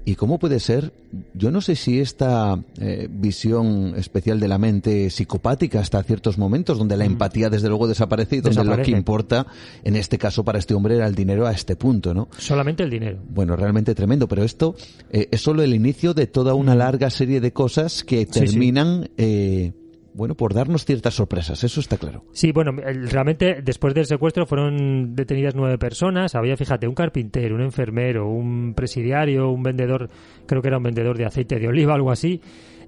y 0.03 0.15
cómo 0.15 0.39
puede 0.39 0.59
ser, 0.59 0.93
yo 1.33 1.51
no 1.51 1.61
sé 1.61 1.75
si 1.75 1.99
esta 1.99 2.59
eh, 2.79 3.07
visión 3.11 3.93
especial 3.97 4.39
de 4.39 4.47
la 4.47 4.57
mente 4.57 5.09
psicopática 5.09 5.79
hasta 5.79 6.01
ciertos 6.03 6.37
momentos 6.37 6.77
donde 6.77 6.97
la 6.97 7.05
empatía 7.05 7.49
desde 7.49 7.67
luego 7.69 7.87
desaparece 7.87 8.37
y 8.37 8.41
donde 8.41 8.63
lo 8.63 8.71
Mm. 8.77 8.81
Que 8.81 8.91
importa 8.91 9.45
en 9.83 9.95
este 9.95 10.17
caso 10.17 10.43
para 10.43 10.57
este 10.57 10.73
hombre 10.73 10.95
era 10.95 11.05
el 11.05 11.13
dinero 11.13 11.45
a 11.45 11.51
este 11.51 11.75
punto, 11.75 12.13
¿no? 12.13 12.29
Solamente 12.37 12.81
el 12.83 12.89
dinero. 12.89 13.19
Bueno, 13.29 13.55
realmente 13.55 13.93
tremendo, 13.93 14.27
pero 14.27 14.43
esto 14.43 14.75
eh, 15.11 15.27
es 15.29 15.41
solo 15.41 15.61
el 15.61 15.73
inicio 15.75 16.13
de 16.15 16.25
toda 16.25 16.53
una 16.55 16.73
larga 16.73 17.09
serie 17.11 17.39
de 17.41 17.51
cosas 17.53 18.03
que 18.03 18.21
Mm. 18.21 18.33
sí. 18.33 18.39
terminan, 18.39 19.09
eh, 19.17 19.73
bueno, 20.13 20.35
por 20.35 20.53
darnos 20.53 20.85
ciertas 20.85 21.13
sorpresas, 21.13 21.63
eso 21.63 21.79
está 21.79 21.97
claro. 21.97 22.25
Sí, 22.33 22.51
bueno, 22.51 22.71
realmente 22.73 23.61
después 23.63 23.93
del 23.93 24.05
secuestro 24.05 24.45
fueron 24.45 25.15
detenidas 25.15 25.55
nueve 25.55 25.77
personas. 25.77 26.35
Había, 26.35 26.57
fíjate, 26.57 26.87
un 26.87 26.95
carpintero, 26.95 27.55
un 27.55 27.61
enfermero, 27.61 28.27
un 28.27 28.73
presidiario, 28.73 29.49
un 29.49 29.63
vendedor, 29.63 30.09
creo 30.45 30.61
que 30.61 30.67
era 30.67 30.77
un 30.77 30.83
vendedor 30.83 31.17
de 31.17 31.25
aceite 31.25 31.59
de 31.59 31.67
oliva, 31.67 31.93
algo 31.93 32.11
así. 32.11 32.41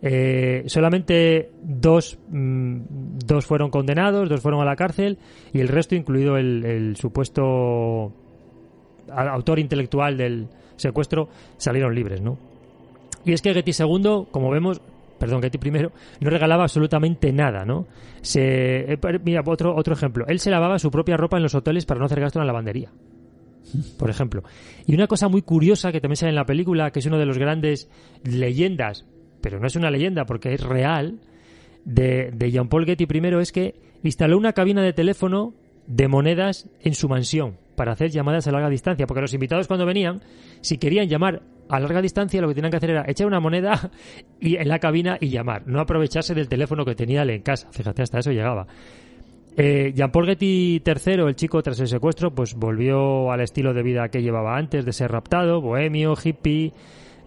Eh, 0.06 0.64
solamente 0.68 1.52
dos, 1.62 2.20
mm, 2.28 2.82
dos 3.26 3.46
fueron 3.46 3.70
condenados, 3.70 4.28
dos 4.28 4.42
fueron 4.42 4.62
a 4.62 4.66
la 4.66 4.76
cárcel 4.76 5.18
y 5.54 5.62
el 5.62 5.70
resto, 5.70 5.96
incluido 5.96 6.36
el, 6.36 6.96
supuesto 6.98 8.12
autor 9.10 9.60
intelectual 9.60 10.18
del 10.18 10.48
secuestro, 10.76 11.30
salieron 11.56 11.96
libres, 11.96 12.20
¿no? 12.20 12.38
Y 13.24 13.32
es 13.32 13.42
que 13.42 13.54
Getty 13.54 13.72
II, 13.80 14.26
como 14.30 14.50
vemos, 14.50 14.82
perdón, 15.24 15.42
Getty 15.42 15.58
primero, 15.58 15.94
no 16.20 16.30
regalaba 16.30 16.64
absolutamente 16.64 17.32
nada, 17.32 17.64
¿no? 17.64 17.88
Se, 18.22 18.92
eh, 18.92 19.00
mira, 19.24 19.42
otro, 19.46 19.74
otro 19.74 19.94
ejemplo. 19.94 20.26
Él 20.28 20.40
se 20.40 20.52
lavaba 20.52 20.78
su 20.80 20.92
propia 20.92 21.16
ropa 21.16 21.38
en 21.38 21.44
los 21.44 21.56
hoteles 21.56 21.86
para 21.86 21.98
no 22.02 22.08
hacer 22.08 22.20
gasto 22.20 22.40
en 22.40 22.42
la 22.42 22.48
lavandería. 22.48 22.92
Por 23.98 24.10
ejemplo. 24.10 24.44
Y 24.86 24.94
una 24.94 25.08
cosa 25.08 25.30
muy 25.30 25.42
curiosa 25.42 25.94
que 25.94 26.02
también 26.02 26.18
sale 26.18 26.32
en 26.32 26.36
la 26.36 26.46
película, 26.46 26.92
que 26.92 27.00
es 27.00 27.06
una 27.06 27.18
de 27.18 27.26
las 27.26 27.38
grandes 27.38 27.90
leyendas, 28.26 29.06
pero 29.40 29.62
no 29.62 29.68
es 29.68 29.78
una 29.78 29.90
leyenda 29.90 30.26
porque 30.26 30.56
es 30.56 30.62
real, 30.62 31.22
de, 31.86 32.32
de 32.34 32.52
Jean-Paul 32.52 32.86
Getty 32.86 33.06
primero 33.06 33.40
es 33.40 33.54
que 33.54 33.76
instaló 34.04 34.38
una 34.38 34.52
cabina 34.52 34.82
de 34.82 34.92
teléfono 34.92 35.54
de 35.88 36.10
monedas 36.10 36.68
en 36.82 36.96
su 36.96 37.08
mansión 37.08 37.63
para 37.76 37.94
hacer 37.94 38.10
llamadas 38.12 38.48
a 38.48 38.52
larga 38.52 38.70
distancia, 38.70 39.08
porque 39.08 39.22
los 39.22 39.34
invitados 39.34 39.68
cuando 39.68 39.86
venían, 39.86 40.22
si 40.62 40.78
querían 40.78 41.08
llamar 41.08 41.42
a 41.70 41.80
larga 41.80 42.02
distancia, 42.02 42.42
lo 42.42 42.48
que 42.48 42.56
tenían 42.56 42.72
que 42.72 42.78
hacer 42.78 42.92
era 42.92 43.06
echar 43.08 43.28
una 43.28 43.40
moneda 43.40 43.92
y 44.40 44.56
en 44.56 44.68
la 44.68 44.80
cabina 44.80 45.18
y 45.20 45.30
llamar, 45.30 45.64
no 45.66 45.80
aprovecharse 45.80 46.34
del 46.34 46.48
teléfono 46.48 46.86
que 46.86 46.96
tenía 46.96 47.24
en 47.24 47.42
casa. 47.42 47.68
Fíjate, 47.72 48.04
hasta 48.04 48.20
eso 48.20 48.32
llegaba. 48.32 48.68
Eh, 49.56 49.94
Jean-Paul 49.96 50.26
Getty 50.26 50.82
III, 50.84 51.14
el 51.28 51.36
chico 51.36 51.62
tras 51.62 51.80
el 51.80 51.88
secuestro, 51.88 52.32
pues 52.34 52.56
volvió 52.56 53.32
al 53.32 53.42
estilo 53.42 53.74
de 53.74 53.84
vida 53.84 54.10
que 54.10 54.22
llevaba 54.22 54.58
antes 54.58 54.84
de 54.84 54.94
ser 54.94 55.12
raptado, 55.12 55.62
bohemio, 55.62 56.16
hippie, 56.22 56.74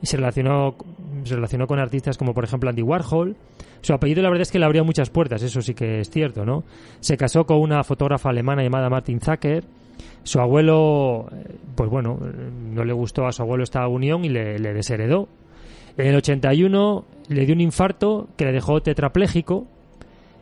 y 0.03 0.07
se 0.07 0.17
relacionó, 0.17 0.77
se 1.25 1.37
relacionó 1.37 1.67
con 1.67 1.79
artistas 1.79 2.19
como 2.19 2.35
por 2.35 2.45
ejemplo 2.45 2.69
Andy 2.69 2.83
Warhol. 2.83 3.37
Su 3.81 3.93
apellido 3.93 4.23
la 4.23 4.31
verdad 4.31 4.43
es 4.43 4.51
que 4.51 4.59
le 4.59 4.65
abrió 4.65 4.85
muchas 4.85 5.11
puertas, 5.11 5.43
eso 5.43 5.63
sí 5.63 5.75
que 5.75 6.01
es 6.01 6.11
cierto, 6.11 6.45
¿no? 6.45 6.65
Se 7.01 7.17
casó 7.17 7.47
con 7.47 7.59
una 7.61 7.85
fotógrafa 7.85 8.31
alemana 8.31 8.63
llamada 8.63 8.91
Martin 8.91 9.21
Zucker. 9.21 9.65
Su 10.27 10.41
abuelo, 10.41 11.27
pues 11.77 11.89
bueno, 11.89 12.19
no 12.19 12.85
le 12.85 12.93
gustó 12.93 13.27
a 13.27 13.33
su 13.33 13.43
abuelo 13.43 13.63
esta 13.63 13.87
unión 13.87 14.25
y 14.25 14.29
le, 14.29 14.59
desheredó. 14.59 15.29
En 15.97 16.09
el 16.09 16.17
81 16.17 17.05
le 17.29 17.47
dio 17.47 17.55
un 17.55 17.61
infarto 17.61 18.27
que 18.37 18.45
le 18.45 18.51
dejó 18.51 18.83
tetrapléjico. 18.83 19.69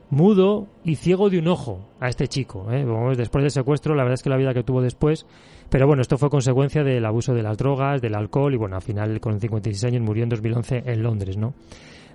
mudo 0.08 0.68
y 0.84 0.94
ciego 0.94 1.28
de 1.28 1.38
un 1.38 1.48
ojo 1.48 1.86
a 2.00 2.08
este 2.08 2.28
chico. 2.28 2.72
¿eh? 2.72 2.86
Después 3.14 3.42
del 3.42 3.50
secuestro, 3.50 3.94
la 3.94 4.04
verdad 4.04 4.14
es 4.14 4.22
que 4.22 4.30
la 4.30 4.38
vida 4.38 4.54
que 4.54 4.62
tuvo 4.62 4.80
después. 4.80 5.26
Pero 5.68 5.86
bueno, 5.86 6.00
esto 6.00 6.16
fue 6.16 6.30
consecuencia 6.30 6.82
del 6.82 7.04
abuso 7.04 7.34
de 7.34 7.42
las 7.42 7.58
drogas, 7.58 8.00
del 8.00 8.14
alcohol 8.14 8.54
y 8.54 8.56
bueno, 8.56 8.76
al 8.76 8.82
final 8.82 9.20
con 9.20 9.38
56 9.38 9.84
años 9.84 10.02
murió 10.02 10.22
en 10.22 10.30
2011 10.30 10.82
en 10.86 11.02
Londres, 11.02 11.36
¿no? 11.36 11.52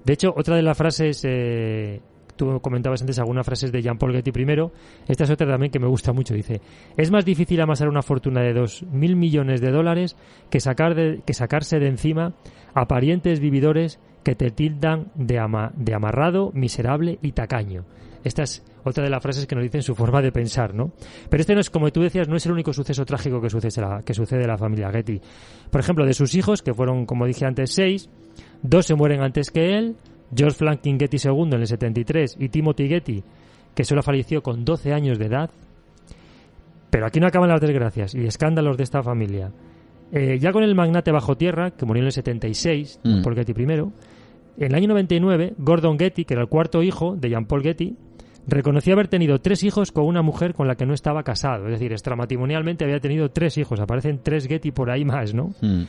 De 0.03 0.13
hecho, 0.13 0.33
otra 0.35 0.55
de 0.55 0.63
las 0.63 0.75
frases 0.75 1.21
eh, 1.23 2.01
tú 2.39 2.59
comentabas 2.61 3.01
antes 3.01 3.19
algunas 3.19 3.45
frases 3.45 3.71
de 3.71 3.81
Jean-Paul 3.81 4.13
Getty 4.13 4.31
primero, 4.31 4.71
esta 5.07 5.25
es 5.25 5.29
otra 5.29 5.45
también 5.45 5.71
que 5.71 5.79
me 5.79 5.87
gusta 5.87 6.13
mucho, 6.13 6.33
dice, 6.33 6.61
es 6.95 7.11
más 7.11 7.25
difícil 7.25 7.59
amasar 7.59 7.89
una 7.89 8.01
fortuna 8.01 8.41
de 8.41 8.53
dos 8.53 8.83
mil 8.83 9.17
millones 9.17 9.59
de 9.59 9.69
dólares 9.69 10.15
que, 10.49 10.61
sacar 10.61 10.95
de, 10.95 11.21
que 11.25 11.33
sacarse 11.33 11.79
de 11.79 11.87
encima 11.87 12.33
a 12.73 12.87
parientes 12.87 13.41
vividores 13.41 13.99
que 14.23 14.35
te 14.35 14.51
tildan 14.51 15.11
de, 15.15 15.37
ama, 15.37 15.73
de 15.75 15.93
amarrado, 15.93 16.51
miserable 16.53 17.19
y 17.21 17.33
tacaño. 17.33 17.83
Esta 18.23 18.43
es 18.43 18.63
otra 18.83 19.03
de 19.03 19.09
las 19.09 19.21
frases 19.21 19.45
que 19.45 19.55
nos 19.55 19.63
dicen 19.63 19.81
su 19.81 19.95
forma 19.95 20.21
de 20.21 20.31
pensar, 20.31 20.73
¿no? 20.73 20.91
Pero 21.29 21.41
este 21.41 21.53
no 21.53 21.61
es, 21.61 21.69
como 21.69 21.91
tú 21.91 22.01
decías, 22.01 22.27
no 22.27 22.35
es 22.35 22.45
el 22.45 22.53
único 22.53 22.73
suceso 22.73 23.05
trágico 23.05 23.41
que 23.41 23.49
sucede, 23.49 23.81
la, 23.81 24.01
que 24.03 24.13
sucede 24.13 24.43
a 24.45 24.47
la 24.47 24.57
familia 24.57 24.91
Getty. 24.91 25.21
Por 25.69 25.81
ejemplo, 25.81 26.05
de 26.05 26.13
sus 26.13 26.35
hijos, 26.35 26.61
que 26.61 26.73
fueron, 26.73 27.05
como 27.05 27.25
dije 27.25 27.45
antes, 27.45 27.71
seis, 27.71 28.09
dos 28.61 28.85
se 28.85 28.95
mueren 28.95 29.21
antes 29.21 29.51
que 29.51 29.77
él, 29.77 29.95
George 30.35 30.57
Franklin 30.57 30.99
Getty 30.99 31.17
II 31.23 31.43
en 31.43 31.53
el 31.53 31.67
73 31.67 32.37
y 32.39 32.49
Timothy 32.49 32.87
Getty, 32.87 33.23
que 33.75 33.83
solo 33.83 34.03
falleció 34.03 34.41
con 34.43 34.63
12 34.65 34.93
años 34.93 35.17
de 35.19 35.25
edad. 35.25 35.49
Pero 36.89 37.05
aquí 37.05 37.19
no 37.19 37.27
acaban 37.27 37.49
las 37.49 37.61
desgracias 37.61 38.15
y 38.15 38.25
escándalos 38.25 38.77
de 38.77 38.83
esta 38.83 39.03
familia. 39.03 39.51
Eh, 40.11 40.39
ya 40.39 40.51
con 40.51 40.63
el 40.63 40.73
magnate 40.75 41.11
bajo 41.11 41.37
tierra, 41.37 41.71
que 41.71 41.85
murió 41.85 42.01
en 42.01 42.07
el 42.07 42.11
76, 42.11 42.99
Mm. 43.03 43.21
Paul 43.21 43.35
Getty 43.35 43.53
primero, 43.53 43.91
en 44.57 44.67
el 44.67 44.75
año 44.75 44.87
99, 44.89 45.53
Gordon 45.57 45.99
Getty, 45.99 46.25
que 46.25 46.33
era 46.33 46.41
el 46.41 46.49
cuarto 46.49 46.81
hijo 46.81 47.15
de 47.15 47.29
Jean 47.29 47.45
Paul 47.45 47.61
Getty, 47.61 47.95
reconoció 48.47 48.93
haber 48.93 49.07
tenido 49.07 49.39
tres 49.39 49.63
hijos 49.63 49.91
con 49.91 50.05
una 50.05 50.23
mujer 50.23 50.55
con 50.55 50.67
la 50.67 50.75
que 50.75 50.87
no 50.87 50.93
estaba 50.95 51.21
casado. 51.23 51.65
Es 51.67 51.73
decir, 51.73 51.91
extramatrimonialmente 51.91 52.83
había 52.83 52.99
tenido 52.99 53.29
tres 53.29 53.57
hijos. 53.59 53.79
Aparecen 53.79 54.19
tres 54.23 54.47
Getty 54.47 54.71
por 54.71 54.89
ahí 54.89 55.05
más, 55.05 55.35
¿no? 55.35 55.51
Mm. 55.61 55.83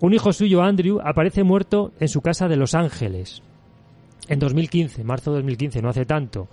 Un 0.00 0.14
hijo 0.14 0.32
suyo, 0.32 0.62
Andrew, 0.62 0.98
aparece 1.04 1.44
muerto 1.44 1.92
en 2.00 2.08
su 2.08 2.20
casa 2.22 2.48
de 2.48 2.56
Los 2.56 2.74
Ángeles. 2.74 3.42
En 4.30 4.38
2015, 4.38 5.04
marzo 5.04 5.30
de 5.32 5.38
2015, 5.38 5.82
no 5.82 5.88
hace 5.90 6.06
tanto. 6.06 6.48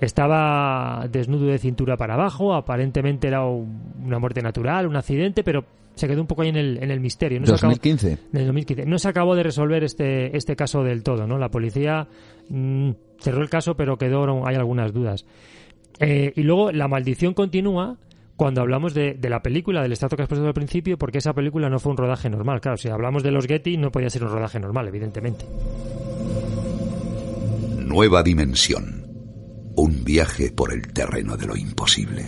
Estaba 0.00 1.06
desnudo 1.10 1.46
de 1.46 1.58
cintura 1.58 1.96
para 1.96 2.14
abajo, 2.14 2.54
aparentemente 2.54 3.28
era 3.28 3.44
un- 3.44 3.94
una 4.04 4.18
muerte 4.18 4.40
natural, 4.42 4.86
un 4.86 4.96
accidente, 4.96 5.42
pero 5.42 5.64
se 5.94 6.06
quedó 6.06 6.20
un 6.20 6.26
poco 6.26 6.42
ahí 6.42 6.50
en 6.50 6.56
el, 6.56 6.82
en 6.82 6.90
el 6.90 7.00
misterio. 7.00 7.40
No 7.40 7.46
se 7.46 7.52
acabó- 7.54 7.70
2015. 7.72 8.12
en 8.32 8.38
el 8.40 8.46
2015. 8.46 8.86
No 8.86 8.98
se 8.98 9.08
acabó 9.08 9.34
de 9.34 9.42
resolver 9.42 9.82
este, 9.84 10.36
este 10.36 10.54
caso 10.54 10.82
del 10.84 11.02
todo, 11.02 11.26
¿no? 11.26 11.38
La 11.38 11.48
policía 11.50 12.06
mm, 12.48 12.90
cerró 13.18 13.42
el 13.42 13.48
caso, 13.50 13.74
pero 13.76 13.96
quedó, 13.96 14.46
hay 14.46 14.54
algunas 14.56 14.92
dudas. 14.92 15.24
Eh, 15.98 16.32
y 16.36 16.42
luego 16.42 16.70
la 16.72 16.88
maldición 16.88 17.32
continúa 17.32 17.96
cuando 18.36 18.60
hablamos 18.60 18.92
de, 18.92 19.14
de 19.14 19.30
la 19.30 19.40
película, 19.40 19.80
del 19.82 19.92
estrato 19.92 20.14
que 20.14 20.22
has 20.24 20.28
puesto 20.28 20.46
al 20.46 20.52
principio, 20.52 20.98
porque 20.98 21.18
esa 21.18 21.32
película 21.32 21.70
no 21.70 21.78
fue 21.78 21.92
un 21.92 21.96
rodaje 21.96 22.28
normal. 22.28 22.60
Claro, 22.60 22.76
si 22.76 22.90
hablamos 22.90 23.22
de 23.22 23.30
los 23.30 23.46
Getty, 23.46 23.78
no 23.78 23.90
podía 23.90 24.10
ser 24.10 24.22
un 24.24 24.30
rodaje 24.30 24.60
normal, 24.60 24.86
evidentemente. 24.88 25.46
Nueva 27.86 28.24
dimensión. 28.24 29.06
Un 29.76 30.02
viaje 30.02 30.50
por 30.50 30.72
el 30.72 30.92
terreno 30.92 31.36
de 31.36 31.46
lo 31.46 31.56
imposible. 31.56 32.26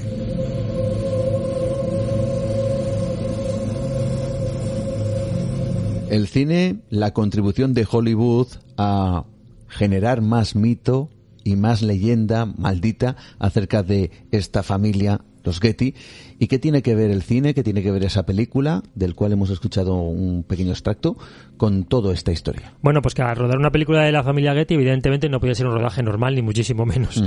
El 6.11 6.29
cine, 6.29 6.77
la 6.91 7.13
contribución 7.13 7.75
de 7.75 7.89
Hollywood 7.91 8.47
a 8.77 9.25
generar 9.67 10.23
más 10.23 10.55
mito 10.55 11.11
y 11.43 11.57
más 11.57 11.83
leyenda 11.83 12.47
maldita 12.47 13.17
acerca 13.41 13.83
de 13.83 14.13
esta 14.31 14.63
familia, 14.63 15.23
los 15.43 15.59
Getty. 15.59 15.97
¿Y 16.41 16.47
qué 16.47 16.59
tiene 16.59 16.83
que 16.83 16.95
ver 16.95 17.11
el 17.11 17.23
cine, 17.23 17.53
qué 17.53 17.65
tiene 17.65 17.83
que 17.83 17.91
ver 17.91 18.05
esa 18.05 18.25
película, 18.25 18.83
del 18.95 19.15
cual 19.15 19.33
hemos 19.33 19.51
escuchado 19.51 19.95
un 19.95 20.45
pequeño 20.45 20.71
extracto, 20.71 21.17
con 21.57 21.85
toda 21.85 22.15
esta 22.15 22.31
historia? 22.31 22.75
Bueno, 22.81 23.03
pues 23.03 23.15
que 23.15 23.23
al 23.23 23.37
rodar 23.37 23.59
una 23.59 23.71
película 23.71 24.05
de 24.05 24.13
la 24.13 24.23
familia 24.23 24.55
Getty, 24.55 24.75
evidentemente 24.75 25.29
no 25.29 25.41
podía 25.41 25.55
ser 25.55 25.67
un 25.67 25.75
rodaje 25.75 26.03
normal, 26.03 26.37
ni 26.37 26.43
muchísimo 26.43 26.87
menos. 26.87 27.23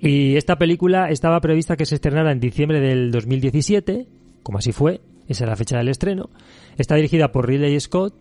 Y 0.00 0.36
esta 0.36 0.56
película 0.56 1.10
estaba 1.10 1.40
prevista 1.40 1.76
que 1.76 1.84
se 1.84 1.96
estrenara 1.96 2.32
en 2.32 2.40
diciembre 2.40 2.80
del 2.80 3.10
2017, 3.10 4.06
como 4.42 4.58
así 4.58 4.72
fue, 4.72 5.00
esa 5.28 5.44
es 5.44 5.50
la 5.50 5.56
fecha 5.56 5.76
del 5.76 5.88
estreno. 5.88 6.30
Está 6.78 6.94
dirigida 6.94 7.32
por 7.32 7.46
Ridley 7.46 7.78
Scott 7.80 8.14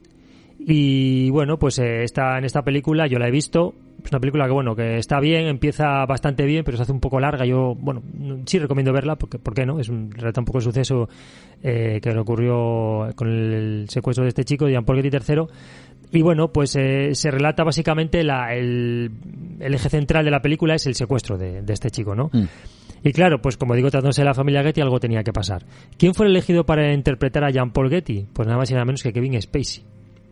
y 0.59 1.29
bueno, 1.29 1.59
pues 1.59 1.79
eh, 1.79 2.03
está 2.03 2.37
en 2.37 2.45
esta 2.45 2.63
película, 2.63 3.07
yo 3.07 3.19
la 3.19 3.27
he 3.27 3.31
visto, 3.31 3.75
es 4.05 4.11
una 4.11 4.19
película 4.19 4.45
que 4.45 4.51
bueno, 4.51 4.75
que 4.75 4.97
está 4.97 5.19
bien, 5.19 5.47
empieza 5.47 6.05
bastante 6.05 6.45
bien, 6.45 6.63
pero 6.63 6.77
se 6.77 6.83
hace 6.83 6.91
un 6.91 6.99
poco 6.99 7.19
larga. 7.19 7.45
Yo, 7.45 7.75
bueno, 7.77 8.01
no- 8.13 8.39
sí 8.45 8.59
recomiendo 8.59 8.93
verla, 8.93 9.15
porque, 9.17 9.39
¿por 9.39 9.53
qué 9.53 9.65
no? 9.65 9.79
Es 9.79 9.89
un, 9.89 10.11
relata 10.11 10.41
un 10.41 10.45
poco 10.45 10.59
el 10.59 10.63
suceso 10.63 11.09
eh, 11.63 11.99
que 12.01 12.11
le 12.11 12.19
ocurrió 12.19 13.09
con 13.15 13.27
el 13.27 13.85
secuestro 13.89 14.23
de 14.23 14.29
este 14.29 14.43
chico, 14.43 14.65
de 14.65 14.71
Jean 14.73 14.85
Paul 14.85 15.01
Getty 15.01 15.17
III. 15.17 15.43
Y 16.11 16.21
bueno, 16.21 16.51
pues 16.53 16.75
eh, 16.75 17.15
se 17.15 17.31
relata 17.31 17.63
básicamente 17.63 18.23
la, 18.23 18.53
el, 18.55 19.11
el 19.59 19.73
eje 19.73 19.89
central 19.89 20.23
de 20.23 20.31
la 20.31 20.41
película 20.41 20.75
es 20.75 20.85
el 20.85 20.93
secuestro 20.95 21.37
de, 21.37 21.61
de 21.63 21.73
este 21.73 21.89
chico, 21.89 22.15
¿no? 22.15 22.29
Y 23.03 23.11
claro, 23.11 23.41
pues 23.41 23.57
como 23.57 23.75
digo, 23.75 23.89
tratándose 23.91 24.21
de 24.21 24.25
la 24.25 24.33
familia 24.33 24.63
Getty, 24.63 24.81
algo 24.81 24.99
tenía 24.99 25.23
que 25.23 25.33
pasar. 25.33 25.63
¿Quién 25.97 26.13
fue 26.13 26.27
elegido 26.27 26.65
para 26.65 26.93
interpretar 26.93 27.43
a 27.43 27.49
Jean 27.51 27.71
Paul 27.71 27.89
Getty? 27.89 28.27
Pues 28.33 28.47
nada 28.47 28.57
más 28.59 28.69
y 28.71 28.73
nada 28.73 28.85
menos 28.85 29.03
que 29.03 29.11
Kevin 29.13 29.39
Spacey. 29.41 29.83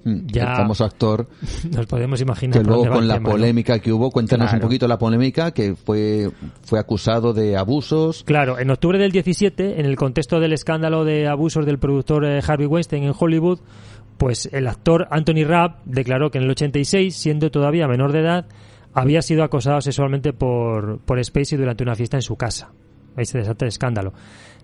Mm, 0.06 0.28
Ya- 0.28 0.52
El 0.52 0.58
famoso 0.58 0.84
actor 0.86 1.28
Nos 1.72 1.86
podemos 1.86 2.20
imaginar. 2.22 2.58
que 2.62 2.64
luego 2.68 2.88
con 2.90 3.08
la 3.08 3.16
tema, 3.16 3.30
¿no? 3.30 3.36
polémica 3.36 3.80
que 3.80 3.92
hubo, 3.94 4.12
cuéntanos 4.12 4.48
Claro. 4.50 4.58
un 4.64 4.68
poquito 4.68 4.88
la 4.88 4.98
polémica, 4.98 5.52
que 5.52 5.76
fue, 5.76 6.30
fue 6.64 6.80
acusado 6.80 7.34
de 7.34 7.56
abusos. 7.56 8.24
Claro, 8.26 8.60
en 8.60 8.70
octubre 8.70 8.98
del 9.00 9.12
17, 9.12 9.80
en 9.80 9.86
el 9.86 9.96
contexto 9.96 10.40
del 10.40 10.52
escándalo 10.54 11.06
de 11.06 11.28
abusos 11.28 11.66
del 11.66 11.80
productor 11.80 12.26
eh, 12.26 12.42
Harvey 12.46 12.68
Weinstein 12.68 13.04
en 13.04 13.14
Hollywood, 13.18 13.60
pues 14.18 14.50
el 14.52 14.68
actor 14.68 15.08
Anthony 15.10 15.46
Rapp 15.46 15.80
declaró 15.86 16.30
que 16.32 16.38
en 16.38 16.44
el 16.46 16.52
86, 16.52 17.16
siendo 17.16 17.50
todavía 17.50 17.88
menor 17.88 18.12
de 18.12 18.20
edad, 18.20 18.46
había 18.94 19.22
sido 19.22 19.44
acosado 19.44 19.82
sexualmente 19.82 20.34
por, 20.34 21.00
por 21.00 21.24
Spacey 21.24 21.58
durante 21.58 21.84
una 21.84 21.96
fiesta 21.96 22.18
en 22.18 22.22
su 22.22 22.36
casa. 22.36 22.72
Ahí 23.16 23.26
se 23.26 23.38
desata 23.40 23.66
el 23.66 23.70
escándalo. 23.70 24.14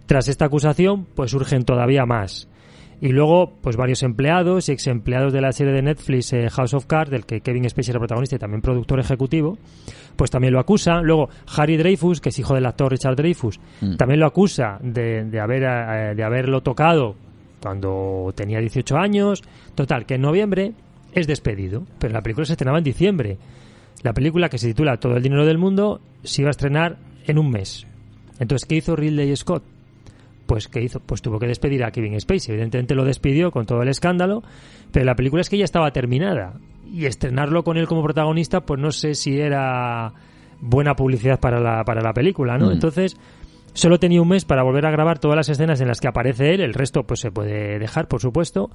Tras 0.05 0.27
esta 0.27 0.45
acusación, 0.45 1.05
pues 1.15 1.31
surgen 1.31 1.63
todavía 1.65 2.05
más. 2.05 2.47
Y 3.01 3.09
luego, 3.09 3.53
pues 3.61 3.77
varios 3.77 4.03
empleados 4.03 4.67
y 4.67 4.73
ex 4.73 4.87
empleados 4.87 5.31
de 5.31 5.39
la 5.39 5.53
serie 5.53 5.71
de 5.71 5.81
Netflix 5.81 6.33
eh, 6.33 6.49
House 6.49 6.73
of 6.73 6.85
Cards, 6.85 7.09
del 7.09 7.25
que 7.25 7.39
Kevin 7.39 7.69
Spacey 7.69 7.91
era 7.91 7.99
protagonista 7.99 8.35
y 8.35 8.39
también 8.39 8.61
productor 8.61 8.99
ejecutivo, 8.99 9.57
pues 10.17 10.29
también 10.29 10.53
lo 10.53 10.59
acusa. 10.59 11.01
Luego, 11.01 11.29
Harry 11.55 11.77
Dreyfus, 11.77 12.19
que 12.19 12.29
es 12.29 12.39
hijo 12.39 12.55
del 12.55 12.65
actor 12.65 12.91
Richard 12.91 13.15
Dreyfus, 13.15 13.59
Mm. 13.81 13.95
también 13.95 14.19
lo 14.19 14.25
acusa 14.25 14.77
de, 14.81 15.23
de, 15.23 15.39
haber, 15.39 15.63
eh, 15.63 16.13
de 16.15 16.23
haberlo 16.23 16.61
tocado 16.61 17.15
cuando 17.61 18.33
tenía 18.35 18.59
18 18.59 18.97
años. 18.97 19.43
Total, 19.75 20.05
que 20.05 20.15
en 20.15 20.21
noviembre 20.21 20.73
es 21.13 21.25
despedido, 21.25 21.83
pero 21.99 22.13
la 22.13 22.21
película 22.21 22.45
se 22.45 22.53
estrenaba 22.53 22.79
en 22.79 22.83
diciembre. 22.83 23.37
La 24.03 24.13
película 24.13 24.49
que 24.49 24.57
se 24.57 24.67
titula 24.67 24.97
Todo 24.97 25.15
el 25.15 25.23
dinero 25.23 25.45
del 25.45 25.57
mundo 25.57 26.01
se 26.23 26.41
iba 26.41 26.49
a 26.49 26.51
estrenar 26.51 26.97
en 27.25 27.37
un 27.37 27.49
mes. 27.49 27.85
Entonces, 28.39 28.67
¿qué 28.67 28.75
hizo 28.75 28.95
Ridley 28.95 29.35
Scott? 29.35 29.63
Pues 30.49 30.67
¿qué 30.67 30.81
hizo? 30.81 30.99
Pues 30.99 31.21
tuvo 31.21 31.37
que 31.37 31.45
despedir 31.45 31.83
a 31.83 31.91
Kevin 31.91 32.19
Spacey. 32.19 32.55
Evidentemente 32.55 32.95
lo 32.95 33.05
despidió 33.05 33.51
con 33.51 33.67
todo 33.67 33.83
el 33.83 33.87
escándalo, 33.87 34.41
pero 34.91 35.05
la 35.05 35.13
película 35.13 35.41
es 35.41 35.49
que 35.49 35.59
ya 35.59 35.63
estaba 35.63 35.91
terminada 35.91 36.55
y 36.91 37.05
estrenarlo 37.05 37.63
con 37.63 37.77
él 37.77 37.85
como 37.85 38.01
protagonista, 38.01 38.61
pues 38.61 38.79
no 38.79 38.91
sé 38.91 39.13
si 39.13 39.39
era 39.39 40.11
buena 40.59 40.95
publicidad 40.95 41.39
para 41.39 41.59
la 41.59 41.83
para 41.83 42.01
la 42.01 42.13
película, 42.13 42.57
¿no? 42.57 42.69
Mm. 42.69 42.71
Entonces 42.71 43.15
solo 43.73 43.99
tenía 43.99 44.23
un 44.23 44.27
mes 44.27 44.43
para 44.43 44.63
volver 44.63 44.87
a 44.87 44.91
grabar 44.91 45.19
todas 45.19 45.37
las 45.37 45.49
escenas 45.49 45.81
en 45.81 45.87
las 45.87 46.01
que 46.01 46.07
aparece 46.07 46.55
él, 46.55 46.61
el 46.61 46.73
resto 46.73 47.03
pues 47.03 47.19
se 47.19 47.29
puede 47.29 47.77
dejar, 47.77 48.07
por 48.07 48.19
supuesto. 48.19 48.71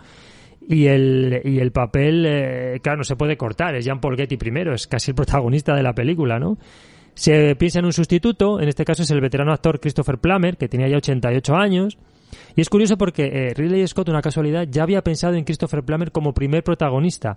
Y 0.67 0.87
el, 0.87 1.43
y 1.45 1.59
el 1.59 1.73
papel, 1.73 2.25
eh, 2.25 2.81
claro, 2.85 2.99
no 2.99 3.05
se 3.05 3.17
puede 3.17 3.37
cortar, 3.37 3.75
es 3.75 3.85
Jean 3.85 4.01
Paul 4.01 4.17
Getty 4.17 4.37
primero, 4.37 4.73
es 4.75 4.87
casi 4.87 5.11
el 5.11 5.17
protagonista 5.17 5.75
de 5.75 5.83
la 5.83 5.93
película, 5.93 6.39
¿no? 6.39 6.57
Se 7.15 7.55
piensa 7.57 7.79
en 7.79 7.85
un 7.85 7.93
sustituto, 7.93 8.61
en 8.61 8.69
este 8.69 8.85
caso 8.85 9.03
es 9.03 9.11
el 9.11 9.21
veterano 9.21 9.53
actor 9.53 9.79
Christopher 9.81 10.19
Plummer, 10.19 10.57
que 10.57 10.69
tenía 10.69 10.89
ya 10.89 10.97
88 10.97 11.55
años. 11.55 11.99
Y 12.57 12.61
es 12.61 12.69
curioso 12.69 12.97
porque 12.99 13.27
eh, 13.27 13.55
Ridley 13.55 13.87
Scott, 13.87 14.09
una 14.09 14.21
casualidad, 14.21 14.67
ya 14.69 14.83
había 14.83 15.03
pensado 15.03 15.35
en 15.35 15.45
Christopher 15.45 15.85
Plummer 15.85 16.11
como 16.11 16.35
primer 16.35 16.65
protagonista. 16.65 17.37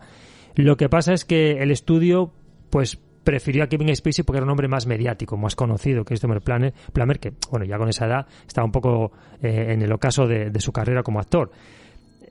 Lo 0.55 0.75
que 0.75 0.89
pasa 0.89 1.13
es 1.13 1.25
que 1.25 1.61
el 1.61 1.69
estudio, 1.69 2.31
pues 2.71 2.99
prefirió 3.27 3.65
a 3.65 3.67
Kevin 3.67 3.93
Spacey 3.93 4.23
porque 4.23 4.37
era 4.37 4.45
un 4.45 4.51
hombre 4.51 4.69
más 4.69 4.87
mediático, 4.87 5.35
más 5.35 5.53
conocido 5.55 6.03
que 6.03 6.09
Christopher 6.09 6.41
Plummer, 6.41 6.73
Plummer 6.93 7.19
que, 7.19 7.33
bueno, 7.51 7.65
ya 7.65 7.77
con 7.77 7.89
esa 7.89 8.05
edad 8.05 8.25
estaba 8.47 8.63
un 8.65 8.71
poco 8.71 9.11
eh, 9.41 9.73
en 9.73 9.81
el 9.81 9.91
ocaso 9.91 10.25
de, 10.25 10.49
su 10.59 10.71
carrera 10.71 11.03
como 11.03 11.19
actor. 11.19 11.51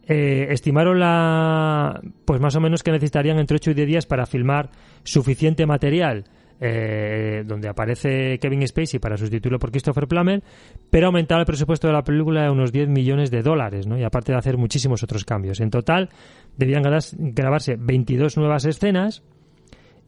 Eh, 0.08 0.46
estimaron 0.50 0.98
la 0.98 2.00
pues 2.24 2.40
más 2.40 2.56
o 2.56 2.60
menos 2.60 2.82
que 2.82 2.92
necesitarían 2.92 3.38
entre 3.38 3.56
8 3.56 3.72
y 3.72 3.74
10 3.74 3.86
días 3.86 4.06
para 4.06 4.24
filmar 4.24 4.70
suficiente 5.04 5.66
material 5.66 6.24
eh, 6.60 7.44
donde 7.46 7.68
aparece 7.68 8.38
Kevin 8.38 8.66
Spacey 8.66 8.98
para 8.98 9.16
sustituirlo 9.16 9.58
por 9.58 9.70
Christopher 9.70 10.06
Plummer, 10.06 10.42
pero 10.90 11.06
aumentar 11.06 11.38
el 11.40 11.46
presupuesto 11.46 11.86
de 11.86 11.92
la 11.92 12.04
película 12.04 12.46
a 12.46 12.52
unos 12.52 12.72
10 12.72 12.88
millones 12.88 13.30
de 13.30 13.42
dólares, 13.42 13.86
¿no? 13.86 13.98
Y 13.98 14.04
aparte 14.04 14.32
de 14.32 14.38
hacer 14.38 14.56
muchísimos 14.56 15.02
otros 15.02 15.24
cambios. 15.24 15.60
En 15.60 15.70
total, 15.70 16.08
debían 16.56 16.82
grabarse 16.82 17.76
22 17.76 18.36
nuevas 18.36 18.64
escenas 18.64 19.22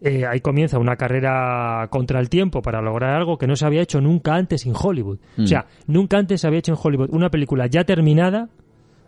eh, 0.00 0.24
ahí 0.26 0.40
comienza 0.40 0.78
una 0.78 0.96
carrera 0.96 1.88
contra 1.90 2.20
el 2.20 2.28
tiempo 2.28 2.62
para 2.62 2.80
lograr 2.80 3.16
algo 3.16 3.36
que 3.36 3.48
no 3.48 3.56
se 3.56 3.66
había 3.66 3.82
hecho 3.82 4.00
nunca 4.00 4.34
antes 4.36 4.64
en 4.64 4.72
Hollywood. 4.80 5.18
Mm. 5.36 5.44
O 5.44 5.46
sea, 5.46 5.66
nunca 5.86 6.18
antes 6.18 6.40
se 6.40 6.46
había 6.46 6.60
hecho 6.60 6.72
en 6.72 6.78
Hollywood 6.80 7.10
una 7.10 7.30
película 7.30 7.66
ya 7.66 7.82
terminada, 7.82 8.48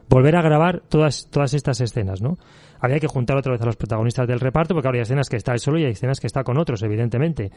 volver 0.09 0.35
a 0.35 0.43
grabar 0.43 0.83
todas, 0.89 1.29
todas 1.31 1.55
estas 1.55 1.81
escenas, 1.81 2.21
¿no? 2.21 2.39
Había 2.81 2.99
que 2.99 3.07
juntar 3.07 3.37
otra 3.37 3.53
vez 3.53 3.61
a 3.63 3.67
los 3.67 3.77
protagonistas 3.77 4.27
del 4.27 4.41
reparto, 4.41 4.75
porque 4.75 4.89
ahora 4.89 4.99
hay 4.99 5.03
escenas 5.03 5.29
que 5.29 5.37
está 5.37 5.57
solo 5.59 5.79
y 5.79 5.85
hay 5.85 5.93
escenas 5.93 6.21
que 6.21 6.27
está 6.27 6.43
con 6.45 6.59
otros, 6.59 6.83
evidentemente. 6.83 7.51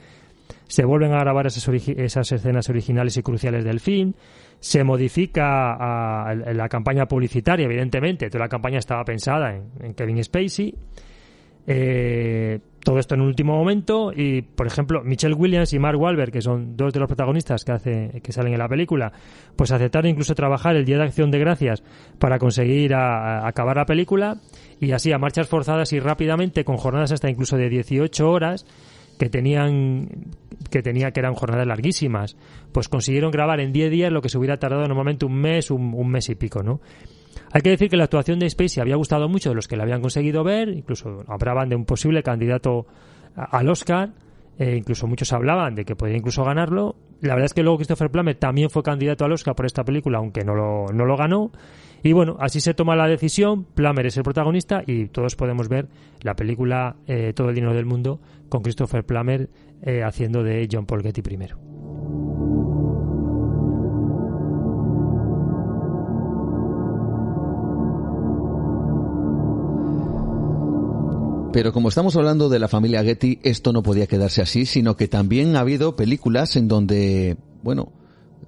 Se 0.68 0.84
vuelven 0.84 1.14
a 1.14 1.20
grabar 1.20 1.48
esas, 1.48 2.32
escenas 2.32 2.70
originales 2.70 3.16
y 3.18 3.24
cruciales 3.24 3.64
del 3.64 3.80
film. 3.80 4.14
Se 4.60 4.84
modifica 4.84 6.34
la 6.36 6.70
campaña 6.70 7.06
publicitaria, 7.06 7.66
evidentemente. 7.66 8.30
Toda 8.30 8.45
la 8.45 8.50
campaña 8.50 8.80
estaba 8.80 9.04
pensada 9.04 9.56
en, 9.56 9.72
en 9.82 9.94
Kevin 9.94 10.24
Spacey. 10.24 10.74
Eh, 11.66 12.60
todo 12.84 12.99
esto 12.99 13.15
en 13.15 13.22
un 13.22 13.27
último 13.27 13.55
momento 13.55 14.11
y 14.14 14.41
por 14.41 14.68
ejemplo 14.68 15.03
Michelle 15.03 15.34
Williams 15.35 15.72
y 15.73 15.80
Mark 15.80 15.99
Wahlberg 15.99 16.31
que 16.31 16.41
son 16.41 16.76
dos 16.76 16.91
de 16.93 16.99
los 16.99 17.07
protagonistas 17.07 17.64
que 17.64 17.72
hace 17.72 18.22
que 18.22 18.31
salen 18.34 18.53
en 18.53 18.60
la 18.60 18.68
película 18.68 19.14
pues 19.55 19.72
aceptaron 19.72 20.10
incluso 20.10 20.35
trabajar 20.35 20.76
el 20.76 20.84
día 20.85 20.97
de 20.97 21.03
acción 21.03 21.31
de 21.31 21.39
gracias 21.39 21.81
para 22.19 22.39
conseguir 22.39 22.93
a- 22.93 23.47
acabar 23.47 23.77
la 23.77 23.85
película 23.85 24.38
y 24.81 24.91
así 24.91 25.11
a 25.14 25.18
marchas 25.18 25.47
forzadas 25.47 25.93
y 25.93 25.99
rápidamente 25.99 26.65
con 26.65 26.76
jornadas 26.77 27.11
hasta 27.14 27.30
incluso 27.30 27.55
de 27.55 27.69
18 27.69 28.30
horas 28.30 28.65
que 29.18 29.30
tenían 29.30 30.10
que 30.72 30.81
tenía 30.81 31.11
que 31.11 31.19
eran 31.19 31.35
jornadas 31.35 31.68
larguísimas 31.68 32.35
pues 32.72 32.89
consiguieron 32.89 33.31
grabar 33.31 33.60
en 33.60 33.72
10 33.72 33.91
días 33.91 34.11
lo 34.11 34.22
que 34.22 34.27
se 34.30 34.38
hubiera 34.38 34.57
tardado 34.57 34.85
normalmente 34.88 35.26
un 35.26 35.35
mes 35.35 35.72
un 35.72 36.10
mes 36.10 36.27
y 36.30 36.35
pico 36.35 36.64
no 36.64 36.81
hay 37.51 37.61
que 37.61 37.69
decir 37.69 37.89
que 37.89 37.97
la 37.97 38.05
actuación 38.05 38.39
de 38.39 38.49
Spacey 38.49 38.81
había 38.81 38.95
gustado 38.95 39.27
mucho 39.30 39.49
de 39.49 39.55
los 39.55 39.68
que 39.68 39.76
la 39.76 39.84
habían 39.84 40.01
conseguido 40.01 40.43
ver, 40.43 40.69
incluso 40.69 41.23
hablaban 41.27 41.69
de 41.69 41.76
un 41.76 41.85
posible 41.85 42.23
candidato 42.23 42.85
al 43.35 43.69
Oscar, 43.69 44.11
eh, 44.60 44.76
incluso 44.77 45.07
muchos 45.07 45.34
hablaban 45.34 45.76
de 45.76 45.85
que 45.85 45.95
podía 45.95 46.15
incluso 46.15 46.43
ganarlo. 46.43 46.95
La 47.22 47.34
verdad 47.34 47.45
es 47.45 47.53
que 47.53 47.64
luego 47.64 47.77
Christopher 47.77 48.11
Plummer 48.11 48.35
también 48.35 48.69
fue 48.69 48.84
candidato 48.84 49.26
al 49.26 49.31
Oscar 49.31 49.55
por 49.55 49.65
esta 49.65 49.84
película, 49.84 50.19
aunque 50.19 50.43
no 50.43 50.55
lo, 50.55 50.88
no 50.93 51.05
lo 51.05 51.18
ganó. 51.18 51.51
Y 52.03 52.11
bueno, 52.11 52.35
así 52.39 52.60
se 52.60 52.73
toma 52.73 52.95
la 52.95 53.07
decisión, 53.07 53.64
Plummer 53.64 54.05
es 54.05 54.18
el 54.18 54.23
protagonista 54.23 54.84
y 54.85 55.07
todos 55.07 55.35
podemos 55.35 55.69
ver 55.69 55.88
la 56.22 56.35
película 56.35 56.97
eh, 57.07 57.31
Todo 57.34 57.49
el 57.49 57.55
dinero 57.55 57.73
del 57.73 57.85
mundo 57.85 58.19
con 58.49 58.61
Christopher 58.61 59.05
Plummer 59.05 59.49
eh, 59.81 60.03
haciendo 60.03 60.43
de 60.43 60.68
John 60.69 60.85
Paul 60.85 61.01
Getty 61.01 61.22
primero. 61.22 61.73
Pero 71.54 71.72
como 71.72 71.90
estamos 71.90 72.16
hablando 72.18 72.50
de 72.50 72.58
la 72.58 72.68
familia 72.68 73.04
Getty, 73.04 73.38
esto 73.44 73.74
no 73.74 73.84
podía 73.84 74.08
quedarse 74.08 74.42
así, 74.42 74.66
sino 74.66 74.98
que 74.98 75.08
también 75.08 75.56
ha 75.56 75.60
habido 75.60 75.96
películas 75.96 76.56
en 76.56 76.68
donde, 76.68 77.38
bueno, 77.62 77.92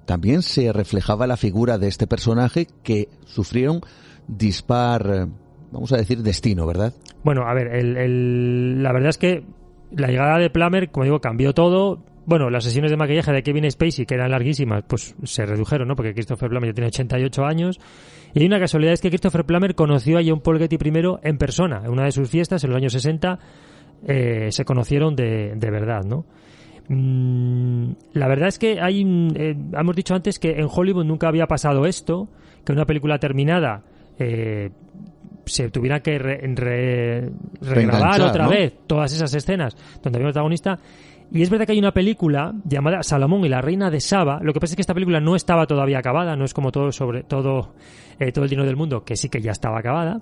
también 0.06 0.42
se 0.42 0.72
reflejaba 0.72 1.28
la 1.28 1.36
figura 1.36 1.78
de 1.78 1.86
este 1.86 2.08
personaje 2.08 2.66
que 2.82 3.08
sufrieron 3.24 3.80
dispar, 4.26 5.06
eh, 5.08 5.26
vamos 5.70 5.92
a 5.92 5.98
decir, 5.98 6.20
destino, 6.24 6.66
¿verdad? 6.66 6.94
Bueno, 7.22 7.46
a 7.46 7.54
ver, 7.54 7.68
el, 7.68 8.82
la 8.82 8.92
verdad 8.92 9.10
es 9.10 9.18
que 9.18 9.44
la 9.92 10.08
llegada 10.08 10.38
de 10.38 10.50
Plummer, 10.50 10.90
como 10.90 11.04
digo, 11.04 11.20
cambió 11.20 11.54
todo. 11.54 12.02
Bueno, 12.26 12.50
las 12.50 12.64
sesiones 12.64 12.90
de 12.90 12.96
maquillaje 12.96 13.32
de 13.32 13.42
Kevin 13.42 13.70
Spacey, 13.70 14.04
que 14.04 14.14
eran 14.14 14.30
larguísimas, 14.32 14.82
pues 14.88 15.14
se 15.22 15.46
redujeron, 15.46 15.86
¿no? 15.88 15.94
Porque 15.96 16.12
Christopher 16.12 16.48
Plummer 16.50 16.70
ya 16.70 16.74
tiene 16.74 16.88
88 16.88 17.44
años. 17.44 17.78
Y 18.34 18.40
hay 18.40 18.46
una 18.46 18.58
casualidad, 18.58 18.92
es 18.94 19.00
que 19.00 19.08
Christopher 19.10 19.44
Plummer 19.44 19.74
conoció 19.76 20.18
a 20.18 20.22
John 20.26 20.40
Paul 20.40 20.58
Getty 20.58 20.76
primero 20.76 21.20
en 21.22 21.38
persona. 21.38 21.82
En 21.84 21.90
una 21.92 22.04
de 22.04 22.12
sus 22.12 22.28
fiestas, 22.28 22.62
en 22.64 22.70
los 22.70 22.76
años 22.78 22.92
60, 22.92 23.38
eh, 24.08 24.48
se 24.50 24.64
conocieron 24.64 25.14
de, 25.14 25.54
de 25.56 25.70
verdad, 25.70 26.02
¿no? 26.04 26.26
Mm, 26.88 27.92
la 28.12 28.28
verdad 28.28 28.48
es 28.48 28.58
que 28.58 28.80
hay, 28.80 29.02
eh, 29.34 29.56
hemos 29.72 29.96
dicho 29.96 30.14
antes 30.14 30.38
que 30.38 30.50
en 30.52 30.68
Hollywood 30.70 31.04
nunca 31.04 31.28
había 31.28 31.46
pasado 31.46 31.86
esto, 31.86 32.28
que 32.64 32.72
una 32.72 32.84
película 32.86 33.18
terminada 33.18 33.82
eh, 34.18 34.70
se 35.46 35.70
tuviera 35.70 36.00
que 36.00 36.18
re- 36.18 36.40
re- 36.54 37.30
regrabar 37.60 38.20
otra 38.22 38.44
¿no? 38.44 38.50
vez 38.50 38.72
todas 38.86 39.12
esas 39.12 39.32
escenas 39.34 39.76
donde 40.02 40.18
había 40.18 40.26
un 40.28 40.32
protagonista. 40.32 40.78
Y 41.32 41.42
es 41.42 41.50
verdad 41.50 41.66
que 41.66 41.72
hay 41.72 41.78
una 41.78 41.92
película 41.92 42.54
llamada 42.64 43.02
Salomón 43.02 43.44
y 43.44 43.48
la 43.48 43.60
reina 43.60 43.90
de 43.90 44.00
Saba. 44.00 44.38
Lo 44.42 44.52
que 44.52 44.60
pasa 44.60 44.72
es 44.72 44.76
que 44.76 44.80
esta 44.82 44.94
película 44.94 45.20
no 45.20 45.34
estaba 45.34 45.66
todavía 45.66 45.98
acabada, 45.98 46.36
no 46.36 46.44
es 46.44 46.54
como 46.54 46.70
todo 46.70 46.92
sobre 46.92 47.24
todo 47.24 47.74
eh, 48.20 48.30
todo 48.32 48.44
el 48.44 48.50
dinero 48.50 48.66
del 48.66 48.76
mundo, 48.76 49.04
que 49.04 49.16
sí 49.16 49.28
que 49.28 49.40
ya 49.40 49.50
estaba 49.50 49.78
acabada. 49.80 50.20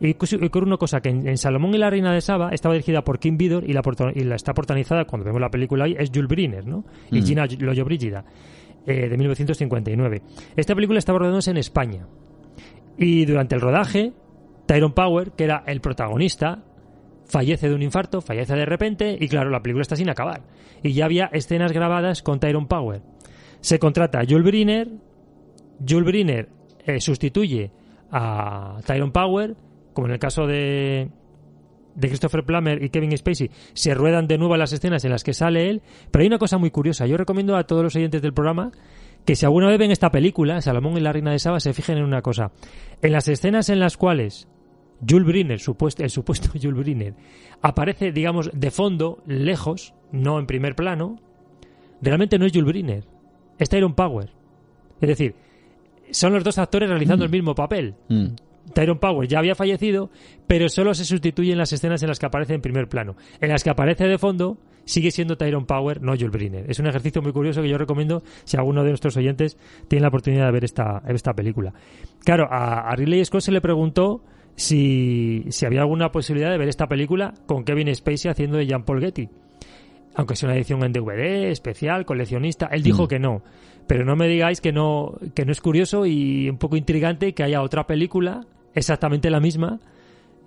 Y 0.00 0.14
cu- 0.14 0.26
y 0.30 0.44
ocurre 0.46 0.66
una 0.66 0.76
cosa, 0.76 1.00
que 1.00 1.08
en, 1.08 1.26
en 1.26 1.36
Salomón 1.38 1.74
y 1.74 1.78
la 1.78 1.90
reina 1.90 2.12
de 2.12 2.20
Saba 2.20 2.50
estaba 2.50 2.74
dirigida 2.74 3.02
por 3.02 3.18
Kim 3.18 3.36
Vidor 3.36 3.64
y 3.68 3.72
la, 3.72 3.82
y 4.14 4.20
la 4.24 4.36
está 4.36 4.54
protagonizada, 4.54 5.04
cuando 5.06 5.24
vemos 5.24 5.40
la 5.40 5.50
película 5.50 5.84
ahí, 5.86 5.96
es 5.98 6.10
Jules 6.14 6.28
Briner, 6.28 6.66
¿no? 6.66 6.84
Y 7.10 7.20
Mm. 7.20 7.24
Gina 7.24 7.46
Lollobrigida, 7.58 8.24
eh, 8.86 9.08
de 9.08 9.16
1959. 9.18 10.22
Esta 10.56 10.74
película 10.74 10.98
estaba 11.00 11.18
rodándose 11.18 11.50
en 11.50 11.56
España. 11.58 12.06
Y 12.96 13.24
durante 13.24 13.54
el 13.56 13.60
rodaje, 13.60 14.12
Tyrone 14.66 14.94
Power, 14.94 15.32
que 15.32 15.44
era 15.44 15.64
el 15.66 15.80
protagonista, 15.80 16.62
fallece 17.26 17.68
de 17.68 17.74
un 17.74 17.82
infarto, 17.82 18.20
fallece 18.20 18.54
de 18.54 18.66
repente 18.66 19.16
y 19.18 19.28
claro, 19.28 19.50
la 19.50 19.62
película 19.62 19.82
está 19.82 19.96
sin 19.96 20.10
acabar. 20.10 20.42
Y 20.82 20.92
ya 20.92 21.04
había 21.04 21.26
escenas 21.32 21.72
grabadas 21.72 22.22
con 22.22 22.40
Tyrone 22.40 22.66
Power. 22.66 23.02
Se 23.60 23.78
contrata 23.78 24.20
a 24.20 24.24
Jules 24.24 24.44
Briner, 24.44 24.88
Jules 25.86 26.04
Briner 26.04 26.48
eh, 26.84 27.00
sustituye 27.00 27.70
a 28.10 28.78
Tyrone 28.86 29.12
Power, 29.12 29.56
como 29.92 30.06
en 30.06 30.12
el 30.12 30.18
caso 30.18 30.46
de 30.46 31.10
de 31.94 32.08
Christopher 32.08 32.44
Plummer 32.44 32.82
y 32.82 32.90
Kevin 32.90 33.16
Spacey 33.16 33.50
se 33.72 33.94
ruedan 33.94 34.26
de 34.26 34.38
nuevo 34.38 34.56
las 34.56 34.72
escenas 34.72 35.04
en 35.04 35.10
las 35.10 35.24
que 35.24 35.32
sale 35.32 35.70
él, 35.70 35.82
pero 36.10 36.22
hay 36.22 36.26
una 36.26 36.38
cosa 36.38 36.58
muy 36.58 36.70
curiosa. 36.70 37.06
Yo 37.06 37.16
recomiendo 37.16 37.56
a 37.56 37.64
todos 37.64 37.82
los 37.82 37.96
oyentes 37.96 38.22
del 38.22 38.34
programa 38.34 38.72
que 39.24 39.36
si 39.36 39.46
alguna 39.46 39.68
vez 39.68 39.78
ven 39.78 39.90
esta 39.90 40.10
película, 40.10 40.60
Salomón 40.60 40.96
y 40.98 41.00
la 41.00 41.12
Reina 41.12 41.32
de 41.32 41.38
Saba, 41.38 41.60
se 41.60 41.72
fijen 41.72 41.98
en 41.98 42.04
una 42.04 42.20
cosa. 42.20 42.52
En 43.00 43.12
las 43.12 43.28
escenas 43.28 43.68
en 43.70 43.80
las 43.80 43.96
cuales 43.96 44.48
Jules 45.06 45.26
Briner, 45.26 45.60
supuesto, 45.60 46.02
el 46.02 46.10
supuesto 46.10 46.50
Jules 46.60 46.78
Briner, 46.78 47.14
aparece, 47.62 48.12
digamos, 48.12 48.50
de 48.52 48.70
fondo, 48.70 49.22
lejos, 49.26 49.94
no 50.12 50.38
en 50.38 50.46
primer 50.46 50.74
plano, 50.74 51.20
realmente 52.00 52.38
no 52.38 52.46
es 52.46 52.52
Jules 52.52 52.66
Briner, 52.66 53.04
es 53.58 53.68
Tyrone 53.68 53.94
Power. 53.94 54.30
Es 55.00 55.08
decir, 55.08 55.34
son 56.10 56.32
los 56.32 56.44
dos 56.44 56.58
actores 56.58 56.88
realizando 56.88 57.24
el 57.24 57.30
mismo 57.30 57.54
papel. 57.54 57.94
Mm. 58.08 58.28
Tyrone 58.72 59.00
Power 59.00 59.28
ya 59.28 59.38
había 59.38 59.54
fallecido, 59.54 60.10
pero 60.46 60.68
solo 60.68 60.94
se 60.94 61.04
sustituyen 61.04 61.58
las 61.58 61.72
escenas 61.72 62.02
en 62.02 62.08
las 62.08 62.18
que 62.18 62.26
aparece 62.26 62.54
en 62.54 62.62
primer 62.62 62.88
plano. 62.88 63.16
En 63.40 63.50
las 63.50 63.62
que 63.62 63.70
aparece 63.70 64.06
de 64.06 64.18
fondo, 64.18 64.56
sigue 64.84 65.10
siendo 65.10 65.36
Tyrone 65.36 65.66
Power, 65.66 66.00
no 66.00 66.12
Jules 66.12 66.30
Briner. 66.30 66.70
Es 66.70 66.78
un 66.78 66.86
ejercicio 66.86 67.20
muy 67.20 67.32
curioso 67.32 67.60
que 67.60 67.68
yo 67.68 67.76
recomiendo 67.76 68.22
si 68.44 68.56
alguno 68.56 68.82
de 68.82 68.90
nuestros 68.90 69.16
oyentes 69.16 69.58
tiene 69.88 70.02
la 70.02 70.08
oportunidad 70.08 70.46
de 70.46 70.52
ver 70.52 70.64
esta, 70.64 71.02
esta 71.08 71.34
película. 71.34 71.74
Claro, 72.24 72.48
a, 72.50 72.88
a 72.88 72.96
Ridley 72.96 73.24
Scott 73.24 73.42
se 73.42 73.52
le 73.52 73.60
preguntó 73.60 74.22
si, 74.56 75.44
si 75.48 75.66
había 75.66 75.80
alguna 75.80 76.10
posibilidad 76.12 76.50
de 76.50 76.58
ver 76.58 76.68
esta 76.68 76.86
película 76.88 77.34
con 77.46 77.64
Kevin 77.64 77.94
Spacey 77.94 78.30
haciendo 78.30 78.56
de 78.56 78.66
Jean 78.66 78.84
Paul 78.84 79.00
Getty. 79.00 79.28
Aunque 80.16 80.36
sea 80.36 80.48
una 80.48 80.56
edición 80.56 80.84
en 80.84 80.92
DVD, 80.92 81.50
especial, 81.50 82.04
coleccionista, 82.06 82.66
él 82.66 82.82
dijo 82.82 83.04
Mm. 83.04 83.08
que 83.08 83.18
no. 83.18 83.42
Pero 83.86 84.04
no 84.04 84.14
me 84.16 84.28
digáis 84.28 84.60
que 84.60 84.72
no, 84.72 85.18
que 85.34 85.44
no 85.44 85.52
es 85.52 85.60
curioso 85.60 86.06
y 86.06 86.48
un 86.48 86.56
poco 86.58 86.76
intrigante 86.76 87.32
que 87.34 87.42
haya 87.42 87.62
otra 87.62 87.86
película 87.86 88.46
exactamente 88.74 89.28
la 89.28 89.40
misma, 89.40 89.80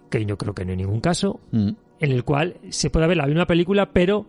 que 0.09 0.25
yo 0.25 0.37
creo 0.37 0.53
que 0.53 0.63
no 0.65 0.71
hay 0.71 0.77
ningún 0.77 1.01
caso, 1.01 1.39
Mm. 1.51 1.69
en 1.99 2.11
el 2.11 2.23
cual 2.23 2.55
se 2.69 2.89
puede 2.89 3.07
ver 3.07 3.17
la 3.17 3.27
misma 3.27 3.45
película, 3.45 3.91
pero 3.91 4.25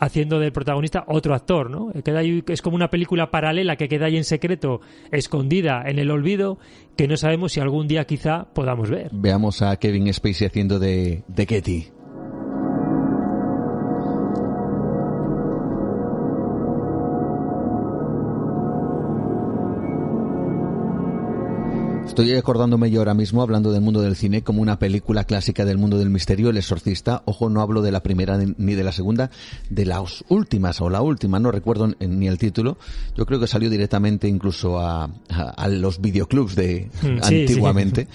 haciendo 0.00 0.40
del 0.40 0.50
protagonista 0.52 1.04
otro 1.06 1.34
actor, 1.34 1.70
¿no? 1.70 1.92
Queda 2.02 2.18
ahí- 2.20 2.42
es 2.48 2.62
como 2.62 2.74
una 2.74 2.88
película 2.90 3.30
paralela 3.30 3.76
que 3.76 3.86
queda 3.88 4.06
ahí 4.06 4.16
en 4.16 4.24
secreto, 4.24 4.80
escondida 5.12 5.82
en 5.86 5.98
el 5.98 6.10
olvido, 6.10 6.58
que 6.96 7.06
no 7.06 7.16
sabemos 7.16 7.52
si 7.52 7.60
algún 7.60 7.86
día 7.86 8.04
quizá 8.06 8.46
podamos 8.52 8.90
ver. 8.90 9.10
Veamos 9.12 9.62
a 9.62 9.76
Kevin 9.76 10.12
Spacey 10.12 10.46
haciendo 10.46 10.78
de, 10.78 11.22
de 11.28 11.46
Getty. 11.46 11.86
Estoy 22.20 22.36
acordándome 22.36 22.90
yo 22.90 23.00
ahora 23.00 23.14
mismo, 23.14 23.40
hablando 23.40 23.72
del 23.72 23.80
mundo 23.80 24.02
del 24.02 24.14
cine, 24.14 24.42
como 24.42 24.60
una 24.60 24.78
película 24.78 25.24
clásica 25.24 25.64
del 25.64 25.78
mundo 25.78 25.98
del 25.98 26.10
misterio, 26.10 26.50
El 26.50 26.58
Exorcista. 26.58 27.22
Ojo, 27.24 27.48
no 27.48 27.62
hablo 27.62 27.80
de 27.80 27.90
la 27.92 28.02
primera 28.02 28.36
ni 28.36 28.74
de 28.74 28.84
la 28.84 28.92
segunda, 28.92 29.30
de 29.70 29.86
las 29.86 30.22
últimas 30.28 30.80
o 30.82 30.90
la 30.90 31.00
última, 31.00 31.40
no 31.40 31.50
recuerdo 31.50 31.88
ni 31.98 32.26
el 32.28 32.36
título. 32.36 32.76
Yo 33.16 33.24
creo 33.24 33.40
que 33.40 33.46
salió 33.46 33.70
directamente 33.70 34.28
incluso 34.28 34.78
a, 34.78 35.04
a, 35.30 35.40
a 35.56 35.68
los 35.68 36.00
videoclubs 36.00 36.56
de 36.56 36.90
Mm, 37.02 37.22
sí, 37.22 37.40
antiguamente. 37.42 38.06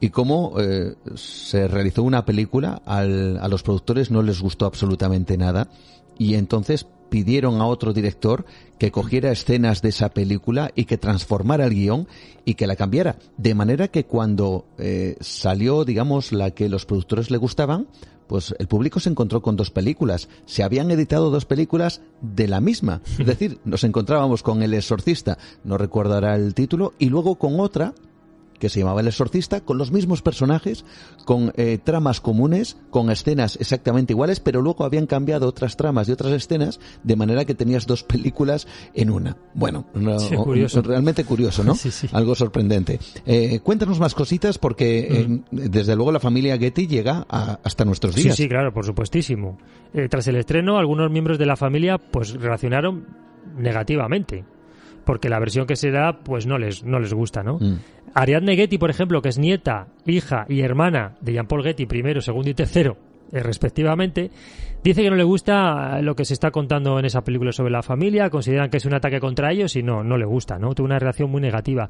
Y 0.00 0.10
cómo 0.10 0.54
eh, 0.58 0.94
se 1.14 1.66
realizó 1.68 2.02
una 2.02 2.24
película, 2.26 2.82
al- 2.84 3.38
a 3.38 3.48
los 3.48 3.62
productores 3.62 4.10
no 4.10 4.22
les 4.22 4.40
gustó 4.42 4.66
absolutamente 4.66 5.38
nada 5.38 5.68
y 6.18 6.34
entonces 6.34 6.86
pidieron 7.08 7.60
a 7.60 7.66
otro 7.66 7.92
director 7.92 8.44
que 8.78 8.90
cogiera 8.90 9.30
escenas 9.30 9.80
de 9.82 9.90
esa 9.90 10.10
película 10.10 10.70
y 10.74 10.84
que 10.84 10.98
transformara 10.98 11.64
el 11.64 11.74
guion 11.74 12.08
y 12.44 12.54
que 12.54 12.66
la 12.66 12.76
cambiara. 12.76 13.16
De 13.36 13.54
manera 13.54 13.88
que 13.88 14.04
cuando 14.04 14.66
eh, 14.78 15.16
salió, 15.20 15.84
digamos, 15.84 16.32
la 16.32 16.50
que 16.50 16.68
los 16.68 16.84
productores 16.84 17.30
le 17.30 17.38
gustaban, 17.38 17.88
pues 18.26 18.54
el 18.58 18.66
público 18.66 19.00
se 19.00 19.08
encontró 19.08 19.40
con 19.40 19.56
dos 19.56 19.70
películas. 19.70 20.28
Se 20.46 20.62
habían 20.62 20.90
editado 20.90 21.30
dos 21.30 21.44
películas 21.44 22.02
de 22.20 22.48
la 22.48 22.60
misma. 22.60 23.00
Es 23.18 23.26
decir, 23.26 23.60
nos 23.64 23.84
encontrábamos 23.84 24.42
con 24.42 24.62
El 24.62 24.74
Exorcista, 24.74 25.38
no 25.64 25.78
recordará 25.78 26.34
el 26.34 26.54
título, 26.54 26.94
y 26.98 27.08
luego 27.08 27.36
con 27.36 27.60
otra 27.60 27.94
que 28.58 28.68
se 28.68 28.80
llamaba 28.80 29.00
El 29.00 29.08
Exorcista, 29.08 29.60
con 29.60 29.78
los 29.78 29.92
mismos 29.92 30.22
personajes, 30.22 30.84
con 31.24 31.52
eh, 31.56 31.78
tramas 31.82 32.20
comunes, 32.20 32.76
con 32.90 33.10
escenas 33.10 33.56
exactamente 33.60 34.12
iguales, 34.12 34.40
pero 34.40 34.62
luego 34.62 34.84
habían 34.84 35.06
cambiado 35.06 35.48
otras 35.48 35.76
tramas 35.76 36.08
y 36.08 36.12
otras 36.12 36.32
escenas, 36.32 36.80
de 37.02 37.16
manera 37.16 37.44
que 37.44 37.54
tenías 37.54 37.86
dos 37.86 38.02
películas 38.02 38.66
en 38.94 39.10
una. 39.10 39.36
Bueno, 39.54 39.86
realmente 39.94 41.24
curioso, 41.24 41.64
¿no? 41.64 41.74
Algo 42.12 42.34
sorprendente. 42.34 42.98
Eh, 43.24 43.60
cuéntanos 43.60 44.00
más 44.00 44.14
cositas, 44.14 44.58
porque 44.58 44.98
eh, 45.00 45.40
desde 45.50 45.96
luego 45.96 46.12
la 46.12 46.20
familia 46.20 46.58
Getty 46.58 46.86
llega 46.86 47.26
hasta 47.28 47.84
nuestros 47.84 48.14
días. 48.14 48.36
Sí, 48.36 48.44
sí, 48.44 48.48
claro, 48.48 48.72
por 48.72 48.84
supuestísimo. 48.84 49.58
tras 50.10 50.26
el 50.28 50.36
estreno, 50.36 50.78
algunos 50.78 51.10
miembros 51.10 51.38
de 51.38 51.46
la 51.46 51.56
familia 51.56 51.98
pues 51.98 52.32
relacionaron 52.32 53.06
negativamente 53.56 54.44
porque 55.06 55.28
la 55.28 55.38
versión 55.38 55.66
que 55.66 55.76
se 55.76 55.92
da 55.92 56.18
pues 56.18 56.46
no 56.46 56.58
les 56.58 56.84
no 56.84 56.98
les 56.98 57.14
gusta, 57.14 57.42
¿no? 57.42 57.58
Mm. 57.58 57.78
Ariadne 58.12 58.56
Getty, 58.56 58.76
por 58.76 58.90
ejemplo, 58.90 59.22
que 59.22 59.28
es 59.28 59.38
nieta, 59.38 59.86
hija 60.04 60.44
y 60.48 60.60
hermana 60.60 61.16
de 61.20 61.32
Jean-Paul 61.34 61.62
Getty, 61.62 61.86
primero, 61.86 62.20
segundo 62.20 62.50
y 62.50 62.54
tercero, 62.54 62.96
eh, 63.32 63.40
respectivamente, 63.40 64.30
dice 64.84 65.02
que 65.02 65.10
no 65.10 65.16
le 65.16 65.24
gusta 65.24 66.00
lo 66.00 66.14
que 66.14 66.24
se 66.24 66.34
está 66.34 66.50
contando 66.50 66.98
en 66.98 67.04
esa 67.04 67.22
película 67.22 67.52
sobre 67.52 67.70
la 67.70 67.82
familia, 67.82 68.30
consideran 68.30 68.70
que 68.70 68.76
es 68.76 68.84
un 68.84 68.94
ataque 68.94 69.18
contra 69.20 69.52
ellos 69.52 69.74
y 69.76 69.82
no, 69.82 70.04
no 70.04 70.16
le 70.16 70.24
gusta, 70.24 70.58
¿no? 70.58 70.74
Tuvo 70.74 70.86
una 70.86 70.98
reacción 70.98 71.30
muy 71.30 71.40
negativa. 71.40 71.88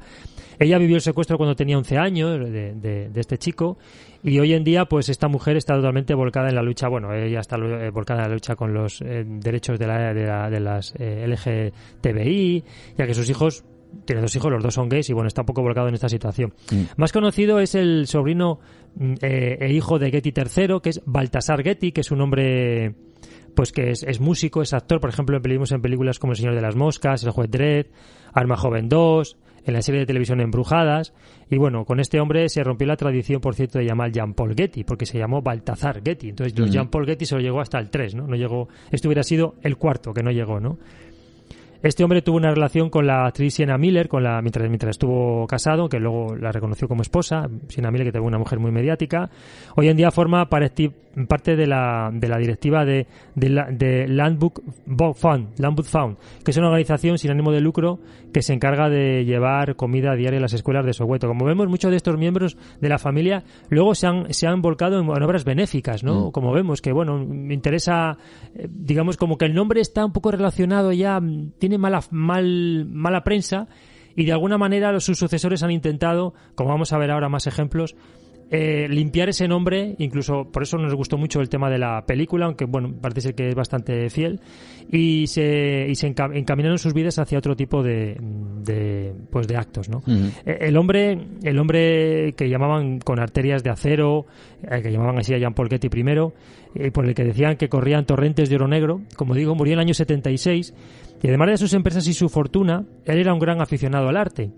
Ella 0.59 0.77
vivió 0.77 0.95
el 0.95 1.01
secuestro 1.01 1.37
cuando 1.37 1.55
tenía 1.55 1.77
11 1.77 1.97
años 1.97 2.39
de, 2.51 2.73
de, 2.73 3.19
este 3.19 3.37
chico 3.37 3.77
y 4.23 4.39
hoy 4.39 4.53
en 4.53 4.63
día, 4.63 4.85
pues 4.85 5.09
esta 5.09 5.27
mujer 5.27 5.57
está 5.57 5.75
totalmente 5.75 6.13
volcada 6.15 6.49
en 6.49 6.55
la 6.55 6.63
lucha, 6.63 6.87
bueno, 6.87 7.13
ella 7.13 7.39
está 7.39 7.57
eh, 7.57 7.91
volcada 7.91 8.23
en 8.23 8.29
la 8.29 8.33
lucha 8.33 8.55
con 8.55 8.73
los 8.73 9.01
eh, 9.01 9.23
derechos 9.25 9.77
de, 9.77 9.87
la, 9.87 10.13
de, 10.13 10.49
de 10.49 10.59
las 10.59 10.93
LGTBI, 10.97 12.63
ya 12.97 13.05
que 13.05 13.13
sus 13.13 13.29
hijos 13.29 13.63
tiene 14.05 14.21
dos 14.21 14.35
hijos, 14.35 14.51
los 14.51 14.63
dos 14.63 14.73
son 14.73 14.89
gays 14.89 15.09
y 15.09 15.13
bueno, 15.13 15.27
está 15.27 15.41
un 15.41 15.45
poco 15.45 15.61
volcado 15.61 15.87
en 15.87 15.93
esta 15.93 16.09
situación. 16.09 16.53
Mm. 16.71 16.83
Más 16.97 17.11
conocido 17.11 17.59
es 17.59 17.75
el 17.75 18.07
sobrino 18.07 18.59
eh, 19.21 19.57
e 19.59 19.73
hijo 19.73 19.99
de 19.99 20.11
Getty 20.11 20.33
III, 20.35 20.79
que 20.81 20.89
es 20.89 21.01
Baltasar 21.05 21.63
Getty, 21.63 21.91
que 21.91 22.01
es 22.01 22.11
un 22.11 22.21
hombre 22.21 22.95
pues 23.57 23.71
que 23.71 23.89
es, 23.89 24.19
músico, 24.19 24.61
es 24.61 24.73
actor, 24.73 24.99
por 24.99 25.09
ejemplo, 25.09 25.39
vimos 25.41 25.71
en 25.71 25.81
películas 25.81 26.19
como 26.19 26.33
El 26.33 26.37
Señor 26.37 26.53
de 26.53 26.61
las 26.61 26.75
Moscas, 26.75 27.23
El 27.23 27.31
Juez 27.31 27.49
Dredd, 27.49 27.87
Arma 28.31 28.55
Joven 28.55 28.87
2, 28.87 29.35
en 29.65 29.73
la 29.73 29.81
serie 29.81 30.01
de 30.01 30.05
televisión 30.05 30.39
Embrujadas. 30.41 31.13
Y 31.49 31.57
bueno, 31.57 31.83
con 31.83 31.99
este 31.99 32.19
hombre 32.19 32.49
se 32.49 32.63
rompió 32.63 32.85
la 32.85 32.97
tradición, 32.97 33.41
por 33.41 33.55
cierto, 33.55 33.79
de 33.79 33.85
llamar 33.85 34.11
Jean-Paul 34.11 34.53
Getty, 34.55 34.83
porque 34.83 35.07
se 35.07 35.17
llamó 35.17 35.41
Baltasar 35.41 36.03
Getty. 36.03 36.29
Entonces, 36.29 36.57
mm. 36.57 36.69
Jean-Paul 36.69 37.07
Getty 37.07 37.25
solo 37.25 37.41
llegó 37.41 37.59
hasta 37.59 37.79
el 37.79 37.89
3, 37.89 38.13
¿no? 38.13 38.27
No 38.27 38.35
llegó, 38.35 38.67
esto 38.91 39.07
hubiera 39.07 39.23
sido 39.23 39.55
el 39.63 39.75
cuarto 39.77 40.13
que 40.13 40.21
no 40.21 40.29
llegó, 40.29 40.59
¿no? 40.59 40.77
Este 41.83 42.03
hombre 42.03 42.21
tuvo 42.21 42.37
una 42.37 42.51
relación 42.51 42.89
con 42.89 43.05
la 43.05 43.25
actriz 43.25 43.53
Sienna 43.53 43.77
Miller 43.77 44.07
con 44.07 44.23
la, 44.23 44.41
mientras, 44.41 44.67
mientras 44.67 44.91
estuvo 44.91 45.45
casado, 45.47 45.89
que 45.89 45.99
luego 45.99 46.35
la 46.35 46.51
reconoció 46.51 46.87
como 46.87 47.01
esposa. 47.01 47.47
Sienna 47.67 47.91
Miller, 47.91 48.07
que 48.07 48.17
tuvo 48.17 48.27
una 48.27 48.39
mujer 48.39 48.59
muy 48.59 48.71
mediática. 48.71 49.29
Hoy 49.75 49.87
en 49.89 49.97
día 49.97 50.11
forma 50.11 50.49
parte 50.49 51.55
de 51.55 51.67
la, 51.67 52.09
de 52.13 52.27
la 52.27 52.37
directiva 52.37 52.85
de, 52.85 53.07
de, 53.35 54.07
Landbook 54.07 54.61
Fund, 55.15 55.59
Landbook 55.59 55.85
Fund, 55.85 56.17
que 56.43 56.51
es 56.51 56.57
una 56.57 56.67
organización 56.67 57.17
sin 57.17 57.31
ánimo 57.31 57.51
de 57.51 57.61
lucro 57.61 57.99
que 58.33 58.41
se 58.41 58.53
encarga 58.53 58.89
de 58.89 59.25
llevar 59.25 59.75
comida 59.75 60.15
diaria 60.15 60.39
a 60.39 60.41
las 60.41 60.53
escuelas 60.53 60.85
de 60.85 60.93
Soweto. 60.93 61.27
Como 61.27 61.45
vemos, 61.45 61.67
muchos 61.67 61.91
de 61.91 61.97
estos 61.97 62.17
miembros 62.17 62.57
de 62.79 62.89
la 62.89 62.97
familia 62.97 63.43
luego 63.69 63.95
se 63.95 64.07
han, 64.07 64.33
se 64.33 64.47
han 64.47 64.61
volcado 64.61 64.99
en, 64.99 65.09
obras 65.09 65.43
benéficas, 65.43 66.03
¿no? 66.03 66.27
Mm. 66.27 66.31
Como 66.31 66.51
vemos, 66.53 66.81
que 66.81 66.91
bueno, 66.91 67.17
me 67.25 67.53
interesa, 67.53 68.17
eh, 68.55 68.67
digamos, 68.69 69.17
como 69.17 69.37
que 69.37 69.45
el 69.45 69.53
nombre 69.53 69.81
está 69.81 70.05
un 70.05 70.11
poco 70.11 70.31
relacionado 70.31 70.91
ya, 70.91 71.19
tiene 71.67 71.77
mala, 71.77 72.01
mal, 72.11 72.85
mala 72.85 73.23
prensa 73.23 73.67
y 74.15 74.23
de 74.25 74.31
alguna 74.31 74.57
manera 74.57 74.97
sus 75.01 75.17
sucesores 75.17 75.63
han 75.63 75.71
intentado, 75.71 76.33
como 76.55 76.69
vamos 76.69 76.93
a 76.93 76.97
ver 76.97 77.11
ahora 77.11 77.27
más 77.27 77.45
ejemplos, 77.45 77.95
eh, 78.49 78.87
limpiar 78.89 79.27
ese 79.27 79.45
nombre, 79.49 79.95
incluso 79.97 80.45
por 80.49 80.63
eso 80.63 80.77
nos 80.77 80.95
gustó 80.95 81.17
mucho 81.17 81.41
el 81.41 81.49
tema 81.49 81.69
de 81.69 81.77
la 81.77 82.05
película, 82.05 82.45
aunque 82.45 82.63
bueno, 82.63 82.93
parece 83.01 83.19
ser 83.19 83.35
que 83.35 83.49
es 83.49 83.55
bastante 83.55 84.09
fiel, 84.09 84.39
y 84.89 85.27
se, 85.27 85.85
y 85.89 85.95
se 85.95 86.07
encaminaron 86.07 86.79
sus 86.79 86.93
vidas 86.93 87.19
hacia 87.19 87.37
otro 87.37 87.57
tipo 87.57 87.83
de, 87.83 88.15
de 88.63 89.13
pues 89.29 89.49
de 89.49 89.57
actos, 89.57 89.89
¿no? 89.89 90.01
Eh, 90.45 90.59
el 90.61 90.77
hombre, 90.77 91.27
el 91.43 91.59
hombre 91.59 92.33
que 92.37 92.47
llamaban 92.47 92.99
con 92.99 93.19
arterias 93.19 93.63
de 93.63 93.69
acero, 93.69 94.25
eh, 94.63 94.81
que 94.81 94.93
llamaban 94.93 95.17
así 95.19 95.33
a 95.33 95.37
Jean 95.37 95.53
Paul 95.53 95.67
Getty 95.67 95.89
primero, 95.89 96.33
por 96.91 97.05
el 97.05 97.15
que 97.15 97.23
decían 97.23 97.57
que 97.57 97.69
corrían 97.69 98.05
torrentes 98.05 98.49
de 98.49 98.55
oro 98.55 98.67
negro, 98.67 99.01
como 99.15 99.35
digo, 99.35 99.55
murió 99.55 99.73
en 99.73 99.79
el 99.79 99.85
año 99.85 99.93
76, 99.93 100.73
y 101.21 101.27
además 101.27 101.49
de 101.49 101.57
sus 101.57 101.73
empresas 101.73 102.07
y 102.07 102.13
su 102.13 102.29
fortuna, 102.29 102.85
él 103.05 103.19
era 103.19 103.33
un 103.33 103.39
gran 103.39 103.61
aficionado 103.61 104.09
al 104.09 104.17
arte 104.17 104.51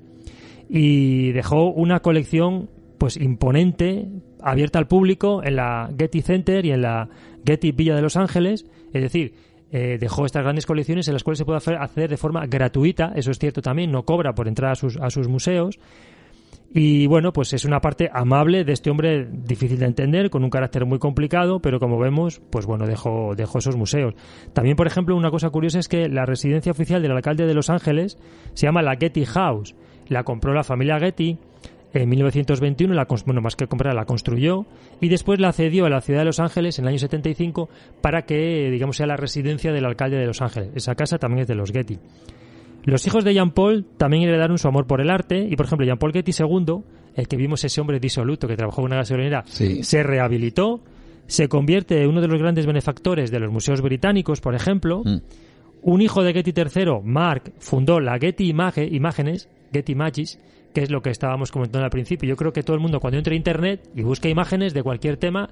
y 0.69 1.31
dejó 1.31 1.71
una 1.71 2.01
colección 2.01 2.69
pues 2.99 3.17
imponente, 3.17 4.07
abierta 4.41 4.77
al 4.77 4.87
público 4.87 5.41
en 5.43 5.55
la 5.55 5.89
Getty 5.97 6.21
Center 6.21 6.65
y 6.65 6.71
en 6.71 6.81
la 6.81 7.09
Getty 7.45 7.71
Villa 7.71 7.95
de 7.95 8.01
Los 8.01 8.17
Ángeles, 8.17 8.65
es 8.93 9.01
decir, 9.01 9.33
eh, 9.71 9.97
dejó 9.99 10.25
estas 10.25 10.43
grandes 10.43 10.65
colecciones 10.65 11.07
en 11.07 11.13
las 11.13 11.23
cuales 11.23 11.37
se 11.39 11.45
puede 11.45 11.59
hacer 11.59 12.09
de 12.09 12.17
forma 12.17 12.45
gratuita, 12.45 13.13
eso 13.15 13.31
es 13.31 13.39
cierto 13.39 13.61
también, 13.61 13.91
no 13.91 14.03
cobra 14.03 14.33
por 14.33 14.47
entrar 14.47 14.71
a 14.71 14.75
sus, 14.75 14.97
a 14.97 15.09
sus 15.09 15.27
museos. 15.27 15.79
Y 16.71 17.07
bueno, 17.07 17.33
pues 17.33 17.53
es 17.53 17.65
una 17.65 17.81
parte 17.81 18.09
amable 18.13 18.63
de 18.63 18.73
este 18.73 18.91
hombre 18.91 19.27
difícil 19.27 19.79
de 19.79 19.87
entender, 19.87 20.29
con 20.29 20.43
un 20.43 20.51
carácter 20.51 20.85
muy 20.85 20.99
complicado, 20.99 21.59
pero 21.61 21.79
como 21.79 21.97
vemos, 21.97 22.41
pues 22.51 22.67
bueno, 22.67 22.85
dejó, 22.85 23.33
dejó 23.35 23.57
esos 23.57 23.75
museos. 23.75 24.13
También, 24.53 24.75
por 24.75 24.85
ejemplo, 24.85 25.15
una 25.15 25.31
cosa 25.31 25.49
curiosa 25.49 25.79
es 25.79 25.87
que 25.87 26.07
la 26.09 26.25
residencia 26.25 26.71
oficial 26.71 27.01
del 27.01 27.11
alcalde 27.11 27.47
de 27.47 27.55
Los 27.55 27.71
Ángeles 27.71 28.19
se 28.53 28.67
llama 28.67 28.83
la 28.83 28.97
Getty 28.97 29.25
House. 29.25 29.75
La 30.07 30.23
compró 30.23 30.53
la 30.53 30.63
familia 30.63 30.99
Getty 30.99 31.39
en 31.93 32.07
1921, 32.07 32.93
la, 32.93 33.07
bueno, 33.25 33.41
más 33.41 33.55
que 33.55 33.65
comprar, 33.65 33.95
la 33.95 34.05
construyó 34.05 34.65
y 35.01 35.09
después 35.09 35.39
la 35.39 35.51
cedió 35.53 35.85
a 35.85 35.89
la 35.89 36.01
ciudad 36.01 36.19
de 36.19 36.25
Los 36.25 36.39
Ángeles 36.39 36.77
en 36.77 36.85
el 36.85 36.89
año 36.89 36.99
75 36.99 37.67
para 38.01 38.23
que, 38.23 38.69
digamos, 38.69 38.97
sea 38.97 39.07
la 39.07 39.17
residencia 39.17 39.71
del 39.71 39.85
alcalde 39.85 40.17
de 40.17 40.27
Los 40.27 40.41
Ángeles. 40.41 40.69
Esa 40.75 40.93
casa 40.93 41.17
también 41.17 41.41
es 41.41 41.47
de 41.47 41.55
los 41.55 41.71
Getty. 41.71 41.97
Los 42.85 43.05
hijos 43.07 43.23
de 43.23 43.33
Jean 43.33 43.51
Paul 43.51 43.85
también 43.97 44.23
heredaron 44.23 44.57
su 44.57 44.67
amor 44.67 44.87
por 44.87 45.01
el 45.01 45.09
arte 45.09 45.47
y, 45.49 45.55
por 45.55 45.65
ejemplo, 45.65 45.85
Jean 45.85 45.97
Paul 45.97 46.13
Getty 46.13 46.31
II, 46.31 46.77
el 47.15 47.27
que 47.27 47.37
vimos 47.37 47.63
ese 47.63 47.81
hombre 47.81 47.99
disoluto 47.99 48.47
que 48.47 48.55
trabajó 48.55 48.81
en 48.81 48.87
una 48.87 48.97
gasolinera, 48.97 49.43
se 49.45 50.03
rehabilitó, 50.03 50.81
se 51.27 51.47
convierte 51.47 52.01
en 52.01 52.09
uno 52.09 52.21
de 52.21 52.27
los 52.27 52.39
grandes 52.39 52.65
benefactores 52.65 53.31
de 53.31 53.39
los 53.39 53.51
museos 53.51 53.81
británicos, 53.81 54.41
por 54.41 54.55
ejemplo. 54.55 55.03
Mm. 55.05 55.17
Un 55.81 56.01
hijo 56.01 56.23
de 56.23 56.33
Getty 56.33 56.53
III, 56.55 57.01
Mark, 57.03 57.53
fundó 57.59 57.99
la 57.99 58.17
Getty 58.17 58.49
Imágenes, 58.49 59.47
Getty 59.71 59.91
Images, 59.91 60.39
que 60.73 60.81
es 60.81 60.91
lo 60.91 61.01
que 61.01 61.09
estábamos 61.09 61.51
comentando 61.51 61.85
al 61.85 61.91
principio. 61.91 62.27
Yo 62.27 62.35
creo 62.35 62.51
que 62.51 62.63
todo 62.63 62.75
el 62.75 62.81
mundo 62.81 62.99
cuando 62.99 63.17
entra 63.17 63.33
a 63.33 63.37
Internet 63.37 63.89
y 63.95 64.01
busca 64.01 64.27
imágenes 64.27 64.73
de 64.73 64.83
cualquier 64.83 65.17
tema, 65.17 65.49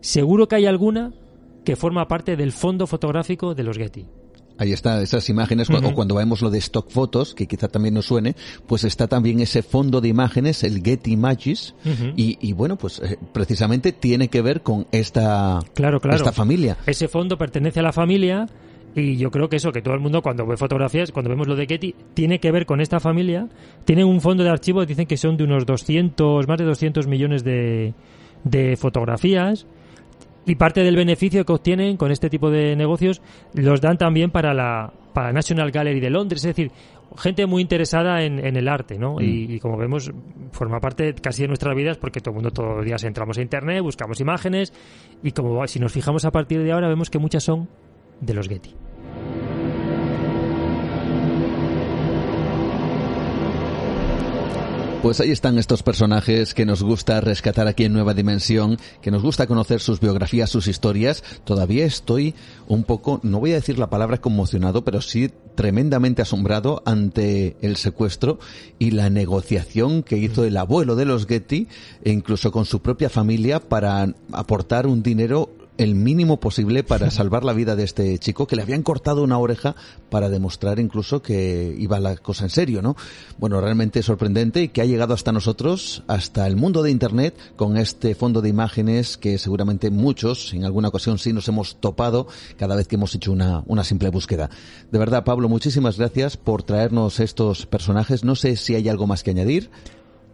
seguro 0.00 0.48
que 0.48 0.56
hay 0.56 0.66
alguna 0.66 1.12
que 1.64 1.76
forma 1.76 2.08
parte 2.08 2.36
del 2.36 2.52
fondo 2.52 2.86
fotográfico 2.86 3.54
de 3.54 3.62
los 3.62 3.78
Getty. 3.78 4.06
Ahí 4.58 4.72
está, 4.72 5.02
esas 5.02 5.28
imágenes, 5.28 5.68
o 5.70 5.94
cuando 5.94 6.14
vemos 6.14 6.42
lo 6.42 6.50
de 6.50 6.58
stock 6.58 6.90
fotos, 6.90 7.34
que 7.34 7.46
quizá 7.46 7.68
también 7.68 7.94
nos 7.94 8.06
suene, 8.06 8.36
pues 8.66 8.84
está 8.84 9.08
también 9.08 9.40
ese 9.40 9.62
fondo 9.62 10.00
de 10.00 10.08
imágenes, 10.08 10.62
el 10.62 10.82
Getty 10.82 11.12
Images, 11.12 11.74
y, 12.16 12.52
bueno, 12.52 12.76
pues 12.76 13.00
eh, 13.00 13.18
precisamente 13.32 13.92
tiene 13.92 14.28
que 14.28 14.42
ver 14.42 14.62
con 14.62 14.86
esta, 14.92 15.60
claro, 15.74 16.00
claro. 16.00 16.16
esta 16.16 16.32
familia. 16.32 16.76
Ese 16.86 17.08
fondo 17.08 17.36
pertenece 17.36 17.80
a 17.80 17.82
la 17.82 17.92
familia, 17.92 18.46
y 18.94 19.16
yo 19.16 19.30
creo 19.30 19.48
que 19.48 19.56
eso, 19.56 19.72
que 19.72 19.80
todo 19.80 19.94
el 19.94 20.00
mundo 20.00 20.22
cuando 20.22 20.46
ve 20.46 20.56
fotografías, 20.56 21.12
cuando 21.12 21.30
vemos 21.30 21.48
lo 21.48 21.56
de 21.56 21.66
Getty, 21.66 21.94
tiene 22.14 22.40
que 22.40 22.52
ver 22.52 22.66
con 22.66 22.80
esta 22.80 23.00
familia. 23.00 23.48
Tienen 23.84 24.06
un 24.06 24.20
fondo 24.20 24.44
de 24.44 24.50
archivo, 24.50 24.84
dicen 24.84 25.06
que 25.06 25.16
son 25.16 25.36
de 25.36 25.44
unos 25.44 25.64
200, 25.64 26.46
más 26.46 26.58
de 26.58 26.64
200 26.64 27.06
millones 27.06 27.42
de, 27.42 27.94
de 28.44 28.76
fotografías. 28.76 29.66
Y 30.44 30.56
parte 30.56 30.82
del 30.82 30.96
beneficio 30.96 31.44
que 31.44 31.52
obtienen 31.52 31.96
con 31.96 32.10
este 32.10 32.28
tipo 32.28 32.50
de 32.50 32.74
negocios 32.74 33.22
los 33.54 33.80
dan 33.80 33.96
también 33.96 34.30
para 34.30 34.52
la 34.52 34.92
para 35.12 35.32
National 35.32 35.70
Gallery 35.70 36.00
de 36.00 36.10
Londres. 36.10 36.44
Es 36.44 36.56
decir, 36.56 36.72
gente 37.16 37.46
muy 37.46 37.62
interesada 37.62 38.22
en, 38.22 38.44
en 38.44 38.56
el 38.56 38.68
arte, 38.68 38.98
¿no? 38.98 39.20
Y, 39.20 39.46
mm. 39.46 39.50
y, 39.52 39.60
como 39.60 39.76
vemos, 39.76 40.10
forma 40.52 40.80
parte 40.80 41.14
casi 41.14 41.42
de 41.42 41.48
nuestras 41.48 41.76
vidas 41.76 41.98
porque 41.98 42.20
todo 42.20 42.30
el 42.30 42.36
mundo 42.36 42.50
todos 42.50 42.76
los 42.76 42.84
días 42.84 43.04
entramos 43.04 43.38
a 43.38 43.42
Internet, 43.42 43.82
buscamos 43.82 44.20
imágenes 44.20 44.72
y 45.22 45.32
como 45.32 45.66
si 45.66 45.78
nos 45.78 45.92
fijamos 45.92 46.24
a 46.24 46.30
partir 46.30 46.62
de 46.62 46.72
ahora 46.72 46.88
vemos 46.88 47.10
que 47.10 47.18
muchas 47.18 47.44
son 47.44 47.68
de 48.20 48.34
los 48.34 48.48
Getty. 48.48 48.91
Pues 55.02 55.18
ahí 55.18 55.32
están 55.32 55.58
estos 55.58 55.82
personajes 55.82 56.54
que 56.54 56.64
nos 56.64 56.84
gusta 56.84 57.20
rescatar 57.20 57.66
aquí 57.66 57.84
en 57.84 57.92
Nueva 57.92 58.14
Dimensión, 58.14 58.78
que 59.00 59.10
nos 59.10 59.20
gusta 59.20 59.48
conocer 59.48 59.80
sus 59.80 59.98
biografías, 59.98 60.48
sus 60.48 60.68
historias. 60.68 61.24
Todavía 61.42 61.84
estoy 61.84 62.36
un 62.68 62.84
poco, 62.84 63.18
no 63.24 63.40
voy 63.40 63.50
a 63.50 63.56
decir 63.56 63.80
la 63.80 63.90
palabra 63.90 64.20
conmocionado, 64.20 64.84
pero 64.84 65.00
sí 65.00 65.28
tremendamente 65.56 66.22
asombrado 66.22 66.84
ante 66.86 67.56
el 67.62 67.78
secuestro 67.78 68.38
y 68.78 68.92
la 68.92 69.10
negociación 69.10 70.04
que 70.04 70.18
hizo 70.18 70.44
el 70.44 70.56
abuelo 70.56 70.94
de 70.94 71.04
los 71.04 71.26
Getty, 71.26 71.66
e 72.04 72.12
incluso 72.12 72.52
con 72.52 72.64
su 72.64 72.80
propia 72.80 73.10
familia, 73.10 73.58
para 73.58 74.14
aportar 74.30 74.86
un 74.86 75.02
dinero 75.02 75.50
el 75.78 75.94
mínimo 75.94 76.38
posible 76.38 76.84
para 76.84 77.10
salvar 77.10 77.44
la 77.44 77.52
vida 77.52 77.76
de 77.76 77.84
este 77.84 78.18
chico 78.18 78.46
que 78.46 78.56
le 78.56 78.62
habían 78.62 78.82
cortado 78.82 79.22
una 79.22 79.38
oreja 79.38 79.74
para 80.10 80.28
demostrar 80.28 80.78
incluso 80.78 81.22
que 81.22 81.74
iba 81.78 81.98
la 81.98 82.16
cosa 82.16 82.44
en 82.44 82.50
serio, 82.50 82.82
¿no? 82.82 82.96
Bueno, 83.38 83.60
realmente 83.60 84.02
sorprendente 84.02 84.62
y 84.62 84.68
que 84.68 84.82
ha 84.82 84.84
llegado 84.84 85.14
hasta 85.14 85.32
nosotros, 85.32 86.04
hasta 86.06 86.46
el 86.46 86.56
mundo 86.56 86.82
de 86.82 86.90
Internet, 86.90 87.36
con 87.56 87.76
este 87.76 88.14
fondo 88.14 88.42
de 88.42 88.50
imágenes 88.50 89.16
que 89.16 89.38
seguramente 89.38 89.90
muchos 89.90 90.52
en 90.52 90.64
alguna 90.64 90.88
ocasión 90.88 91.18
sí 91.18 91.32
nos 91.32 91.48
hemos 91.48 91.76
topado 91.80 92.26
cada 92.56 92.76
vez 92.76 92.86
que 92.86 92.96
hemos 92.96 93.14
hecho 93.14 93.32
una, 93.32 93.62
una 93.66 93.84
simple 93.84 94.10
búsqueda. 94.10 94.50
De 94.90 94.98
verdad, 94.98 95.24
Pablo, 95.24 95.48
muchísimas 95.48 95.98
gracias 95.98 96.36
por 96.36 96.62
traernos 96.62 97.18
estos 97.18 97.66
personajes. 97.66 98.24
No 98.24 98.34
sé 98.34 98.56
si 98.56 98.74
hay 98.74 98.88
algo 98.88 99.06
más 99.06 99.22
que 99.22 99.30
añadir. 99.30 99.70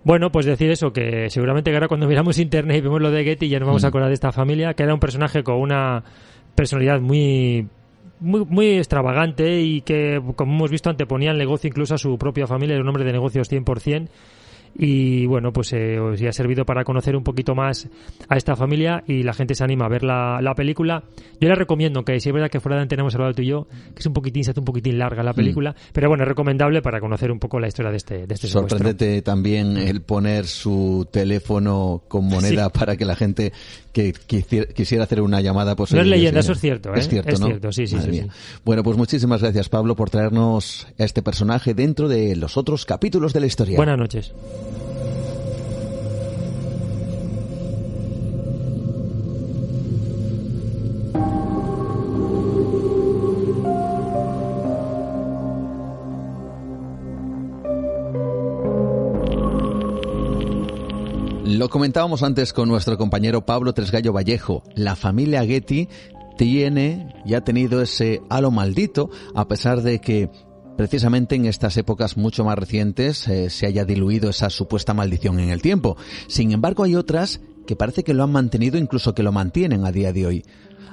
Bueno, 0.08 0.32
pues 0.32 0.46
decir 0.46 0.70
eso, 0.70 0.90
que 0.90 1.28
seguramente 1.28 1.70
que 1.70 1.76
ahora 1.76 1.86
cuando 1.86 2.08
miramos 2.08 2.38
internet 2.38 2.78
y 2.78 2.80
vemos 2.80 3.02
lo 3.02 3.10
de 3.10 3.24
Getty 3.24 3.50
ya 3.50 3.58
nos 3.58 3.66
vamos 3.66 3.84
a 3.84 3.88
mm. 3.88 3.90
acordar 3.90 4.08
de 4.08 4.14
esta 4.14 4.32
familia, 4.32 4.72
que 4.72 4.82
era 4.82 4.94
un 4.94 5.00
personaje 5.00 5.42
con 5.42 5.56
una 5.56 6.02
personalidad 6.54 6.98
muy 6.98 7.68
muy, 8.18 8.46
muy 8.46 8.78
extravagante 8.78 9.60
y 9.60 9.82
que, 9.82 10.18
como 10.34 10.54
hemos 10.54 10.70
visto, 10.70 10.88
anteponía 10.88 11.32
el 11.32 11.36
negocio 11.36 11.68
incluso 11.68 11.94
a 11.94 11.98
su 11.98 12.16
propia 12.16 12.46
familia, 12.46 12.72
era 12.72 12.82
un 12.82 12.88
hombre 12.88 13.04
de 13.04 13.12
negocios 13.12 13.52
100% 13.52 14.08
y 14.76 15.26
bueno, 15.26 15.52
pues 15.52 15.72
eh, 15.72 15.98
os 15.98 16.20
ha 16.22 16.32
servido 16.32 16.64
para 16.64 16.84
conocer 16.84 17.16
un 17.16 17.24
poquito 17.24 17.54
más 17.54 17.88
a 18.28 18.36
esta 18.36 18.56
familia 18.56 19.02
y 19.06 19.22
la 19.22 19.32
gente 19.32 19.54
se 19.54 19.64
anima 19.64 19.86
a 19.86 19.88
ver 19.88 20.04
la, 20.04 20.40
la 20.42 20.54
película. 20.54 21.04
Yo 21.40 21.48
les 21.48 21.58
recomiendo 21.58 22.04
que 22.04 22.18
si 22.20 22.28
es 22.28 22.32
verdad 22.32 22.50
que 22.50 22.60
fuera 22.60 22.76
de 22.76 22.82
antena 22.82 23.02
hemos 23.02 23.14
hablado 23.14 23.34
tú 23.34 23.42
y 23.42 23.46
yo, 23.46 23.66
que 23.94 24.00
es 24.00 24.06
un 24.06 24.12
poquitín, 24.12 24.44
se 24.44 24.50
hace 24.50 24.60
un 24.60 24.66
poquitín 24.66 24.98
larga 24.98 25.22
la 25.22 25.32
mm. 25.32 25.36
película, 25.36 25.74
pero 25.92 26.08
bueno, 26.08 26.24
es 26.24 26.28
recomendable 26.28 26.82
para 26.82 27.00
conocer 27.00 27.30
un 27.30 27.38
poco 27.38 27.60
la 27.60 27.68
historia 27.68 27.90
de 27.90 27.96
este, 27.96 28.26
de 28.26 28.34
este 28.34 28.48
Sorprendente 28.48 29.22
también 29.22 29.76
el 29.76 30.02
poner 30.02 30.46
su 30.46 31.06
teléfono 31.10 32.02
con 32.08 32.26
moneda 32.26 32.70
para 32.70 32.96
que 32.96 33.04
la 33.04 33.16
gente 33.16 33.52
que 33.92 34.12
quisiera 34.74 35.04
hacer 35.04 35.20
una 35.20 35.40
llamada 35.40 35.74
pues 35.74 35.92
no 35.92 36.00
es 36.00 36.06
leyenda 36.06 36.40
eso 36.40 36.52
es 36.52 36.60
cierto 36.60 36.94
¿eh? 36.94 36.98
es 36.98 37.08
cierto 37.08 37.32
es 37.32 37.40
¿no? 37.40 37.46
cierto 37.46 37.72
sí 37.72 37.86
sí, 37.86 37.96
sí, 38.00 38.22
bueno 38.64 38.82
pues 38.82 38.96
muchísimas 38.96 39.42
gracias 39.42 39.68
Pablo 39.68 39.96
por 39.96 40.10
traernos 40.10 40.86
a 40.98 41.04
este 41.04 41.22
personaje 41.22 41.74
dentro 41.74 42.08
de 42.08 42.36
los 42.36 42.56
otros 42.56 42.84
capítulos 42.84 43.32
de 43.32 43.40
la 43.40 43.46
historia 43.46 43.76
buenas 43.76 43.98
noches 43.98 44.32
Lo 61.58 61.68
comentábamos 61.68 62.22
antes 62.22 62.52
con 62.52 62.68
nuestro 62.68 62.96
compañero 62.96 63.44
Pablo 63.44 63.72
Tresgallo 63.72 64.12
Vallejo. 64.12 64.62
La 64.76 64.94
familia 64.94 65.44
Getty 65.44 65.88
tiene 66.36 67.12
y 67.26 67.34
ha 67.34 67.40
tenido 67.40 67.82
ese 67.82 68.22
halo 68.28 68.52
maldito, 68.52 69.10
a 69.34 69.48
pesar 69.48 69.82
de 69.82 70.00
que 70.00 70.30
precisamente 70.76 71.34
en 71.34 71.46
estas 71.46 71.76
épocas 71.76 72.16
mucho 72.16 72.44
más 72.44 72.56
recientes 72.56 73.26
eh, 73.26 73.50
se 73.50 73.66
haya 73.66 73.84
diluido 73.84 74.30
esa 74.30 74.50
supuesta 74.50 74.94
maldición 74.94 75.40
en 75.40 75.50
el 75.50 75.60
tiempo. 75.60 75.96
Sin 76.28 76.52
embargo, 76.52 76.84
hay 76.84 76.94
otras 76.94 77.40
que 77.66 77.74
parece 77.74 78.04
que 78.04 78.14
lo 78.14 78.22
han 78.22 78.30
mantenido, 78.30 78.78
incluso 78.78 79.12
que 79.12 79.24
lo 79.24 79.32
mantienen 79.32 79.84
a 79.84 79.90
día 79.90 80.12
de 80.12 80.26
hoy. 80.26 80.44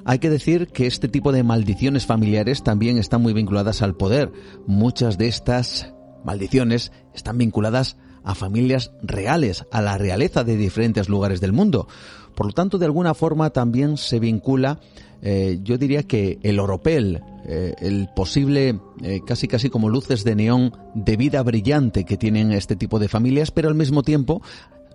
Hay 0.04 0.18
que 0.18 0.32
decir 0.32 0.70
que 0.70 0.88
este 0.88 1.08
tipo 1.08 1.32
de 1.32 1.44
maldiciones 1.44 2.08
familiares 2.08 2.64
también 2.64 2.98
están 2.98 3.22
muy 3.22 3.34
vinculadas 3.34 3.84
al 3.84 3.94
poder. 3.94 4.32
Muchas 4.66 5.20
de 5.20 5.28
estas 5.28 5.94
maldiciones 6.24 6.92
están 7.14 7.38
vinculadas 7.38 7.98
a 8.26 8.36
familias 8.36 8.92
reales, 9.02 9.66
a 9.72 9.82
la 9.82 9.98
realeza 9.98 10.44
de 10.44 10.58
diferentes 10.58 11.08
lugares 11.08 11.40
del 11.40 11.54
mundo. 11.54 11.88
Por 12.36 12.48
lo 12.48 12.52
tanto, 12.52 12.78
de 12.78 12.86
alguna 12.86 13.14
forma 13.14 13.52
también 13.52 13.96
se 13.98 14.20
vincula, 14.20 14.80
eh, 15.22 15.60
yo 15.64 15.78
diría 15.78 16.04
que 16.04 16.40
el 16.44 16.60
oropel, 16.60 17.22
eh, 17.46 17.74
el 17.80 18.10
posible, 18.16 18.80
eh, 19.02 19.22
casi 19.26 19.48
casi 19.48 19.70
como 19.70 19.90
luces 19.90 20.24
de 20.24 20.36
neón 20.36 20.74
de 20.94 21.16
vida 21.16 21.42
brillante 21.44 22.04
que 22.04 22.18
tienen 22.18 22.52
este 22.52 22.76
tipo 22.76 23.00
de 23.00 23.08
familias, 23.08 23.52
pero 23.52 23.70
al 23.70 23.76
mismo 23.76 24.04
tiempo 24.04 24.42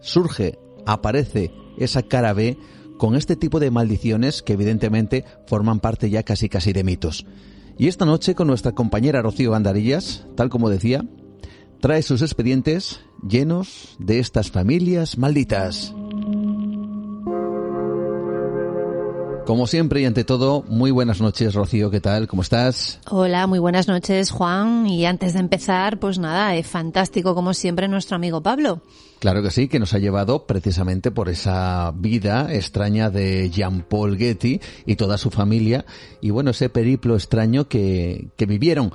surge, 0.00 0.58
aparece 0.84 1.50
esa 1.78 2.02
cara 2.02 2.32
B 2.32 2.58
con 2.98 3.16
este 3.16 3.36
tipo 3.36 3.60
de 3.60 3.70
maldiciones 3.70 4.42
que 4.42 4.52
evidentemente 4.52 5.24
forman 5.46 5.80
parte 5.80 6.10
ya 6.10 6.22
casi 6.22 6.48
casi 6.48 6.72
de 6.72 6.84
mitos. 6.84 7.24
Y 7.78 7.88
esta 7.88 8.04
noche 8.04 8.34
con 8.34 8.46
nuestra 8.46 8.72
compañera 8.72 9.22
Rocío 9.22 9.54
Andarillas, 9.54 10.26
tal 10.36 10.50
como 10.50 10.68
decía, 10.68 11.02
trae 11.80 12.02
sus 12.02 12.22
expedientes 12.22 13.00
llenos 13.26 13.96
de 13.98 14.18
estas 14.18 14.50
familias 14.50 15.18
malditas. 15.18 15.94
Como 19.46 19.66
siempre 19.66 20.00
y 20.00 20.04
ante 20.04 20.22
todo, 20.22 20.62
muy 20.68 20.92
buenas 20.92 21.20
noches, 21.20 21.54
Rocío, 21.54 21.90
¿qué 21.90 22.00
tal? 22.00 22.28
¿Cómo 22.28 22.42
estás? 22.42 23.00
Hola, 23.10 23.48
muy 23.48 23.58
buenas 23.58 23.88
noches, 23.88 24.30
Juan. 24.30 24.86
Y 24.86 25.06
antes 25.06 25.32
de 25.32 25.40
empezar, 25.40 25.98
pues 25.98 26.18
nada, 26.18 26.54
es 26.54 26.68
fantástico 26.68 27.34
como 27.34 27.52
siempre 27.52 27.88
nuestro 27.88 28.14
amigo 28.14 28.42
Pablo. 28.42 28.80
Claro 29.18 29.42
que 29.42 29.50
sí, 29.50 29.66
que 29.66 29.80
nos 29.80 29.92
ha 29.92 29.98
llevado 29.98 30.46
precisamente 30.46 31.10
por 31.10 31.28
esa 31.28 31.92
vida 31.96 32.54
extraña 32.54 33.10
de 33.10 33.50
Jean-Paul 33.50 34.16
Getty 34.16 34.60
y 34.86 34.96
toda 34.96 35.18
su 35.18 35.30
familia 35.30 35.84
y 36.20 36.30
bueno, 36.30 36.52
ese 36.52 36.68
periplo 36.68 37.16
extraño 37.16 37.66
que, 37.66 38.28
que 38.36 38.46
vivieron. 38.46 38.92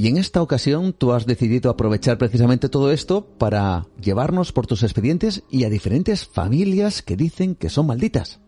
Y 0.00 0.08
en 0.08 0.16
esta 0.16 0.40
ocasión 0.40 0.94
tú 0.94 1.12
has 1.12 1.26
decidido 1.26 1.68
aprovechar 1.70 2.16
precisamente 2.16 2.70
todo 2.70 2.90
esto 2.90 3.26
para 3.36 3.86
llevarnos 4.00 4.50
por 4.50 4.66
tus 4.66 4.82
expedientes 4.82 5.42
y 5.50 5.64
a 5.64 5.68
diferentes 5.68 6.24
familias 6.24 7.02
que 7.02 7.18
dicen 7.18 7.54
que 7.54 7.68
son 7.68 7.86
malditas. 7.86 8.40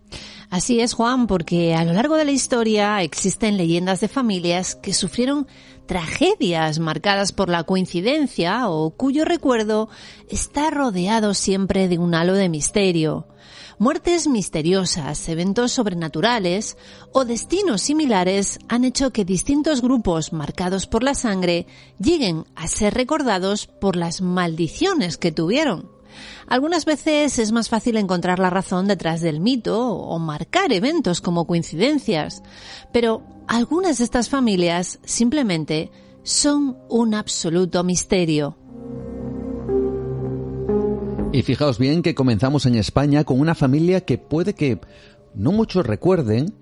Así 0.49 0.81
es, 0.81 0.95
Juan, 0.95 1.27
porque 1.27 1.75
a 1.75 1.85
lo 1.85 1.93
largo 1.93 2.17
de 2.17 2.25
la 2.25 2.31
historia 2.31 3.03
existen 3.03 3.59
leyendas 3.59 4.01
de 4.01 4.09
familias 4.09 4.77
que 4.77 4.95
sufrieron 4.95 5.47
tragedias 5.85 6.79
marcadas 6.79 7.33
por 7.33 7.51
la 7.51 7.65
coincidencia 7.65 8.71
o 8.71 8.97
cuyo 8.97 9.27
recuerdo 9.27 9.91
está 10.31 10.71
rodeado 10.71 11.35
siempre 11.35 11.87
de 11.87 11.99
un 11.99 12.15
halo 12.15 12.33
de 12.33 12.49
misterio. 12.49 13.27
Muertes 13.83 14.29
misteriosas, 14.29 15.29
eventos 15.29 15.73
sobrenaturales 15.73 16.77
o 17.11 17.25
destinos 17.25 17.83
similares 17.83 18.61
han 18.69 18.85
hecho 18.85 19.13
que 19.13 19.25
distintos 19.25 19.83
grupos 19.83 20.33
marcados 20.33 20.87
por 20.87 21.03
la 21.03 21.15
sangre 21.15 21.67
lleguen 21.99 22.45
a 22.55 22.69
ser 22.69 22.95
recordados 22.95 23.67
por 23.67 23.97
las 23.97 24.21
maldiciones 24.21 25.19
que 25.19 25.33
tuvieron. 25.33 25.91
Algunas 26.47 26.85
veces 26.85 27.41
es 27.41 27.51
más 27.51 27.69
fácil 27.71 27.97
encontrar 27.97 28.39
la 28.39 28.51
razón 28.51 28.87
detrás 28.87 29.21
del 29.21 29.41
mito 29.41 29.91
o 29.91 30.17
marcar 30.21 30.73
eventos 30.73 31.21
como 31.21 31.49
coincidencias, 31.49 32.45
pero 32.93 33.25
algunas 33.49 33.99
de 33.99 34.05
estas 34.05 34.29
familias 34.29 35.01
simplemente 35.03 35.91
son 36.23 36.79
un 36.89 37.15
absoluto 37.15 37.83
misterio. 37.83 38.62
Y 41.33 41.41
fijaos 41.41 41.79
bien 41.79 42.03
que 42.03 42.15
comenzamos 42.15 42.67
en 42.67 42.75
España 42.75 43.25
con 43.25 43.41
una 43.41 43.55
familia 43.55 44.03
que 44.03 44.19
puede 44.19 44.55
que 44.55 44.79
no 45.35 45.51
muchos 45.51 45.87
recuerden, 45.87 46.53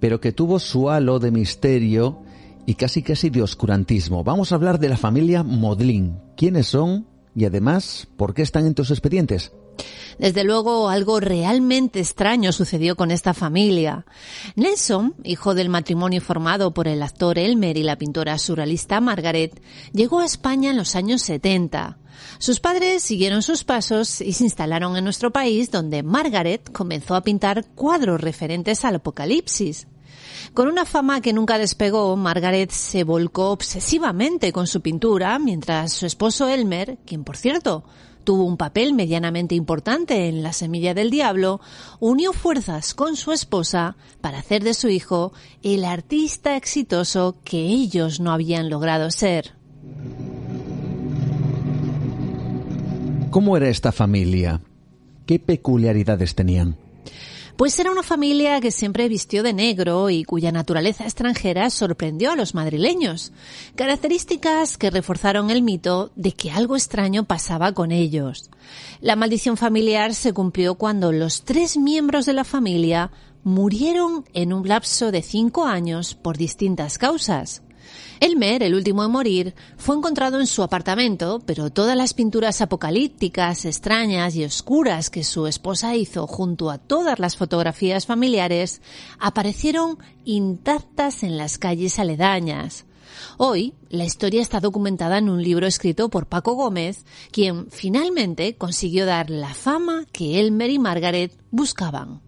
pero 0.00 0.22
que 0.22 0.32
tuvo 0.32 0.58
su 0.58 0.88
halo 0.88 1.18
de 1.18 1.30
misterio 1.30 2.22
y 2.64 2.76
casi 2.76 3.02
casi 3.02 3.28
de 3.28 3.42
oscurantismo. 3.42 4.24
Vamos 4.24 4.50
a 4.50 4.54
hablar 4.54 4.78
de 4.78 4.88
la 4.88 4.96
familia 4.96 5.42
Modlin. 5.42 6.16
¿Quiénes 6.34 6.68
son? 6.68 7.06
Y 7.34 7.44
además, 7.44 8.08
¿por 8.16 8.32
qué 8.32 8.40
están 8.40 8.66
en 8.66 8.74
tus 8.74 8.90
expedientes? 8.90 9.52
Desde 10.18 10.44
luego, 10.44 10.88
algo 10.88 11.20
realmente 11.20 12.00
extraño 12.00 12.52
sucedió 12.52 12.96
con 12.96 13.10
esta 13.10 13.34
familia. 13.34 14.06
Nelson, 14.54 15.14
hijo 15.24 15.54
del 15.54 15.68
matrimonio 15.68 16.20
formado 16.20 16.72
por 16.72 16.88
el 16.88 17.02
actor 17.02 17.38
Elmer 17.38 17.76
y 17.76 17.82
la 17.82 17.96
pintora 17.96 18.38
surrealista 18.38 19.00
Margaret, 19.00 19.60
llegó 19.92 20.20
a 20.20 20.24
España 20.24 20.70
en 20.70 20.76
los 20.76 20.96
años 20.96 21.22
70. 21.22 21.98
Sus 22.38 22.60
padres 22.60 23.02
siguieron 23.02 23.42
sus 23.42 23.64
pasos 23.64 24.20
y 24.20 24.32
se 24.32 24.44
instalaron 24.44 24.96
en 24.96 25.04
nuestro 25.04 25.32
país 25.32 25.70
donde 25.70 26.02
Margaret 26.02 26.70
comenzó 26.72 27.14
a 27.14 27.22
pintar 27.22 27.66
cuadros 27.74 28.20
referentes 28.20 28.84
al 28.84 28.96
apocalipsis. 28.96 29.86
Con 30.54 30.68
una 30.68 30.86
fama 30.86 31.20
que 31.20 31.34
nunca 31.34 31.58
despegó, 31.58 32.16
Margaret 32.16 32.70
se 32.70 33.04
volcó 33.04 33.50
obsesivamente 33.50 34.52
con 34.52 34.66
su 34.66 34.80
pintura, 34.80 35.38
mientras 35.38 35.92
su 35.92 36.06
esposo 36.06 36.48
Elmer, 36.48 36.98
quien 37.04 37.24
por 37.24 37.36
cierto 37.36 37.84
tuvo 38.26 38.44
un 38.44 38.56
papel 38.56 38.92
medianamente 38.92 39.54
importante 39.54 40.28
en 40.28 40.42
La 40.42 40.52
Semilla 40.52 40.92
del 40.92 41.10
Diablo, 41.10 41.60
unió 42.00 42.32
fuerzas 42.32 42.92
con 42.92 43.16
su 43.16 43.30
esposa 43.30 43.96
para 44.20 44.40
hacer 44.40 44.64
de 44.64 44.74
su 44.74 44.88
hijo 44.88 45.32
el 45.62 45.84
artista 45.84 46.56
exitoso 46.56 47.36
que 47.44 47.58
ellos 47.58 48.18
no 48.20 48.32
habían 48.32 48.68
logrado 48.68 49.10
ser. 49.12 49.54
¿Cómo 53.30 53.56
era 53.56 53.68
esta 53.68 53.92
familia? 53.92 54.60
¿Qué 55.24 55.38
peculiaridades 55.38 56.34
tenían? 56.34 56.76
Pues 57.56 57.78
era 57.78 57.90
una 57.90 58.02
familia 58.02 58.60
que 58.60 58.70
siempre 58.70 59.08
vistió 59.08 59.42
de 59.42 59.54
negro 59.54 60.10
y 60.10 60.24
cuya 60.24 60.52
naturaleza 60.52 61.04
extranjera 61.04 61.70
sorprendió 61.70 62.32
a 62.32 62.36
los 62.36 62.54
madrileños. 62.54 63.32
Características 63.76 64.76
que 64.76 64.90
reforzaron 64.90 65.50
el 65.50 65.62
mito 65.62 66.12
de 66.16 66.32
que 66.32 66.50
algo 66.50 66.76
extraño 66.76 67.24
pasaba 67.24 67.72
con 67.72 67.92
ellos. 67.92 68.50
La 69.00 69.16
maldición 69.16 69.56
familiar 69.56 70.12
se 70.14 70.34
cumplió 70.34 70.74
cuando 70.74 71.12
los 71.12 71.44
tres 71.44 71.78
miembros 71.78 72.26
de 72.26 72.34
la 72.34 72.44
familia 72.44 73.10
murieron 73.42 74.26
en 74.34 74.52
un 74.52 74.68
lapso 74.68 75.10
de 75.10 75.22
cinco 75.22 75.64
años 75.64 76.14
por 76.14 76.36
distintas 76.36 76.98
causas. 76.98 77.62
Elmer, 78.20 78.62
el 78.62 78.74
último 78.74 79.04
en 79.04 79.10
morir, 79.10 79.54
fue 79.76 79.96
encontrado 79.96 80.40
en 80.40 80.46
su 80.46 80.62
apartamento, 80.62 81.42
pero 81.44 81.70
todas 81.70 81.96
las 81.96 82.14
pinturas 82.14 82.60
apocalípticas, 82.60 83.64
extrañas 83.64 84.34
y 84.36 84.44
oscuras 84.44 85.10
que 85.10 85.24
su 85.24 85.46
esposa 85.46 85.94
hizo 85.96 86.26
junto 86.26 86.70
a 86.70 86.78
todas 86.78 87.18
las 87.18 87.36
fotografías 87.36 88.06
familiares 88.06 88.80
aparecieron 89.18 89.98
intactas 90.24 91.22
en 91.22 91.36
las 91.36 91.58
calles 91.58 91.98
aledañas. 91.98 92.86
Hoy, 93.38 93.74
la 93.90 94.04
historia 94.04 94.42
está 94.42 94.60
documentada 94.60 95.18
en 95.18 95.28
un 95.28 95.42
libro 95.42 95.66
escrito 95.66 96.08
por 96.08 96.26
Paco 96.26 96.54
Gómez, 96.54 97.04
quien 97.30 97.70
finalmente 97.70 98.56
consiguió 98.56 99.06
dar 99.06 99.30
la 99.30 99.54
fama 99.54 100.06
que 100.12 100.40
Elmer 100.40 100.70
y 100.70 100.78
Margaret 100.78 101.32
buscaban. 101.50 102.25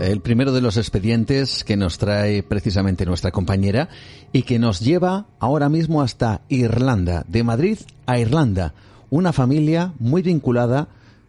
El 0.00 0.20
primero 0.20 0.52
de 0.52 0.60
los 0.60 0.76
expedientes 0.76 1.64
que 1.64 1.76
nos 1.76 1.98
trae 1.98 2.42
precisamente 2.42 3.06
nuestra 3.06 3.30
compañera 3.30 3.88
y 4.32 4.42
que 4.42 4.58
nos 4.58 4.80
lleva 4.80 5.26
ahora 5.38 5.68
mismo 5.68 6.02
hasta 6.02 6.42
Irlanda, 6.48 7.24
de 7.28 7.44
Madrid 7.44 7.78
a 8.06 8.18
Irlanda, 8.18 8.74
una 9.10 9.32
familia 9.32 9.92
muy 9.98 10.22
vinculada 10.22 10.88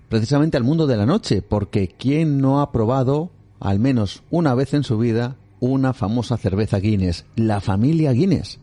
precisamente 0.09 0.57
al 0.57 0.63
mundo 0.63 0.87
de 0.87 0.97
la 0.97 1.05
noche, 1.05 1.41
porque 1.41 1.87
¿quién 1.87 2.39
no 2.39 2.61
ha 2.61 2.71
probado 2.71 3.31
al 3.59 3.79
menos 3.79 4.23
una 4.31 4.55
vez 4.55 4.73
en 4.73 4.83
su 4.83 4.97
vida 4.97 5.35
una 5.59 5.93
famosa 5.93 6.37
cerveza 6.37 6.79
Guinness, 6.79 7.25
la 7.35 7.61
familia 7.61 8.11
Guinness? 8.11 8.59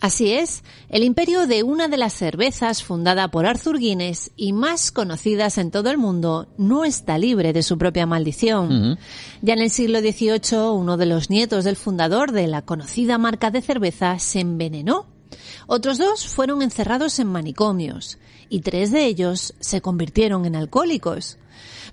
Así 0.00 0.32
es, 0.32 0.62
el 0.90 1.02
imperio 1.02 1.48
de 1.48 1.64
una 1.64 1.88
de 1.88 1.96
las 1.96 2.12
cervezas 2.12 2.84
fundada 2.84 3.28
por 3.28 3.46
Arthur 3.46 3.78
Guinness 3.78 4.30
y 4.36 4.52
más 4.52 4.92
conocidas 4.92 5.58
en 5.58 5.72
todo 5.72 5.90
el 5.90 5.98
mundo 5.98 6.46
no 6.56 6.84
está 6.84 7.18
libre 7.18 7.52
de 7.52 7.64
su 7.64 7.78
propia 7.78 8.06
maldición. 8.06 8.96
Ya 9.42 9.54
en 9.54 9.60
el 9.60 9.70
siglo 9.70 9.98
XVIII, 9.98 10.70
uno 10.72 10.96
de 10.96 11.06
los 11.06 11.30
nietos 11.30 11.64
del 11.64 11.74
fundador 11.74 12.30
de 12.30 12.46
la 12.46 12.62
conocida 12.62 13.18
marca 13.18 13.50
de 13.50 13.60
cerveza 13.60 14.18
se 14.20 14.38
envenenó. 14.38 15.06
Otros 15.66 15.98
dos 15.98 16.28
fueron 16.28 16.62
encerrados 16.62 17.18
en 17.18 17.26
manicomios 17.26 18.18
y 18.48 18.60
tres 18.60 18.92
de 18.92 19.04
ellos 19.04 19.54
se 19.58 19.80
convirtieron 19.80 20.44
en 20.46 20.54
alcohólicos. 20.54 21.38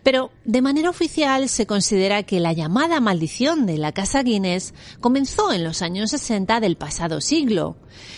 Pero 0.05 0.29
de 0.43 0.61
manera 0.61 0.91
oficial 0.91 1.49
se 1.49 1.65
considera 1.65 2.21
que 2.21 2.39
la 2.39 2.53
llamada 2.53 2.99
maldición 2.99 3.65
de 3.65 3.79
la 3.79 3.91
Casa 3.91 4.21
Guinness 4.21 4.75
comenzó 5.01 5.51
en 5.51 5.63
los 5.63 5.81
años 5.81 6.11
60 6.11 6.59
del 6.59 6.77
pasado 6.77 7.21
siglo. 7.21 7.75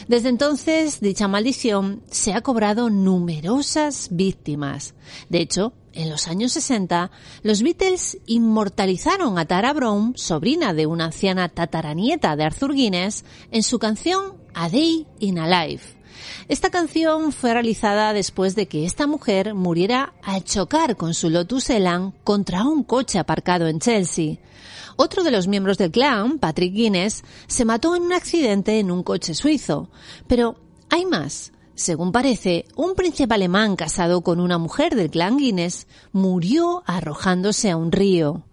Desde 0.10 0.28
entonces, 0.28 1.00
dicha 1.00 1.30
maldición 1.30 2.04
se 2.12 2.34
ha 2.34 2.42
cobrado 2.42 2.90
numerosas 2.90 4.10
víctimas. 4.12 4.96
De 5.30 5.40
hecho, 5.40 5.72
en 5.94 6.10
los 6.10 6.28
años 6.28 6.52
60, 6.52 7.10
los 7.44 7.64
Beatles 7.64 8.18
inmortalizaron 8.26 9.40
a 9.40 9.46
Tara 9.46 9.72
Brown, 9.72 10.12
sobrina 10.18 10.74
de 10.74 10.88
una 10.88 11.06
anciana 11.06 11.48
tataranieta 11.48 12.36
de 12.36 12.44
Arthur 12.44 12.74
Guinness, 12.74 13.24
en 13.52 13.64
su 13.64 13.80
canción 13.80 14.34
A 14.54 14.68
Day 14.68 15.08
in 15.20 15.40
a 15.40 15.66
Life. 15.66 15.97
Esta 16.48 16.70
canción 16.70 17.32
fue 17.32 17.54
realizada 17.54 18.14
después 18.14 18.56
de 18.56 18.68
que 18.68 18.86
esta 18.86 19.08
mujer 19.08 19.54
muriera 19.54 20.14
al 20.24 20.44
chocar 20.44 20.96
con 20.96 21.14
su 21.14 21.30
Lotus 21.30 21.70
Elan 21.70 22.14
contra 22.24 22.64
un 22.64 22.84
coche 22.84 23.20
aparcado 23.20 23.68
en 23.68 23.80
Chelsea. 23.80 24.38
Otro 24.96 25.24
de 25.24 25.32
los 25.32 25.48
miembros 25.48 25.78
del 25.78 25.92
clan, 25.92 26.40
Patrick 26.40 26.74
Guinness, 26.74 27.24
se 27.48 27.66
mató 27.66 27.96
en 27.96 28.04
un 28.04 28.14
accidente 28.14 28.80
en 28.80 28.90
un 28.90 29.04
coche 29.04 29.36
suizo. 29.36 29.90
Pero 30.28 30.56
hay 30.90 31.06
más. 31.06 31.52
Según 31.76 32.12
parece, 32.12 32.66
un 32.76 32.96
príncipe 32.96 33.36
alemán 33.36 33.76
casado 33.76 34.22
con 34.22 34.40
una 34.40 34.58
mujer 34.58 34.96
del 34.96 35.12
clan 35.12 35.38
Guinness 35.38 35.86
murió 36.12 36.82
arrojándose 36.88 37.70
a 37.70 37.78
un 37.78 37.92
río. 37.92 38.44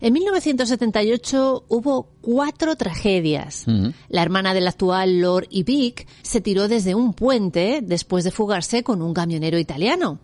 En 0.00 0.12
1978 0.12 1.64
hubo 1.68 2.08
cuatro 2.20 2.76
tragedias. 2.76 3.66
La 4.08 4.22
hermana 4.22 4.54
del 4.54 4.68
actual 4.68 5.20
Lord 5.20 5.46
Ibik 5.50 6.06
se 6.22 6.40
tiró 6.40 6.68
desde 6.68 6.94
un 6.94 7.12
puente 7.12 7.80
después 7.82 8.24
de 8.24 8.30
fugarse 8.30 8.82
con 8.82 9.02
un 9.02 9.14
camionero 9.14 9.58
italiano. 9.58 10.20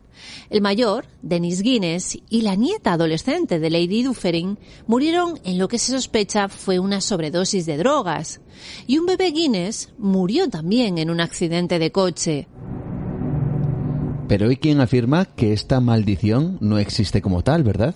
El 0.51 0.61
mayor, 0.61 1.07
Dennis 1.23 1.63
Guinness, 1.63 2.19
y 2.31 2.43
la 2.43 2.55
nieta 2.55 2.95
adolescente 2.95 3.59
de 3.59 3.71
Lady 3.71 4.03
Dufferin 4.03 4.59
murieron 4.87 5.39
en 5.45 5.59
lo 5.59 5.69
que 5.69 5.79
se 5.79 5.93
sospecha 5.93 6.49
fue 6.49 6.79
una 6.79 7.01
sobredosis 7.01 7.67
de 7.67 7.77
drogas. 7.77 8.41
Y 8.87 8.99
un 8.99 9.07
bebé 9.07 9.31
Guinness 9.31 9.91
murió 9.99 10.49
también 10.49 10.99
en 10.99 11.11
un 11.11 11.21
accidente 11.21 11.79
de 11.79 11.93
coche. 11.93 12.49
Pero 14.29 14.49
hay 14.49 14.57
quien 14.57 14.81
afirma 14.81 15.25
que 15.25 15.53
esta 15.53 15.81
maldición 15.81 16.59
no 16.61 16.79
existe 16.79 17.23
como 17.23 17.43
tal, 17.43 17.63
¿verdad? 17.63 17.95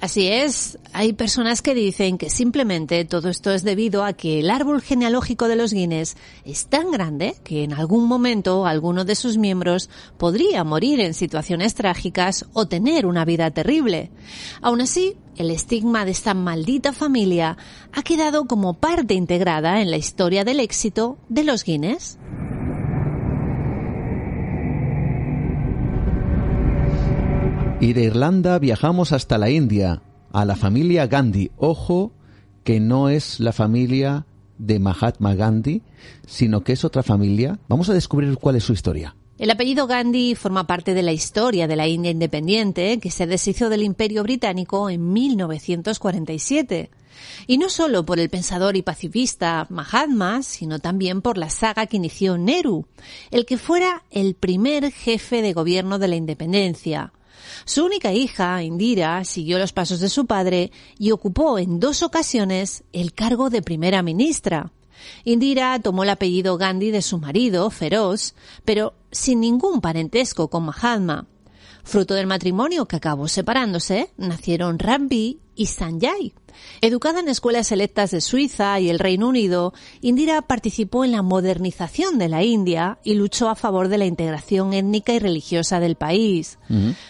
Así 0.00 0.28
es, 0.28 0.78
hay 0.92 1.12
personas 1.12 1.60
que 1.60 1.74
dicen 1.74 2.18
que 2.18 2.30
simplemente 2.30 3.04
todo 3.04 3.28
esto 3.28 3.50
es 3.50 3.64
debido 3.64 4.04
a 4.04 4.12
que 4.12 4.38
el 4.38 4.48
árbol 4.48 4.80
genealógico 4.80 5.48
de 5.48 5.56
los 5.56 5.72
Guinness 5.72 6.16
es 6.44 6.66
tan 6.66 6.92
grande 6.92 7.34
que 7.42 7.64
en 7.64 7.72
algún 7.72 8.06
momento 8.06 8.64
alguno 8.64 9.04
de 9.04 9.16
sus 9.16 9.38
miembros 9.38 9.90
podría 10.16 10.62
morir 10.62 11.00
en 11.00 11.14
situaciones 11.14 11.74
trágicas 11.74 12.46
o 12.52 12.68
tener 12.68 13.06
una 13.06 13.24
vida 13.24 13.50
terrible. 13.50 14.12
Aún 14.62 14.82
así, 14.82 15.16
el 15.36 15.50
estigma 15.50 16.04
de 16.04 16.12
esta 16.12 16.32
maldita 16.32 16.92
familia 16.92 17.56
ha 17.92 18.02
quedado 18.02 18.44
como 18.44 18.74
parte 18.74 19.14
integrada 19.14 19.82
en 19.82 19.90
la 19.90 19.96
historia 19.96 20.44
del 20.44 20.60
éxito 20.60 21.18
de 21.28 21.42
los 21.42 21.64
Guinness. 21.64 22.18
Y 27.80 27.92
de 27.92 28.02
Irlanda 28.02 28.58
viajamos 28.58 29.12
hasta 29.12 29.38
la 29.38 29.50
India, 29.50 30.02
a 30.32 30.44
la 30.44 30.56
familia 30.56 31.06
Gandhi. 31.06 31.52
Ojo 31.56 32.12
que 32.64 32.80
no 32.80 33.08
es 33.08 33.38
la 33.38 33.52
familia 33.52 34.26
de 34.58 34.80
Mahatma 34.80 35.36
Gandhi, 35.36 35.82
sino 36.26 36.64
que 36.64 36.72
es 36.72 36.84
otra 36.84 37.04
familia. 37.04 37.60
Vamos 37.68 37.88
a 37.88 37.94
descubrir 37.94 38.36
cuál 38.36 38.56
es 38.56 38.64
su 38.64 38.72
historia. 38.72 39.14
El 39.38 39.52
apellido 39.52 39.86
Gandhi 39.86 40.34
forma 40.34 40.66
parte 40.66 40.92
de 40.92 41.04
la 41.04 41.12
historia 41.12 41.68
de 41.68 41.76
la 41.76 41.86
India 41.86 42.10
independiente, 42.10 42.98
que 42.98 43.12
se 43.12 43.28
deshizo 43.28 43.68
del 43.68 43.84
Imperio 43.84 44.24
Británico 44.24 44.90
en 44.90 45.12
1947. 45.12 46.90
Y 47.46 47.58
no 47.58 47.68
solo 47.68 48.04
por 48.04 48.18
el 48.18 48.28
pensador 48.28 48.76
y 48.76 48.82
pacifista 48.82 49.68
Mahatma, 49.70 50.42
sino 50.42 50.80
también 50.80 51.22
por 51.22 51.38
la 51.38 51.48
saga 51.48 51.86
que 51.86 51.98
inició 51.98 52.38
Nehru, 52.38 52.86
el 53.30 53.46
que 53.46 53.56
fuera 53.56 54.02
el 54.10 54.34
primer 54.34 54.90
jefe 54.90 55.42
de 55.42 55.52
gobierno 55.52 56.00
de 56.00 56.08
la 56.08 56.16
independencia. 56.16 57.12
Su 57.64 57.84
única 57.84 58.12
hija, 58.12 58.62
Indira, 58.62 59.24
siguió 59.24 59.58
los 59.58 59.72
pasos 59.72 60.00
de 60.00 60.08
su 60.08 60.26
padre 60.26 60.70
y 60.98 61.10
ocupó 61.10 61.58
en 61.58 61.80
dos 61.80 62.02
ocasiones 62.02 62.84
el 62.92 63.12
cargo 63.12 63.50
de 63.50 63.62
primera 63.62 64.02
ministra. 64.02 64.72
Indira 65.24 65.78
tomó 65.80 66.02
el 66.02 66.10
apellido 66.10 66.58
Gandhi 66.58 66.90
de 66.90 67.02
su 67.02 67.18
marido, 67.18 67.70
Feroz, 67.70 68.34
pero 68.64 68.94
sin 69.10 69.40
ningún 69.40 69.80
parentesco 69.80 70.48
con 70.48 70.64
Mahatma. 70.64 71.26
Fruto 71.88 72.12
del 72.12 72.26
matrimonio 72.26 72.84
que 72.84 72.96
acabó 72.96 73.28
separándose, 73.28 74.10
nacieron 74.18 74.78
Rambi 74.78 75.38
y 75.56 75.66
Sanjay. 75.68 76.34
Educada 76.82 77.20
en 77.20 77.28
escuelas 77.28 77.68
selectas 77.68 78.10
de 78.10 78.20
Suiza 78.20 78.78
y 78.78 78.90
el 78.90 78.98
Reino 78.98 79.26
Unido, 79.26 79.72
Indira 80.02 80.42
participó 80.42 81.06
en 81.06 81.12
la 81.12 81.22
modernización 81.22 82.18
de 82.18 82.28
la 82.28 82.44
India 82.44 82.98
y 83.04 83.14
luchó 83.14 83.48
a 83.48 83.54
favor 83.54 83.88
de 83.88 83.96
la 83.96 84.04
integración 84.04 84.74
étnica 84.74 85.14
y 85.14 85.18
religiosa 85.18 85.80
del 85.80 85.96
país. 85.96 86.58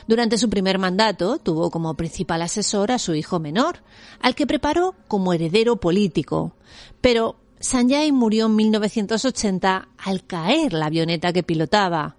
Durante 0.06 0.38
su 0.38 0.48
primer 0.48 0.78
mandato 0.78 1.38
tuvo 1.38 1.72
como 1.72 1.94
principal 1.94 2.40
asesor 2.42 2.92
a 2.92 3.00
su 3.00 3.16
hijo 3.16 3.40
menor, 3.40 3.82
al 4.20 4.36
que 4.36 4.46
preparó 4.46 4.94
como 5.09 5.32
heredero 5.32 5.80
político. 5.80 6.55
Pero 7.00 7.34
Sanjay 7.59 8.12
murió 8.12 8.46
en 8.46 8.55
1980 8.55 9.88
al 9.98 10.24
caer 10.24 10.72
la 10.72 10.86
avioneta 10.86 11.32
que 11.32 11.42
pilotaba. 11.42 12.18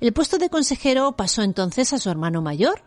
El 0.00 0.12
puesto 0.12 0.38
de 0.38 0.50
consejero 0.50 1.12
pasó 1.16 1.42
entonces 1.42 1.92
a 1.92 1.98
su 1.98 2.10
hermano 2.10 2.42
mayor. 2.42 2.82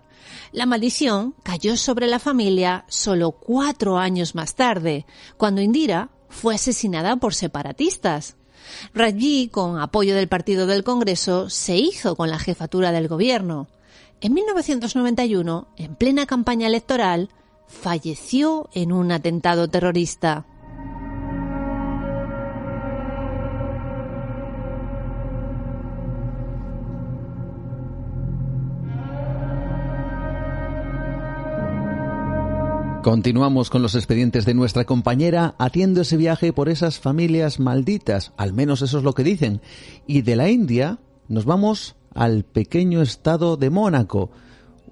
La 0.52 0.66
maldición 0.66 1.36
cayó 1.44 1.78
sobre 1.78 2.08
la 2.08 2.20
familia 2.20 2.86
solo 2.88 3.32
cuatro 3.32 3.98
años 3.98 4.36
más 4.36 4.56
tarde, 4.56 5.06
cuando 5.38 5.62
Indira 5.62 6.10
fue 6.30 6.56
asesinada 6.56 7.16
por 7.18 7.34
separatistas. 7.34 8.36
Raji, 8.94 9.50
con 9.50 9.80
apoyo 9.80 10.16
del 10.16 10.28
Partido 10.28 10.68
del 10.68 10.84
Congreso, 10.84 11.50
se 11.50 11.78
hizo 11.78 12.16
con 12.16 12.30
la 12.30 12.40
jefatura 12.40 12.92
del 12.92 13.08
gobierno. 13.08 13.68
En 14.22 14.34
1991, 14.34 15.68
en 15.76 15.96
plena 15.96 16.26
campaña 16.26 16.68
electoral, 16.68 17.30
falleció 17.68 18.70
en 18.74 18.92
un 18.92 19.12
atentado 19.12 19.68
terrorista. 19.68 20.46
Continuamos 33.04 33.70
con 33.70 33.82
los 33.82 33.96
expedientes 33.96 34.46
de 34.46 34.54
nuestra 34.54 34.86
compañera 34.86 35.56
haciendo 35.60 36.00
ese 36.00 36.16
viaje 36.16 36.54
por 36.54 36.70
esas 36.70 37.02
familias 37.02 37.60
malditas, 37.60 38.32
al 38.38 38.54
menos 38.54 38.82
eso 38.82 38.98
es 38.98 39.04
lo 39.04 39.12
que 39.12 39.26
dicen. 39.26 39.60
Y 40.08 40.22
de 40.22 40.38
la 40.38 40.50
India 40.50 41.00
nos 41.28 41.44
vamos 41.44 41.98
al 42.16 42.46
pequeño 42.46 43.02
estado 43.02 43.58
de 43.58 43.70
Mónaco, 43.70 44.32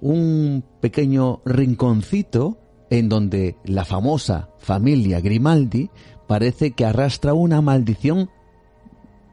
un 0.02 0.62
pequeño 0.82 1.40
rinconcito 1.46 2.58
en 2.90 3.08
donde 3.08 3.56
la 3.64 3.86
famosa 3.86 4.50
familia 4.58 5.22
Grimaldi 5.22 5.88
parece 6.28 6.72
que 6.72 6.84
arrastra 6.84 7.32
una 7.32 7.62
maldición, 7.62 8.28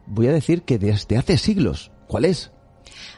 voy 0.07 0.27
a 0.27 0.33
decir 0.33 0.61
que 0.61 0.79
desde 0.79 1.17
hace 1.17 1.37
siglos. 1.37 1.91
¿Cuál 2.07 2.23
es? 2.23 2.53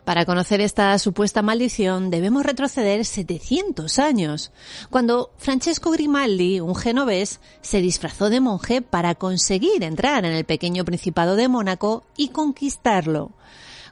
Para 0.04 0.26
conocer 0.26 0.62
esta 0.62 0.98
supuesta 1.00 1.42
maldición 1.42 2.10
debemos 2.10 2.46
retroceder 2.46 3.06
700 3.06 4.00
años, 4.00 4.52
cuando 4.90 5.32
Francesco 5.38 5.92
Grimaldi, 5.92 6.60
un 6.60 6.76
genovés, 6.76 7.40
se 7.62 7.82
disfrazó 7.82 8.30
de 8.30 8.40
monje 8.40 8.82
para 8.82 9.16
conseguir 9.16 9.84
entrar 9.84 10.26
en 10.26 10.34
el 10.34 10.46
pequeño 10.46 10.86
Principado 10.86 11.36
de 11.36 11.48
Mónaco 11.48 12.04
y 12.18 12.30
conquistarlo. 12.30 13.32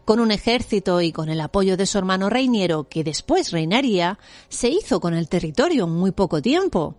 Con 0.09 0.19
un 0.19 0.31
ejército 0.31 1.01
y 1.01 1.11
con 1.11 1.29
el 1.29 1.39
apoyo 1.39 1.77
de 1.77 1.85
su 1.85 1.99
hermano 1.99 2.31
Reiniero, 2.31 2.89
que 2.89 3.03
después 3.03 3.51
reinaría, 3.51 4.17
se 4.47 4.67
hizo 4.67 4.99
con 4.99 5.13
el 5.13 5.29
territorio 5.29 5.83
en 5.83 5.91
muy 5.91 6.09
poco 6.09 6.41
tiempo. 6.41 6.95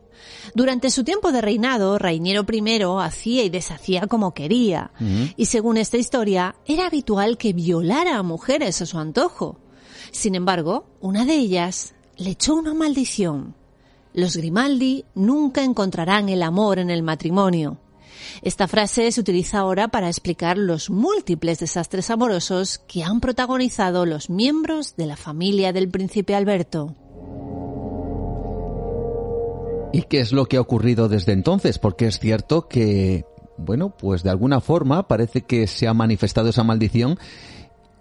Durante 0.54 0.90
su 0.90 1.02
tiempo 1.02 1.32
de 1.32 1.40
reinado, 1.40 1.98
Reiniero 1.98 2.46
I 2.48 2.84
hacía 3.04 3.42
y 3.42 3.50
deshacía 3.50 4.06
como 4.06 4.32
quería, 4.32 4.92
y 5.36 5.46
según 5.46 5.76
esta 5.76 5.96
historia, 5.96 6.54
era 6.66 6.86
habitual 6.86 7.36
que 7.36 7.52
violara 7.52 8.16
a 8.16 8.22
mujeres 8.22 8.80
a 8.80 8.86
su 8.86 8.96
antojo. 8.96 9.58
Sin 10.12 10.36
embargo, 10.36 10.86
una 11.00 11.24
de 11.24 11.34
ellas 11.34 11.94
le 12.16 12.30
echó 12.30 12.54
una 12.54 12.74
maldición. 12.74 13.56
Los 14.14 14.36
Grimaldi 14.36 15.04
nunca 15.16 15.64
encontrarán 15.64 16.28
el 16.28 16.44
amor 16.44 16.78
en 16.78 16.90
el 16.90 17.02
matrimonio. 17.02 17.80
Esta 18.42 18.68
frase 18.68 19.10
se 19.12 19.20
utiliza 19.20 19.58
ahora 19.58 19.88
para 19.88 20.08
explicar 20.08 20.58
los 20.58 20.90
múltiples 20.90 21.58
desastres 21.58 22.10
amorosos 22.10 22.78
que 22.78 23.04
han 23.04 23.20
protagonizado 23.20 24.06
los 24.06 24.30
miembros 24.30 24.96
de 24.96 25.06
la 25.06 25.16
familia 25.16 25.72
del 25.72 25.88
príncipe 25.88 26.34
Alberto. 26.34 26.94
¿Y 29.92 30.02
qué 30.02 30.20
es 30.20 30.32
lo 30.32 30.46
que 30.46 30.56
ha 30.56 30.60
ocurrido 30.60 31.08
desde 31.08 31.32
entonces? 31.32 31.78
Porque 31.78 32.06
es 32.06 32.18
cierto 32.20 32.68
que, 32.68 33.24
bueno, 33.56 33.90
pues 33.90 34.22
de 34.22 34.30
alguna 34.30 34.60
forma 34.60 35.08
parece 35.08 35.42
que 35.42 35.66
se 35.66 35.88
ha 35.88 35.94
manifestado 35.94 36.48
esa 36.48 36.62
maldición 36.62 37.18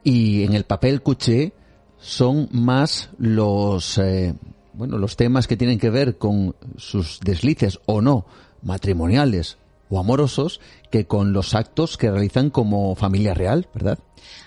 y 0.04 0.44
en 0.44 0.54
el 0.54 0.66
papel 0.66 1.02
cuché 1.02 1.54
son 1.98 2.48
más 2.52 3.10
los, 3.18 3.98
eh, 3.98 4.36
bueno, 4.74 4.98
los 4.98 5.18
temas 5.18 5.48
que 5.48 5.58
tienen 5.58 5.80
que 5.80 5.90
ver 5.90 6.18
con 6.18 6.56
sus 6.78 7.20
deslices 7.22 7.80
o 7.86 8.02
no 8.02 8.26
matrimoniales 8.62 9.58
o 9.90 10.00
amorosos 10.00 10.62
que 10.92 11.06
con 11.06 11.34
los 11.34 11.56
actos 11.56 11.98
que 11.98 12.12
realizan 12.12 12.50
como 12.50 12.96
familia 12.96 13.34
real, 13.34 13.68
¿verdad? 13.74 14.00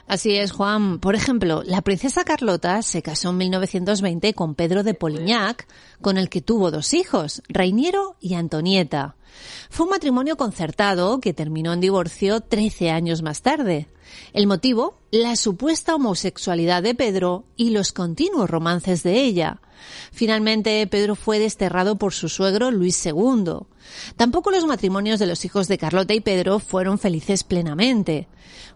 Así 0.06 0.36
es, 0.36 0.52
Juan. 0.52 0.98
Por 0.98 1.14
ejemplo, 1.14 1.62
la 1.64 1.82
princesa 1.82 2.24
Carlota 2.24 2.82
se 2.82 3.02
casó 3.02 3.31
en 3.31 3.39
1920 3.39 4.35
con 4.35 4.55
Pedro 4.55 4.82
de 4.82 4.94
Polignac, 4.94 5.66
con 6.01 6.19
el 6.19 6.28
que 6.28 6.43
tuvo 6.43 6.70
dos 6.70 6.94
hijos, 6.94 7.43
Reiniero 7.48 8.16
y 8.20 8.35
Antonieta. 8.35 9.16
Fue 9.71 9.85
un 9.85 9.91
matrimonio 9.91 10.37
concertado 10.37 11.21
que 11.21 11.33
terminó 11.33 11.73
en 11.73 11.81
divorcio 11.81 12.41
13 12.41 12.91
años 12.91 13.23
más 13.23 13.43
tarde. 13.43 13.89
El 14.33 14.47
motivo, 14.47 14.99
la 15.11 15.37
supuesta 15.37 15.95
homosexualidad 15.95 16.83
de 16.83 16.95
Pedro 16.95 17.45
y 17.57 17.71
los 17.71 17.93
continuos 17.93 18.51
romances 18.51 19.03
de 19.03 19.23
ella. 19.23 19.61
Finalmente, 20.13 20.87
Pedro 20.87 21.17
fue 21.17 21.39
desterrado 21.39 21.97
por 21.97 22.13
su 22.13 22.29
suegro 22.29 22.71
Luis 22.71 23.05
II. 23.05 23.67
Tampoco 24.17 24.51
los 24.51 24.67
matrimonios 24.67 25.19
de 25.19 25.27
los 25.27 25.45
hijos 25.45 25.69
de 25.69 25.79
Carlota 25.79 26.15
y 26.15 26.21
Pedro 26.21 26.59
fueron 26.59 26.99
felices 26.99 27.45
plenamente. 27.45 28.29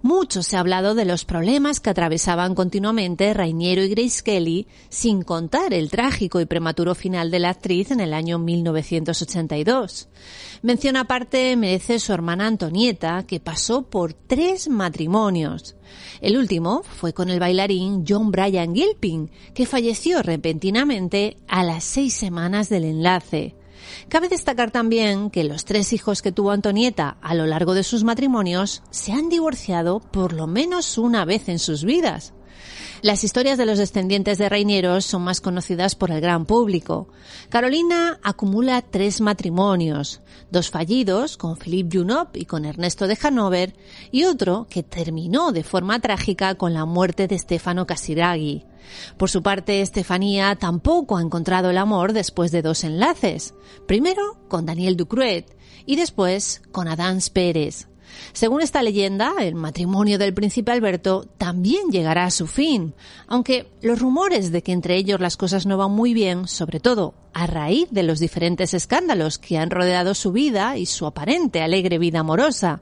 Mucho 0.06 0.44
se 0.44 0.56
ha 0.56 0.60
hablado 0.60 0.94
de 0.94 1.04
los 1.04 1.24
problemas 1.24 1.80
que 1.80 1.90
atravesaban 1.90 2.54
continuamente 2.54 3.34
Rainiero 3.34 3.82
y 3.82 3.88
Grace 3.88 4.22
Kelly, 4.22 4.68
sin 4.88 5.22
contar 5.22 5.74
el 5.74 5.90
trágico 5.90 6.40
y 6.40 6.44
prematuro 6.44 6.94
final 6.94 7.32
de 7.32 7.40
la 7.40 7.50
actriz 7.50 7.90
en 7.90 7.98
el 7.98 8.14
año 8.14 8.38
1982. 8.38 10.08
Mención 10.62 10.94
aparte 10.96 11.56
merece 11.56 11.98
su 11.98 12.12
hermana 12.12 12.46
Antonieta, 12.46 13.24
que 13.26 13.40
pasó 13.40 13.82
por 13.82 14.12
tres 14.12 14.68
matrimonios. 14.68 15.74
El 16.20 16.36
último 16.36 16.84
fue 16.84 17.12
con 17.12 17.28
el 17.28 17.40
bailarín 17.40 18.04
John 18.06 18.30
Bryan 18.30 18.76
Gilpin, 18.76 19.32
que 19.54 19.66
falleció 19.66 20.22
repentinamente 20.22 21.36
a 21.48 21.64
las 21.64 21.82
seis 21.82 22.14
semanas 22.14 22.68
del 22.68 22.84
enlace. 22.84 23.56
Cabe 24.08 24.28
destacar 24.28 24.70
también 24.70 25.30
que 25.30 25.44
los 25.44 25.64
tres 25.64 25.92
hijos 25.92 26.22
que 26.22 26.32
tuvo 26.32 26.50
Antonieta 26.50 27.16
a 27.20 27.34
lo 27.34 27.46
largo 27.46 27.74
de 27.74 27.82
sus 27.82 28.04
matrimonios 28.04 28.82
se 28.90 29.12
han 29.12 29.28
divorciado 29.28 30.00
por 30.00 30.32
lo 30.32 30.46
menos 30.46 30.98
una 30.98 31.24
vez 31.24 31.48
en 31.48 31.58
sus 31.58 31.84
vidas. 31.84 32.32
Las 33.02 33.24
historias 33.24 33.58
de 33.58 33.66
los 33.66 33.78
descendientes 33.78 34.38
de 34.38 34.48
reinieros 34.48 35.04
son 35.04 35.22
más 35.22 35.40
conocidas 35.40 35.94
por 35.94 36.10
el 36.10 36.20
gran 36.20 36.46
público. 36.46 37.08
Carolina 37.48 38.18
acumula 38.22 38.82
tres 38.82 39.20
matrimonios, 39.20 40.22
dos 40.50 40.70
fallidos 40.70 41.36
con 41.36 41.56
Philippe 41.56 41.98
Junot 41.98 42.36
y 42.36 42.46
con 42.46 42.64
Ernesto 42.64 43.06
de 43.06 43.18
Hanover, 43.22 43.74
y 44.10 44.24
otro 44.24 44.66
que 44.70 44.82
terminó 44.82 45.52
de 45.52 45.62
forma 45.62 46.00
trágica 46.00 46.54
con 46.54 46.72
la 46.72 46.84
muerte 46.84 47.28
de 47.28 47.38
Stefano 47.38 47.86
Casiraghi. 47.86 48.64
Por 49.16 49.30
su 49.30 49.42
parte, 49.42 49.80
Estefanía 49.80 50.54
tampoco 50.56 51.16
ha 51.16 51.22
encontrado 51.22 51.70
el 51.70 51.78
amor 51.78 52.12
después 52.12 52.50
de 52.50 52.62
dos 52.62 52.84
enlaces. 52.84 53.54
Primero 53.86 54.38
con 54.48 54.64
Daniel 54.64 54.96
Ducruet 54.96 55.56
y 55.84 55.96
después 55.96 56.62
con 56.72 56.88
Adán 56.88 57.18
Pérez. 57.32 57.88
Según 58.32 58.62
esta 58.62 58.82
leyenda, 58.82 59.32
el 59.40 59.54
matrimonio 59.54 60.18
del 60.18 60.34
príncipe 60.34 60.72
Alberto 60.72 61.26
también 61.38 61.90
llegará 61.90 62.24
a 62.24 62.30
su 62.30 62.46
fin, 62.46 62.94
aunque 63.26 63.68
los 63.82 63.98
rumores 63.98 64.52
de 64.52 64.62
que 64.62 64.72
entre 64.72 64.96
ellos 64.96 65.20
las 65.20 65.36
cosas 65.36 65.66
no 65.66 65.76
van 65.76 65.92
muy 65.92 66.14
bien, 66.14 66.48
sobre 66.48 66.80
todo 66.80 67.14
a 67.32 67.46
raíz 67.46 67.88
de 67.90 68.02
los 68.02 68.18
diferentes 68.18 68.74
escándalos 68.74 69.38
que 69.38 69.58
han 69.58 69.70
rodeado 69.70 70.14
su 70.14 70.32
vida 70.32 70.76
y 70.76 70.86
su 70.86 71.06
aparente 71.06 71.62
alegre 71.62 71.98
vida 71.98 72.20
amorosa. 72.20 72.80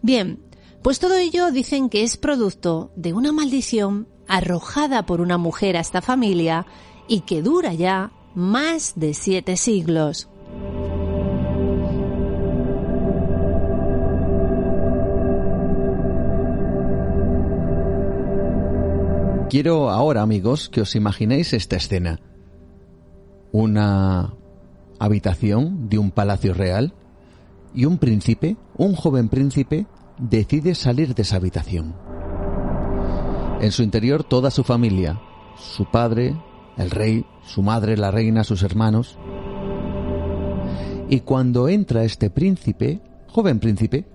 Bien, 0.00 0.38
pues 0.82 0.98
todo 0.98 1.16
ello 1.16 1.50
dicen 1.50 1.88
que 1.88 2.02
es 2.02 2.16
producto 2.16 2.90
de 2.96 3.12
una 3.12 3.32
maldición 3.32 4.08
arrojada 4.26 5.04
por 5.04 5.20
una 5.20 5.38
mujer 5.38 5.76
a 5.76 5.80
esta 5.80 6.02
familia 6.02 6.66
y 7.06 7.20
que 7.20 7.42
dura 7.42 7.74
ya 7.74 8.12
más 8.34 8.94
de 8.96 9.14
siete 9.14 9.56
siglos. 9.56 10.28
Quiero 19.52 19.90
ahora, 19.90 20.22
amigos, 20.22 20.70
que 20.70 20.80
os 20.80 20.96
imaginéis 20.96 21.52
esta 21.52 21.76
escena. 21.76 22.20
Una 23.52 24.32
habitación 24.98 25.90
de 25.90 25.98
un 25.98 26.10
palacio 26.10 26.54
real 26.54 26.94
y 27.74 27.84
un 27.84 27.98
príncipe, 27.98 28.56
un 28.78 28.94
joven 28.94 29.28
príncipe, 29.28 29.84
decide 30.16 30.74
salir 30.74 31.14
de 31.14 31.20
esa 31.20 31.36
habitación. 31.36 31.94
En 33.60 33.72
su 33.72 33.82
interior 33.82 34.24
toda 34.24 34.50
su 34.50 34.64
familia, 34.64 35.20
su 35.58 35.84
padre, 35.84 36.34
el 36.78 36.90
rey, 36.90 37.26
su 37.44 37.62
madre, 37.62 37.98
la 37.98 38.10
reina, 38.10 38.44
sus 38.44 38.62
hermanos. 38.62 39.18
Y 41.10 41.20
cuando 41.20 41.68
entra 41.68 42.04
este 42.04 42.30
príncipe, 42.30 43.02
joven 43.28 43.60
príncipe, 43.60 44.06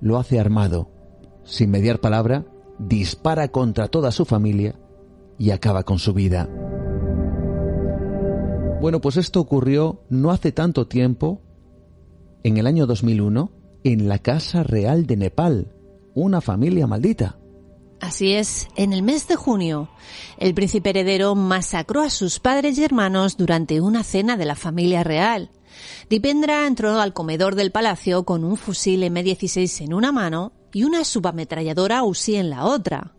lo 0.00 0.18
hace 0.18 0.38
armado, 0.38 0.88
sin 1.42 1.68
mediar 1.72 1.98
palabra, 1.98 2.44
dispara 2.78 3.48
contra 3.48 3.88
toda 3.88 4.10
su 4.10 4.24
familia 4.24 4.74
y 5.38 5.50
acaba 5.50 5.84
con 5.84 5.98
su 5.98 6.12
vida. 6.12 6.48
Bueno, 8.80 9.00
pues 9.00 9.16
esto 9.16 9.40
ocurrió 9.40 10.02
no 10.08 10.30
hace 10.30 10.52
tanto 10.52 10.86
tiempo, 10.86 11.42
en 12.44 12.58
el 12.58 12.66
año 12.66 12.86
2001, 12.86 13.50
en 13.84 14.08
la 14.08 14.18
Casa 14.20 14.62
Real 14.62 15.06
de 15.06 15.16
Nepal, 15.16 15.74
una 16.14 16.40
familia 16.40 16.86
maldita. 16.86 17.38
Así 18.00 18.34
es, 18.34 18.68
en 18.76 18.92
el 18.92 19.02
mes 19.02 19.26
de 19.26 19.34
junio, 19.34 19.88
el 20.38 20.54
príncipe 20.54 20.90
heredero 20.90 21.34
masacró 21.34 22.02
a 22.02 22.10
sus 22.10 22.38
padres 22.38 22.78
y 22.78 22.84
hermanos 22.84 23.36
durante 23.36 23.80
una 23.80 24.04
cena 24.04 24.36
de 24.36 24.44
la 24.44 24.54
familia 24.54 25.02
real. 25.02 25.50
Dipendra 26.08 26.66
entró 26.66 26.98
al 27.00 27.12
comedor 27.12 27.54
del 27.54 27.70
palacio 27.70 28.24
con 28.24 28.42
un 28.42 28.56
fusil 28.56 29.02
M16 29.02 29.84
en 29.84 29.92
una 29.92 30.10
mano 30.10 30.52
y 30.72 30.84
una 30.84 31.04
subametralladora 31.04 32.02
USI 32.02 32.36
en 32.36 32.48
la 32.48 32.64
otra. 32.64 33.12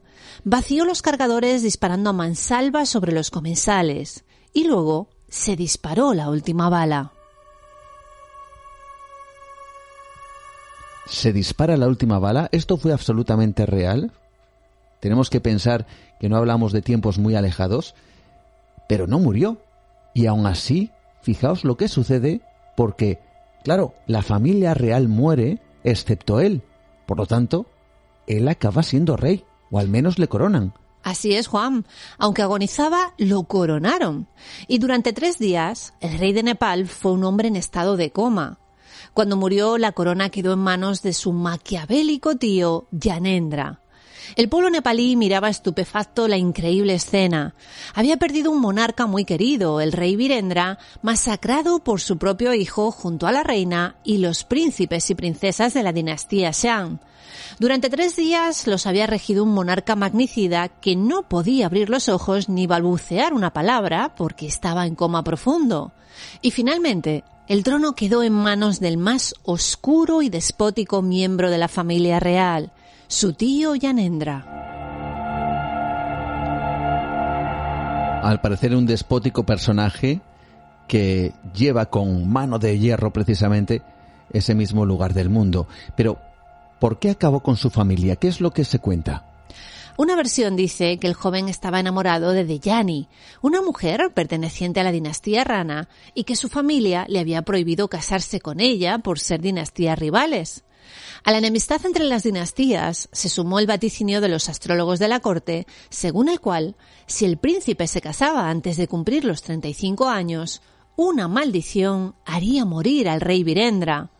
Vació 0.43 0.85
los 0.85 1.03
cargadores 1.03 1.61
disparando 1.61 2.09
a 2.09 2.13
mansalva 2.13 2.87
sobre 2.87 3.11
los 3.11 3.29
comensales 3.29 4.25
y 4.53 4.63
luego 4.63 5.09
se 5.27 5.55
disparó 5.55 6.15
la 6.15 6.29
última 6.29 6.69
bala. 6.69 7.11
Se 11.05 11.31
dispara 11.31 11.77
la 11.77 11.87
última 11.87 12.17
bala. 12.17 12.49
¿Esto 12.51 12.77
fue 12.77 12.91
absolutamente 12.91 13.67
real? 13.67 14.13
Tenemos 14.99 15.29
que 15.29 15.41
pensar 15.41 15.85
que 16.19 16.27
no 16.27 16.37
hablamos 16.37 16.71
de 16.71 16.81
tiempos 16.81 17.19
muy 17.19 17.35
alejados, 17.35 17.93
pero 18.87 19.05
no 19.05 19.19
murió. 19.19 19.61
Y 20.15 20.25
aún 20.25 20.47
así 20.47 20.91
fijaos 21.21 21.63
lo 21.63 21.77
que 21.77 21.87
sucede 21.87 22.41
porque, 22.79 23.19
claro, 23.65 23.93
la 24.07 24.21
familia 24.21 24.73
real 24.73 25.09
muere 25.09 25.59
excepto 25.83 26.39
él. 26.39 26.61
Por 27.05 27.17
lo 27.17 27.25
tanto, 27.25 27.65
él 28.25 28.47
acaba 28.47 28.83
siendo 28.83 29.17
rey, 29.17 29.43
o 29.69 29.79
al 29.79 29.89
menos 29.89 30.17
le 30.17 30.29
coronan. 30.29 30.73
Así 31.03 31.33
es, 31.33 31.47
Juan. 31.47 31.85
Aunque 32.17 32.41
agonizaba, 32.41 33.13
lo 33.17 33.43
coronaron. 33.43 34.29
Y 34.69 34.79
durante 34.79 35.11
tres 35.11 35.39
días, 35.39 35.93
el 35.99 36.17
rey 36.19 36.31
de 36.31 36.41
Nepal 36.41 36.87
fue 36.87 37.11
un 37.11 37.25
hombre 37.25 37.49
en 37.49 37.57
estado 37.57 37.97
de 37.97 38.13
coma. 38.13 38.59
Cuando 39.13 39.35
murió, 39.35 39.77
la 39.77 39.91
corona 39.91 40.29
quedó 40.29 40.53
en 40.53 40.59
manos 40.59 41.01
de 41.01 41.11
su 41.11 41.33
maquiavélico 41.33 42.37
tío, 42.37 42.87
Yanendra. 42.91 43.81
El 44.35 44.49
pueblo 44.49 44.69
nepalí 44.69 45.15
miraba 45.15 45.49
estupefacto 45.49 46.27
la 46.27 46.37
increíble 46.37 46.93
escena. 46.93 47.55
Había 47.93 48.17
perdido 48.17 48.51
un 48.51 48.61
monarca 48.61 49.07
muy 49.07 49.25
querido, 49.25 49.81
el 49.81 49.91
rey 49.91 50.15
Virendra, 50.15 50.77
masacrado 51.01 51.79
por 51.79 52.01
su 52.01 52.17
propio 52.17 52.53
hijo 52.53 52.91
junto 52.91 53.27
a 53.27 53.31
la 53.31 53.43
reina 53.43 53.95
y 54.03 54.19
los 54.19 54.43
príncipes 54.43 55.09
y 55.09 55.15
princesas 55.15 55.73
de 55.73 55.83
la 55.83 55.93
dinastía 55.93 56.51
Shang. 56.51 56.99
Durante 57.59 57.89
tres 57.89 58.15
días 58.15 58.67
los 58.67 58.85
había 58.85 59.07
regido 59.07 59.43
un 59.43 59.53
monarca 59.53 59.95
magnicida 59.95 60.67
que 60.67 60.95
no 60.95 61.23
podía 61.23 61.65
abrir 61.65 61.89
los 61.89 62.09
ojos 62.09 62.49
ni 62.49 62.67
balbucear 62.67 63.33
una 63.33 63.51
palabra 63.51 64.13
porque 64.15 64.47
estaba 64.47 64.85
en 64.85 64.95
coma 64.95 65.23
profundo. 65.23 65.91
Y 66.41 66.51
finalmente, 66.51 67.23
el 67.47 67.63
trono 67.63 67.95
quedó 67.95 68.23
en 68.23 68.33
manos 68.33 68.79
del 68.79 68.97
más 68.97 69.33
oscuro 69.43 70.21
y 70.21 70.29
despótico 70.29 71.01
miembro 71.01 71.49
de 71.49 71.57
la 71.57 71.67
familia 71.67 72.19
real, 72.19 72.71
su 73.09 73.33
tío 73.33 73.73
Yanendra. 73.73 74.45
Al 78.21 78.39
parecer 78.39 78.75
un 78.75 78.85
despótico 78.85 79.47
personaje 79.47 80.21
que 80.87 81.33
lleva 81.55 81.87
con 81.87 82.29
mano 82.31 82.59
de 82.59 82.77
hierro 82.77 83.11
precisamente 83.11 83.81
ese 84.31 84.53
mismo 84.53 84.85
lugar 84.85 85.15
del 85.15 85.31
mundo. 85.31 85.67
Pero, 85.97 86.19
¿por 86.79 86.99
qué 86.99 87.09
acabó 87.09 87.39
con 87.39 87.57
su 87.57 87.71
familia? 87.71 88.15
¿Qué 88.15 88.27
es 88.27 88.41
lo 88.41 88.51
que 88.51 88.63
se 88.63 88.77
cuenta? 88.77 89.25
Una 89.97 90.15
versión 90.15 90.55
dice 90.55 90.99
que 90.99 91.07
el 91.07 91.15
joven 91.15 91.49
estaba 91.49 91.79
enamorado 91.79 92.31
de 92.31 92.45
Dejani, 92.45 93.07
una 93.41 93.63
mujer 93.63 94.11
perteneciente 94.13 94.81
a 94.81 94.83
la 94.83 94.91
dinastía 94.91 95.43
Rana, 95.43 95.89
y 96.13 96.25
que 96.25 96.35
su 96.35 96.47
familia 96.47 97.05
le 97.09 97.17
había 97.17 97.41
prohibido 97.41 97.87
casarse 97.87 98.39
con 98.39 98.59
ella 98.59 98.99
por 98.99 99.17
ser 99.17 99.41
dinastías 99.41 99.97
rivales. 99.97 100.63
A 101.23 101.31
la 101.31 101.37
enemistad 101.39 101.85
entre 101.85 102.05
las 102.05 102.23
dinastías 102.23 103.09
se 103.11 103.29
sumó 103.29 103.59
el 103.59 103.67
vaticinio 103.67 104.21
de 104.21 104.29
los 104.29 104.49
astrólogos 104.49 104.99
de 104.99 105.07
la 105.07 105.19
corte, 105.19 105.67
según 105.89 106.29
el 106.29 106.39
cual, 106.39 106.75
si 107.07 107.25
el 107.25 107.37
príncipe 107.37 107.87
se 107.87 108.01
casaba 108.01 108.49
antes 108.49 108.77
de 108.77 108.87
cumplir 108.87 109.25
los 109.25 109.41
35 109.41 110.07
años, 110.07 110.61
una 110.95 111.27
maldición 111.27 112.15
haría 112.25 112.65
morir 112.65 113.09
al 113.09 113.21
rey 113.21 113.43
Virendra. 113.43 114.11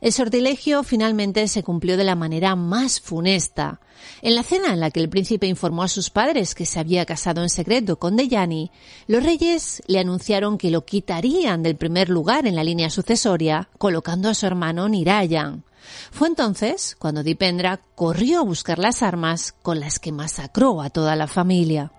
El 0.00 0.12
sortilegio 0.12 0.82
finalmente 0.82 1.48
se 1.48 1.62
cumplió 1.62 1.96
de 1.96 2.04
la 2.04 2.14
manera 2.14 2.56
más 2.56 3.00
funesta. 3.00 3.80
En 4.20 4.34
la 4.34 4.42
cena 4.42 4.72
en 4.72 4.80
la 4.80 4.90
que 4.90 5.00
el 5.00 5.08
príncipe 5.08 5.46
informó 5.46 5.82
a 5.82 5.88
sus 5.88 6.10
padres 6.10 6.54
que 6.54 6.66
se 6.66 6.78
había 6.78 7.06
casado 7.06 7.42
en 7.42 7.48
secreto 7.48 7.98
con 7.98 8.16
Dejani, 8.16 8.70
los 9.06 9.22
reyes 9.22 9.82
le 9.86 9.98
anunciaron 9.98 10.58
que 10.58 10.70
lo 10.70 10.84
quitarían 10.84 11.62
del 11.62 11.76
primer 11.76 12.10
lugar 12.10 12.46
en 12.46 12.56
la 12.56 12.64
línea 12.64 12.90
sucesoria, 12.90 13.70
colocando 13.78 14.28
a 14.28 14.34
su 14.34 14.44
hermano 14.46 14.88
Nirayan. 14.88 15.64
Fue 16.10 16.28
entonces 16.28 16.96
cuando 16.98 17.22
Dipendra 17.22 17.80
corrió 17.94 18.40
a 18.40 18.44
buscar 18.44 18.78
las 18.78 19.02
armas 19.02 19.52
con 19.62 19.80
las 19.80 19.98
que 19.98 20.12
masacró 20.12 20.80
a 20.80 20.90
toda 20.90 21.16
la 21.16 21.26
familia. 21.26 21.92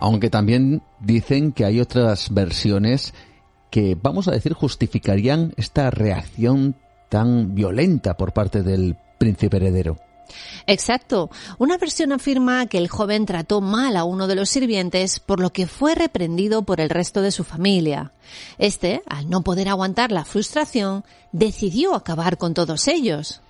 Aunque 0.00 0.30
también 0.30 0.82
dicen 1.00 1.52
que 1.52 1.64
hay 1.64 1.80
otras 1.80 2.32
versiones 2.32 3.12
que, 3.70 3.96
vamos 4.00 4.28
a 4.28 4.32
decir, 4.32 4.54
justificarían 4.54 5.52
esta 5.56 5.90
reacción 5.90 6.76
tan 7.08 7.54
violenta 7.54 8.16
por 8.16 8.32
parte 8.32 8.62
del 8.62 8.96
príncipe 9.18 9.58
heredero. 9.58 9.98
Exacto. 10.66 11.30
Una 11.58 11.78
versión 11.78 12.12
afirma 12.12 12.66
que 12.66 12.78
el 12.78 12.88
joven 12.88 13.26
trató 13.26 13.60
mal 13.60 13.96
a 13.96 14.04
uno 14.04 14.26
de 14.26 14.34
los 14.34 14.50
sirvientes, 14.50 15.20
por 15.20 15.40
lo 15.40 15.52
que 15.52 15.66
fue 15.66 15.94
reprendido 15.94 16.62
por 16.62 16.80
el 16.80 16.90
resto 16.90 17.22
de 17.22 17.30
su 17.30 17.44
familia. 17.44 18.12
Este, 18.58 19.02
al 19.06 19.28
no 19.28 19.42
poder 19.42 19.68
aguantar 19.68 20.12
la 20.12 20.24
frustración, 20.24 21.04
decidió 21.32 21.94
acabar 21.94 22.38
con 22.38 22.54
todos 22.54 22.88
ellos. 22.88 23.40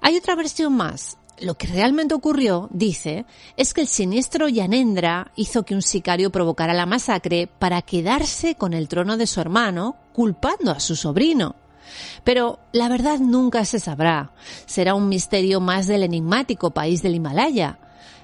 Hay 0.00 0.16
otra 0.16 0.34
versión 0.34 0.74
más. 0.74 1.16
Lo 1.40 1.54
que 1.54 1.68
realmente 1.68 2.14
ocurrió, 2.14 2.68
dice, 2.72 3.24
es 3.56 3.72
que 3.72 3.82
el 3.82 3.86
siniestro 3.86 4.48
Yanendra 4.48 5.30
hizo 5.36 5.62
que 5.62 5.74
un 5.74 5.82
sicario 5.82 6.30
provocara 6.30 6.74
la 6.74 6.86
masacre 6.86 7.46
para 7.46 7.82
quedarse 7.82 8.56
con 8.56 8.74
el 8.74 8.88
trono 8.88 9.16
de 9.16 9.28
su 9.28 9.40
hermano, 9.40 9.96
culpando 10.12 10.72
a 10.72 10.80
su 10.80 10.96
sobrino. 10.96 11.54
Pero 12.24 12.58
la 12.72 12.88
verdad 12.88 13.18
nunca 13.18 13.64
se 13.64 13.80
sabrá. 13.80 14.30
Será 14.66 14.94
un 14.94 15.08
misterio 15.08 15.60
más 15.60 15.86
del 15.86 16.02
enigmático 16.02 16.70
país 16.70 17.02
del 17.02 17.14
Himalaya. 17.14 17.78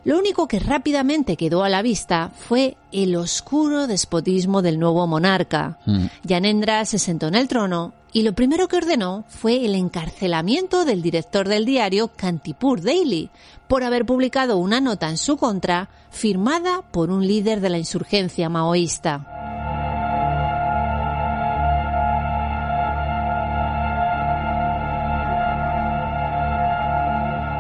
Lo 0.05 0.19
único 0.19 0.47
que 0.49 0.59
rápidamente 0.59 1.37
quedó 1.37 1.65
a 1.65 1.71
la 1.71 1.81
vista 1.81 2.31
fue 2.35 2.77
el 2.93 3.17
oscuro 3.17 3.87
despotismo 3.87 4.61
del 4.61 4.79
nuevo 4.79 5.07
monarca. 5.07 5.79
Mm. 5.87 6.07
Yanendra 6.25 6.85
se 6.85 6.99
sentó 6.99 7.29
en 7.29 7.35
el 7.35 7.49
trono 7.49 7.95
y 8.13 8.23
lo 8.23 8.35
primero 8.35 8.69
que 8.69 8.77
ordenó 8.77 9.25
fue 9.29 9.65
el 9.65 9.75
encarcelamiento 9.75 10.85
del 10.85 11.01
director 11.01 11.49
del 11.49 11.65
diario 11.65 12.09
Kantipur 12.09 12.83
Daily 12.83 13.31
por 13.67 13.83
haber 13.83 14.05
publicado 14.05 14.59
una 14.59 14.81
nota 14.81 15.09
en 15.09 15.17
su 15.17 15.39
contra 15.39 15.89
firmada 16.11 16.83
por 16.93 17.11
un 17.11 17.27
líder 17.27 17.61
de 17.61 17.71
la 17.71 17.79
insurgencia 17.79 18.51
maoísta. 18.51 19.34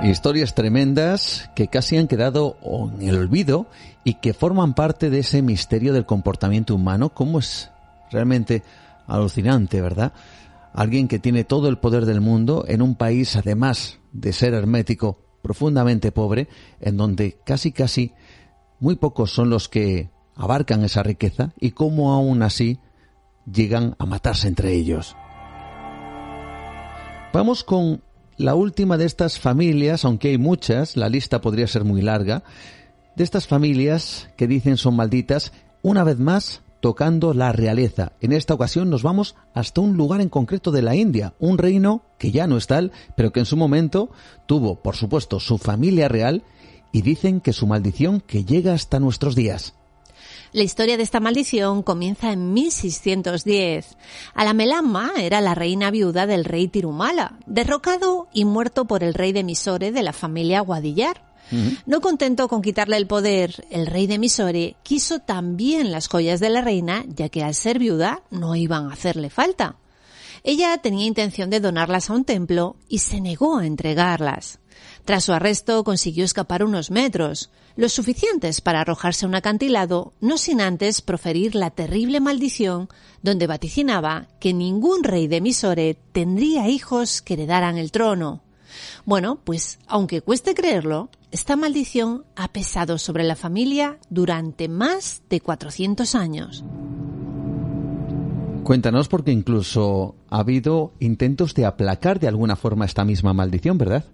Historias 0.04 0.54
tremendas 0.54 1.50
que 1.54 1.68
casi 1.68 1.96
han 1.96 2.08
quedado 2.08 2.58
en 3.00 3.08
el 3.08 3.16
olvido 3.16 3.66
y 4.04 4.14
que 4.14 4.34
forman 4.34 4.74
parte 4.74 5.08
de 5.08 5.20
ese 5.20 5.40
misterio 5.40 5.94
del 5.94 6.04
comportamiento 6.04 6.74
humano, 6.74 7.14
como 7.14 7.38
es 7.38 7.70
realmente 8.10 8.62
alucinante, 9.06 9.80
¿verdad? 9.80 10.12
Alguien 10.74 11.08
que 11.08 11.18
tiene 11.18 11.44
todo 11.44 11.68
el 11.68 11.78
poder 11.78 12.04
del 12.04 12.20
mundo 12.20 12.66
en 12.68 12.82
un 12.82 12.96
país, 12.96 13.34
además 13.36 13.98
de 14.12 14.34
ser 14.34 14.52
hermético, 14.52 15.20
profundamente 15.40 16.12
pobre, 16.12 16.48
en 16.82 16.98
donde 16.98 17.38
casi 17.42 17.72
casi 17.72 18.12
muy 18.80 18.96
pocos 18.96 19.30
son 19.30 19.48
los 19.48 19.70
que 19.70 20.10
abarcan 20.36 20.84
esa 20.84 21.02
riqueza 21.02 21.54
y 21.58 21.70
cómo 21.70 22.12
aún 22.12 22.42
así 22.42 22.78
llegan 23.50 23.96
a 23.98 24.04
matarse 24.04 24.48
entre 24.48 24.74
ellos. 24.74 25.16
Vamos 27.32 27.64
con 27.64 28.02
la 28.36 28.54
última 28.54 28.96
de 28.96 29.04
estas 29.04 29.38
familias, 29.38 30.04
aunque 30.04 30.28
hay 30.28 30.38
muchas, 30.38 30.96
la 30.96 31.08
lista 31.08 31.40
podría 31.40 31.66
ser 31.66 31.84
muy 31.84 32.02
larga, 32.02 32.42
de 33.16 33.24
estas 33.24 33.46
familias 33.46 34.28
que 34.36 34.48
dicen 34.48 34.76
son 34.76 34.96
malditas, 34.96 35.52
una 35.82 36.04
vez 36.04 36.18
más 36.18 36.62
tocando 36.80 37.32
la 37.32 37.52
realeza. 37.52 38.12
En 38.20 38.32
esta 38.32 38.52
ocasión 38.52 38.90
nos 38.90 39.02
vamos 39.02 39.36
hasta 39.54 39.80
un 39.80 39.96
lugar 39.96 40.20
en 40.20 40.28
concreto 40.28 40.70
de 40.70 40.82
la 40.82 40.94
India, 40.96 41.32
un 41.38 41.56
reino 41.56 42.02
que 42.18 42.30
ya 42.30 42.46
no 42.46 42.56
es 42.56 42.66
tal, 42.66 42.92
pero 43.16 43.32
que 43.32 43.40
en 43.40 43.46
su 43.46 43.56
momento 43.56 44.10
tuvo, 44.46 44.82
por 44.82 44.96
supuesto, 44.96 45.40
su 45.40 45.56
familia 45.56 46.08
real 46.08 46.42
y 46.92 47.02
dicen 47.02 47.40
que 47.40 47.52
su 47.52 47.66
maldición 47.66 48.20
que 48.20 48.44
llega 48.44 48.74
hasta 48.74 49.00
nuestros 49.00 49.34
días. 49.34 49.74
La 50.54 50.62
historia 50.62 50.96
de 50.96 51.02
esta 51.02 51.18
maldición 51.18 51.82
comienza 51.82 52.30
en 52.30 52.52
1610. 52.52 53.96
Alamelama 54.34 55.10
era 55.18 55.40
la 55.40 55.56
reina 55.56 55.90
viuda 55.90 56.28
del 56.28 56.44
rey 56.44 56.68
Tirumala, 56.68 57.40
derrocado 57.44 58.28
y 58.32 58.44
muerto 58.44 58.84
por 58.84 59.02
el 59.02 59.14
rey 59.14 59.32
de 59.32 59.42
Misore 59.42 59.90
de 59.90 60.04
la 60.04 60.12
familia 60.12 60.60
Guadillar. 60.60 61.34
No 61.86 62.00
contento 62.00 62.46
con 62.46 62.62
quitarle 62.62 62.96
el 62.98 63.08
poder, 63.08 63.66
el 63.68 63.88
rey 63.88 64.06
de 64.06 64.20
Misore 64.20 64.76
quiso 64.84 65.18
también 65.18 65.90
las 65.90 66.06
joyas 66.06 66.38
de 66.38 66.50
la 66.50 66.60
reina, 66.60 67.04
ya 67.08 67.28
que 67.30 67.42
al 67.42 67.56
ser 67.56 67.80
viuda 67.80 68.22
no 68.30 68.54
iban 68.54 68.88
a 68.88 68.92
hacerle 68.92 69.30
falta. 69.30 69.74
Ella 70.44 70.78
tenía 70.78 71.06
intención 71.06 71.50
de 71.50 71.58
donarlas 71.58 72.10
a 72.10 72.12
un 72.12 72.24
templo 72.24 72.76
y 72.88 73.00
se 73.00 73.20
negó 73.20 73.58
a 73.58 73.66
entregarlas. 73.66 74.60
Tras 75.04 75.24
su 75.24 75.32
arresto 75.32 75.82
consiguió 75.82 76.24
escapar 76.24 76.62
unos 76.62 76.92
metros, 76.92 77.50
los 77.76 77.92
suficientes 77.92 78.60
para 78.60 78.80
arrojarse 78.80 79.24
a 79.24 79.28
un 79.28 79.34
acantilado, 79.34 80.12
no 80.20 80.38
sin 80.38 80.60
antes 80.60 81.02
proferir 81.02 81.54
la 81.54 81.70
terrible 81.70 82.20
maldición 82.20 82.88
donde 83.22 83.46
vaticinaba 83.46 84.28
que 84.40 84.52
ningún 84.52 85.02
rey 85.02 85.26
de 85.26 85.40
Misore 85.40 85.96
tendría 86.12 86.68
hijos 86.68 87.22
que 87.22 87.34
heredaran 87.34 87.78
el 87.78 87.90
trono. 87.90 88.42
Bueno, 89.04 89.40
pues 89.44 89.78
aunque 89.86 90.20
cueste 90.20 90.54
creerlo, 90.54 91.10
esta 91.30 91.56
maldición 91.56 92.24
ha 92.36 92.48
pesado 92.48 92.98
sobre 92.98 93.24
la 93.24 93.36
familia 93.36 93.98
durante 94.08 94.68
más 94.68 95.22
de 95.28 95.40
400 95.40 96.14
años. 96.14 96.64
Cuéntanos 98.62 99.08
porque 99.08 99.30
incluso 99.30 100.14
ha 100.34 100.40
habido 100.40 100.94
intentos 100.98 101.54
de 101.54 101.64
aplacar 101.64 102.18
de 102.18 102.26
alguna 102.26 102.56
forma 102.56 102.86
esta 102.86 103.04
misma 103.04 103.32
maldición, 103.32 103.78
¿verdad? 103.78 104.04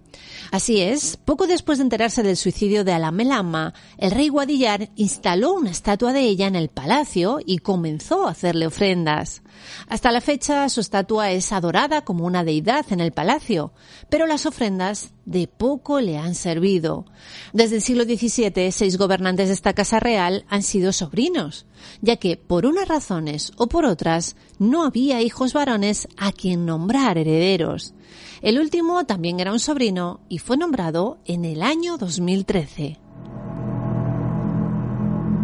Así 0.51 0.79
es, 0.79 1.17
poco 1.17 1.47
después 1.47 1.79
de 1.79 1.83
enterarse 1.83 2.21
del 2.21 2.37
suicidio 2.37 2.83
de 2.83 2.93
Alamelama, 2.93 3.73
el 3.97 4.11
rey 4.11 4.27
Guadillar 4.27 4.89
instaló 4.95 5.53
una 5.53 5.71
estatua 5.71 6.13
de 6.13 6.21
ella 6.21 6.45
en 6.45 6.55
el 6.55 6.69
palacio 6.69 7.39
y 7.43 7.57
comenzó 7.59 8.27
a 8.27 8.31
hacerle 8.31 8.67
ofrendas. 8.67 9.41
Hasta 9.87 10.11
la 10.11 10.21
fecha 10.21 10.69
su 10.69 10.81
estatua 10.81 11.31
es 11.31 11.51
adorada 11.51 12.01
como 12.01 12.25
una 12.25 12.43
deidad 12.43 12.85
en 12.91 12.99
el 12.99 13.11
palacio, 13.11 13.73
pero 14.09 14.27
las 14.27 14.45
ofrendas 14.45 15.13
de 15.25 15.47
poco 15.47 16.01
le 16.01 16.17
han 16.17 16.35
servido. 16.35 17.05
Desde 17.53 17.77
el 17.77 17.81
siglo 17.81 18.03
XVII, 18.03 18.71
seis 18.71 18.97
gobernantes 18.97 19.47
de 19.47 19.53
esta 19.53 19.73
casa 19.73 19.99
real 19.99 20.45
han 20.49 20.63
sido 20.63 20.93
sobrinos, 20.93 21.65
ya 22.01 22.17
que 22.17 22.37
por 22.37 22.65
unas 22.65 22.87
razones 22.87 23.51
o 23.57 23.67
por 23.67 23.85
otras 23.85 24.35
no 24.59 24.83
había 24.83 25.21
hijos 25.21 25.53
varones 25.53 26.07
a 26.17 26.31
quien 26.31 26.65
nombrar 26.65 27.17
herederos. 27.17 27.93
El 28.41 28.59
último 28.59 29.05
también 29.05 29.39
era 29.39 29.51
un 29.51 29.59
sobrino 29.59 30.21
y 30.29 30.39
fue 30.39 30.57
nombrado 30.57 31.19
en 31.25 31.45
el 31.45 31.61
año 31.61 31.97
2013. 31.97 32.97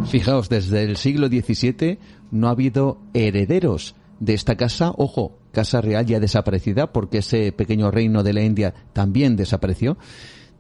Fijaos, 0.06 0.50
desde 0.50 0.84
el 0.84 0.98
siglo 0.98 1.28
XVII 1.28 2.00
no 2.32 2.48
ha 2.48 2.52
habido 2.52 3.00
herederos 3.14 3.96
de 4.20 4.34
esta 4.34 4.56
casa. 4.56 4.94
Ojo, 4.96 5.40
casa 5.52 5.82
real 5.82 6.06
ya 6.06 6.20
desaparecida 6.20 6.94
porque 6.94 7.20
ese 7.20 7.52
pequeño 7.52 7.92
reino 7.92 8.24
de 8.24 8.34
la 8.34 8.44
India 8.44 8.74
también 8.94 9.36
desapareció. 9.36 9.98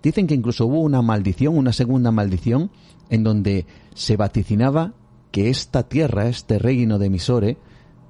Dicen 0.03 0.27
que 0.27 0.35
incluso 0.35 0.65
hubo 0.65 0.81
una 0.81 1.01
maldición, 1.01 1.57
una 1.57 1.73
segunda 1.73 2.11
maldición, 2.11 2.71
en 3.09 3.23
donde 3.23 3.65
se 3.95 4.17
vaticinaba 4.17 4.93
que 5.31 5.49
esta 5.49 5.87
tierra, 5.87 6.27
este 6.27 6.59
reino 6.59 6.99
de 6.99 7.09
Misore, 7.09 7.57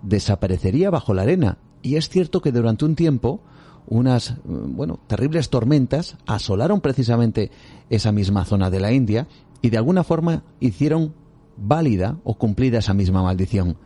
desaparecería 0.01 0.89
bajo 0.89 1.13
la 1.13 1.23
arena. 1.23 1.57
Y 1.81 1.95
es 1.95 2.09
cierto 2.09 2.41
que 2.41 2.51
durante 2.51 2.85
un 2.85 2.95
tiempo 2.95 3.41
unas, 3.87 4.35
bueno, 4.43 4.99
terribles 5.07 5.49
tormentas 5.49 6.17
asolaron 6.25 6.81
precisamente 6.81 7.51
esa 7.89 8.11
misma 8.11 8.45
zona 8.45 8.69
de 8.69 8.79
la 8.79 8.91
India 8.91 9.27
y 9.61 9.69
de 9.69 9.77
alguna 9.77 10.03
forma 10.03 10.43
hicieron 10.59 11.13
válida 11.55 12.17
o 12.23 12.37
cumplida 12.37 12.79
esa 12.79 12.93
misma 12.93 13.23
maldición. 13.23 13.77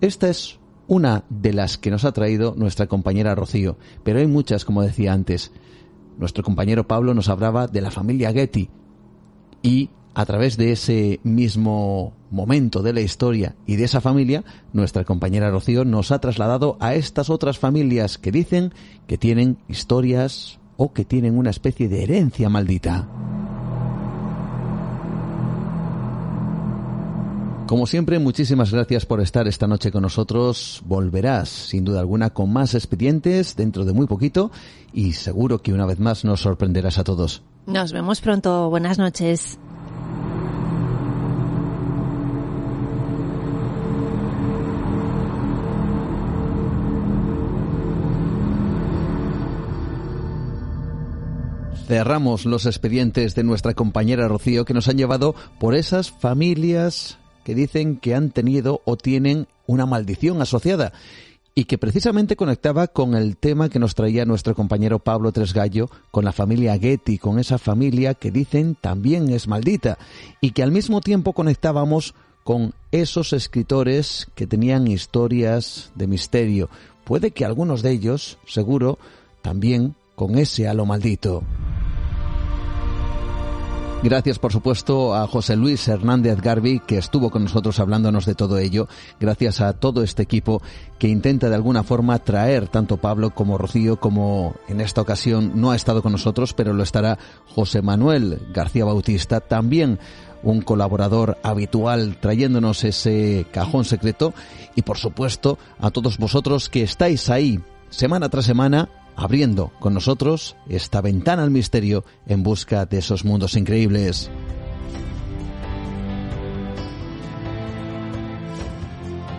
Esta 0.00 0.28
es 0.28 0.58
una 0.86 1.24
de 1.30 1.52
las 1.52 1.78
que 1.78 1.90
nos 1.90 2.04
ha 2.04 2.12
traído 2.12 2.54
nuestra 2.56 2.86
compañera 2.86 3.34
Rocío, 3.34 3.78
pero 4.04 4.18
hay 4.18 4.26
muchas, 4.26 4.64
como 4.64 4.82
decía 4.82 5.12
antes. 5.12 5.52
Nuestro 6.18 6.44
compañero 6.44 6.86
Pablo 6.86 7.14
nos 7.14 7.28
hablaba 7.28 7.66
de 7.66 7.80
la 7.80 7.90
familia 7.90 8.32
Getty 8.32 8.68
y 9.62 9.90
a 10.14 10.26
través 10.26 10.56
de 10.56 10.72
ese 10.72 11.20
mismo 11.22 12.12
momento 12.30 12.82
de 12.82 12.92
la 12.92 13.00
historia 13.00 13.54
y 13.66 13.76
de 13.76 13.84
esa 13.84 14.00
familia, 14.00 14.44
nuestra 14.72 15.04
compañera 15.04 15.50
Rocío 15.50 15.84
nos 15.84 16.12
ha 16.12 16.20
trasladado 16.20 16.76
a 16.80 16.94
estas 16.94 17.30
otras 17.30 17.58
familias 17.58 18.18
que 18.18 18.32
dicen 18.32 18.72
que 19.06 19.18
tienen 19.18 19.58
historias 19.68 20.58
o 20.76 20.92
que 20.92 21.04
tienen 21.04 21.38
una 21.38 21.50
especie 21.50 21.88
de 21.88 22.02
herencia 22.02 22.48
maldita. 22.48 23.08
Como 27.66 27.86
siempre, 27.86 28.18
muchísimas 28.18 28.70
gracias 28.70 29.06
por 29.06 29.22
estar 29.22 29.48
esta 29.48 29.66
noche 29.66 29.90
con 29.90 30.02
nosotros. 30.02 30.82
Volverás, 30.84 31.48
sin 31.48 31.86
duda 31.86 32.00
alguna, 32.00 32.28
con 32.28 32.52
más 32.52 32.74
expedientes 32.74 33.56
dentro 33.56 33.86
de 33.86 33.94
muy 33.94 34.06
poquito 34.06 34.50
y 34.92 35.14
seguro 35.14 35.62
que 35.62 35.72
una 35.72 35.86
vez 35.86 35.98
más 35.98 36.22
nos 36.22 36.42
sorprenderás 36.42 36.98
a 36.98 37.04
todos. 37.04 37.42
Nos 37.66 37.92
vemos 37.92 38.20
pronto. 38.20 38.68
Buenas 38.68 38.98
noches. 38.98 39.58
Cerramos 51.82 52.46
los 52.46 52.66
expedientes 52.66 53.34
de 53.34 53.44
nuestra 53.44 53.74
compañera 53.74 54.28
Rocío 54.28 54.64
que 54.64 54.74
nos 54.74 54.88
han 54.88 54.96
llevado 54.96 55.34
por 55.58 55.74
esas 55.74 56.10
familias 56.10 57.18
que 57.44 57.54
dicen 57.54 57.96
que 57.96 58.14
han 58.14 58.30
tenido 58.30 58.82
o 58.84 58.96
tienen 58.96 59.48
una 59.66 59.86
maldición 59.86 60.40
asociada 60.40 60.92
y 61.54 61.64
que 61.64 61.78
precisamente 61.78 62.36
conectaba 62.36 62.86
con 62.86 63.14
el 63.14 63.36
tema 63.36 63.68
que 63.68 63.78
nos 63.78 63.94
traía 63.94 64.24
nuestro 64.24 64.54
compañero 64.54 64.98
Pablo 64.98 65.32
Tresgallo 65.32 65.90
con 66.10 66.24
la 66.24 66.32
familia 66.32 66.78
Getty, 66.78 67.18
con 67.18 67.38
esa 67.38 67.58
familia 67.58 68.14
que 68.14 68.30
dicen 68.30 68.76
también 68.80 69.28
es 69.30 69.48
maldita 69.48 69.98
y 70.40 70.52
que 70.52 70.62
al 70.62 70.72
mismo 70.72 71.00
tiempo 71.00 71.34
conectábamos 71.34 72.14
con 72.44 72.74
esos 72.90 73.32
escritores 73.32 74.28
que 74.34 74.46
tenían 74.46 74.86
historias 74.86 75.92
de 75.94 76.06
misterio. 76.06 76.70
Puede 77.04 77.32
que 77.32 77.44
algunos 77.44 77.82
de 77.82 77.92
ellos, 77.92 78.38
seguro, 78.46 78.98
también 79.42 79.94
con 80.14 80.38
ese 80.38 80.68
halo 80.68 80.86
maldito. 80.86 81.42
Gracias, 84.04 84.40
por 84.40 84.50
supuesto, 84.50 85.14
a 85.14 85.28
José 85.28 85.54
Luis 85.54 85.86
Hernández 85.86 86.40
Garbi, 86.40 86.80
que 86.80 86.98
estuvo 86.98 87.30
con 87.30 87.44
nosotros 87.44 87.78
hablándonos 87.78 88.26
de 88.26 88.34
todo 88.34 88.58
ello. 88.58 88.88
Gracias 89.20 89.60
a 89.60 89.74
todo 89.74 90.02
este 90.02 90.24
equipo 90.24 90.60
que 90.98 91.06
intenta 91.06 91.48
de 91.48 91.54
alguna 91.54 91.84
forma 91.84 92.18
traer 92.18 92.66
tanto 92.66 92.96
Pablo 92.96 93.30
como 93.30 93.58
Rocío, 93.58 94.00
como 94.00 94.56
en 94.66 94.80
esta 94.80 95.02
ocasión 95.02 95.52
no 95.54 95.70
ha 95.70 95.76
estado 95.76 96.02
con 96.02 96.10
nosotros, 96.10 96.52
pero 96.52 96.72
lo 96.72 96.82
estará 96.82 97.16
José 97.46 97.80
Manuel 97.80 98.40
García 98.52 98.84
Bautista, 98.84 99.38
también 99.38 100.00
un 100.42 100.62
colaborador 100.62 101.38
habitual 101.44 102.16
trayéndonos 102.20 102.82
ese 102.82 103.46
cajón 103.52 103.84
secreto. 103.84 104.34
Y 104.74 104.82
por 104.82 104.98
supuesto, 104.98 105.58
a 105.78 105.92
todos 105.92 106.18
vosotros 106.18 106.68
que 106.68 106.82
estáis 106.82 107.30
ahí 107.30 107.60
semana 107.88 108.28
tras 108.28 108.46
semana 108.46 108.88
abriendo 109.16 109.72
con 109.80 109.94
nosotros 109.94 110.56
esta 110.68 111.00
ventana 111.00 111.42
al 111.42 111.50
misterio 111.50 112.04
en 112.26 112.42
busca 112.42 112.86
de 112.86 112.98
esos 112.98 113.24
mundos 113.24 113.56
increíbles. 113.56 114.30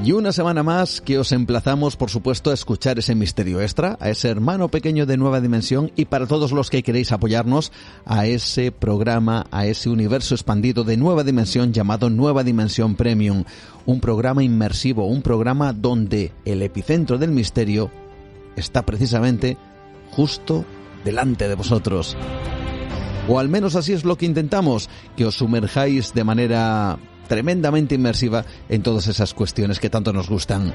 Y 0.03 0.11
una 0.11 0.33
semana 0.33 0.63
más 0.63 0.99
que 0.99 1.17
os 1.17 1.31
emplazamos, 1.31 1.95
por 1.95 2.09
supuesto, 2.09 2.51
a 2.51 2.53
escuchar 2.53 2.99
ese 2.99 3.15
misterio 3.15 3.61
extra, 3.61 3.97
a 4.01 4.09
ese 4.09 4.27
hermano 4.27 4.67
pequeño 4.67 5.05
de 5.05 5.15
Nueva 5.15 5.39
Dimensión 5.39 5.93
y 5.95 6.03
para 6.03 6.27
todos 6.27 6.51
los 6.51 6.69
que 6.69 6.83
queréis 6.83 7.13
apoyarnos 7.13 7.71
a 8.03 8.25
ese 8.25 8.73
programa, 8.73 9.45
a 9.49 9.65
ese 9.65 9.89
universo 9.89 10.35
expandido 10.35 10.83
de 10.83 10.97
Nueva 10.97 11.23
Dimensión 11.23 11.71
llamado 11.71 12.09
Nueva 12.09 12.43
Dimensión 12.43 12.95
Premium. 12.95 13.45
Un 13.85 14.01
programa 14.01 14.43
inmersivo, 14.43 15.07
un 15.07 15.21
programa 15.21 15.71
donde 15.71 16.33
el 16.43 16.63
epicentro 16.63 17.17
del 17.17 17.31
misterio 17.31 17.89
está 18.55 18.83
precisamente 18.83 19.57
justo 20.11 20.65
delante 21.03 21.47
de 21.47 21.55
vosotros. 21.55 22.15
O 23.27 23.39
al 23.39 23.49
menos 23.49 23.75
así 23.75 23.93
es 23.93 24.03
lo 24.03 24.17
que 24.17 24.25
intentamos, 24.25 24.89
que 25.15 25.25
os 25.25 25.35
sumerjáis 25.35 26.13
de 26.13 26.23
manera 26.23 26.99
tremendamente 27.27 27.95
inmersiva 27.95 28.45
en 28.67 28.83
todas 28.83 29.07
esas 29.07 29.33
cuestiones 29.33 29.79
que 29.79 29.89
tanto 29.89 30.11
nos 30.11 30.29
gustan. 30.29 30.73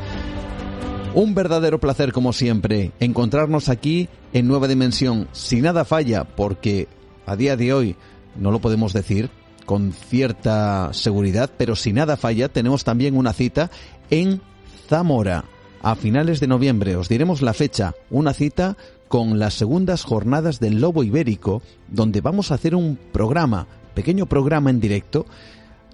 Un 1.15 1.35
verdadero 1.35 1.79
placer 1.79 2.13
como 2.13 2.33
siempre 2.33 2.93
encontrarnos 3.01 3.69
aquí 3.69 4.09
en 4.33 4.47
Nueva 4.49 4.69
Dimensión, 4.69 5.29
si 5.33 5.61
nada 5.61 5.85
falla, 5.85 6.25
porque 6.25 6.89
a 7.27 7.37
día 7.37 7.57
de 7.57 7.73
hoy 7.73 7.97
no 8.37 8.51
lo 8.51 8.61
podemos 8.61 8.93
decir 8.93 9.31
con 9.67 9.93
cierta 9.93 10.93
seguridad, 10.93 11.51
pero 11.59 11.77
si 11.77 11.93
nada 11.93 12.17
falla 12.17 12.49
tenemos 12.49 12.85
también 12.85 13.17
una 13.17 13.35
cita 13.35 13.71
en 14.11 14.41
Zamora 14.89 15.45
a 15.83 15.95
finales 15.95 16.41
de 16.41 16.47
noviembre. 16.47 16.97
Os 16.97 17.09
diremos 17.09 17.43
la 17.43 17.55
fecha, 17.55 17.95
una 18.11 18.33
cita 18.33 18.77
con 19.09 19.39
las 19.39 19.55
segundas 19.55 20.05
jornadas 20.05 20.61
del 20.61 20.81
Lobo 20.81 21.03
Ibérico, 21.03 21.63
donde 21.89 22.21
vamos 22.21 22.51
a 22.51 22.55
hacer 22.55 22.75
un 22.75 22.99
programa, 23.13 23.67
pequeño 23.95 24.27
programa 24.27 24.71
en 24.71 24.81
directo, 24.81 25.27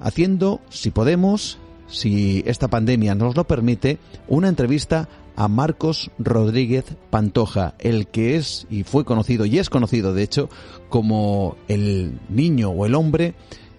haciendo, 0.01 0.61
si 0.69 0.91
podemos, 0.91 1.59
si 1.87 2.43
esta 2.47 2.69
pandemia 2.69 3.15
nos 3.15 3.37
lo 3.37 3.45
permite, 3.45 3.99
una 4.29 4.49
entrevista 4.49 5.09
a 5.37 5.49
Marcos 5.49 6.11
Rodríguez 6.19 6.85
Pantoja, 7.11 7.75
el 7.79 8.07
que 8.07 8.37
es 8.37 8.67
y 8.71 8.85
fue 8.85 9.05
conocido 9.05 9.47
y 9.47 9.59
es 9.59 9.69
conocido 9.69 10.15
de 10.15 10.23
hecho 10.23 10.49
como 10.89 11.57
el 11.67 12.21
niño 12.29 12.71
o 12.71 12.87
el 12.87 12.95
hombre 12.95 13.35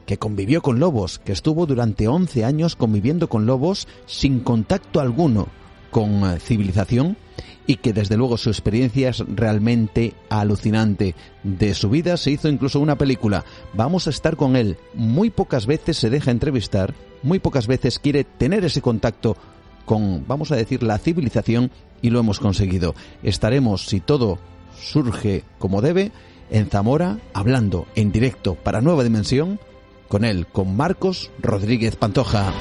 que 0.06 0.18
convivió 0.18 0.62
con 0.62 0.80
lobos, 0.80 1.20
que 1.20 1.32
estuvo 1.32 1.66
durante 1.66 2.08
11 2.08 2.46
años 2.46 2.76
conviviendo 2.76 3.30
con 3.30 3.46
lobos 3.46 3.88
sin 4.06 4.42
contacto 4.42 5.00
alguno 5.00 5.48
con 5.92 6.24
eh, 6.24 6.40
civilización 6.40 7.18
y 7.68 7.78
que 7.78 7.94
desde 7.94 8.18
luego 8.18 8.38
su 8.38 8.50
experiencia 8.50 9.10
es 9.10 9.20
realmente 9.28 10.14
alucinante. 10.30 11.16
De 11.44 11.74
su 11.74 11.90
vida 11.90 12.18
se 12.18 12.32
hizo 12.32 12.48
incluso 12.48 12.80
una 12.80 12.98
película. 12.98 13.44
Vamos 13.74 14.08
a 14.08 14.12
estar 14.12 14.36
con 14.36 14.56
él. 14.56 14.78
Muy 14.94 15.30
pocas 15.30 15.66
veces 15.66 15.98
se 15.98 16.10
deja 16.10 16.32
entrevistar, 16.32 16.94
muy 17.24 17.40
pocas 17.40 17.68
veces 17.68 18.00
quiere 18.00 18.24
tener 18.24 18.66
ese 18.66 18.82
contacto 18.82 19.36
con, 19.86 20.26
vamos 20.28 20.52
a 20.52 20.56
decir, 20.56 20.84
la 20.84 20.98
civilización 20.98 21.72
y 22.02 22.10
lo 22.10 22.20
hemos 22.20 22.40
conseguido. 22.40 22.96
Estaremos, 23.24 23.86
si 23.86 24.00
todo 24.00 24.40
surge 24.78 25.44
como 25.58 25.82
debe, 25.82 26.12
en 26.50 26.68
Zamora 26.68 27.20
hablando 27.34 27.88
en 27.96 28.12
directo 28.12 28.56
para 28.56 28.82
Nueva 28.82 29.04
Dimensión 29.04 29.60
con 30.08 30.24
él, 30.24 30.46
con 30.48 30.76
Marcos 30.76 31.32
Rodríguez 31.42 31.96
Pantoja. 31.96 32.54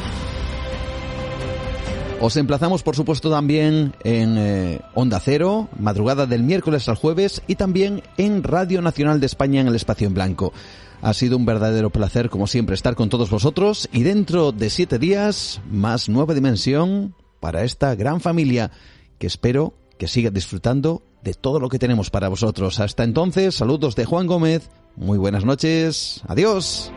Os 2.20 2.36
emplazamos, 2.36 2.82
por 2.82 2.96
supuesto, 2.96 3.30
también 3.30 3.94
en 4.02 4.38
eh, 4.38 4.80
Onda 4.94 5.20
Cero, 5.20 5.68
madrugada 5.78 6.26
del 6.26 6.42
miércoles 6.42 6.88
al 6.88 6.96
jueves, 6.96 7.42
y 7.46 7.56
también 7.56 8.02
en 8.16 8.42
Radio 8.42 8.80
Nacional 8.80 9.20
de 9.20 9.26
España 9.26 9.60
en 9.60 9.66
el 9.66 9.74
Espacio 9.74 10.06
en 10.06 10.14
Blanco. 10.14 10.52
Ha 11.02 11.12
sido 11.12 11.36
un 11.36 11.44
verdadero 11.44 11.90
placer, 11.90 12.30
como 12.30 12.46
siempre, 12.46 12.74
estar 12.74 12.94
con 12.94 13.10
todos 13.10 13.28
vosotros 13.28 13.90
y 13.92 14.04
dentro 14.04 14.52
de 14.52 14.70
siete 14.70 14.98
días, 14.98 15.60
más 15.70 16.08
nueva 16.08 16.32
dimensión 16.32 17.14
para 17.40 17.62
esta 17.62 17.94
gran 17.94 18.22
familia 18.22 18.70
que 19.18 19.26
espero 19.26 19.74
que 19.98 20.08
siga 20.08 20.30
disfrutando 20.30 21.02
de 21.22 21.34
todo 21.34 21.60
lo 21.60 21.68
que 21.68 21.78
tenemos 21.78 22.08
para 22.08 22.28
vosotros. 22.28 22.80
Hasta 22.80 23.04
entonces, 23.04 23.54
saludos 23.54 23.96
de 23.96 24.06
Juan 24.06 24.26
Gómez, 24.26 24.70
muy 24.96 25.18
buenas 25.18 25.44
noches, 25.44 26.22
adiós. 26.26 26.90